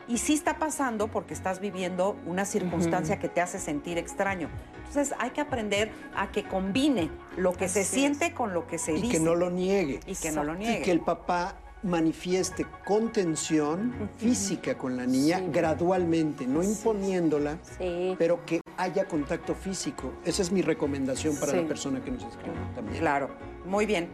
Y 0.07 0.17
sí 0.17 0.33
está 0.33 0.57
pasando 0.59 1.07
porque 1.07 1.33
estás 1.33 1.59
viviendo 1.59 2.17
una 2.25 2.45
circunstancia 2.45 3.19
que 3.19 3.29
te 3.29 3.41
hace 3.41 3.59
sentir 3.59 3.97
extraño. 3.97 4.49
Entonces 4.87 5.15
hay 5.19 5.31
que 5.31 5.41
aprender 5.41 5.91
a 6.15 6.31
que 6.31 6.43
combine 6.43 7.09
lo 7.37 7.53
que 7.53 7.67
se 7.69 7.83
siente 7.83 8.33
con 8.33 8.53
lo 8.53 8.67
que 8.67 8.77
se 8.77 8.93
y 8.93 9.01
dice. 9.01 9.13
que 9.17 9.19
no 9.19 9.35
lo 9.35 9.49
niegue. 9.49 9.99
Y 10.05 10.15
que 10.15 10.31
no 10.31 10.43
lo 10.43 10.55
Y 10.55 10.59
niegue. 10.59 10.81
que 10.83 10.91
el 10.91 10.99
papá 10.99 11.55
manifieste 11.83 12.65
contención 12.85 13.93
física 14.17 14.77
con 14.77 14.95
la 14.95 15.05
niña 15.05 15.39
Sí. 15.39 15.45
gradualmente, 15.51 16.47
no 16.47 16.63
imponiéndola, 16.63 17.57
Sí. 17.77 18.15
pero 18.17 18.45
que 18.45 18.61
haya 18.77 19.05
contacto 19.05 19.53
físico. 19.55 20.13
Esa 20.25 20.41
es 20.43 20.51
mi 20.51 20.61
recomendación 20.61 21.35
para 21.37 21.51
Sí. 21.53 21.57
la 21.61 21.67
persona 21.67 22.01
que 22.01 22.11
nos 22.11 22.23
escribe 22.23 22.55
también. 22.75 22.99
Claro, 22.99 23.29
muy 23.65 23.85
bien. 23.85 24.09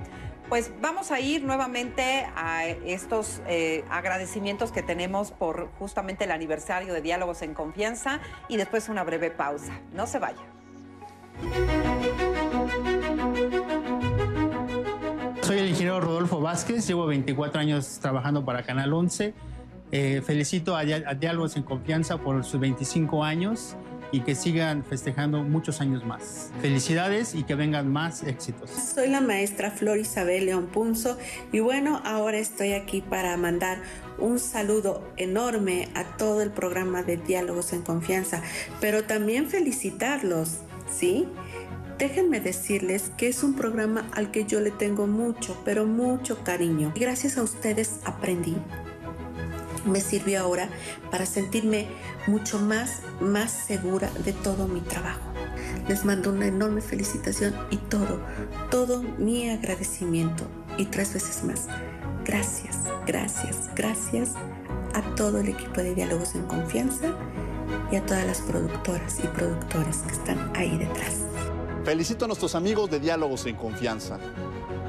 Pues 0.49 0.71
vamos 0.81 1.11
a 1.11 1.19
ir 1.19 1.43
nuevamente 1.43 2.26
a 2.35 2.65
estos 2.65 3.39
eh, 3.47 3.85
agradecimientos 3.88 4.71
que 4.71 4.81
tenemos 4.81 5.30
por 5.30 5.69
justamente 5.77 6.23
el 6.23 6.31
aniversario 6.31 6.91
de 6.91 7.01
Diálogos 7.01 7.43
en 7.43 7.53
Confianza 7.53 8.19
y 8.47 8.57
después 8.57 8.89
una 8.89 9.03
breve 9.03 9.30
pausa. 9.30 9.80
No 9.93 10.07
se 10.07 10.17
vaya. 10.17 10.41
Soy 15.43 15.59
el 15.59 15.69
ingeniero 15.69 15.99
Rodolfo 15.99 16.41
Vázquez, 16.41 16.88
llevo 16.88 17.05
24 17.05 17.61
años 17.61 17.99
trabajando 18.01 18.43
para 18.43 18.63
Canal 18.63 18.91
11. 18.91 19.35
Eh, 19.91 20.21
felicito 20.26 20.76
a, 20.76 20.84
Diálogos 20.84 21.57
en 21.57 21.63
Confianza 21.63 22.17
por 22.17 22.43
sus 22.43 22.59
25 22.59 23.23
años 23.23 23.76
y 24.11 24.22
que 24.22 24.36
sigan 24.36 24.84
festejando 24.84 25.44
muchos 25.44 25.81
años 25.81 26.06
más. 26.06 26.52
Felicidades 26.61 27.36
y 27.36 27.44
que 27.44 27.56
vengan 27.56 27.91
más 27.91 28.23
éxitos. 28.23 28.69
Soy 28.69 29.10
la 29.10 29.22
maestra 29.22 29.72
Flor 29.72 29.98
Isabel 29.98 30.45
León 30.45 30.68
Punzo 30.68 31.18
y 31.52 31.60
bueno, 31.60 32.02
ahora 32.06 32.38
estoy 32.38 32.73
aquí 32.73 33.02
para 33.02 33.38
mandar 33.38 33.81
un 34.18 34.40
saludo 34.40 35.07
enorme 35.18 35.90
a 35.95 36.03
todo 36.18 36.41
el 36.41 36.52
programa 36.52 37.03
de 37.03 37.18
Diálogos 37.18 37.73
en 37.73 37.81
Confianza, 37.81 38.41
pero 38.81 39.03
también 39.03 39.48
felicitarlos, 39.48 40.57
¿sí? 40.91 41.27
Déjenme 41.98 42.40
decirles 42.40 43.11
que 43.18 43.27
es 43.27 43.44
un 43.44 43.56
programa 43.56 44.10
al 44.14 44.31
que 44.31 44.45
yo 44.45 44.61
le 44.61 44.72
tengo 44.72 45.06
mucho, 45.06 45.61
pero 45.65 45.86
mucho 45.86 46.44
cariño. 46.45 46.94
Y 46.95 46.99
gracias 47.02 47.38
a 47.38 47.44
ustedes 47.44 47.99
aprendí. 48.06 48.56
Me 49.85 50.01
sirvió 50.01 50.41
ahora 50.41 50.69
para 51.11 51.26
sentirme 51.26 51.88
mucho 52.27 52.60
más, 52.60 53.01
más 53.19 53.51
segura 53.51 54.10
de 54.26 54.34
todo 54.34 54.68
mi 54.68 54.81
trabajo. 54.81 55.22
Les 55.88 56.06
mando 56.06 56.31
una 56.31 56.47
enorme 56.47 56.81
felicitación 56.81 57.56
y 57.72 57.77
todo, 57.77 58.19
todo 58.69 59.01
mi 59.18 59.49
agradecimiento 59.49 60.45
y 60.77 60.85
tres 60.85 61.14
veces 61.14 61.43
más. 61.43 61.68
Gracias, 62.26 62.77
gracias, 63.07 63.69
gracias 63.76 64.34
a 64.93 65.01
todo 65.15 65.39
el 65.39 65.49
equipo 65.49 65.81
de 65.81 65.95
Diálogos 65.95 66.35
en 66.35 66.43
Confianza 66.43 67.07
y 67.91 67.95
a 67.95 68.06
todas 68.06 68.26
las 68.26 68.41
productoras 68.41 69.19
y 69.23 69.27
productores 69.27 69.97
que 69.97 70.14
están 70.14 70.51
ahí 70.56 70.77
detrás. 70.77 71.23
Felicito 71.84 72.26
a 72.26 72.27
nuestros 72.27 72.56
amigos 72.56 72.89
de 72.89 72.99
Diálogos 72.99 73.45
en 73.45 73.56
Confianza. 73.56 74.19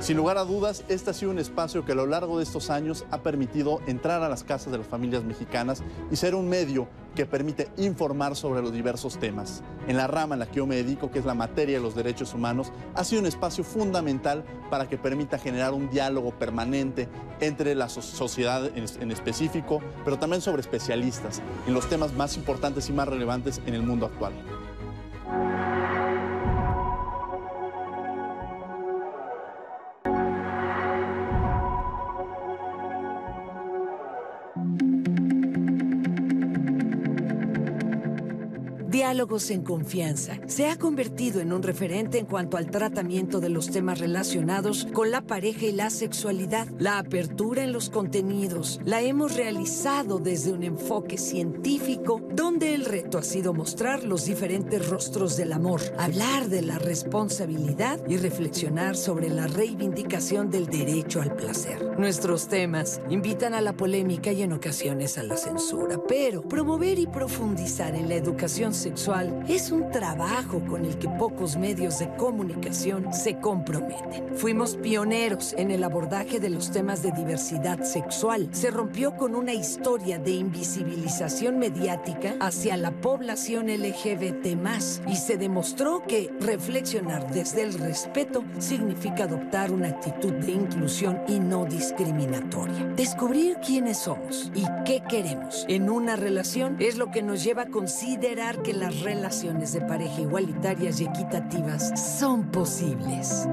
Sin 0.00 0.16
lugar 0.16 0.38
a 0.38 0.44
dudas, 0.44 0.82
este 0.88 1.10
ha 1.10 1.12
sido 1.12 1.30
un 1.30 1.38
espacio 1.38 1.84
que 1.84 1.92
a 1.92 1.94
lo 1.94 2.06
largo 2.06 2.38
de 2.38 2.44
estos 2.44 2.70
años 2.70 3.04
ha 3.10 3.18
permitido 3.22 3.80
entrar 3.86 4.22
a 4.22 4.30
las 4.30 4.42
casas 4.44 4.72
de 4.72 4.78
las 4.78 4.86
familias 4.86 5.24
mexicanas 5.24 5.82
y 6.10 6.16
ser 6.16 6.34
un 6.34 6.48
medio 6.48 6.88
que 7.14 7.26
permite 7.26 7.68
informar 7.76 8.34
sobre 8.34 8.62
los 8.62 8.72
diversos 8.72 9.18
temas. 9.18 9.62
En 9.88 9.98
la 9.98 10.06
rama 10.06 10.34
en 10.36 10.38
la 10.38 10.46
que 10.46 10.56
yo 10.56 10.66
me 10.66 10.76
dedico, 10.76 11.10
que 11.10 11.18
es 11.18 11.26
la 11.26 11.34
materia 11.34 11.76
de 11.76 11.82
los 11.82 11.94
derechos 11.94 12.32
humanos, 12.32 12.72
ha 12.94 13.04
sido 13.04 13.20
un 13.20 13.26
espacio 13.26 13.62
fundamental 13.62 14.42
para 14.70 14.88
que 14.88 14.96
permita 14.96 15.38
generar 15.38 15.74
un 15.74 15.90
diálogo 15.90 16.30
permanente 16.32 17.06
entre 17.40 17.74
la 17.74 17.90
so- 17.90 18.00
sociedad 18.00 18.70
en 18.74 19.10
específico, 19.10 19.80
pero 20.04 20.18
también 20.18 20.40
sobre 20.40 20.62
especialistas 20.62 21.42
en 21.66 21.74
los 21.74 21.88
temas 21.90 22.14
más 22.14 22.36
importantes 22.38 22.88
y 22.88 22.92
más 22.94 23.06
relevantes 23.06 23.60
en 23.66 23.74
el 23.74 23.82
mundo 23.82 24.06
actual. 24.06 24.32
Diálogos 39.00 39.50
en 39.50 39.62
Confianza 39.62 40.38
se 40.46 40.68
ha 40.68 40.76
convertido 40.76 41.40
en 41.40 41.54
un 41.54 41.62
referente 41.62 42.18
en 42.18 42.26
cuanto 42.26 42.58
al 42.58 42.70
tratamiento 42.70 43.40
de 43.40 43.48
los 43.48 43.70
temas 43.70 43.98
relacionados 43.98 44.86
con 44.92 45.10
la 45.10 45.22
pareja 45.22 45.64
y 45.64 45.72
la 45.72 45.88
sexualidad. 45.88 46.68
La 46.78 46.98
apertura 46.98 47.64
en 47.64 47.72
los 47.72 47.88
contenidos 47.88 48.78
la 48.84 49.00
hemos 49.00 49.38
realizado 49.38 50.18
desde 50.18 50.52
un 50.52 50.64
enfoque 50.64 51.16
científico 51.16 52.20
donde 52.34 52.74
el 52.74 52.84
reto 52.84 53.16
ha 53.16 53.22
sido 53.22 53.54
mostrar 53.54 54.04
los 54.04 54.26
diferentes 54.26 54.86
rostros 54.90 55.34
del 55.38 55.54
amor, 55.54 55.80
hablar 55.96 56.50
de 56.50 56.60
la 56.60 56.78
responsabilidad 56.78 58.06
y 58.06 58.18
reflexionar 58.18 58.98
sobre 58.98 59.30
la 59.30 59.46
reivindicación 59.46 60.50
del 60.50 60.66
derecho 60.66 61.22
al 61.22 61.34
placer. 61.36 61.98
Nuestros 61.98 62.48
temas 62.48 63.00
invitan 63.08 63.54
a 63.54 63.62
la 63.62 63.72
polémica 63.72 64.30
y 64.30 64.42
en 64.42 64.52
ocasiones 64.52 65.16
a 65.16 65.22
la 65.22 65.38
censura, 65.38 65.98
pero 66.06 66.42
promover 66.42 66.98
y 66.98 67.06
profundizar 67.06 67.94
en 67.94 68.10
la 68.10 68.16
educación 68.16 68.74
sexual 68.74 68.89
es 69.48 69.70
un 69.70 69.90
trabajo 69.90 70.60
con 70.68 70.84
el 70.84 70.98
que 70.98 71.08
pocos 71.08 71.56
medios 71.56 72.00
de 72.00 72.08
comunicación 72.16 73.12
se 73.12 73.36
comprometen. 73.38 74.36
Fuimos 74.36 74.76
pioneros 74.76 75.54
en 75.56 75.70
el 75.70 75.84
abordaje 75.84 76.40
de 76.40 76.50
los 76.50 76.72
temas 76.72 77.02
de 77.02 77.12
diversidad 77.12 77.82
sexual. 77.84 78.48
Se 78.50 78.70
rompió 78.70 79.16
con 79.16 79.36
una 79.36 79.52
historia 79.52 80.18
de 80.18 80.32
invisibilización 80.32 81.58
mediática 81.58 82.34
hacia 82.40 82.76
la 82.76 82.90
población 82.90 83.68
LGBT 83.68 84.58
y 85.06 85.16
se 85.16 85.36
demostró 85.36 86.02
que 86.02 86.32
reflexionar 86.40 87.30
desde 87.32 87.62
el 87.62 87.74
respeto 87.74 88.44
significa 88.58 89.24
adoptar 89.24 89.70
una 89.70 89.88
actitud 89.88 90.32
de 90.32 90.52
inclusión 90.52 91.20
y 91.28 91.38
no 91.38 91.64
discriminatoria. 91.64 92.86
Descubrir 92.96 93.58
quiénes 93.64 93.98
somos 93.98 94.50
y 94.54 94.64
qué 94.84 95.02
queremos 95.08 95.64
en 95.68 95.90
una 95.90 96.16
relación 96.16 96.76
es 96.80 96.96
lo 96.96 97.10
que 97.10 97.22
nos 97.22 97.44
lleva 97.44 97.62
a 97.62 97.68
considerar 97.68 98.62
que 98.62 98.79
las 98.80 99.02
relaciones 99.02 99.74
de 99.74 99.82
pareja 99.82 100.22
igualitarias 100.22 101.00
y 101.00 101.04
equitativas 101.04 101.92
son 102.18 102.50
posibles. 102.50 103.46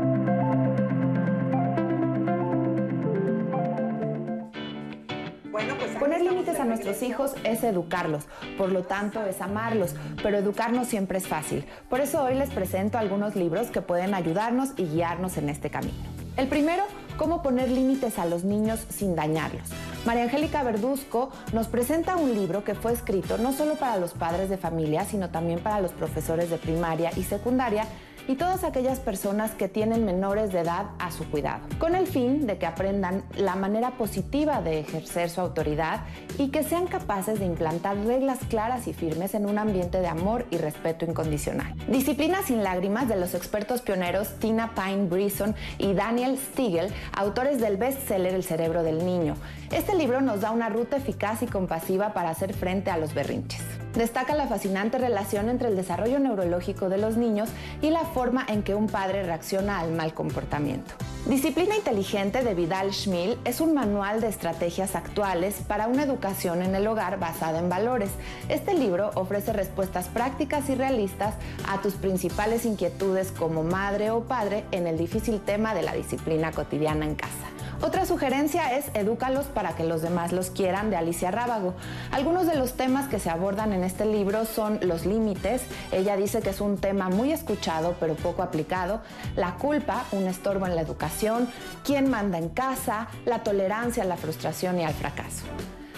Pues 5.52 5.66
Poner 6.00 6.22
límites 6.22 6.58
a 6.60 6.64
nuestros 6.64 7.02
hijos 7.04 7.34
es 7.44 7.64
educarlos, 7.64 8.24
por 8.58 8.72
lo 8.72 8.84
tanto 8.84 9.22
es 9.26 9.42
amarlos, 9.42 9.96
pero 10.24 10.38
educar 10.38 10.72
no 10.72 10.86
siempre 10.86 11.18
es 11.18 11.28
fácil. 11.28 11.66
Por 11.90 12.00
eso 12.00 12.24
hoy 12.24 12.36
les 12.36 12.50
presento 12.50 12.98
algunos 12.98 13.36
libros 13.36 13.68
que 13.68 13.82
pueden 13.82 14.14
ayudarnos 14.14 14.70
y 14.78 14.86
guiarnos 14.86 15.36
en 15.36 15.50
este 15.50 15.70
camino. 15.70 15.98
El 16.38 16.48
primero, 16.48 16.84
cómo 17.18 17.44
poner 17.44 17.70
límites 17.70 18.18
a 18.18 18.26
los 18.26 18.46
niños 18.46 18.86
sin 18.90 19.16
dañarlos. 19.16 19.68
María 20.06 20.24
Angélica 20.24 20.64
Verduzco 20.64 21.32
nos 21.54 21.68
presenta 21.68 22.16
un 22.16 22.34
libro 22.34 22.64
que 22.64 22.76
fue 22.76 22.94
escrito 22.94 23.38
no 23.38 23.52
solo 23.52 23.76
para 23.76 23.98
los 23.98 24.14
padres 24.14 24.50
de 24.50 24.58
familia, 24.58 25.06
sino 25.06 25.30
también 25.30 25.60
para 25.60 25.82
los 25.82 25.92
profesores 25.92 26.50
de 26.50 26.58
primaria 26.58 27.12
y 27.16 27.24
secundaria 27.24 27.86
y 28.28 28.36
todas 28.36 28.64
aquellas 28.64 29.00
personas 29.00 29.52
que 29.52 29.70
tienen 29.70 30.06
menores 30.06 30.52
de 30.52 30.60
edad 30.60 30.88
a 31.00 31.12
su 31.12 31.26
cuidado, 31.30 31.62
con 31.80 31.96
el 31.96 32.08
fin 32.08 32.46
de 32.46 32.58
que 32.58 32.66
aprendan 32.66 33.24
la 33.36 33.56
manera 33.56 33.92
positiva 33.92 34.62
de 34.62 34.80
ejercer 34.80 35.30
su 35.30 35.42
autoridad 35.42 36.02
y 36.38 36.50
que 36.50 36.64
sean 36.64 36.88
capaces 36.88 37.40
de 37.40 37.46
implantar 37.46 37.98
reglas 38.06 38.40
claras 38.50 38.88
y 38.88 38.94
firmes 38.94 39.34
en 39.34 39.46
un 39.46 39.58
ambiente 39.58 40.00
de 40.00 40.08
amor 40.08 40.46
y 40.52 40.58
respeto 40.58 41.06
incondicional. 41.06 41.74
Disciplina 41.88 42.42
sin 42.44 42.64
lágrimas 42.64 43.08
de 43.08 43.16
los 43.16 43.34
expertos 43.34 43.82
pioneros 43.82 44.40
Tina 44.40 44.74
Pine 44.76 45.06
Brison 45.06 45.56
y 45.78 45.94
Daniel 45.94 46.38
Stiegel, 46.38 46.94
autores 47.14 47.60
del 47.60 47.78
bestseller 47.78 48.34
El 48.34 48.44
cerebro 48.44 48.84
del 48.84 49.06
niño. 49.06 49.36
Este 49.72 49.96
libro 49.96 50.22
nos 50.22 50.42
da 50.42 50.52
una 50.52 50.70
ruta 50.70 50.98
eficaz 50.98 51.42
y 51.44 51.48
compasiva 51.48 52.14
para 52.14 52.30
hacer 52.30 52.54
frente 52.54 52.92
a 52.92 52.98
los 52.98 53.14
berrinches. 53.14 53.87
Destaca 53.98 54.36
la 54.36 54.46
fascinante 54.46 55.00
relación 55.00 55.50
entre 55.50 55.70
el 55.70 55.76
desarrollo 55.76 56.20
neurológico 56.20 56.88
de 56.88 57.00
los 57.00 57.18
niños 57.18 57.50
y 57.82 57.90
la 57.90 58.02
forma 58.02 58.46
en 58.48 58.62
que 58.62 58.76
un 58.76 58.86
padre 58.86 59.24
reacciona 59.24 59.80
al 59.80 59.92
mal 59.92 60.14
comportamiento. 60.14 60.94
Disciplina 61.26 61.76
Inteligente 61.76 62.44
de 62.44 62.54
Vidal 62.54 62.94
Schmil 62.94 63.40
es 63.44 63.60
un 63.60 63.74
manual 63.74 64.22
de 64.22 64.28
estrategias 64.28 64.96
actuales 64.96 65.56
para 65.68 65.88
una 65.88 66.04
educación 66.04 66.62
en 66.62 66.76
el 66.76 66.86
hogar 66.86 67.18
basada 67.18 67.58
en 67.58 67.70
valores. 67.70 68.12
Este 68.50 68.76
libro 68.76 69.10
ofrece 69.16 69.52
respuestas 69.52 70.10
prácticas 70.10 70.70
y 70.70 70.76
realistas 70.76 71.34
a 71.68 71.82
tus 71.82 71.96
principales 71.96 72.66
inquietudes 72.66 73.32
como 73.32 73.64
madre 73.64 74.12
o 74.12 74.22
padre 74.22 74.64
en 74.72 74.86
el 74.86 75.00
difícil 75.00 75.42
tema 75.42 75.74
de 75.74 75.82
la 75.82 75.94
disciplina 75.94 76.52
cotidiana 76.52 77.04
en 77.04 77.16
casa. 77.16 77.57
Otra 77.80 78.08
sugerencia 78.08 78.76
es 78.76 78.86
Edúcalos 78.96 79.46
para 79.46 79.76
que 79.76 79.84
los 79.84 80.02
demás 80.02 80.32
los 80.32 80.50
quieran 80.50 80.90
de 80.90 80.96
Alicia 80.96 81.30
Rábago. 81.30 81.76
Algunos 82.12 82.48
de 82.48 82.56
los 82.56 82.74
temas 82.74 83.08
que 83.08 83.20
se 83.20 83.30
abordan 83.30 83.72
en 83.72 83.84
este 83.84 84.06
libro 84.06 84.46
son 84.46 84.80
los 84.82 85.06
límites, 85.06 85.62
ella 85.92 86.18
dice 86.18 86.42
que 86.42 86.50
es 86.50 86.60
un 86.60 86.78
tema 86.78 87.10
muy 87.10 87.32
escuchado 87.32 87.96
pero 88.00 88.16
poco 88.16 88.42
aplicado, 88.42 89.02
la 89.36 89.56
culpa, 89.56 90.06
un 90.12 90.26
estorbo 90.26 90.66
en 90.66 90.76
la 90.76 90.82
educación, 90.82 91.50
quién 91.86 92.10
manda 92.10 92.40
en 92.40 92.50
casa, 92.50 93.10
la 93.26 93.44
tolerancia 93.44 94.02
a 94.02 94.08
la 94.08 94.18
frustración 94.18 94.80
y 94.80 94.84
al 94.84 94.94
fracaso. 94.94 95.44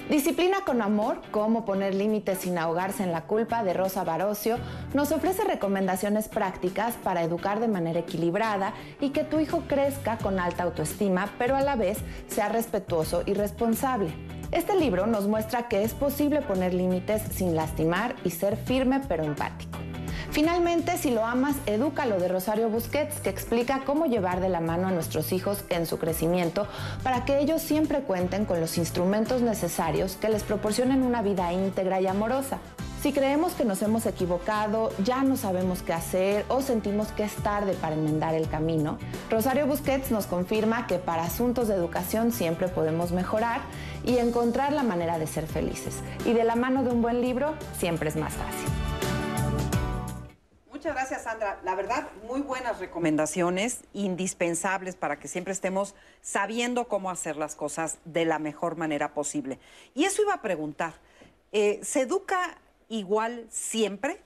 Disciplina 0.09 0.61
con 0.65 0.81
amor, 0.81 1.21
cómo 1.29 1.65
poner 1.65 1.93
límites 1.93 2.39
sin 2.39 2.57
ahogarse 2.57 3.03
en 3.03 3.11
la 3.11 3.27
culpa 3.27 3.63
de 3.63 3.73
Rosa 3.73 4.03
Barocio, 4.03 4.57
nos 4.95 5.11
ofrece 5.11 5.43
recomendaciones 5.43 6.27
prácticas 6.27 6.95
para 6.95 7.21
educar 7.21 7.59
de 7.59 7.67
manera 7.67 7.99
equilibrada 7.99 8.73
y 8.99 9.11
que 9.11 9.23
tu 9.23 9.39
hijo 9.39 9.65
crezca 9.67 10.17
con 10.17 10.39
alta 10.39 10.63
autoestima, 10.63 11.29
pero 11.37 11.55
a 11.55 11.61
la 11.61 11.75
vez 11.75 11.99
sea 12.27 12.49
respetuoso 12.49 13.21
y 13.27 13.35
responsable. 13.35 14.11
Este 14.51 14.75
libro 14.75 15.05
nos 15.05 15.27
muestra 15.27 15.67
que 15.67 15.83
es 15.83 15.93
posible 15.93 16.41
poner 16.41 16.73
límites 16.73 17.21
sin 17.31 17.55
lastimar 17.55 18.15
y 18.23 18.31
ser 18.31 18.57
firme 18.57 19.01
pero 19.07 19.23
empático. 19.23 19.77
Finalmente, 20.31 20.97
si 20.99 21.09
lo 21.09 21.25
amas, 21.25 21.55
edúcalo 21.65 22.19
de 22.19 22.27
Rosario 22.27 22.69
Busquets, 22.69 23.19
que 23.19 23.31
explica 23.31 23.81
cómo 23.83 24.05
llevar 24.05 24.41
de 24.41 24.49
la 24.49 24.61
mano 24.61 24.87
a 24.87 24.91
nuestros 24.91 25.31
hijos 25.31 25.63
en 25.69 25.87
su 25.87 25.97
crecimiento 25.97 26.67
para 27.03 27.25
que 27.25 27.39
ellos 27.39 27.63
siempre 27.63 28.01
cuenten 28.01 28.45
con 28.45 28.59
los 28.61 28.77
instrumentos 28.77 29.41
necesarios 29.41 30.17
que 30.17 30.29
les 30.29 30.43
proporcionen 30.43 31.01
una 31.01 31.23
vida 31.23 31.51
íntegra 31.51 31.99
y 31.99 32.05
amorosa. 32.05 32.59
Si 33.01 33.11
creemos 33.11 33.53
que 33.53 33.65
nos 33.65 33.81
hemos 33.81 34.05
equivocado, 34.05 34.91
ya 35.03 35.23
no 35.23 35.35
sabemos 35.35 35.81
qué 35.81 35.93
hacer 35.93 36.45
o 36.49 36.61
sentimos 36.61 37.07
que 37.13 37.23
es 37.23 37.33
tarde 37.35 37.73
para 37.73 37.95
enmendar 37.95 38.35
el 38.35 38.49
camino, 38.49 38.99
Rosario 39.31 39.65
Busquets 39.65 40.11
nos 40.11 40.27
confirma 40.27 40.85
que 40.85 40.99
para 40.99 41.23
asuntos 41.23 41.69
de 41.69 41.75
educación 41.75 42.33
siempre 42.33 42.67
podemos 42.67 43.11
mejorar 43.13 43.61
y 44.05 44.17
encontrar 44.17 44.73
la 44.73 44.83
manera 44.83 45.17
de 45.17 45.27
ser 45.27 45.47
felices. 45.47 45.95
Y 46.25 46.33
de 46.33 46.43
la 46.43 46.55
mano 46.55 46.83
de 46.83 46.91
un 46.91 47.01
buen 47.01 47.21
libro 47.21 47.55
siempre 47.77 48.09
es 48.09 48.17
más 48.17 48.33
fácil. 48.33 48.88
Muchas 50.79 50.95
gracias, 50.95 51.23
Sandra. 51.23 51.59
La 51.65 51.75
verdad, 51.75 52.07
muy 52.25 52.39
buenas 52.39 52.79
recomendaciones, 52.79 53.81
indispensables 53.91 54.95
para 54.95 55.19
que 55.19 55.27
siempre 55.27 55.51
estemos 55.51 55.93
sabiendo 56.21 56.87
cómo 56.87 57.11
hacer 57.11 57.35
las 57.35 57.53
cosas 57.53 57.97
de 58.05 58.23
la 58.23 58.39
mejor 58.39 58.77
manera 58.77 59.13
posible. 59.13 59.59
Y 59.93 60.05
eso 60.05 60.21
iba 60.21 60.35
a 60.35 60.41
preguntar, 60.41 60.93
eh, 61.51 61.81
¿se 61.83 62.03
educa 62.03 62.57
igual 62.87 63.45
siempre 63.49 64.21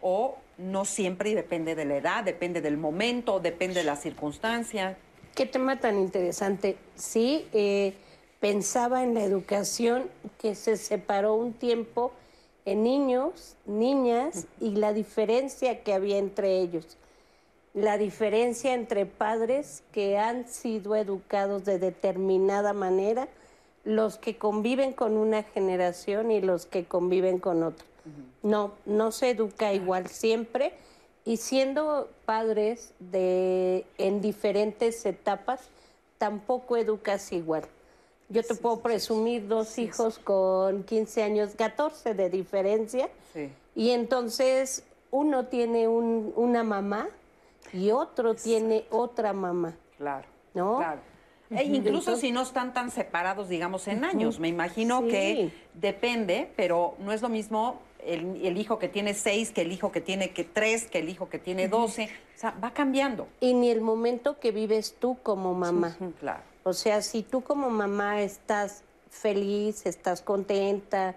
o 0.00 0.38
no 0.56 0.86
siempre 0.86 1.28
y 1.28 1.34
depende 1.34 1.74
de 1.74 1.84
la 1.84 1.96
edad, 1.96 2.24
depende 2.24 2.62
del 2.62 2.78
momento, 2.78 3.38
depende 3.38 3.80
de 3.80 3.84
la 3.84 3.96
circunstancia? 3.96 4.96
Qué 5.34 5.44
tema 5.44 5.80
tan 5.80 5.98
interesante. 5.98 6.78
Sí, 6.94 7.46
eh, 7.52 7.92
pensaba 8.40 9.02
en 9.02 9.12
la 9.12 9.22
educación 9.22 10.08
que 10.38 10.54
se 10.54 10.78
separó 10.78 11.34
un 11.34 11.52
tiempo 11.52 12.14
en 12.70 12.84
niños, 12.84 13.56
niñas 13.66 14.46
y 14.60 14.76
la 14.76 14.92
diferencia 14.92 15.82
que 15.82 15.92
había 15.92 16.18
entre 16.18 16.60
ellos. 16.60 16.96
La 17.74 17.98
diferencia 17.98 18.74
entre 18.74 19.06
padres 19.06 19.82
que 19.90 20.18
han 20.18 20.46
sido 20.48 20.94
educados 20.94 21.64
de 21.64 21.80
determinada 21.80 22.72
manera, 22.72 23.26
los 23.82 24.18
que 24.18 24.38
conviven 24.38 24.92
con 24.92 25.16
una 25.16 25.42
generación 25.42 26.30
y 26.30 26.40
los 26.40 26.64
que 26.64 26.84
conviven 26.84 27.40
con 27.40 27.64
otra. 27.64 27.84
No, 28.44 28.72
no 28.86 29.10
se 29.10 29.30
educa 29.30 29.72
igual 29.72 30.06
siempre 30.06 30.72
y 31.24 31.38
siendo 31.38 32.08
padres 32.24 32.92
de 33.00 33.84
en 33.98 34.20
diferentes 34.20 35.04
etapas 35.06 35.68
tampoco 36.18 36.76
educas 36.76 37.32
igual. 37.32 37.64
Yo 38.30 38.44
te 38.44 38.54
puedo 38.54 38.80
presumir 38.80 39.48
dos 39.48 39.76
hijos 39.78 40.20
con 40.20 40.84
15 40.84 41.22
años, 41.24 41.50
14 41.56 42.14
de 42.14 42.30
diferencia. 42.30 43.10
Y 43.74 43.90
entonces 43.90 44.84
uno 45.10 45.46
tiene 45.46 45.88
un, 45.88 46.32
una 46.36 46.62
mamá 46.62 47.08
y 47.72 47.90
otro 47.90 48.34
tiene 48.34 48.84
otra 48.90 49.32
mamá. 49.32 49.74
Claro. 49.98 50.26
¿No? 50.54 50.78
Claro. 50.78 51.00
E 51.50 51.64
incluso 51.64 52.16
si 52.16 52.30
no 52.30 52.42
están 52.42 52.72
tan 52.72 52.92
separados, 52.92 53.48
digamos, 53.48 53.88
en 53.88 54.04
años. 54.04 54.38
Me 54.38 54.46
imagino 54.46 55.08
que 55.08 55.50
depende, 55.74 56.52
pero 56.54 56.94
no 57.00 57.12
es 57.12 57.22
lo 57.22 57.28
mismo 57.28 57.80
el, 58.04 58.46
el, 58.46 58.56
hijo 58.56 58.78
que 58.78 58.88
tiene 58.88 59.14
seis 59.14 59.50
que 59.50 59.62
el 59.62 59.72
hijo 59.72 59.90
que 59.90 60.00
tiene 60.00 60.30
que 60.30 60.44
tres, 60.44 60.86
que 60.86 60.98
el 60.98 61.08
hijo 61.08 61.28
que 61.28 61.40
tiene 61.40 61.66
doce. 61.66 62.08
O 62.36 62.38
sea, 62.38 62.54
va 62.62 62.70
cambiando. 62.70 63.26
Y 63.40 63.54
ni 63.54 63.70
el 63.70 63.80
momento 63.80 64.38
que 64.38 64.52
vives 64.52 64.94
tú 65.00 65.18
como 65.24 65.52
mamá. 65.54 65.96
claro. 66.20 66.49
O 66.64 66.72
sea, 66.72 67.02
si 67.02 67.22
tú 67.22 67.42
como 67.42 67.70
mamá 67.70 68.20
estás 68.20 68.82
feliz, 69.10 69.86
estás 69.86 70.22
contenta, 70.22 71.16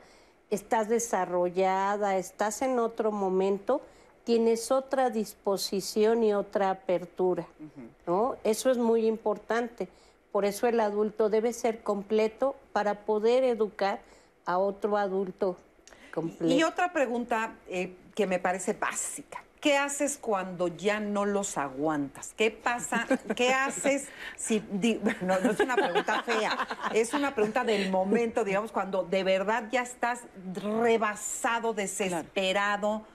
estás 0.49 0.89
desarrollada, 0.89 2.17
estás 2.17 2.61
en 2.61 2.79
otro 2.79 3.11
momento, 3.11 3.81
tienes 4.23 4.71
otra 4.71 5.09
disposición 5.09 6.23
y 6.23 6.33
otra 6.33 6.69
apertura, 6.69 7.47
¿no? 8.07 8.37
Eso 8.43 8.71
es 8.71 8.77
muy 8.77 9.05
importante. 9.05 9.87
Por 10.31 10.45
eso 10.45 10.67
el 10.67 10.79
adulto 10.79 11.29
debe 11.29 11.53
ser 11.53 11.83
completo 11.83 12.55
para 12.71 13.05
poder 13.05 13.43
educar 13.43 14.01
a 14.45 14.57
otro 14.57 14.97
adulto 14.97 15.57
completo. 16.13 16.53
Y 16.53 16.63
otra 16.63 16.91
pregunta 16.91 17.55
eh, 17.67 17.95
que 18.15 18.25
me 18.25 18.39
parece 18.39 18.73
básica. 18.73 19.43
¿Qué 19.63 19.77
haces 19.77 20.17
cuando 20.17 20.67
ya 20.67 20.99
no 20.99 21.23
los 21.23 21.57
aguantas? 21.57 22.33
¿Qué 22.35 22.51
pasa? 22.51 23.07
¿Qué 23.33 23.53
haces 23.53 24.09
si... 24.35 24.61
No, 25.21 25.39
no 25.39 25.51
es 25.51 25.59
una 25.61 25.77
pregunta 25.77 26.21
fea, 26.23 26.67
es 26.93 27.13
una 27.13 27.33
pregunta 27.33 27.63
del 27.63 27.89
momento, 27.89 28.43
digamos, 28.43 28.73
cuando 28.73 29.03
de 29.03 29.23
verdad 29.23 29.69
ya 29.71 29.83
estás 29.83 30.23
rebasado, 30.53 31.73
desesperado, 31.73 33.05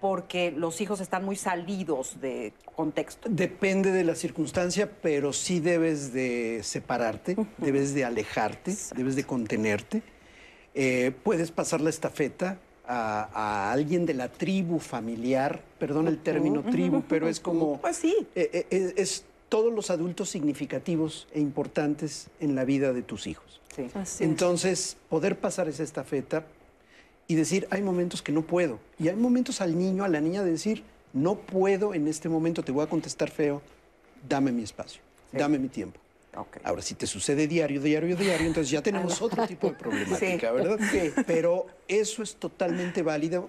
porque 0.00 0.52
los 0.52 0.80
hijos 0.80 1.02
están 1.02 1.22
muy 1.22 1.36
salidos 1.36 2.18
de 2.18 2.54
contexto. 2.74 3.28
Depende 3.28 3.92
de 3.92 4.04
la 4.04 4.14
circunstancia, 4.14 4.90
pero 5.02 5.34
sí 5.34 5.60
debes 5.60 6.14
de 6.14 6.62
separarte, 6.62 7.36
debes 7.58 7.92
de 7.92 8.06
alejarte, 8.06 8.74
debes 8.96 9.16
de 9.16 9.24
contenerte. 9.24 10.02
Eh, 10.72 11.12
puedes 11.22 11.50
pasar 11.50 11.82
la 11.82 11.90
estafeta, 11.90 12.58
a, 12.86 13.72
alguien 13.72 14.06
de 14.06 14.14
la 14.14 14.28
tribu 14.28 14.78
familiar, 14.78 15.62
perdón 15.78 16.08
el 16.08 16.18
término 16.18 16.62
tribu, 16.62 17.02
pero 17.08 17.28
es 17.28 17.40
como... 17.40 17.80
Pues 17.80 17.96
sí. 17.96 18.14
Eh, 18.34 18.66
eh, 18.70 18.94
es, 18.96 19.24
todos 19.48 19.72
los 19.72 19.90
adultos 19.90 20.30
significativos 20.30 21.28
e 21.32 21.40
importantes 21.40 22.28
en 22.40 22.54
la 22.54 22.64
vida 22.64 22.92
de 22.92 23.02
tus 23.02 23.26
hijos. 23.26 23.60
Sí. 23.74 23.88
Entonces, 24.20 24.96
poder 25.08 25.38
pasar 25.38 25.68
esa 25.68 25.82
estafeta 25.82 26.44
y 27.26 27.34
decir, 27.34 27.66
hay 27.70 27.82
momentos 27.82 28.22
que 28.22 28.32
no 28.32 28.42
puedo. 28.42 28.78
Y 28.98 29.08
hay 29.08 29.16
momentos 29.16 29.60
al 29.60 29.78
niño, 29.78 30.04
a 30.04 30.08
la 30.08 30.20
niña 30.20 30.42
de 30.44 30.52
decir, 30.52 30.82
no 31.12 31.36
puedo 31.36 31.94
en 31.94 32.08
este 32.08 32.28
momento, 32.28 32.62
te 32.62 32.72
voy 32.72 32.84
a 32.84 32.88
contestar 32.88 33.30
feo, 33.30 33.62
dame 34.28 34.52
mi 34.52 34.62
espacio, 34.62 35.00
dame 35.32 35.58
mi 35.58 35.68
tiempo. 35.68 36.00
Ahora, 36.64 36.82
si 36.82 36.94
te 36.94 37.06
sucede 37.06 37.46
diario, 37.46 37.80
diario, 37.80 38.16
diario, 38.16 38.46
entonces 38.46 38.70
ya 38.70 38.82
tenemos 38.82 39.20
otro 39.22 39.46
tipo 39.46 39.68
de 39.68 39.74
problemática, 39.74 40.48
Sí. 40.50 40.54
¿verdad? 40.56 40.78
Sí. 40.90 41.12
Pero 41.26 41.66
eso 41.88 42.22
es 42.22 42.36
totalmente 42.36 43.02
válido 43.02 43.48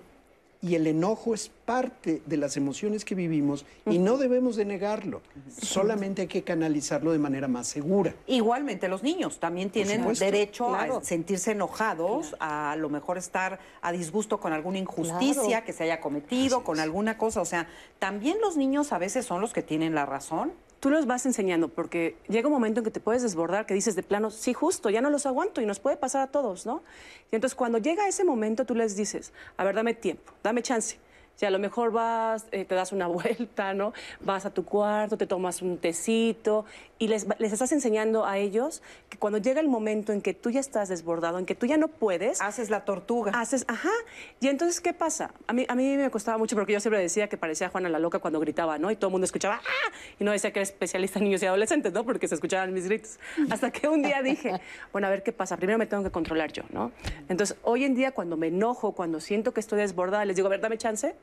y 0.62 0.76
el 0.76 0.88
enojo 0.88 1.34
es 1.34 1.52
parte 1.66 2.22
de 2.26 2.38
las 2.38 2.58
emociones 2.58 3.04
que 3.06 3.16
vivimos 3.16 3.66
y 3.86 3.98
no 3.98 4.18
debemos 4.18 4.56
de 4.56 4.66
negarlo. 4.66 5.22
Solamente 5.62 6.24
hay 6.24 6.28
que 6.28 6.44
canalizarlo 6.44 7.12
de 7.12 7.20
manera 7.20 7.48
más 7.48 7.68
segura. 7.68 8.14
Igualmente 8.28 8.88
los 8.88 9.04
niños 9.04 9.40
también 9.40 9.70
tienen 9.70 10.06
derecho 10.14 10.68
claro. 10.70 10.98
a 10.98 11.04
sentirse 11.04 11.52
enojados, 11.52 12.36
a, 12.40 12.72
a 12.72 12.76
lo 12.76 12.90
mejor 12.90 13.18
estar 13.18 13.60
a 13.82 13.92
disgusto 13.92 14.40
con 14.40 14.54
alguna 14.54 14.78
injusticia 14.78 15.44
Claro. 15.46 15.66
que 15.66 15.74
se 15.74 15.84
haya 15.84 16.00
cometido, 16.02 16.64
con 16.64 16.80
alguna 16.80 17.18
cosa. 17.18 17.42
O 17.42 17.46
sea, 17.46 17.68
también 18.00 18.38
los 18.42 18.58
niños 18.58 18.94
a 18.94 18.98
veces 18.98 19.26
son 19.26 19.42
los 19.42 19.54
que 19.54 19.62
tienen 19.64 19.96
la 19.96 20.06
razón. 20.06 20.54
Tú 20.80 20.90
los 20.92 21.08
vas 21.08 21.26
enseñando 21.26 21.70
porque 21.70 22.16
llega 22.28 22.48
un 22.48 22.54
momento 22.54 22.82
en 22.82 22.84
que 22.84 22.92
te 22.92 23.00
puedes 23.00 23.24
desbordar, 23.24 23.66
que 23.66 23.74
dices 23.74 23.96
de 23.96 24.04
plano, 24.04 24.30
sí, 24.30 24.54
justo, 24.54 24.92
ya 24.92 25.02
no 25.02 25.10
los 25.10 25.26
aguanto 25.26 25.62
y 25.62 25.66
nos 25.66 25.80
puede 25.80 25.98
pasar 25.98 26.22
a 26.22 26.28
todos, 26.28 26.66
¿no? 26.68 26.84
Y 27.32 27.36
entonces 27.36 27.56
cuando 27.56 27.80
llega 27.80 28.08
ese 28.08 28.24
momento 28.24 28.66
tú 28.66 28.76
les 28.76 28.96
dices, 28.96 29.34
a 29.58 29.64
ver, 29.64 29.74
dame 29.74 29.96
tiempo, 29.96 30.34
dame 30.44 30.62
chance. 30.62 30.98
Si 31.36 31.45
a 31.45 31.52
lo 31.52 31.60
mejor 31.60 31.91
vas, 31.91 32.45
eh, 32.52 32.66
te 32.66 32.76
das 32.76 32.91
una 32.91 33.07
vuelta, 33.07 33.74
¿no? 33.74 33.94
Vas 34.22 34.45
a 34.45 34.49
tu 34.52 34.66
cuarto, 34.66 35.18
te 35.18 35.28
tomas 35.28 35.62
un 35.62 35.78
tecito 35.78 36.66
y 36.98 37.07
les, 37.07 37.28
les 37.40 37.52
estás 37.52 37.72
enseñando 37.72 38.26
a 38.26 38.38
ellos 38.38 38.82
que 39.10 39.18
cuando 39.18 39.38
llega 39.38 39.60
el 39.60 39.68
momento 39.68 40.14
en 40.14 40.22
que 40.22 40.34
tú 40.34 40.49
ya 40.49 40.60
estás 40.60 40.90
desbordado, 40.90 41.40
en 41.40 41.45
que 41.45 41.56
tú 41.56 41.66
ya 41.66 41.78
no 41.78 41.90
puedes... 41.90 42.41
Haces 42.41 42.70
la 42.70 42.86
tortuga. 42.86 43.34
Haces, 43.36 43.66
ajá. 43.68 43.91
Y 44.40 44.48
entonces, 44.48 44.80
¿qué 44.80 44.94
pasa? 44.94 45.32
A 45.48 45.53
mí, 45.53 45.66
a 45.68 45.76
mí 45.76 45.98
me 45.98 46.10
costaba 46.10 46.38
mucho 46.38 46.56
porque 46.56 46.74
yo 46.74 46.80
siempre 46.80 47.02
decía 47.02 47.28
que 47.28 47.38
parecía 47.38 47.70
Juana 47.70 47.90
la 47.90 47.99
loca 47.99 48.20
cuando 48.20 48.40
gritaba, 48.40 48.78
¿no? 48.78 48.91
Y 48.91 48.95
todo 48.95 49.10
el 49.10 49.12
mundo 49.12 49.26
escuchaba, 49.26 49.56
¡ah! 49.56 49.94
Y 50.20 50.24
no 50.24 50.32
decía 50.32 50.52
que 50.52 50.60
era 50.60 50.64
especialista 50.64 51.20
en 51.20 51.26
niños 51.26 51.44
y 51.44 51.45
adolescentes, 51.45 51.91
¿no? 51.91 52.06
Porque 52.06 52.28
se 52.28 52.36
escuchaban 52.36 52.74
mis 52.74 52.86
gritos. 52.86 53.20
Hasta 53.49 53.72
que 53.72 53.88
un 53.88 54.02
día 54.02 54.22
dije, 54.22 54.62
bueno, 54.91 55.07
a 55.07 55.10
ver 55.10 55.24
qué 55.24 55.34
pasa. 55.34 55.57
Primero 55.57 55.78
me 55.78 55.88
tengo 55.88 56.03
que 56.03 56.12
controlar 56.12 56.52
yo, 56.53 56.64
¿no? 56.72 56.91
Entonces, 57.28 57.57
hoy 57.64 57.84
en 57.84 57.95
día, 57.95 58.12
cuando 58.12 58.38
me 58.38 58.48
enojo, 58.48 58.94
cuando 58.94 59.20
siento 59.20 59.53
que 59.53 59.60
estoy 59.60 59.80
desbordada, 59.80 60.24
les 60.24 60.36
digo, 60.36 60.48
a 60.48 60.52
ver, 60.52 60.62
dame 60.62 60.78
chance, 60.78 61.16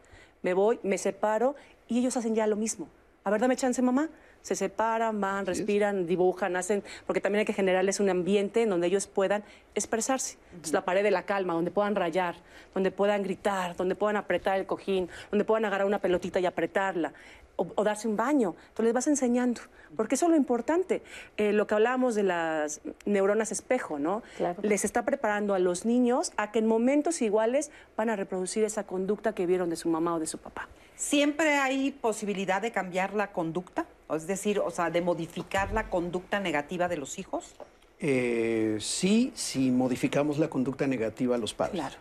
me 0.43 0.55
voy, 0.55 0.79
me 0.83 0.99
separo 0.99 1.55
y 1.89 1.99
ellos 1.99 2.17
hacen 2.17 2.35
ya 2.35 2.47
lo 2.47 2.57
mismo. 2.57 2.89
A 3.25 3.31
ver, 3.31 3.41
dame 3.41 3.57
chance, 3.57 3.81
mamá. 3.83 4.09
Se 4.43 4.57
separan, 4.57 5.21
van, 5.21 5.47
respiran, 5.47 6.05
dibujan, 6.05 6.57
hacen, 6.57 6.83
porque 7.07 7.21
también 7.21 7.41
hay 7.41 7.45
que 7.45 7.53
generarles 7.53 8.01
un 8.01 8.11
ambiente 8.11 8.63
en 8.63 8.71
donde 8.71 8.89
ellos 8.89 9.07
puedan 9.07 9.45
expresarse. 9.77 10.37
Entonces, 10.51 10.73
la 10.73 10.85
pared 10.85 11.05
de 11.05 11.13
la 11.13 11.23
calma, 11.23 11.55
donde 11.55 11.71
puedan 11.71 11.95
rayar, 11.95 12.35
donde 12.75 12.91
puedan 12.91 13.23
gritar, 13.23 13.77
donde 13.77 13.95
puedan 13.95 14.17
apretar 14.17 14.59
el 14.59 14.67
cojín, 14.67 15.09
donde 15.31 15.45
puedan 15.45 15.65
agarrar 15.65 15.87
una 15.87 16.01
pelotita 16.01 16.41
y 16.41 16.47
apretarla, 16.47 17.13
o, 17.57 17.67
o 17.75 17.85
darse 17.85 18.09
un 18.09 18.17
baño. 18.17 18.55
Entonces, 18.69 18.85
les 18.85 18.95
vas 18.95 19.07
enseñando, 19.07 19.61
porque 19.97 20.15
eso 20.15 20.27
es 20.27 20.31
lo 20.31 20.37
importante. 20.37 21.03
Eh, 21.37 21.53
lo 21.53 21.67
que 21.67 21.75
hablábamos 21.75 22.15
de 22.15 22.23
las 22.23 22.81
neuronas 23.05 23.53
espejo, 23.53 23.99
¿no? 23.99 24.23
Les 24.63 24.85
está 24.85 25.05
preparando 25.05 25.55
a 25.55 25.59
los 25.59 25.85
niños 25.85 26.33
a 26.37 26.51
que 26.53 26.59
en 26.59 26.67
momentos 26.67 27.23
iguales 27.23 27.71
van 27.97 28.11
a 28.11 28.17
reproducir 28.17 28.65
esa 28.65 28.85
conducta 28.85 29.35
que 29.35 29.47
vieron 29.47 29.71
de 29.71 29.77
su 29.77 29.89
mamá 29.89 30.15
o 30.15 30.19
de 30.19 30.27
su 30.27 30.39
papá. 30.39 30.69
¿Siempre 30.97 31.55
hay 31.55 31.91
posibilidad 31.91 32.63
de 32.63 32.71
cambiar 32.71 33.15
la 33.15 33.33
conducta? 33.33 33.87
Es 34.15 34.27
decir, 34.27 34.59
o 34.61 34.71
sea, 34.71 34.91
de 34.91 35.01
modificar 35.01 35.73
la 35.73 35.89
conducta 35.89 36.39
negativa 36.39 36.87
de 36.89 36.97
los 36.97 37.19
hijos. 37.19 37.55
Eh, 37.99 38.79
sí, 38.81 39.33
si 39.35 39.71
modificamos 39.71 40.39
la 40.39 40.49
conducta 40.49 40.87
negativa 40.87 41.37
a 41.37 41.39
los 41.39 41.55
padres. 41.55 41.81
Claro. 41.81 41.97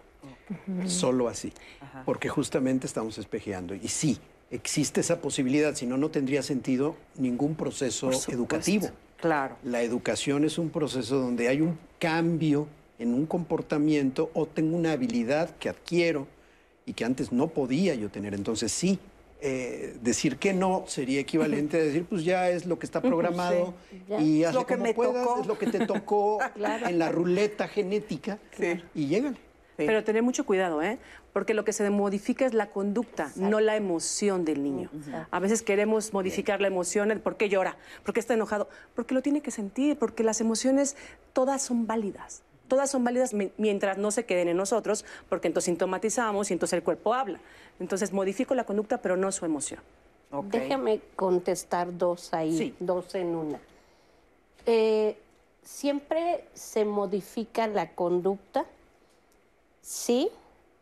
Solo 0.88 1.28
así. 1.28 1.54
Porque 2.06 2.30
justamente 2.30 2.86
estamos 2.86 3.18
espejeando. 3.18 3.74
Y 3.74 3.88
sí, 3.88 4.20
existe 4.52 5.02
esa 5.02 5.22
posibilidad, 5.22 5.74
si 5.76 5.86
no, 5.86 5.98
no 5.98 6.10
tendría 6.10 6.44
sentido 6.44 6.96
ningún 7.18 7.56
proceso 7.56 8.12
educativo. 8.30 8.90
Claro. 9.18 9.56
La 9.64 9.82
educación 9.82 10.44
es 10.46 10.58
un 10.58 10.70
proceso 10.70 11.20
donde 11.20 11.48
hay 11.48 11.62
un 11.62 11.78
cambio 12.00 12.68
en 13.00 13.14
un 13.14 13.26
comportamiento 13.26 14.30
o 14.34 14.46
tengo 14.46 14.76
una 14.76 14.92
habilidad 14.94 15.56
que 15.58 15.70
adquiero 15.70 16.28
y 16.86 16.94
que 16.94 17.06
antes 17.06 17.32
no 17.32 17.48
podía 17.48 17.96
yo 17.96 18.10
tener. 18.10 18.34
Entonces 18.34 18.72
sí, 18.72 19.00
eh, 19.42 19.96
decir 20.02 20.38
que 20.38 20.54
no 20.54 20.84
sería 20.88 21.20
equivalente 21.20 21.78
a 21.78 21.84
decir, 21.84 22.06
pues 22.06 22.24
ya 22.24 22.50
es 22.50 22.66
lo 22.66 22.78
que 22.78 22.86
está 22.86 23.02
programado 23.02 23.74
Sí, 23.90 24.24
y 24.24 24.44
hazle 24.44 24.60
lo 24.60 24.68
que 24.68 24.74
como 24.76 24.84
me 24.86 24.94
puedas, 24.94 25.24
tocó. 25.26 25.42
es 25.42 25.48
lo 25.48 25.58
que 25.58 25.68
te 25.68 25.86
tocó 25.86 26.40
Claro. 26.56 26.88
en 26.88 27.00
la 27.00 27.10
ruleta 27.12 27.68
genética 27.68 28.38
y 28.94 29.08
llégale. 29.08 29.38
Pero 29.88 30.04
tener 30.04 30.24
mucho 30.24 30.46
cuidado, 30.46 30.82
¿eh? 30.82 30.98
Porque 31.34 31.54
lo 31.54 31.64
que 31.66 31.74
se 31.74 31.90
modifica 31.90 32.46
es 32.46 32.54
la 32.54 32.68
conducta, 32.68 33.32
no 33.36 33.60
la 33.60 33.76
emoción 33.76 34.44
del 34.46 34.64
niño. 34.64 34.90
A 35.32 35.40
veces 35.40 35.62
queremos 35.62 36.14
modificar 36.14 36.60
la 36.62 36.68
emoción, 36.68 37.12
el 37.12 37.20
por 37.20 37.38
qué 37.38 37.48
llora, 37.50 37.78
por 38.04 38.14
qué 38.14 38.20
está 38.20 38.34
enojado, 38.34 38.68
porque 38.96 39.14
lo 39.14 39.22
tiene 39.22 39.42
que 39.42 39.52
sentir, 39.52 39.98
porque 39.98 40.24
las 40.24 40.42
emociones 40.42 40.96
todas 41.34 41.62
son 41.62 41.88
válidas. 41.88 42.42
Todas 42.68 42.90
son 42.90 43.04
válidas 43.04 43.34
mi- 43.34 43.52
mientras 43.58 43.98
no 43.98 44.12
se 44.12 44.26
queden 44.26 44.48
en 44.48 44.58
nosotros, 44.58 45.04
porque 45.30 45.48
entonces 45.48 45.66
sintomatizamos 45.66 46.50
y 46.50 46.54
entonces 46.54 46.78
el 46.78 46.84
cuerpo 46.84 47.14
habla. 47.14 47.40
Entonces 47.80 48.14
modifico 48.14 48.56
la 48.56 48.64
conducta, 48.66 49.02
pero 49.02 49.18
no 49.18 49.32
su 49.32 49.44
emoción. 49.46 49.80
Déjame 50.62 51.02
contestar 51.18 51.98
dos 51.98 52.34
ahí, 52.34 52.74
dos 52.80 53.14
en 53.16 53.36
una. 53.36 53.60
Eh, 54.66 55.18
Siempre 55.64 56.44
se 56.56 56.86
modifica 56.86 57.68
la 57.68 57.92
conducta, 57.92 58.66
sí, 59.82 60.30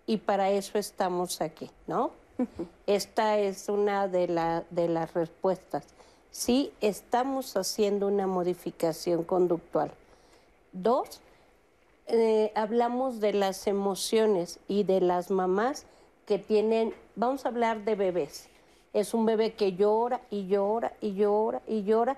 y 0.05 0.17
para 0.17 0.49
eso 0.51 0.77
estamos 0.77 1.41
aquí, 1.41 1.69
¿no? 1.88 2.11
Esta 2.88 3.38
es 3.38 3.69
una 3.69 4.07
de, 4.07 4.27
la- 4.27 4.63
de 4.69 4.88
las 4.88 5.13
respuestas. 5.13 5.85
Sí, 6.31 6.71
estamos 6.81 7.55
haciendo 7.57 8.07
una 8.07 8.27
modificación 8.27 9.23
conductual. 9.23 9.91
Dos, 10.71 11.21
eh, 12.07 12.51
hablamos 12.55 13.19
de 13.19 13.34
las 13.34 13.65
emociones 13.67 14.59
y 14.67 14.84
de 14.84 15.01
las 15.01 15.31
mamás 15.31 15.85
que 16.26 16.38
tienen, 16.39 16.93
vamos 17.15 17.45
a 17.45 17.49
hablar 17.49 17.84
de 17.85 17.95
bebés. 17.95 18.47
Es 18.93 19.13
un 19.13 19.26
bebé 19.26 19.53
que 19.53 19.73
llora 19.73 20.21
y 20.30 20.47
llora 20.47 20.93
y 21.01 21.13
llora 21.13 21.61
y 21.67 21.84
llora 21.84 22.17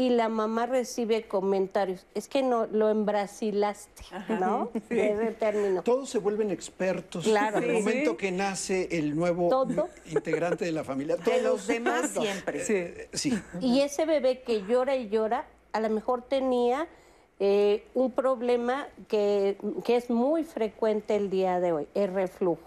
y 0.00 0.08
la 0.08 0.30
mamá 0.30 0.64
recibe 0.64 1.28
comentarios. 1.28 2.06
Es 2.14 2.26
que 2.26 2.42
no 2.42 2.64
lo 2.66 2.88
embrasilaste, 2.88 4.02
¿no? 4.40 4.70
Sí. 4.88 4.98
Ese 4.98 5.32
término. 5.32 5.82
Todos 5.82 6.08
se 6.08 6.18
vuelven 6.18 6.50
expertos 6.50 7.24
Claro. 7.24 7.58
en 7.58 7.64
el 7.64 7.70
Sí. 7.70 7.82
momento 7.82 8.16
que 8.16 8.32
nace 8.32 8.88
el 8.92 9.14
nuevo 9.14 9.50
Todo. 9.50 9.88
integrante 10.10 10.64
de 10.64 10.72
la 10.72 10.84
familia. 10.84 11.16
De 11.16 11.24
Todos, 11.24 11.42
los 11.42 11.66
demás 11.66 12.14
todos. 12.14 12.26
siempre. 12.26 12.62
Eh, 12.66 13.08
sí. 13.12 13.38
Y 13.60 13.80
ese 13.80 14.06
bebé 14.06 14.40
que 14.40 14.62
llora 14.62 14.96
y 14.96 15.10
llora, 15.10 15.44
a 15.72 15.80
lo 15.80 15.90
mejor 15.90 16.22
tenía 16.22 16.86
eh, 17.38 17.84
un 17.94 18.10
problema 18.10 18.86
que, 19.08 19.58
que 19.84 19.96
es 19.96 20.08
muy 20.08 20.44
frecuente 20.44 21.14
el 21.16 21.28
día 21.28 21.60
de 21.60 21.72
hoy, 21.72 21.88
el 21.94 22.12
reflujo. 22.14 22.62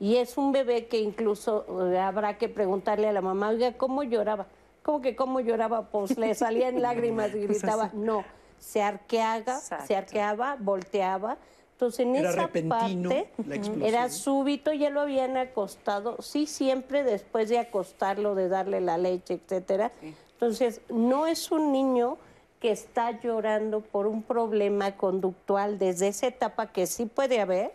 Y 0.00 0.16
es 0.16 0.36
un 0.36 0.52
bebé 0.52 0.86
que 0.86 0.98
incluso 1.00 1.64
eh, 1.92 1.98
habrá 1.98 2.36
que 2.38 2.48
preguntarle 2.50 3.08
a 3.08 3.12
la 3.12 3.20
mamá, 3.22 3.48
oiga, 3.48 3.72
¿cómo 3.72 4.02
lloraba? 4.02 4.46
¿Cómo 4.88 5.02
que 5.02 5.14
cómo 5.14 5.40
lloraba? 5.40 5.90
Pues 5.90 6.16
le 6.16 6.34
salían 6.34 6.80
lágrimas 6.80 7.28
y 7.34 7.44
Pues 7.44 7.60
gritaba. 7.60 7.90
No, 7.92 8.24
se 8.58 8.80
arqueaba, 8.80 9.60
se 9.60 9.94
arqueaba, 9.94 10.56
volteaba. 10.58 11.36
Entonces 11.72 12.06
en 12.06 12.16
Era 12.16 12.30
esa 12.30 12.46
repentino 12.46 13.10
parte 13.10 13.30
era 13.82 14.08
súbito, 14.08 14.72
ya 14.72 14.88
lo 14.88 15.02
habían 15.02 15.36
acostado, 15.36 16.16
sí 16.22 16.46
siempre 16.46 17.04
después 17.04 17.50
de 17.50 17.58
acostarlo, 17.58 18.34
de 18.34 18.48
darle 18.48 18.80
la 18.80 18.96
leche, 18.96 19.34
etcétera. 19.34 19.92
Entonces, 20.32 20.80
no 20.88 21.26
es 21.26 21.52
un 21.52 21.70
niño 21.70 22.16
que 22.58 22.70
está 22.70 23.10
llorando 23.20 23.82
por 23.82 24.06
un 24.06 24.22
problema 24.22 24.96
conductual 24.96 25.78
desde 25.78 26.08
esa 26.08 26.28
etapa 26.28 26.72
que 26.72 26.86
sí 26.86 27.04
puede 27.04 27.40
haber, 27.42 27.72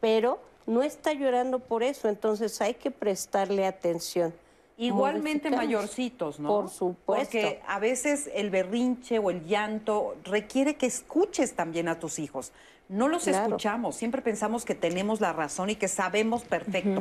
pero 0.00 0.38
no 0.66 0.82
está 0.82 1.14
llorando 1.14 1.60
por 1.60 1.82
eso, 1.82 2.10
entonces 2.10 2.60
hay 2.60 2.74
que 2.74 2.90
prestarle 2.90 3.64
atención. 3.64 4.34
Igualmente 4.78 5.50
mayorcitos, 5.50 6.38
¿no? 6.38 6.48
Por 6.48 6.68
supuesto. 6.68 7.24
Porque 7.24 7.62
a 7.66 7.78
veces 7.78 8.28
el 8.34 8.50
berrinche 8.50 9.18
o 9.18 9.30
el 9.30 9.44
llanto 9.46 10.16
requiere 10.24 10.76
que 10.76 10.86
escuches 10.86 11.54
también 11.54 11.88
a 11.88 11.98
tus 11.98 12.18
hijos. 12.18 12.52
No 12.88 13.08
los 13.08 13.24
Claro. 13.24 13.46
escuchamos, 13.46 13.96
siempre 13.96 14.22
pensamos 14.22 14.64
que 14.64 14.74
tenemos 14.74 15.20
la 15.20 15.32
razón 15.32 15.70
y 15.70 15.76
que 15.76 15.88
sabemos 15.88 16.44
perfecto, 16.44 17.00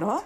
¿no? 0.00 0.22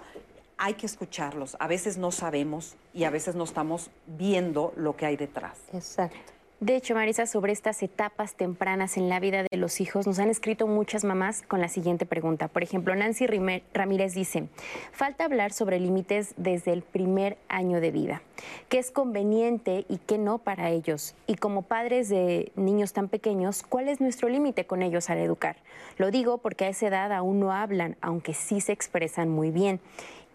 Hay 0.57 0.75
que 0.75 0.85
escucharlos. 0.85 1.57
A 1.59 1.67
veces 1.67 1.97
no 1.97 2.11
sabemos 2.11 2.75
y 2.93 3.03
a 3.03 3.09
veces 3.09 3.35
no 3.35 3.43
estamos 3.43 3.91
viendo 4.07 4.73
lo 4.77 4.95
que 4.95 5.05
hay 5.05 5.17
detrás. 5.17 5.57
Exacto. 5.73 6.17
De 6.61 6.77
hecho, 6.77 6.95
Marisa, 6.95 7.25
sobre 7.25 7.51
estas 7.51 7.83
etapas 7.83 8.35
tempranas 8.35 8.95
en 8.95 9.09
la 9.09 9.19
vida 9.19 9.43
de 9.43 9.57
los 9.57 9.81
hijos, 9.81 10.07
nos 10.07 10.19
han 10.19 10.29
escrito 10.29 10.67
muchas 10.67 11.03
mamás 11.03 11.41
con 11.41 11.59
la 11.59 11.67
siguiente 11.67 12.05
pregunta. 12.05 12.47
Por 12.47 12.63
ejemplo, 12.63 12.95
Nancy 12.95 13.27
Ramírez 13.73 14.13
dice, 14.13 14.47
falta 14.93 15.25
hablar 15.25 15.51
sobre 15.51 15.81
límites 15.81 16.33
desde 16.37 16.71
el 16.71 16.81
primer 16.81 17.37
año 17.49 17.81
de 17.81 17.91
vida. 17.91 18.21
¿Qué 18.69 18.79
es 18.79 18.89
conveniente 18.89 19.85
y 19.89 19.97
qué 19.97 20.17
no 20.17 20.37
para 20.37 20.69
ellos? 20.69 21.13
Y 21.27 21.35
como 21.35 21.63
padres 21.63 22.07
de 22.07 22.53
niños 22.55 22.93
tan 22.93 23.09
pequeños, 23.09 23.61
¿cuál 23.61 23.89
es 23.89 23.99
nuestro 23.99 24.29
límite 24.29 24.65
con 24.65 24.81
ellos 24.81 25.09
al 25.09 25.17
educar? 25.17 25.57
Lo 25.97 26.09
digo 26.09 26.37
porque 26.37 26.65
a 26.65 26.69
esa 26.69 26.87
edad 26.87 27.11
aún 27.11 27.41
no 27.41 27.51
hablan, 27.51 27.97
aunque 27.99 28.33
sí 28.33 28.61
se 28.61 28.71
expresan 28.71 29.27
muy 29.27 29.51
bien. 29.51 29.81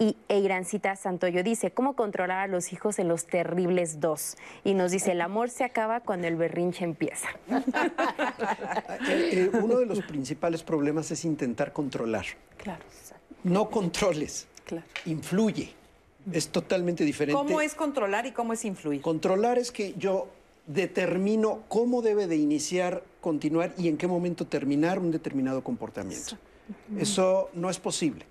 Y 0.03 0.17
Eirancita 0.29 0.97
Santoyo 0.97 1.43
dice, 1.43 1.73
¿cómo 1.73 1.95
controlar 1.95 2.39
a 2.39 2.47
los 2.47 2.73
hijos 2.73 2.99
en 2.99 3.07
los 3.07 3.27
terribles 3.27 4.01
dos? 4.01 4.39
Y 4.65 4.73
nos 4.73 4.93
dice, 4.93 5.13
el 5.13 5.21
amor 5.21 5.51
se 5.51 5.63
acaba 5.63 6.01
cuando 6.01 6.27
el 6.27 6.37
berrinche 6.37 6.85
empieza. 6.85 7.29
Eh, 9.09 9.31
eh, 9.33 9.51
uno 9.61 9.79
de 9.79 9.87
los 9.87 10.03
principales 10.03 10.63
problemas 10.63 11.11
es 11.11 11.25
intentar 11.25 11.73
controlar. 11.73 12.25
Claro. 12.57 12.83
No 13.45 13.71
controles. 13.71 14.47
Claro. 14.65 14.85
Influye. 15.07 15.73
Es 16.33 16.49
totalmente 16.49 17.05
diferente. 17.05 17.37
¿Cómo 17.37 17.61
es 17.61 17.75
controlar 17.75 18.27
y 18.27 18.33
cómo 18.33 18.53
es 18.53 18.65
influir? 18.65 19.01
Controlar 19.01 19.59
es 19.59 19.71
que 19.71 19.95
yo 19.97 20.29
determino 20.67 21.63
cómo 21.69 22.03
debe 22.03 22.27
de 22.27 22.37
iniciar, 22.37 23.03
continuar 23.21 23.75
y 23.77 23.89
en 23.89 23.97
qué 23.97 24.07
momento 24.07 24.47
terminar 24.47 24.99
un 24.99 25.11
determinado 25.11 25.63
comportamiento. 25.63 26.37
Eso 26.99 27.51
no 27.55 27.71
es 27.71 27.79
posible, 27.79 28.27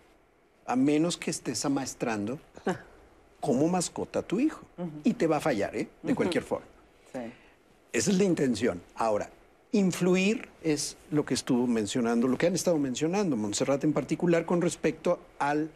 a 0.69 0.75
menos 0.75 1.17
que 1.17 1.31
estés 1.31 1.65
amaestrando 1.65 2.39
como 3.39 3.67
mascota 3.67 4.19
a 4.19 4.21
tu 4.21 4.39
hijo. 4.39 4.61
Y 5.03 5.13
te 5.13 5.27
va 5.27 5.37
a 5.37 5.39
fallar, 5.39 5.75
¿eh? 5.75 5.87
De 6.03 6.13
cualquier 6.13 6.43
forma. 6.43 6.67
Esa 7.91 8.11
es 8.11 8.17
la 8.17 8.23
intención. 8.23 8.81
Ahora, 8.95 9.29
influir 9.71 10.47
es 10.63 10.95
lo 11.09 11.25
que 11.25 11.33
estuvo 11.33 11.65
mencionando, 11.65 12.27
lo 12.27 12.37
que 12.37 12.47
han 12.47 12.55
estado 12.55 12.77
mencionando, 12.77 13.35
Montserrat 13.35 13.83
en 13.83 13.93
particular, 13.93 14.45
con 14.45 14.61
respecto 14.61 15.19
al 15.39 15.71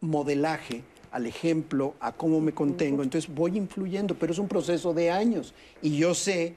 modelaje, 0.00 0.82
al 1.12 1.26
ejemplo, 1.26 1.94
a 2.00 2.12
cómo 2.12 2.40
me 2.40 2.52
contengo. 2.52 3.04
Entonces 3.04 3.32
voy 3.32 3.56
influyendo, 3.56 4.16
pero 4.16 4.32
es 4.32 4.38
un 4.40 4.48
proceso 4.48 4.92
de 4.92 5.10
años. 5.10 5.54
Y 5.82 5.96
yo 5.96 6.14
sé, 6.14 6.54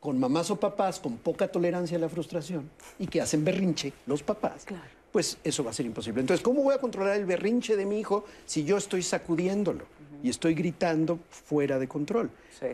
con 0.00 0.18
mamás 0.18 0.50
o 0.50 0.56
papás 0.56 0.98
con 0.98 1.18
poca 1.18 1.46
tolerancia 1.48 1.96
a 1.96 2.00
la 2.00 2.08
frustración 2.08 2.68
y 2.98 3.06
que 3.06 3.20
hacen 3.20 3.44
berrinche, 3.44 3.92
los 4.06 4.24
papás, 4.24 4.66
pues 5.16 5.38
eso 5.44 5.64
va 5.64 5.70
a 5.70 5.72
ser 5.72 5.86
imposible. 5.86 6.20
Entonces, 6.20 6.44
¿cómo 6.44 6.62
voy 6.62 6.74
a 6.74 6.78
controlar 6.78 7.16
el 7.16 7.24
berrinche 7.24 7.74
de 7.74 7.86
mi 7.86 7.98
hijo 7.98 8.26
si 8.44 8.64
yo 8.64 8.76
estoy 8.76 9.02
sacudiéndolo 9.02 9.86
y 10.22 10.28
estoy 10.28 10.52
gritando 10.52 11.18
fuera 11.30 11.78
de 11.78 11.88
control? 11.88 12.28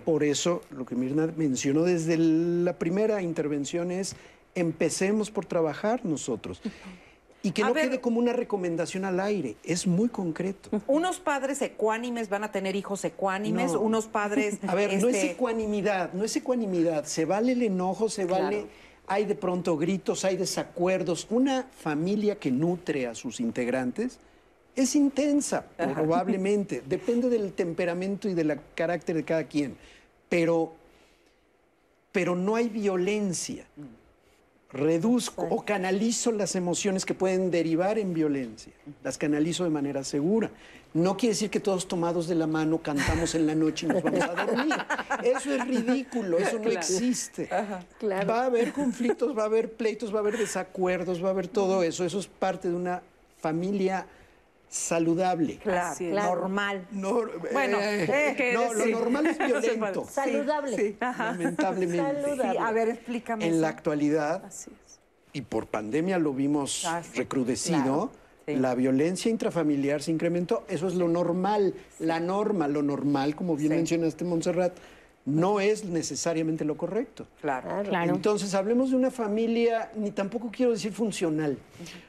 Por 0.05 0.25
eso, 0.25 0.61
lo 0.73 0.85
que 0.85 0.97
Mirna 0.97 1.33
mencionó 1.37 1.85
desde 1.85 2.17
la 2.19 2.73
primera 2.81 3.23
intervención 3.23 3.93
es, 3.93 4.17
empecemos 4.57 5.31
por 5.31 5.47
trabajar 5.47 6.05
nosotros. 6.05 6.61
Y 7.45 7.53
que 7.53 7.63
A 7.63 7.69
no 7.69 7.75
ver- 7.75 7.91
quede 7.91 8.01
como 8.01 8.19
una 8.19 8.33
recomendación 8.33 9.05
al 9.05 9.21
aire, 9.21 9.55
es 9.63 9.87
muy 9.87 10.09
concreto. 10.09 10.69
Unos 10.89 11.21
padres 11.21 11.63
ecuánimes 11.63 12.29
van 12.29 12.43
a 12.43 12.51
tener 12.51 12.75
hijos 12.75 13.05
ecuánimes, 13.05 13.75
No. 13.75 13.81
unos 13.83 14.07
padres... 14.07 14.59
A 14.67 14.75
ver, 14.75 15.01
no 15.01 15.09
es 15.09 15.15
este, 15.15 15.31
ecuanimidad, 15.31 16.13
no 16.13 16.25
es 16.25 16.35
ecuanimidad. 16.35 17.05
Se 17.05 17.25
vale 17.25 17.53
el 17.53 17.63
enojo, 17.63 18.09
se 18.09 18.25
vale. 18.25 18.67
Hay 19.13 19.27
de 19.27 19.35
pronto 19.35 19.77
gritos, 19.77 20.25
hay 20.25 20.39
desacuerdos. 20.39 21.27
Una 21.29 21.65
familia 21.65 22.37
que 22.37 22.51
nutre 22.51 23.07
a 23.07 23.15
sus 23.15 23.41
integrantes 23.41 24.19
es 24.75 24.95
intensa, 24.97 25.67
probablemente. 25.77 26.83
Depende 26.89 27.29
del 27.29 27.53
temperamento 27.53 28.27
y 28.27 28.33
del 28.33 28.59
carácter 28.75 29.17
de 29.17 29.23
cada 29.23 29.45
quien. 29.45 29.77
Pero, 30.31 30.73
pero 32.11 32.35
no 32.35 32.57
hay 32.57 32.71
violencia. 32.71 33.67
Reduzco 34.73 35.47
o 35.51 35.65
canalizo 35.65 36.33
las 36.33 36.57
emociones 36.57 37.05
que 37.05 37.15
pueden 37.15 37.51
derivar 37.51 37.99
en 37.99 38.15
violencia. 38.15 38.73
Las 39.05 39.19
canalizo 39.19 39.65
de 39.65 39.71
manera 39.71 40.03
segura. 40.03 40.51
No 40.95 41.17
quiere 41.17 41.35
decir 41.35 41.51
que 41.51 41.61
todos 41.61 41.89
tomados 41.89 42.27
de 42.27 42.35
la 42.35 42.47
mano 42.47 42.79
cantamos 42.79 43.35
en 43.35 43.47
la 43.47 43.55
noche 43.55 43.87
y 43.87 43.89
nos 43.91 44.03
vamos 44.03 44.21
a 44.23 44.45
dormir. 44.45 44.75
Eso 45.25 45.55
es 45.55 45.67
ridículo, 45.67 46.39
eso 46.39 46.57
no 46.57 46.63
Claro. 46.63 46.79
existe. 46.79 47.49
Va 48.03 48.43
a 48.43 48.47
haber 48.47 48.73
conflictos, 48.73 49.37
va 49.37 49.43
a 49.43 49.47
haber 49.47 49.73
pleitos, 49.73 50.13
va 50.13 50.19
a 50.19 50.21
haber 50.21 50.39
desacuerdos, 50.39 51.23
va 51.23 51.29
a 51.29 51.31
haber 51.33 51.49
todo 51.49 51.83
eso. 51.83 52.05
Eso 52.05 52.19
es 52.19 52.27
parte 52.27 52.69
de 52.69 52.75
una 52.75 53.03
familia 53.41 54.07
saludable. 54.73 55.59
Claro, 55.59 55.95
normal. 56.11 56.87
bueno, 57.53 57.79
eh, 57.81 58.53
no, 58.55 58.73
lo 58.73 58.87
normal 58.87 59.27
es 59.27 59.39
violento. 59.47 60.07
Saludable. 60.11 60.77
Sí. 60.77 60.97
Lamentablemente. 61.01 62.35
Sí, 62.37 62.57
a 62.59 62.73
ver, 62.73 62.89
explícame 62.89 63.47
En 63.47 63.53
eso. 63.53 63.61
la 63.61 63.69
actualidad, 63.69 64.51
y 65.35 65.43
por 65.43 65.67
pandemia 65.67 66.19
lo 66.19 66.33
vimos 66.33 66.85
Ah, 66.87 67.03
sí. 67.03 67.19
recrudecido, 67.19 68.11
Claro, 68.47 68.61
la 68.61 68.75
violencia 68.75 69.31
intrafamiliar 69.31 70.03
se 70.03 70.11
incrementó. 70.11 70.65
Eso 70.69 70.89
es 70.89 70.95
lo 70.95 71.07
normal, 71.07 71.75
la 72.01 72.19
norma, 72.19 72.67
lo 72.67 72.83
normal, 72.83 73.37
como 73.37 73.57
bien 73.57 73.71
mencionaste, 73.73 74.25
Montserrat, 74.25 74.73
no 75.25 75.61
es 75.61 75.85
necesariamente 75.85 76.65
lo 76.65 76.77
correcto. 76.77 77.27
Claro. 77.41 77.83
Claro. 77.89 78.15
Entonces, 78.15 78.55
hablemos 78.55 78.91
de 78.91 78.97
una 78.97 79.11
familia, 79.11 79.91
ni 79.95 80.11
tampoco 80.11 80.51
quiero 80.51 80.73
decir 80.73 80.93
funcional. 80.93 81.57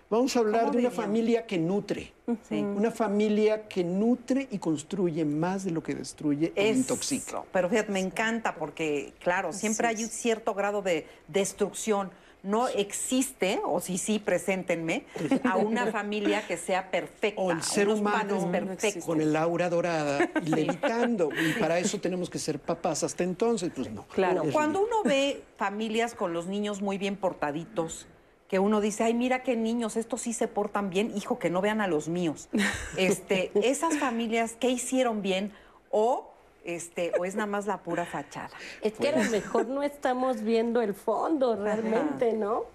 Vamos 0.10 0.36
a 0.36 0.40
hablar 0.40 0.62
¿Cómo 0.62 0.74
de 0.74 0.80
una 0.80 0.92
familia 0.92 1.46
que 1.46 1.58
nutre. 1.58 2.14
Una 2.52 2.92
familia 2.92 3.68
que 3.68 3.84
nutre 3.84 4.48
y 4.52 4.60
construye 4.60 5.26
más 5.26 5.64
de 5.64 5.72
lo 5.72 5.82
que 5.82 5.96
destruye 5.96 6.54
e 6.56 6.72
intoxica. 6.72 7.44
Pero 7.52 7.70
fíjate, 7.70 7.92
me 7.92 8.00
encanta 8.00 8.56
porque, 8.56 9.14
claro, 9.20 9.52
siempre 9.54 9.88
hay 9.88 10.04
un 10.04 10.10
cierto 10.10 10.54
grado 10.54 10.82
de 10.82 11.08
destrucción. 11.28 12.12
No 12.44 12.68
existe, 12.68 13.62
o 13.66 13.80
si 13.80 13.98
sí, 13.98 14.20
preséntenme, 14.20 15.06
a 15.46 15.56
una 15.56 15.88
familia 15.92 16.46
que 16.46 16.58
sea 16.58 16.92
perfecta. 16.92 17.42
O 17.42 17.52
el 17.52 17.64
ser 17.64 17.88
humano 17.88 18.52
perfectos. 18.52 19.06
con 19.06 19.22
el 19.22 19.36
aura 19.36 19.70
dorada 19.70 20.30
y 20.46 20.50
levitando. 20.50 21.30
Y 21.32 21.54
para 21.60 21.80
eso 21.80 22.02
tenemos 22.02 22.30
que 22.30 22.40
ser 22.40 22.60
papás. 22.60 23.04
Hasta 23.04 23.24
entonces, 23.24 23.72
pues 23.74 23.90
no. 23.90 24.06
Claro. 24.08 24.44
Cuando 24.52 24.82
uno 24.82 25.04
ve 25.04 25.44
familias 25.58 26.16
con 26.16 26.34
los 26.34 26.48
niños 26.48 26.82
muy 26.82 26.98
bien 26.98 27.16
portaditos, 27.16 28.08
que 28.54 28.60
uno 28.60 28.82
dice, 28.82 29.04
ay, 29.04 29.14
mira 29.14 29.42
qué 29.42 29.56
niños, 29.56 29.96
estos 29.96 30.22
sí 30.22 30.34
se 30.34 30.48
portan 30.48 30.90
bien, 30.90 31.12
hijo, 31.16 31.40
que 31.40 31.50
no 31.50 31.62
vean 31.62 31.82
a 31.82 31.88
los 31.88 32.08
míos. 32.08 32.50
Este, 32.98 33.52
esas 33.56 33.98
familias, 33.98 34.56
¿qué 34.60 34.70
hicieron 34.70 35.22
bien? 35.22 35.54
O, 35.90 36.33
este, 36.64 37.12
o 37.20 37.26
es 37.26 37.36
nada 37.36 37.48
más 37.48 37.66
la 37.66 37.78
pura 37.80 38.06
fachada. 38.06 38.52
Es 38.82 38.94
que 38.94 39.10
a 39.10 39.24
lo 39.24 39.30
mejor 39.32 39.68
no 39.68 39.84
estamos 39.84 40.42
viendo 40.42 40.82
el 40.82 40.94
fondo 40.94 41.56
realmente, 41.56 42.34
¿no? 42.34 42.66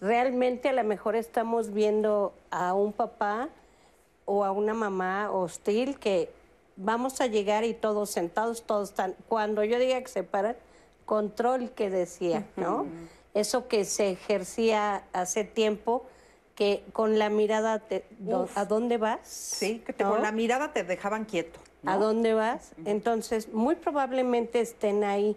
Realmente 0.00 0.68
a 0.68 0.72
lo 0.72 0.84
mejor 0.84 1.16
estamos 1.16 1.72
viendo 1.72 2.32
a 2.50 2.74
un 2.74 2.92
papá 2.92 3.48
o 4.24 4.44
a 4.44 4.52
una 4.52 4.74
mamá 4.74 5.30
hostil 5.32 5.98
que 5.98 6.30
vamos 6.76 7.20
a 7.20 7.26
llegar 7.26 7.64
y 7.64 7.74
todos 7.74 8.10
sentados, 8.10 8.62
todos 8.62 8.90
están. 8.90 9.16
Cuando 9.28 9.64
yo 9.64 9.78
diga 9.78 10.00
que 10.00 10.08
se 10.08 10.22
paran, 10.22 10.56
control 11.06 11.70
que 11.70 11.90
decía, 11.90 12.44
¿no? 12.56 12.86
Eso 13.34 13.66
que 13.68 13.84
se 13.84 14.10
ejercía 14.10 15.02
hace 15.12 15.44
tiempo, 15.44 16.04
que 16.54 16.84
con 16.92 17.18
la 17.18 17.28
mirada, 17.30 17.78
te- 17.80 18.04
do-. 18.18 18.48
¿a 18.54 18.64
dónde 18.64 18.98
vas? 18.98 19.20
Sí, 19.24 19.80
que 19.84 19.92
te- 19.92 20.04
¿No? 20.04 20.10
con 20.10 20.22
la 20.22 20.32
mirada 20.32 20.72
te 20.72 20.84
dejaban 20.84 21.24
quieto. 21.24 21.58
¿No? 21.82 21.92
¿A 21.92 21.96
dónde 21.96 22.34
vas? 22.34 22.72
Entonces, 22.84 23.52
muy 23.52 23.76
probablemente 23.76 24.60
estén 24.60 25.04
ahí. 25.04 25.36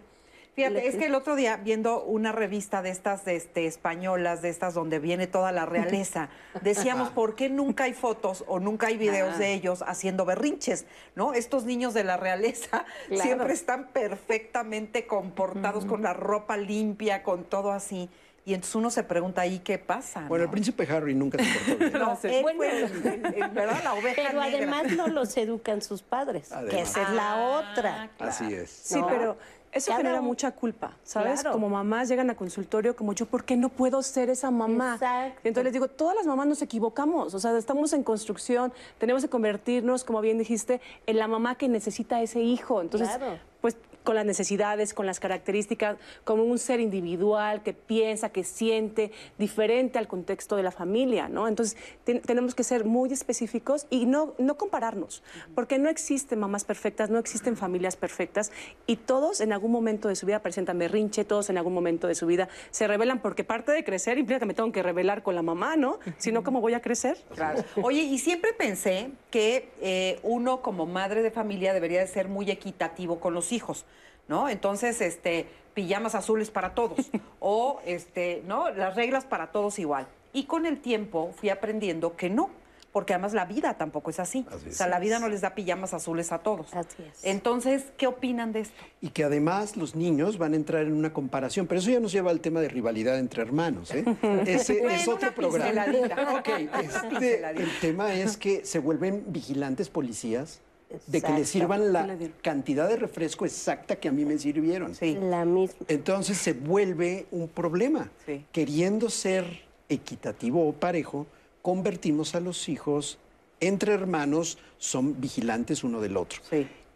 Fíjate, 0.54 0.86
es 0.86 0.96
que 0.96 1.06
el 1.06 1.14
otro 1.14 1.34
día, 1.34 1.56
viendo 1.56 2.02
una 2.04 2.30
revista 2.30 2.82
de 2.82 2.90
estas 2.90 3.24
de 3.24 3.36
este, 3.36 3.64
españolas, 3.66 4.42
de 4.42 4.50
estas 4.50 4.74
donde 4.74 4.98
viene 4.98 5.26
toda 5.26 5.50
la 5.50 5.64
realeza, 5.64 6.28
decíamos, 6.60 7.08
¿por 7.08 7.36
qué 7.36 7.48
nunca 7.48 7.84
hay 7.84 7.94
fotos 7.94 8.44
o 8.46 8.60
nunca 8.60 8.88
hay 8.88 8.98
videos 8.98 9.36
Ah. 9.36 9.38
de 9.38 9.54
ellos 9.54 9.82
haciendo 9.86 10.26
berrinches? 10.26 10.84
¿No? 11.14 11.32
Estos 11.32 11.64
niños 11.64 11.94
de 11.94 12.04
la 12.04 12.18
realeza 12.18 12.84
Claro. 13.08 13.22
siempre 13.22 13.52
están 13.54 13.88
perfectamente 13.94 15.06
comportados, 15.06 15.86
con 15.86 16.02
la 16.02 16.12
ropa 16.12 16.58
limpia, 16.58 17.22
con 17.22 17.44
todo 17.44 17.72
así. 17.72 18.10
Y 18.44 18.54
entonces 18.54 18.74
uno 18.74 18.90
se 18.90 19.04
pregunta 19.04 19.42
ahí 19.42 19.60
qué 19.60 19.78
pasa. 19.78 20.26
Bueno, 20.28 20.44
el 20.44 20.50
príncipe 20.50 20.86
Harry 20.92 21.14
nunca 21.14 21.38
se 21.42 21.44
portó 21.60 21.78
bien. 21.78 21.92
No, 21.98 22.18
él 22.24 22.42
Bueno. 22.42 22.56
fue 22.58 22.70
el- 22.70 23.06
el- 23.26 23.34
el- 23.42 23.50
¿verdad? 23.50 23.80
La 23.84 23.94
oveja 23.94 24.14
Pero 24.16 24.40
negra. 24.42 24.58
además 24.58 24.92
no 24.96 25.06
los 25.08 25.36
educan 25.36 25.80
sus 25.80 26.02
padres, 26.02 26.50
que 26.68 26.80
esa 26.80 27.02
es 27.02 27.10
la 27.10 27.36
otra. 27.70 28.10
Así 28.18 28.52
es. 28.52 28.68
Sí, 28.70 28.98
No. 29.00 29.06
pero 29.06 29.36
eso 29.70 29.86
Cada 29.92 29.98
genera 29.98 30.18
un- 30.20 30.26
mucha 30.26 30.50
culpa, 30.50 30.96
¿sabes? 31.04 31.40
Claro. 31.42 31.52
Como 31.54 31.68
mamás 31.68 32.08
llegan 32.08 32.30
a 32.30 32.34
consultorio 32.34 32.96
como 32.96 33.12
yo, 33.12 33.26
¿por 33.26 33.44
qué 33.44 33.56
no 33.56 33.68
puedo 33.68 34.02
ser 34.02 34.28
esa 34.28 34.50
mamá? 34.50 34.94
Exacto. 34.94 35.40
Y 35.44 35.48
entonces 35.48 35.64
les 35.66 35.72
digo, 35.74 35.86
todas 35.88 36.16
las 36.16 36.26
mamás 36.26 36.48
nos 36.48 36.62
equivocamos, 36.62 37.34
o 37.34 37.38
sea, 37.38 37.56
estamos 37.56 37.92
en 37.92 38.02
construcción, 38.02 38.72
tenemos 38.98 39.22
que 39.22 39.28
convertirnos, 39.30 40.02
como 40.02 40.20
bien 40.20 40.38
dijiste, 40.38 40.80
en 41.06 41.16
la 41.16 41.28
mamá 41.28 41.54
que 41.54 41.68
necesita 41.68 42.16
a 42.16 42.22
ese 42.22 42.40
hijo. 42.40 42.82
Entonces, 42.82 43.08
Claro. 43.16 43.38
pues 43.60 43.76
con 44.02 44.14
las 44.14 44.26
necesidades, 44.26 44.94
con 44.94 45.06
las 45.06 45.20
características, 45.20 45.96
como 46.24 46.44
un 46.44 46.58
ser 46.58 46.80
individual 46.80 47.62
que 47.62 47.72
piensa, 47.72 48.30
que 48.30 48.44
siente, 48.44 49.12
diferente 49.38 49.98
al 49.98 50.08
contexto 50.08 50.56
de 50.56 50.62
la 50.62 50.70
familia, 50.70 51.28
¿no? 51.28 51.48
Entonces, 51.48 51.76
ten- 52.04 52.20
tenemos 52.20 52.54
que 52.54 52.64
ser 52.64 52.84
muy 52.84 53.12
específicos 53.12 53.86
y 53.90 54.06
no, 54.06 54.34
no 54.38 54.56
compararnos, 54.56 55.22
porque 55.54 55.78
no 55.78 55.88
existen 55.88 56.38
mamás 56.38 56.64
perfectas, 56.64 57.10
no 57.10 57.18
existen 57.18 57.56
familias 57.56 57.96
perfectas 57.96 58.50
y 58.86 58.96
todos 58.96 59.40
en 59.40 59.52
algún 59.52 59.70
momento 59.72 60.08
de 60.08 60.16
su 60.16 60.26
vida 60.26 60.40
presentan 60.40 60.78
berrinche, 60.78 61.24
todos 61.24 61.50
en 61.50 61.58
algún 61.58 61.74
momento 61.74 62.06
de 62.08 62.14
su 62.14 62.26
vida 62.26 62.48
se 62.70 62.86
rebelan, 62.86 63.20
porque 63.20 63.44
parte 63.44 63.72
de 63.72 63.84
crecer 63.84 64.18
implica 64.18 64.40
que 64.40 64.46
me 64.46 64.54
tengo 64.54 64.72
que 64.72 64.82
rebelar 64.82 65.22
con 65.22 65.34
la 65.34 65.42
mamá, 65.42 65.76
¿no? 65.76 65.98
Si 66.18 66.32
no, 66.32 66.42
¿cómo 66.42 66.60
voy 66.60 66.74
a 66.74 66.80
crecer? 66.80 67.16
Claro. 67.34 67.62
Oye, 67.82 68.02
y 68.02 68.18
siempre 68.18 68.52
pensé 68.52 69.10
que 69.30 69.70
eh, 69.80 70.18
uno 70.22 70.62
como 70.62 70.86
madre 70.86 71.22
de 71.22 71.30
familia 71.30 71.72
debería 71.74 72.00
de 72.00 72.06
ser 72.06 72.28
muy 72.28 72.50
equitativo 72.50 73.20
con 73.20 73.34
los 73.34 73.52
hijos, 73.52 73.84
¿no? 74.28 74.48
Entonces, 74.48 75.00
este, 75.00 75.46
pijamas 75.74 76.14
azules 76.14 76.50
para 76.50 76.74
todos 76.74 77.10
o, 77.40 77.80
este, 77.84 78.42
¿no? 78.46 78.70
Las 78.70 78.94
reglas 78.94 79.24
para 79.24 79.52
todos 79.52 79.78
igual. 79.78 80.06
Y 80.32 80.44
con 80.44 80.66
el 80.66 80.80
tiempo 80.80 81.32
fui 81.36 81.50
aprendiendo 81.50 82.16
que 82.16 82.30
no, 82.30 82.50
porque 82.92 83.14
además 83.14 83.32
la 83.32 83.46
vida 83.46 83.74
tampoco 83.74 84.10
es 84.10 84.20
así. 84.20 84.46
Así 84.50 84.68
o 84.68 84.72
sea, 84.72 84.86
la 84.86 84.98
vida 84.98 85.18
no 85.18 85.28
les 85.28 85.40
da 85.40 85.54
pijamas 85.54 85.94
azules 85.94 86.30
a 86.30 86.38
todos. 86.38 86.72
Así 86.74 87.02
es. 87.02 87.24
Entonces, 87.24 87.84
¿qué 87.96 88.06
opinan 88.06 88.52
de 88.52 88.60
esto? 88.60 88.82
Y 89.00 89.08
que 89.08 89.24
además 89.24 89.76
los 89.76 89.94
niños 89.94 90.38
van 90.38 90.52
a 90.52 90.56
entrar 90.56 90.82
en 90.82 90.92
una 90.92 91.12
comparación, 91.12 91.66
pero 91.66 91.80
eso 91.80 91.90
ya 91.90 92.00
nos 92.00 92.12
lleva 92.12 92.30
al 92.30 92.40
tema 92.40 92.60
de 92.60 92.68
rivalidad 92.68 93.18
entre 93.18 93.42
hermanos. 93.42 93.90
¿eh? 93.92 94.04
Ese 94.46 94.80
Bueno, 94.80 94.94
es 94.94 95.08
otro 95.08 95.28
una 95.36 95.84
programa. 95.84 96.38
Ok, 96.38 96.48
este, 96.82 97.44
el 97.50 97.80
tema 97.80 98.14
es 98.14 98.36
que 98.36 98.64
se 98.64 98.78
vuelven 98.78 99.24
vigilantes 99.28 99.88
policías 99.88 100.60
de 101.06 101.20
que 101.20 101.32
les 101.32 101.48
sirvan 101.48 101.92
la 101.92 102.06
¿Qué 102.06 102.24
le 102.24 102.30
cantidad 102.42 102.88
de 102.88 102.96
refresco 102.96 103.44
exacta 103.44 103.96
que 103.96 104.08
a 104.08 104.12
mí 104.12 104.24
me 104.24 104.38
sirvieron. 104.38 104.92
La 105.00 105.44
misma. 105.44 105.86
Entonces 105.88 106.38
se 106.38 106.52
vuelve 106.52 107.26
un 107.30 107.48
problema. 107.48 108.10
Queriendo 108.52 109.10
ser 109.10 109.62
equitativo 109.88 110.66
o 110.66 110.72
parejo, 110.72 111.26
convertimos 111.62 112.34
a 112.34 112.40
los 112.40 112.68
hijos 112.68 113.18
entre 113.62 113.94
hermanos, 113.94 114.58
son 114.78 115.20
vigilantes 115.20 115.84
uno 115.84 116.00
del 116.00 116.16
otro. 116.16 116.40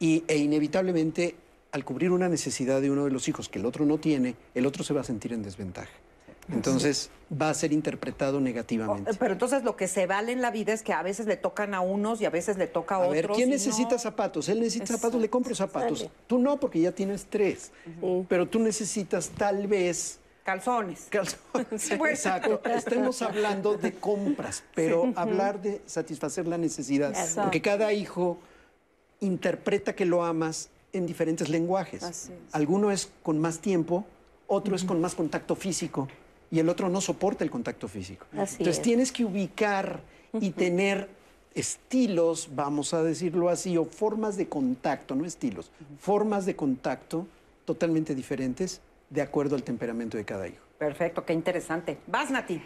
Y, 0.00 0.24
e 0.26 0.36
inevitablemente, 0.36 1.36
al 1.70 1.84
cubrir 1.84 2.10
una 2.10 2.28
necesidad 2.28 2.80
de 2.80 2.90
uno 2.90 3.04
de 3.04 3.12
los 3.12 3.28
hijos 3.28 3.48
que 3.48 3.60
el 3.60 3.66
otro 3.66 3.86
no 3.86 3.98
tiene, 3.98 4.34
el 4.52 4.66
otro 4.66 4.82
se 4.82 4.92
va 4.92 5.02
a 5.02 5.04
sentir 5.04 5.32
en 5.32 5.44
desventaja. 5.44 5.92
Entonces 6.52 7.10
va 7.30 7.50
a 7.50 7.54
ser 7.54 7.72
interpretado 7.72 8.40
negativamente. 8.40 9.12
Pero 9.18 9.32
entonces 9.32 9.64
lo 9.64 9.76
que 9.76 9.88
se 9.88 10.06
vale 10.06 10.30
en 10.32 10.40
la 10.42 10.50
vida 10.50 10.72
es 10.72 10.82
que 10.82 10.92
a 10.92 11.02
veces 11.02 11.26
le 11.26 11.36
tocan 11.36 11.74
a 11.74 11.80
unos 11.80 12.20
y 12.20 12.24
a 12.24 12.30
veces 12.30 12.56
le 12.56 12.66
toca 12.68 12.94
a, 12.94 12.98
A 12.98 13.00
otros. 13.02 13.14
ver, 13.14 13.28
¿quién 13.30 13.50
necesita 13.50 13.92
no. 13.92 13.98
zapatos? 13.98 14.48
Él 14.48 14.60
necesita 14.60 14.86
zapatos, 14.86 15.20
le 15.20 15.28
compro 15.28 15.54
zapatos. 15.54 16.08
Tú 16.26 16.38
no, 16.38 16.58
porque 16.60 16.80
ya 16.80 16.92
tienes 16.92 17.26
tres. 17.26 17.72
Pero 18.28 18.46
tú 18.48 18.58
necesitas 18.60 19.30
tal 19.30 19.66
vez... 19.66 20.20
Calzones. 20.44 21.08
Calzones. 21.10 21.88
Bueno. 21.98 22.14
Exacto. 22.14 22.60
Estemos 22.64 23.20
hablando 23.22 23.74
de 23.76 23.92
compras, 23.94 24.62
pero 24.76 25.02
Sí. 25.06 25.12
hablar 25.16 25.60
de 25.60 25.82
satisfacer 25.86 26.46
la 26.46 26.56
necesidad. 26.58 27.10
Exacto. 27.10 27.42
Porque 27.42 27.60
cada 27.60 27.92
hijo 27.92 28.38
interpreta 29.20 29.94
que 29.94 30.04
lo 30.04 30.24
amas 30.24 30.68
en 30.92 31.06
diferentes 31.06 31.48
lenguajes. 31.48 32.02
Así 32.04 32.32
es. 32.32 32.54
Alguno 32.54 32.90
es 32.92 33.10
con 33.24 33.40
más 33.40 33.58
tiempo, 33.58 34.04
otro 34.46 34.76
es 34.76 34.84
con 34.84 35.00
más 35.00 35.14
contacto 35.16 35.56
físico 35.56 36.06
y 36.50 36.58
el 36.58 36.68
otro 36.68 36.88
no 36.88 37.00
soporta 37.00 37.44
el 37.44 37.50
contacto 37.50 37.88
físico. 37.88 38.26
Así 38.32 38.56
Entonces 38.58 38.78
es. 38.78 38.82
tienes 38.82 39.12
que 39.12 39.24
ubicar 39.24 40.00
y 40.40 40.50
tener 40.50 41.08
estilos, 41.54 42.50
vamos 42.54 42.92
a 42.92 43.02
decirlo 43.02 43.48
así, 43.48 43.76
o 43.78 43.84
formas 43.86 44.36
de 44.36 44.48
contacto, 44.48 45.14
no 45.14 45.24
estilos, 45.24 45.70
formas 45.98 46.44
de 46.44 46.54
contacto 46.54 47.26
totalmente 47.64 48.14
diferentes 48.14 48.80
de 49.10 49.22
acuerdo 49.22 49.56
al 49.56 49.62
temperamento 49.62 50.16
de 50.16 50.24
cada 50.24 50.46
hijo. 50.46 50.64
Perfecto, 50.78 51.24
qué 51.24 51.32
interesante. 51.32 51.98
Vas, 52.06 52.30
Nati. 52.30 52.60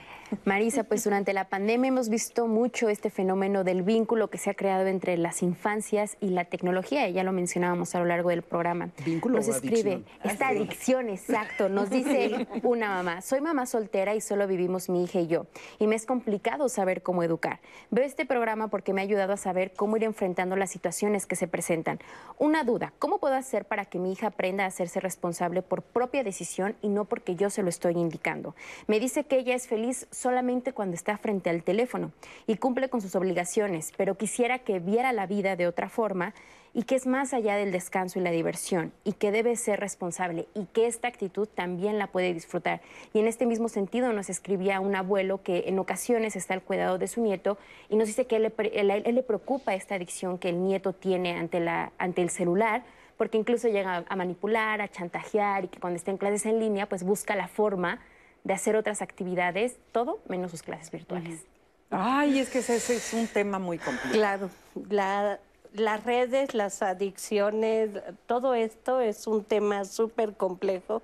Marisa, 0.45 0.85
pues 0.85 1.03
durante 1.03 1.33
la 1.33 1.49
pandemia 1.49 1.89
hemos 1.89 2.09
visto 2.09 2.47
mucho 2.47 2.89
este 2.89 3.11
fenómeno 3.11 3.65
del 3.65 3.83
vínculo 3.83 4.31
que 4.31 4.39
se 4.39 4.51
ha 4.51 4.55
creado 4.55 4.87
entre 4.87 5.17
las 5.17 5.43
infancias 5.43 6.17
y 6.21 6.31
la 6.31 6.45
tecnología, 6.45 7.09
ya 7.09 7.25
lo 7.25 7.33
mencionábamos 7.33 7.95
a 7.95 7.99
lo 7.99 8.05
largo 8.05 8.31
del 8.31 8.43
programa. 8.43 8.91
¿Vínculo 9.05 9.37
Nos 9.39 9.49
o 9.49 9.51
escribe, 9.51 9.95
adicción? 9.95 10.05
esta 10.23 10.49
adicción, 10.49 11.09
exacto, 11.09 11.69
nos 11.69 11.91
dice 11.91 12.47
una 12.63 12.91
mamá, 12.91 13.23
soy 13.23 13.41
mamá 13.41 13.67
soltera 13.67 14.15
y 14.15 14.21
solo 14.21 14.47
vivimos 14.47 14.89
mi 14.89 15.05
hija 15.05 15.21
y 15.21 15.27
yo, 15.27 15.47
y 15.79 15.87
me 15.87 15.97
es 15.97 16.07
complicado 16.07 16.69
saber 16.69 17.03
cómo 17.03 17.23
educar. 17.23 17.61
Veo 17.91 18.05
este 18.05 18.25
programa 18.25 18.69
porque 18.69 18.93
me 18.93 19.01
ha 19.01 19.05
ayudado 19.05 19.33
a 19.33 19.37
saber 19.37 19.73
cómo 19.73 19.97
ir 19.97 20.05
enfrentando 20.05 20.55
las 20.55 20.71
situaciones 20.71 21.27
que 21.27 21.37
se 21.37 21.49
presentan. 21.49 21.99
Una 22.39 22.63
duda, 22.63 22.93
¿cómo 22.99 23.19
puedo 23.19 23.35
hacer 23.35 23.65
para 23.65 23.85
que 23.85 23.99
mi 23.99 24.13
hija 24.13 24.29
aprenda 24.29 24.65
a 24.65 24.69
hacerse 24.69 25.01
responsable 25.01 25.63
por 25.63 25.83
propia 25.83 26.23
decisión 26.23 26.77
y 26.83 26.89
no 26.89 27.05
porque 27.05 27.35
yo 27.35 27.51
se 27.51 27.63
lo 27.63 27.69
estoy 27.69 27.95
indicando? 27.95 28.55
Me 28.87 29.01
dice 29.01 29.25
que 29.25 29.39
ella 29.39 29.55
es 29.55 29.67
feliz 29.67 30.07
solamente 30.21 30.73
cuando 30.73 30.95
está 30.95 31.17
frente 31.17 31.49
al 31.49 31.63
teléfono 31.63 32.13
y 32.47 32.57
cumple 32.57 32.91
con 32.91 33.01
sus 33.01 33.17
obligaciones, 33.17 33.93
pero 33.97 34.17
quisiera 34.17 34.59
que 34.59 34.79
viera 34.79 35.13
la 35.13 35.27
vida 35.27 35.57
de 35.57 35.67
otra 35.67 35.89
forma 35.89 36.35
y 36.75 36.85
que 36.85 36.95
es 36.95 37.07
más 37.07 37.33
allá 37.33 37.57
del 37.57 37.73
descanso 37.73 38.19
y 38.19 38.23
la 38.23 38.31
diversión 38.31 38.93
y 39.03 39.15
que 39.15 39.33
debe 39.33 39.57
ser 39.57 39.81
responsable 39.81 40.47
y 40.55 40.67
que 40.67 40.87
esta 40.87 41.09
actitud 41.09 41.49
también 41.49 41.99
la 41.99 42.07
puede 42.09 42.35
disfrutar. 42.35 42.81
Y 43.13 43.19
en 43.19 43.27
este 43.27 43.47
mismo 43.47 43.69
sentido 43.69 44.13
nos 44.13 44.29
escribía 44.29 44.79
un 44.79 44.95
abuelo 44.95 45.43
que 45.43 45.65
en 45.67 45.79
ocasiones 45.79 46.37
está 46.37 46.55
al 46.55 46.63
cuidado 46.63 46.99
de 46.99 47.09
su 47.09 47.23
nieto 47.23 47.59
y 47.89 47.97
nos 47.97 48.07
dice 48.07 48.27
que 48.27 48.37
él 48.37 48.53
él 48.75 49.15
le 49.15 49.23
preocupa 49.23 49.75
esta 49.75 49.95
adicción 49.95 50.39
que 50.39 50.51
el 50.51 50.63
nieto 50.63 50.93
tiene 50.93 51.33
ante, 51.33 51.61
la, 51.61 51.93
ante 51.99 52.23
el 52.23 52.31
celular 52.31 52.85
porque 53.17 53.37
incluso 53.39 53.69
llega 53.69 54.05
a 54.09 54.17
manipular, 54.17 54.81
a 54.81 54.89
chantajear 54.89 55.65
y 55.65 55.69
que 55.69 55.81
cuando 55.81 55.97
está 55.97 56.11
en 56.11 56.19
clases 56.19 56.47
en 56.47 56.61
línea 56.61 56.87
pues 56.89 57.05
busca 57.05 57.35
la 57.37 57.49
forma 57.49 58.01
de 58.45 58.55
hacer 58.55 58.77
otras 58.77 59.03
actividades, 59.03 59.77
todo 59.93 60.19
menos 60.29 60.51
sus 60.51 60.63
clases 60.63 60.91
virtuales. 60.91 61.43
Ay, 61.91 62.39
es 62.39 62.51
que 62.51 62.59
ese, 62.61 62.77
ese 62.77 62.97
es 62.97 63.13
un 63.13 63.27
tema 63.27 63.59
muy 63.59 63.79
complejo. 63.79 64.13
Claro, 64.13 64.51
la- 64.89 65.39
las 65.73 66.03
redes, 66.05 66.55
las 66.55 66.83
adicciones, 66.83 67.91
todo 68.27 68.55
esto 68.55 69.01
es 69.01 69.27
un 69.27 69.45
tema 69.45 69.85
súper 69.85 70.35
complejo. 70.35 71.03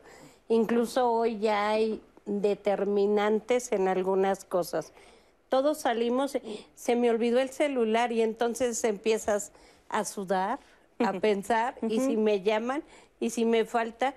Incluso 0.49 1.11
hoy 1.13 1.39
ya 1.39 1.71
hay 1.71 2.01
determinantes 2.25 3.73
en 3.73 3.89
algunas 3.89 4.45
cosas. 4.45 4.93
Todos 5.49 5.79
salimos, 5.79 6.37
se 6.75 6.97
me 6.97 7.11
olvidó 7.11 7.39
el 7.39 7.51
celular 7.51 8.11
y 8.13 8.23
entonces 8.23 8.83
empiezas 8.85 9.53
a 9.89 10.05
sudar, 10.05 10.59
a 10.99 11.13
pensar, 11.21 11.77
y 11.89 12.01
si 12.01 12.17
me 12.17 12.43
llaman, 12.43 12.83
y 13.21 13.31
si 13.31 13.45
me 13.45 13.65
falta, 13.65 14.15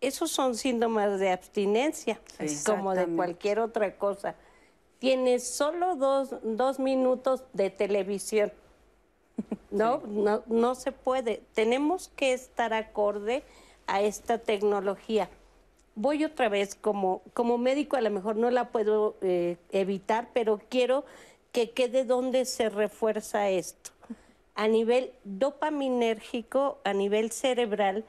esos 0.00 0.30
son 0.30 0.54
síntomas 0.54 1.20
de 1.20 1.30
abstinencia, 1.30 2.20
como 2.64 2.94
de 2.94 3.06
cualquier 3.06 3.58
otra 3.58 3.96
cosa. 3.96 4.34
Tienes 4.98 5.46
solo 5.46 5.96
dos, 5.96 6.34
dos 6.42 6.78
minutos 6.78 7.42
de 7.52 7.70
televisión. 7.70 8.52
No, 9.70 10.02
no, 10.08 10.42
no 10.48 10.74
se 10.74 10.90
puede. 10.90 11.42
Tenemos 11.54 12.08
que 12.16 12.32
estar 12.32 12.74
acorde 12.74 13.44
a 13.86 14.02
esta 14.02 14.38
tecnología. 14.38 15.30
Voy 15.94 16.24
otra 16.24 16.48
vez 16.48 16.74
como, 16.74 17.22
como 17.34 17.56
médico, 17.56 17.96
a 17.96 18.00
lo 18.00 18.10
mejor 18.10 18.34
no 18.34 18.50
la 18.50 18.70
puedo 18.70 19.16
eh, 19.22 19.58
evitar, 19.70 20.30
pero 20.34 20.60
quiero 20.68 21.04
que 21.52 21.70
quede 21.70 22.04
donde 22.04 22.46
se 22.46 22.68
refuerza 22.68 23.48
esto. 23.48 23.92
A 24.56 24.66
nivel 24.66 25.12
dopaminérgico, 25.22 26.78
a 26.82 26.92
nivel 26.92 27.30
cerebral, 27.30 28.04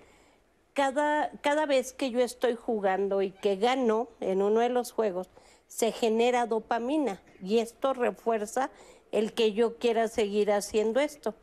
cada, 0.74 1.32
cada 1.42 1.66
vez 1.66 1.94
que 1.94 2.12
yo 2.12 2.20
estoy 2.22 2.56
jugando 2.56 3.22
y 3.22 3.32
que 3.32 3.56
gano 3.56 4.08
en 4.20 4.42
uno 4.42 4.60
de 4.60 4.70
los 4.70 4.92
juegos, 4.92 5.30
se 5.68 5.92
genera 5.92 6.48
dopamina 6.48 7.22
y 7.42 7.60
esto 7.60 7.94
refuerza 7.94 8.70
el 9.12 9.34
que 9.34 9.54
yo 9.54 9.78
quiera 9.78 10.08
seguir 10.08 10.52
haciendo 10.52 11.00
esto. 11.00 11.34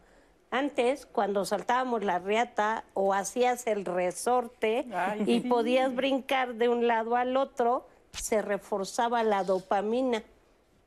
Antes, 0.50 1.04
cuando 1.04 1.44
saltábamos 1.44 2.04
la 2.04 2.18
riata 2.18 2.84
o 2.94 3.12
hacías 3.12 3.66
el 3.66 3.84
resorte 3.84 4.86
Ay, 4.94 5.24
y 5.26 5.40
podías 5.40 5.94
brincar 5.94 6.54
de 6.54 6.70
un 6.70 6.86
lado 6.86 7.16
al 7.16 7.36
otro, 7.36 7.86
se 8.12 8.40
reforzaba 8.40 9.22
la 9.22 9.44
dopamina. 9.44 10.22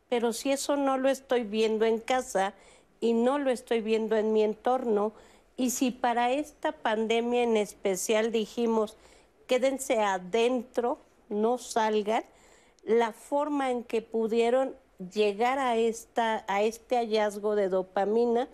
Pero 0.09 0.33
si 0.33 0.51
eso 0.51 0.75
no 0.75 0.97
lo 0.97 1.09
estoy 1.09 1.43
viendo 1.43 1.85
en 1.85 1.99
casa 1.99 2.53
y 2.99 3.13
no 3.13 3.37
lo 3.37 3.51
estoy 3.51 3.81
viendo 3.81 4.15
en 4.15 4.33
mi 4.33 4.43
entorno, 4.43 5.13
y 5.61 5.69
si 5.69 5.91
para 5.91 6.31
esta 6.31 6.71
pandemia 6.71 7.43
en 7.43 7.55
especial 7.55 8.31
dijimos, 8.31 8.97
quédense 9.45 9.99
adentro, 9.99 10.97
no 11.29 11.59
salgan, 11.59 12.23
la 12.83 13.11
forma 13.11 13.69
en 13.69 13.83
que 13.83 14.01
pudieron 14.01 14.75
llegar 15.13 15.59
a, 15.59 15.77
esta, 15.77 16.43
a 16.47 16.63
este 16.63 16.95
hallazgo 16.97 17.53
de 17.53 17.69
dopamina, 17.69 18.49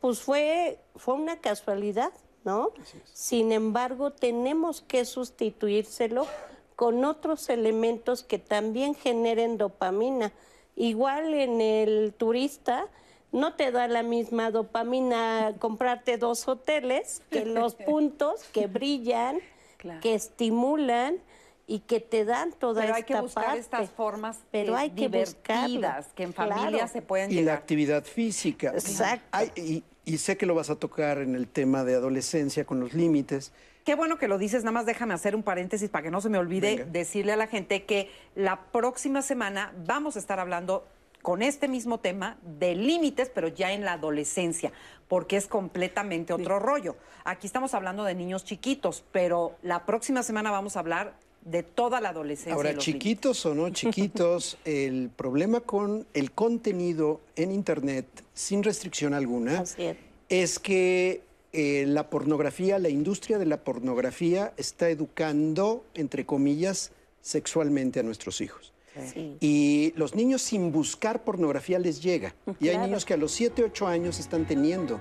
pues 0.00 0.20
fue, 0.20 0.78
fue 0.94 1.14
una 1.14 1.40
casualidad, 1.40 2.12
¿no? 2.44 2.70
Sin 3.12 3.50
embargo, 3.50 4.12
tenemos 4.12 4.82
que 4.82 5.04
sustituírselo 5.04 6.28
con 6.76 7.04
otros 7.04 7.48
elementos 7.48 8.22
que 8.22 8.38
también 8.38 8.94
generen 8.94 9.58
dopamina. 9.58 10.32
Igual 10.76 11.34
en 11.34 11.60
el 11.60 12.14
turista, 12.16 12.86
no 13.32 13.54
te 13.54 13.70
da 13.72 13.88
la 13.88 14.02
misma 14.02 14.50
dopamina 14.50 15.54
comprarte 15.58 16.18
dos 16.18 16.46
hoteles 16.48 17.22
que 17.30 17.44
los 17.46 17.74
puntos 17.74 18.44
que 18.52 18.66
brillan, 18.66 19.38
que 20.00 20.14
estimulan 20.14 21.16
y 21.66 21.80
que 21.80 22.00
te 22.00 22.24
dan 22.24 22.52
toda 22.52 22.82
Pero 22.82 22.94
hay 22.94 23.02
que 23.04 23.18
buscar 23.20 23.44
parte. 23.44 23.60
estas 23.60 23.90
formas 23.90 24.38
Pero 24.50 24.76
hay 24.76 24.90
que 24.90 25.08
divertidas, 25.08 26.08
que 26.14 26.24
en 26.24 26.32
Claro. 26.32 26.54
familia 26.56 26.86
se 26.88 27.02
pueden 27.02 27.30
Y 27.30 27.34
la 27.36 27.40
llegar. 27.40 27.58
actividad 27.58 28.04
física. 28.04 28.70
Exacto. 28.74 29.38
Y, 29.56 29.82
y 30.04 30.18
sé 30.18 30.36
que 30.36 30.44
lo 30.46 30.54
vas 30.54 30.70
a 30.70 30.76
tocar 30.76 31.18
en 31.18 31.34
el 31.34 31.46
tema 31.48 31.84
de 31.84 31.94
adolescencia 31.94 32.64
con 32.64 32.80
los 32.80 32.92
límites. 32.92 33.52
Qué 33.84 33.94
bueno 33.94 34.18
que 34.18 34.28
lo 34.28 34.38
dices, 34.38 34.62
nada 34.64 34.72
más 34.72 34.86
déjame 34.86 35.14
hacer 35.14 35.34
un 35.34 35.42
paréntesis 35.42 35.88
para 35.88 36.02
que 36.04 36.10
no 36.10 36.20
se 36.20 36.28
me 36.28 36.38
olvide 36.38 36.76
Venga. 36.76 36.84
decirle 36.92 37.32
a 37.32 37.36
la 37.36 37.46
gente 37.46 37.84
que 37.84 38.10
la 38.34 38.60
próxima 38.72 39.22
semana 39.22 39.72
vamos 39.86 40.16
a 40.16 40.18
estar 40.18 40.38
hablando 40.38 40.84
con 41.22 41.40
este 41.42 41.68
mismo 41.68 41.98
tema 41.98 42.36
de 42.42 42.74
límites, 42.74 43.30
pero 43.32 43.48
ya 43.48 43.72
en 43.72 43.84
la 43.84 43.94
adolescencia, 43.94 44.72
porque 45.08 45.36
es 45.36 45.46
completamente 45.46 46.32
otro 46.32 46.58
rollo. 46.58 46.96
Aquí 47.24 47.46
estamos 47.46 47.74
hablando 47.74 48.04
de 48.04 48.14
niños 48.14 48.44
chiquitos, 48.44 49.04
pero 49.12 49.56
la 49.62 49.86
próxima 49.86 50.22
semana 50.22 50.50
vamos 50.50 50.76
a 50.76 50.80
hablar 50.80 51.14
de 51.44 51.62
toda 51.62 52.00
la 52.00 52.10
adolescencia. 52.10 52.52
y 52.52 52.54
Ahora, 52.54 52.72
los 52.72 52.84
chiquitos 52.84 53.44
o 53.46 53.54
no 53.54 53.70
chiquitos, 53.70 54.58
el 54.64 55.10
problema 55.10 55.60
con 55.60 56.06
el 56.14 56.32
contenido 56.32 57.20
en 57.36 57.52
Internet 57.52 58.06
sin 58.34 58.62
restricción 58.62 59.14
alguna 59.14 59.64
es 60.28 60.58
que 60.58 61.22
eh, 61.52 61.84
la 61.86 62.08
pornografía, 62.08 62.78
la 62.78 62.88
industria 62.88 63.38
de 63.38 63.46
la 63.46 63.58
pornografía 63.58 64.54
está 64.56 64.88
educando, 64.88 65.84
entre 65.94 66.24
comillas, 66.24 66.92
sexualmente 67.20 68.00
a 68.00 68.02
nuestros 68.02 68.40
hijos. 68.40 68.71
Sí. 69.12 69.36
Y 69.40 69.92
los 69.96 70.14
niños 70.14 70.42
sin 70.42 70.72
buscar 70.72 71.24
pornografía 71.24 71.78
les 71.78 72.02
llega. 72.02 72.34
Y 72.60 72.68
hay 72.68 72.78
niños 72.78 73.04
que 73.04 73.14
a 73.14 73.16
los 73.16 73.32
7, 73.32 73.64
8 73.64 73.86
años 73.86 74.20
están 74.20 74.46
teniendo 74.46 75.00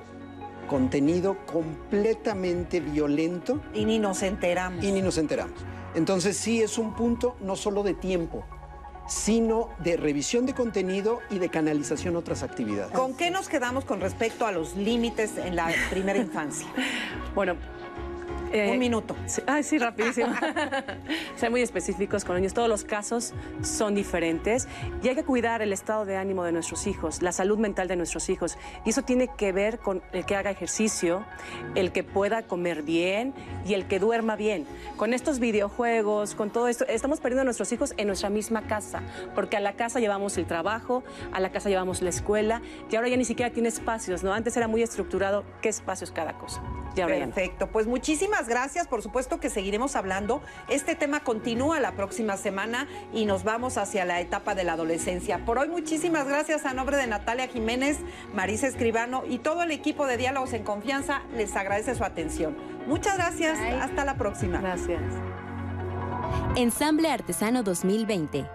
contenido 0.69 1.37
completamente 1.45 2.79
violento. 2.79 3.61
Y 3.73 3.83
ni 3.83 3.99
nos 3.99 4.23
enteramos. 4.23 4.83
Y 4.83 4.91
ni 4.91 5.01
nos 5.01 5.17
enteramos. 5.17 5.59
Entonces 5.95 6.37
sí 6.37 6.61
es 6.61 6.77
un 6.77 6.95
punto 6.95 7.35
no 7.41 7.57
solo 7.57 7.83
de 7.83 7.93
tiempo, 7.93 8.45
sino 9.07 9.69
de 9.79 9.97
revisión 9.97 10.45
de 10.45 10.53
contenido 10.53 11.19
y 11.29 11.39
de 11.39 11.49
canalización 11.49 12.15
a 12.15 12.19
otras 12.19 12.43
actividades. 12.43 12.93
¿Con 12.93 13.15
qué 13.15 13.29
nos 13.29 13.49
quedamos 13.49 13.83
con 13.83 13.99
respecto 13.99 14.45
a 14.45 14.53
los 14.53 14.77
límites 14.77 15.37
en 15.37 15.57
la 15.57 15.71
primera 15.89 16.19
infancia? 16.19 16.67
Bueno. 17.35 17.55
Un 18.53 18.79
minuto. 18.79 19.15
Sí, 19.25 19.41
ay, 19.47 19.63
sí, 19.63 19.77
rapidísimo. 19.77 20.33
Ser 21.35 21.51
muy 21.51 21.61
específicos 21.61 22.25
con 22.25 22.35
niños. 22.35 22.53
Todos 22.53 22.67
los 22.67 22.83
casos 22.83 23.33
son 23.61 23.95
diferentes 23.95 24.67
y 25.01 25.07
hay 25.07 25.15
que 25.15 25.23
cuidar 25.23 25.61
el 25.61 25.73
estado 25.73 26.05
de 26.05 26.17
ánimo 26.17 26.43
de 26.43 26.51
nuestros 26.51 26.87
hijos, 26.87 27.21
la 27.21 27.31
salud 27.31 27.57
mental 27.57 27.87
de 27.87 27.95
nuestros 27.95 28.29
hijos. 28.29 28.57
Y 28.85 28.89
eso 28.89 29.03
tiene 29.03 29.29
que 29.37 29.51
ver 29.51 29.79
con 29.79 30.01
el 30.11 30.25
que 30.25 30.35
haga 30.35 30.51
ejercicio, 30.51 31.23
el 31.75 31.91
que 31.91 32.03
pueda 32.03 32.43
comer 32.43 32.83
bien 32.83 33.33
y 33.65 33.73
el 33.73 33.87
que 33.87 33.99
duerma 33.99 34.35
bien. 34.35 34.65
Con 34.97 35.13
estos 35.13 35.39
videojuegos, 35.39 36.35
con 36.35 36.49
todo 36.49 36.67
esto, 36.67 36.85
estamos 36.87 37.19
perdiendo 37.19 37.41
a 37.41 37.45
nuestros 37.45 37.71
hijos 37.71 37.93
en 37.97 38.07
nuestra 38.07 38.29
misma 38.29 38.63
casa, 38.63 39.01
porque 39.35 39.57
a 39.57 39.59
la 39.59 39.73
casa 39.73 39.99
llevamos 39.99 40.37
el 40.37 40.45
trabajo, 40.45 41.03
a 41.31 41.39
la 41.39 41.51
casa 41.51 41.69
llevamos 41.69 42.01
la 42.01 42.09
escuela 42.09 42.61
y 42.89 42.95
ahora 42.95 43.07
ya 43.07 43.17
ni 43.17 43.25
siquiera 43.25 43.51
tiene 43.51 43.69
espacios, 43.69 44.23
¿no? 44.23 44.33
Antes 44.33 44.55
era 44.57 44.67
muy 44.67 44.83
estructurado 44.83 45.43
qué 45.61 45.69
espacios 45.69 46.11
cada 46.11 46.37
cosa. 46.37 46.61
Perfecto, 46.95 47.67
pues 47.67 47.87
muchísimas 47.87 48.47
gracias. 48.47 48.87
Por 48.87 49.01
supuesto 49.01 49.39
que 49.39 49.49
seguiremos 49.49 49.95
hablando. 49.95 50.41
Este 50.69 50.95
tema 50.95 51.21
continúa 51.21 51.79
la 51.79 51.93
próxima 51.93 52.37
semana 52.37 52.87
y 53.13 53.25
nos 53.25 53.43
vamos 53.43 53.77
hacia 53.77 54.05
la 54.05 54.19
etapa 54.19 54.55
de 54.55 54.63
la 54.63 54.73
adolescencia. 54.73 55.45
Por 55.45 55.57
hoy, 55.59 55.69
muchísimas 55.69 56.27
gracias 56.27 56.65
a 56.65 56.73
nombre 56.73 56.97
de 56.97 57.07
Natalia 57.07 57.47
Jiménez, 57.47 57.99
Marisa 58.33 58.67
Escribano 58.67 59.23
y 59.27 59.39
todo 59.39 59.63
el 59.63 59.71
equipo 59.71 60.05
de 60.05 60.17
Diálogos 60.17 60.53
en 60.53 60.63
Confianza. 60.63 61.21
Les 61.35 61.55
agradece 61.55 61.95
su 61.95 62.03
atención. 62.03 62.57
Muchas 62.87 63.17
gracias. 63.17 63.57
Hasta 63.81 64.05
la 64.05 64.15
próxima. 64.17 64.59
Gracias. 64.59 65.01
Ensamble 66.55 67.09
Artesano 67.09 67.63
2020, 67.63 68.45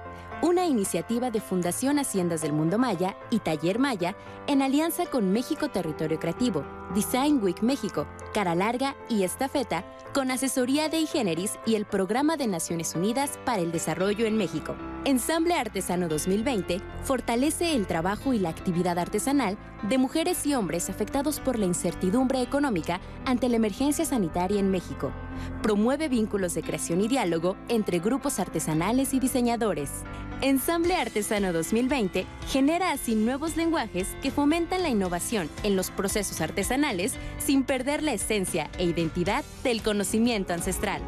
una 0.42 0.66
iniciativa 0.66 1.30
de 1.30 1.40
Fundación 1.40 1.98
Haciendas 1.98 2.42
del 2.42 2.52
Mundo 2.52 2.78
Maya 2.78 3.16
y 3.30 3.38
Taller 3.38 3.78
Maya 3.78 4.14
en 4.46 4.62
alianza 4.62 5.06
con 5.06 5.32
México 5.32 5.70
Territorio 5.70 6.18
Creativo, 6.18 6.64
Design 6.94 7.42
Week 7.42 7.62
México, 7.62 8.06
Cara 8.36 8.54
Larga 8.54 8.94
y 9.08 9.22
Estafeta, 9.22 9.82
con 10.12 10.30
asesoría 10.30 10.90
de 10.90 10.98
Igeneris 10.98 11.58
y 11.64 11.74
el 11.74 11.86
Programa 11.86 12.36
de 12.36 12.46
Naciones 12.46 12.94
Unidas 12.94 13.38
para 13.46 13.62
el 13.62 13.72
Desarrollo 13.72 14.26
en 14.26 14.36
México. 14.36 14.76
Ensamble 15.06 15.54
Artesano 15.54 16.06
2020 16.06 16.82
fortalece 17.02 17.74
el 17.74 17.86
trabajo 17.86 18.34
y 18.34 18.38
la 18.38 18.50
actividad 18.50 18.98
artesanal 18.98 19.56
de 19.88 19.96
mujeres 19.96 20.44
y 20.44 20.54
hombres 20.54 20.90
afectados 20.90 21.40
por 21.40 21.58
la 21.58 21.64
incertidumbre 21.64 22.42
económica 22.42 23.00
ante 23.24 23.48
la 23.48 23.56
emergencia 23.56 24.04
sanitaria 24.04 24.60
en 24.60 24.70
México. 24.70 25.12
Promueve 25.62 26.10
vínculos 26.10 26.52
de 26.52 26.62
creación 26.62 27.00
y 27.00 27.08
diálogo 27.08 27.56
entre 27.68 28.00
grupos 28.00 28.38
artesanales 28.38 29.14
y 29.14 29.18
diseñadores. 29.18 29.90
Ensamble 30.42 30.94
Artesano 30.96 31.52
2020 31.52 32.26
genera 32.48 32.92
así 32.92 33.14
nuevos 33.14 33.56
lenguajes 33.56 34.08
que 34.20 34.30
fomentan 34.30 34.82
la 34.82 34.90
innovación 34.90 35.48
en 35.62 35.76
los 35.76 35.90
procesos 35.90 36.42
artesanales 36.42 37.14
sin 37.38 37.64
perder 37.64 38.02
la 38.02 38.12
esencia 38.12 38.70
e 38.78 38.84
identidad 38.84 39.44
del 39.64 39.82
conocimiento 39.82 40.52
ancestral. 40.52 41.00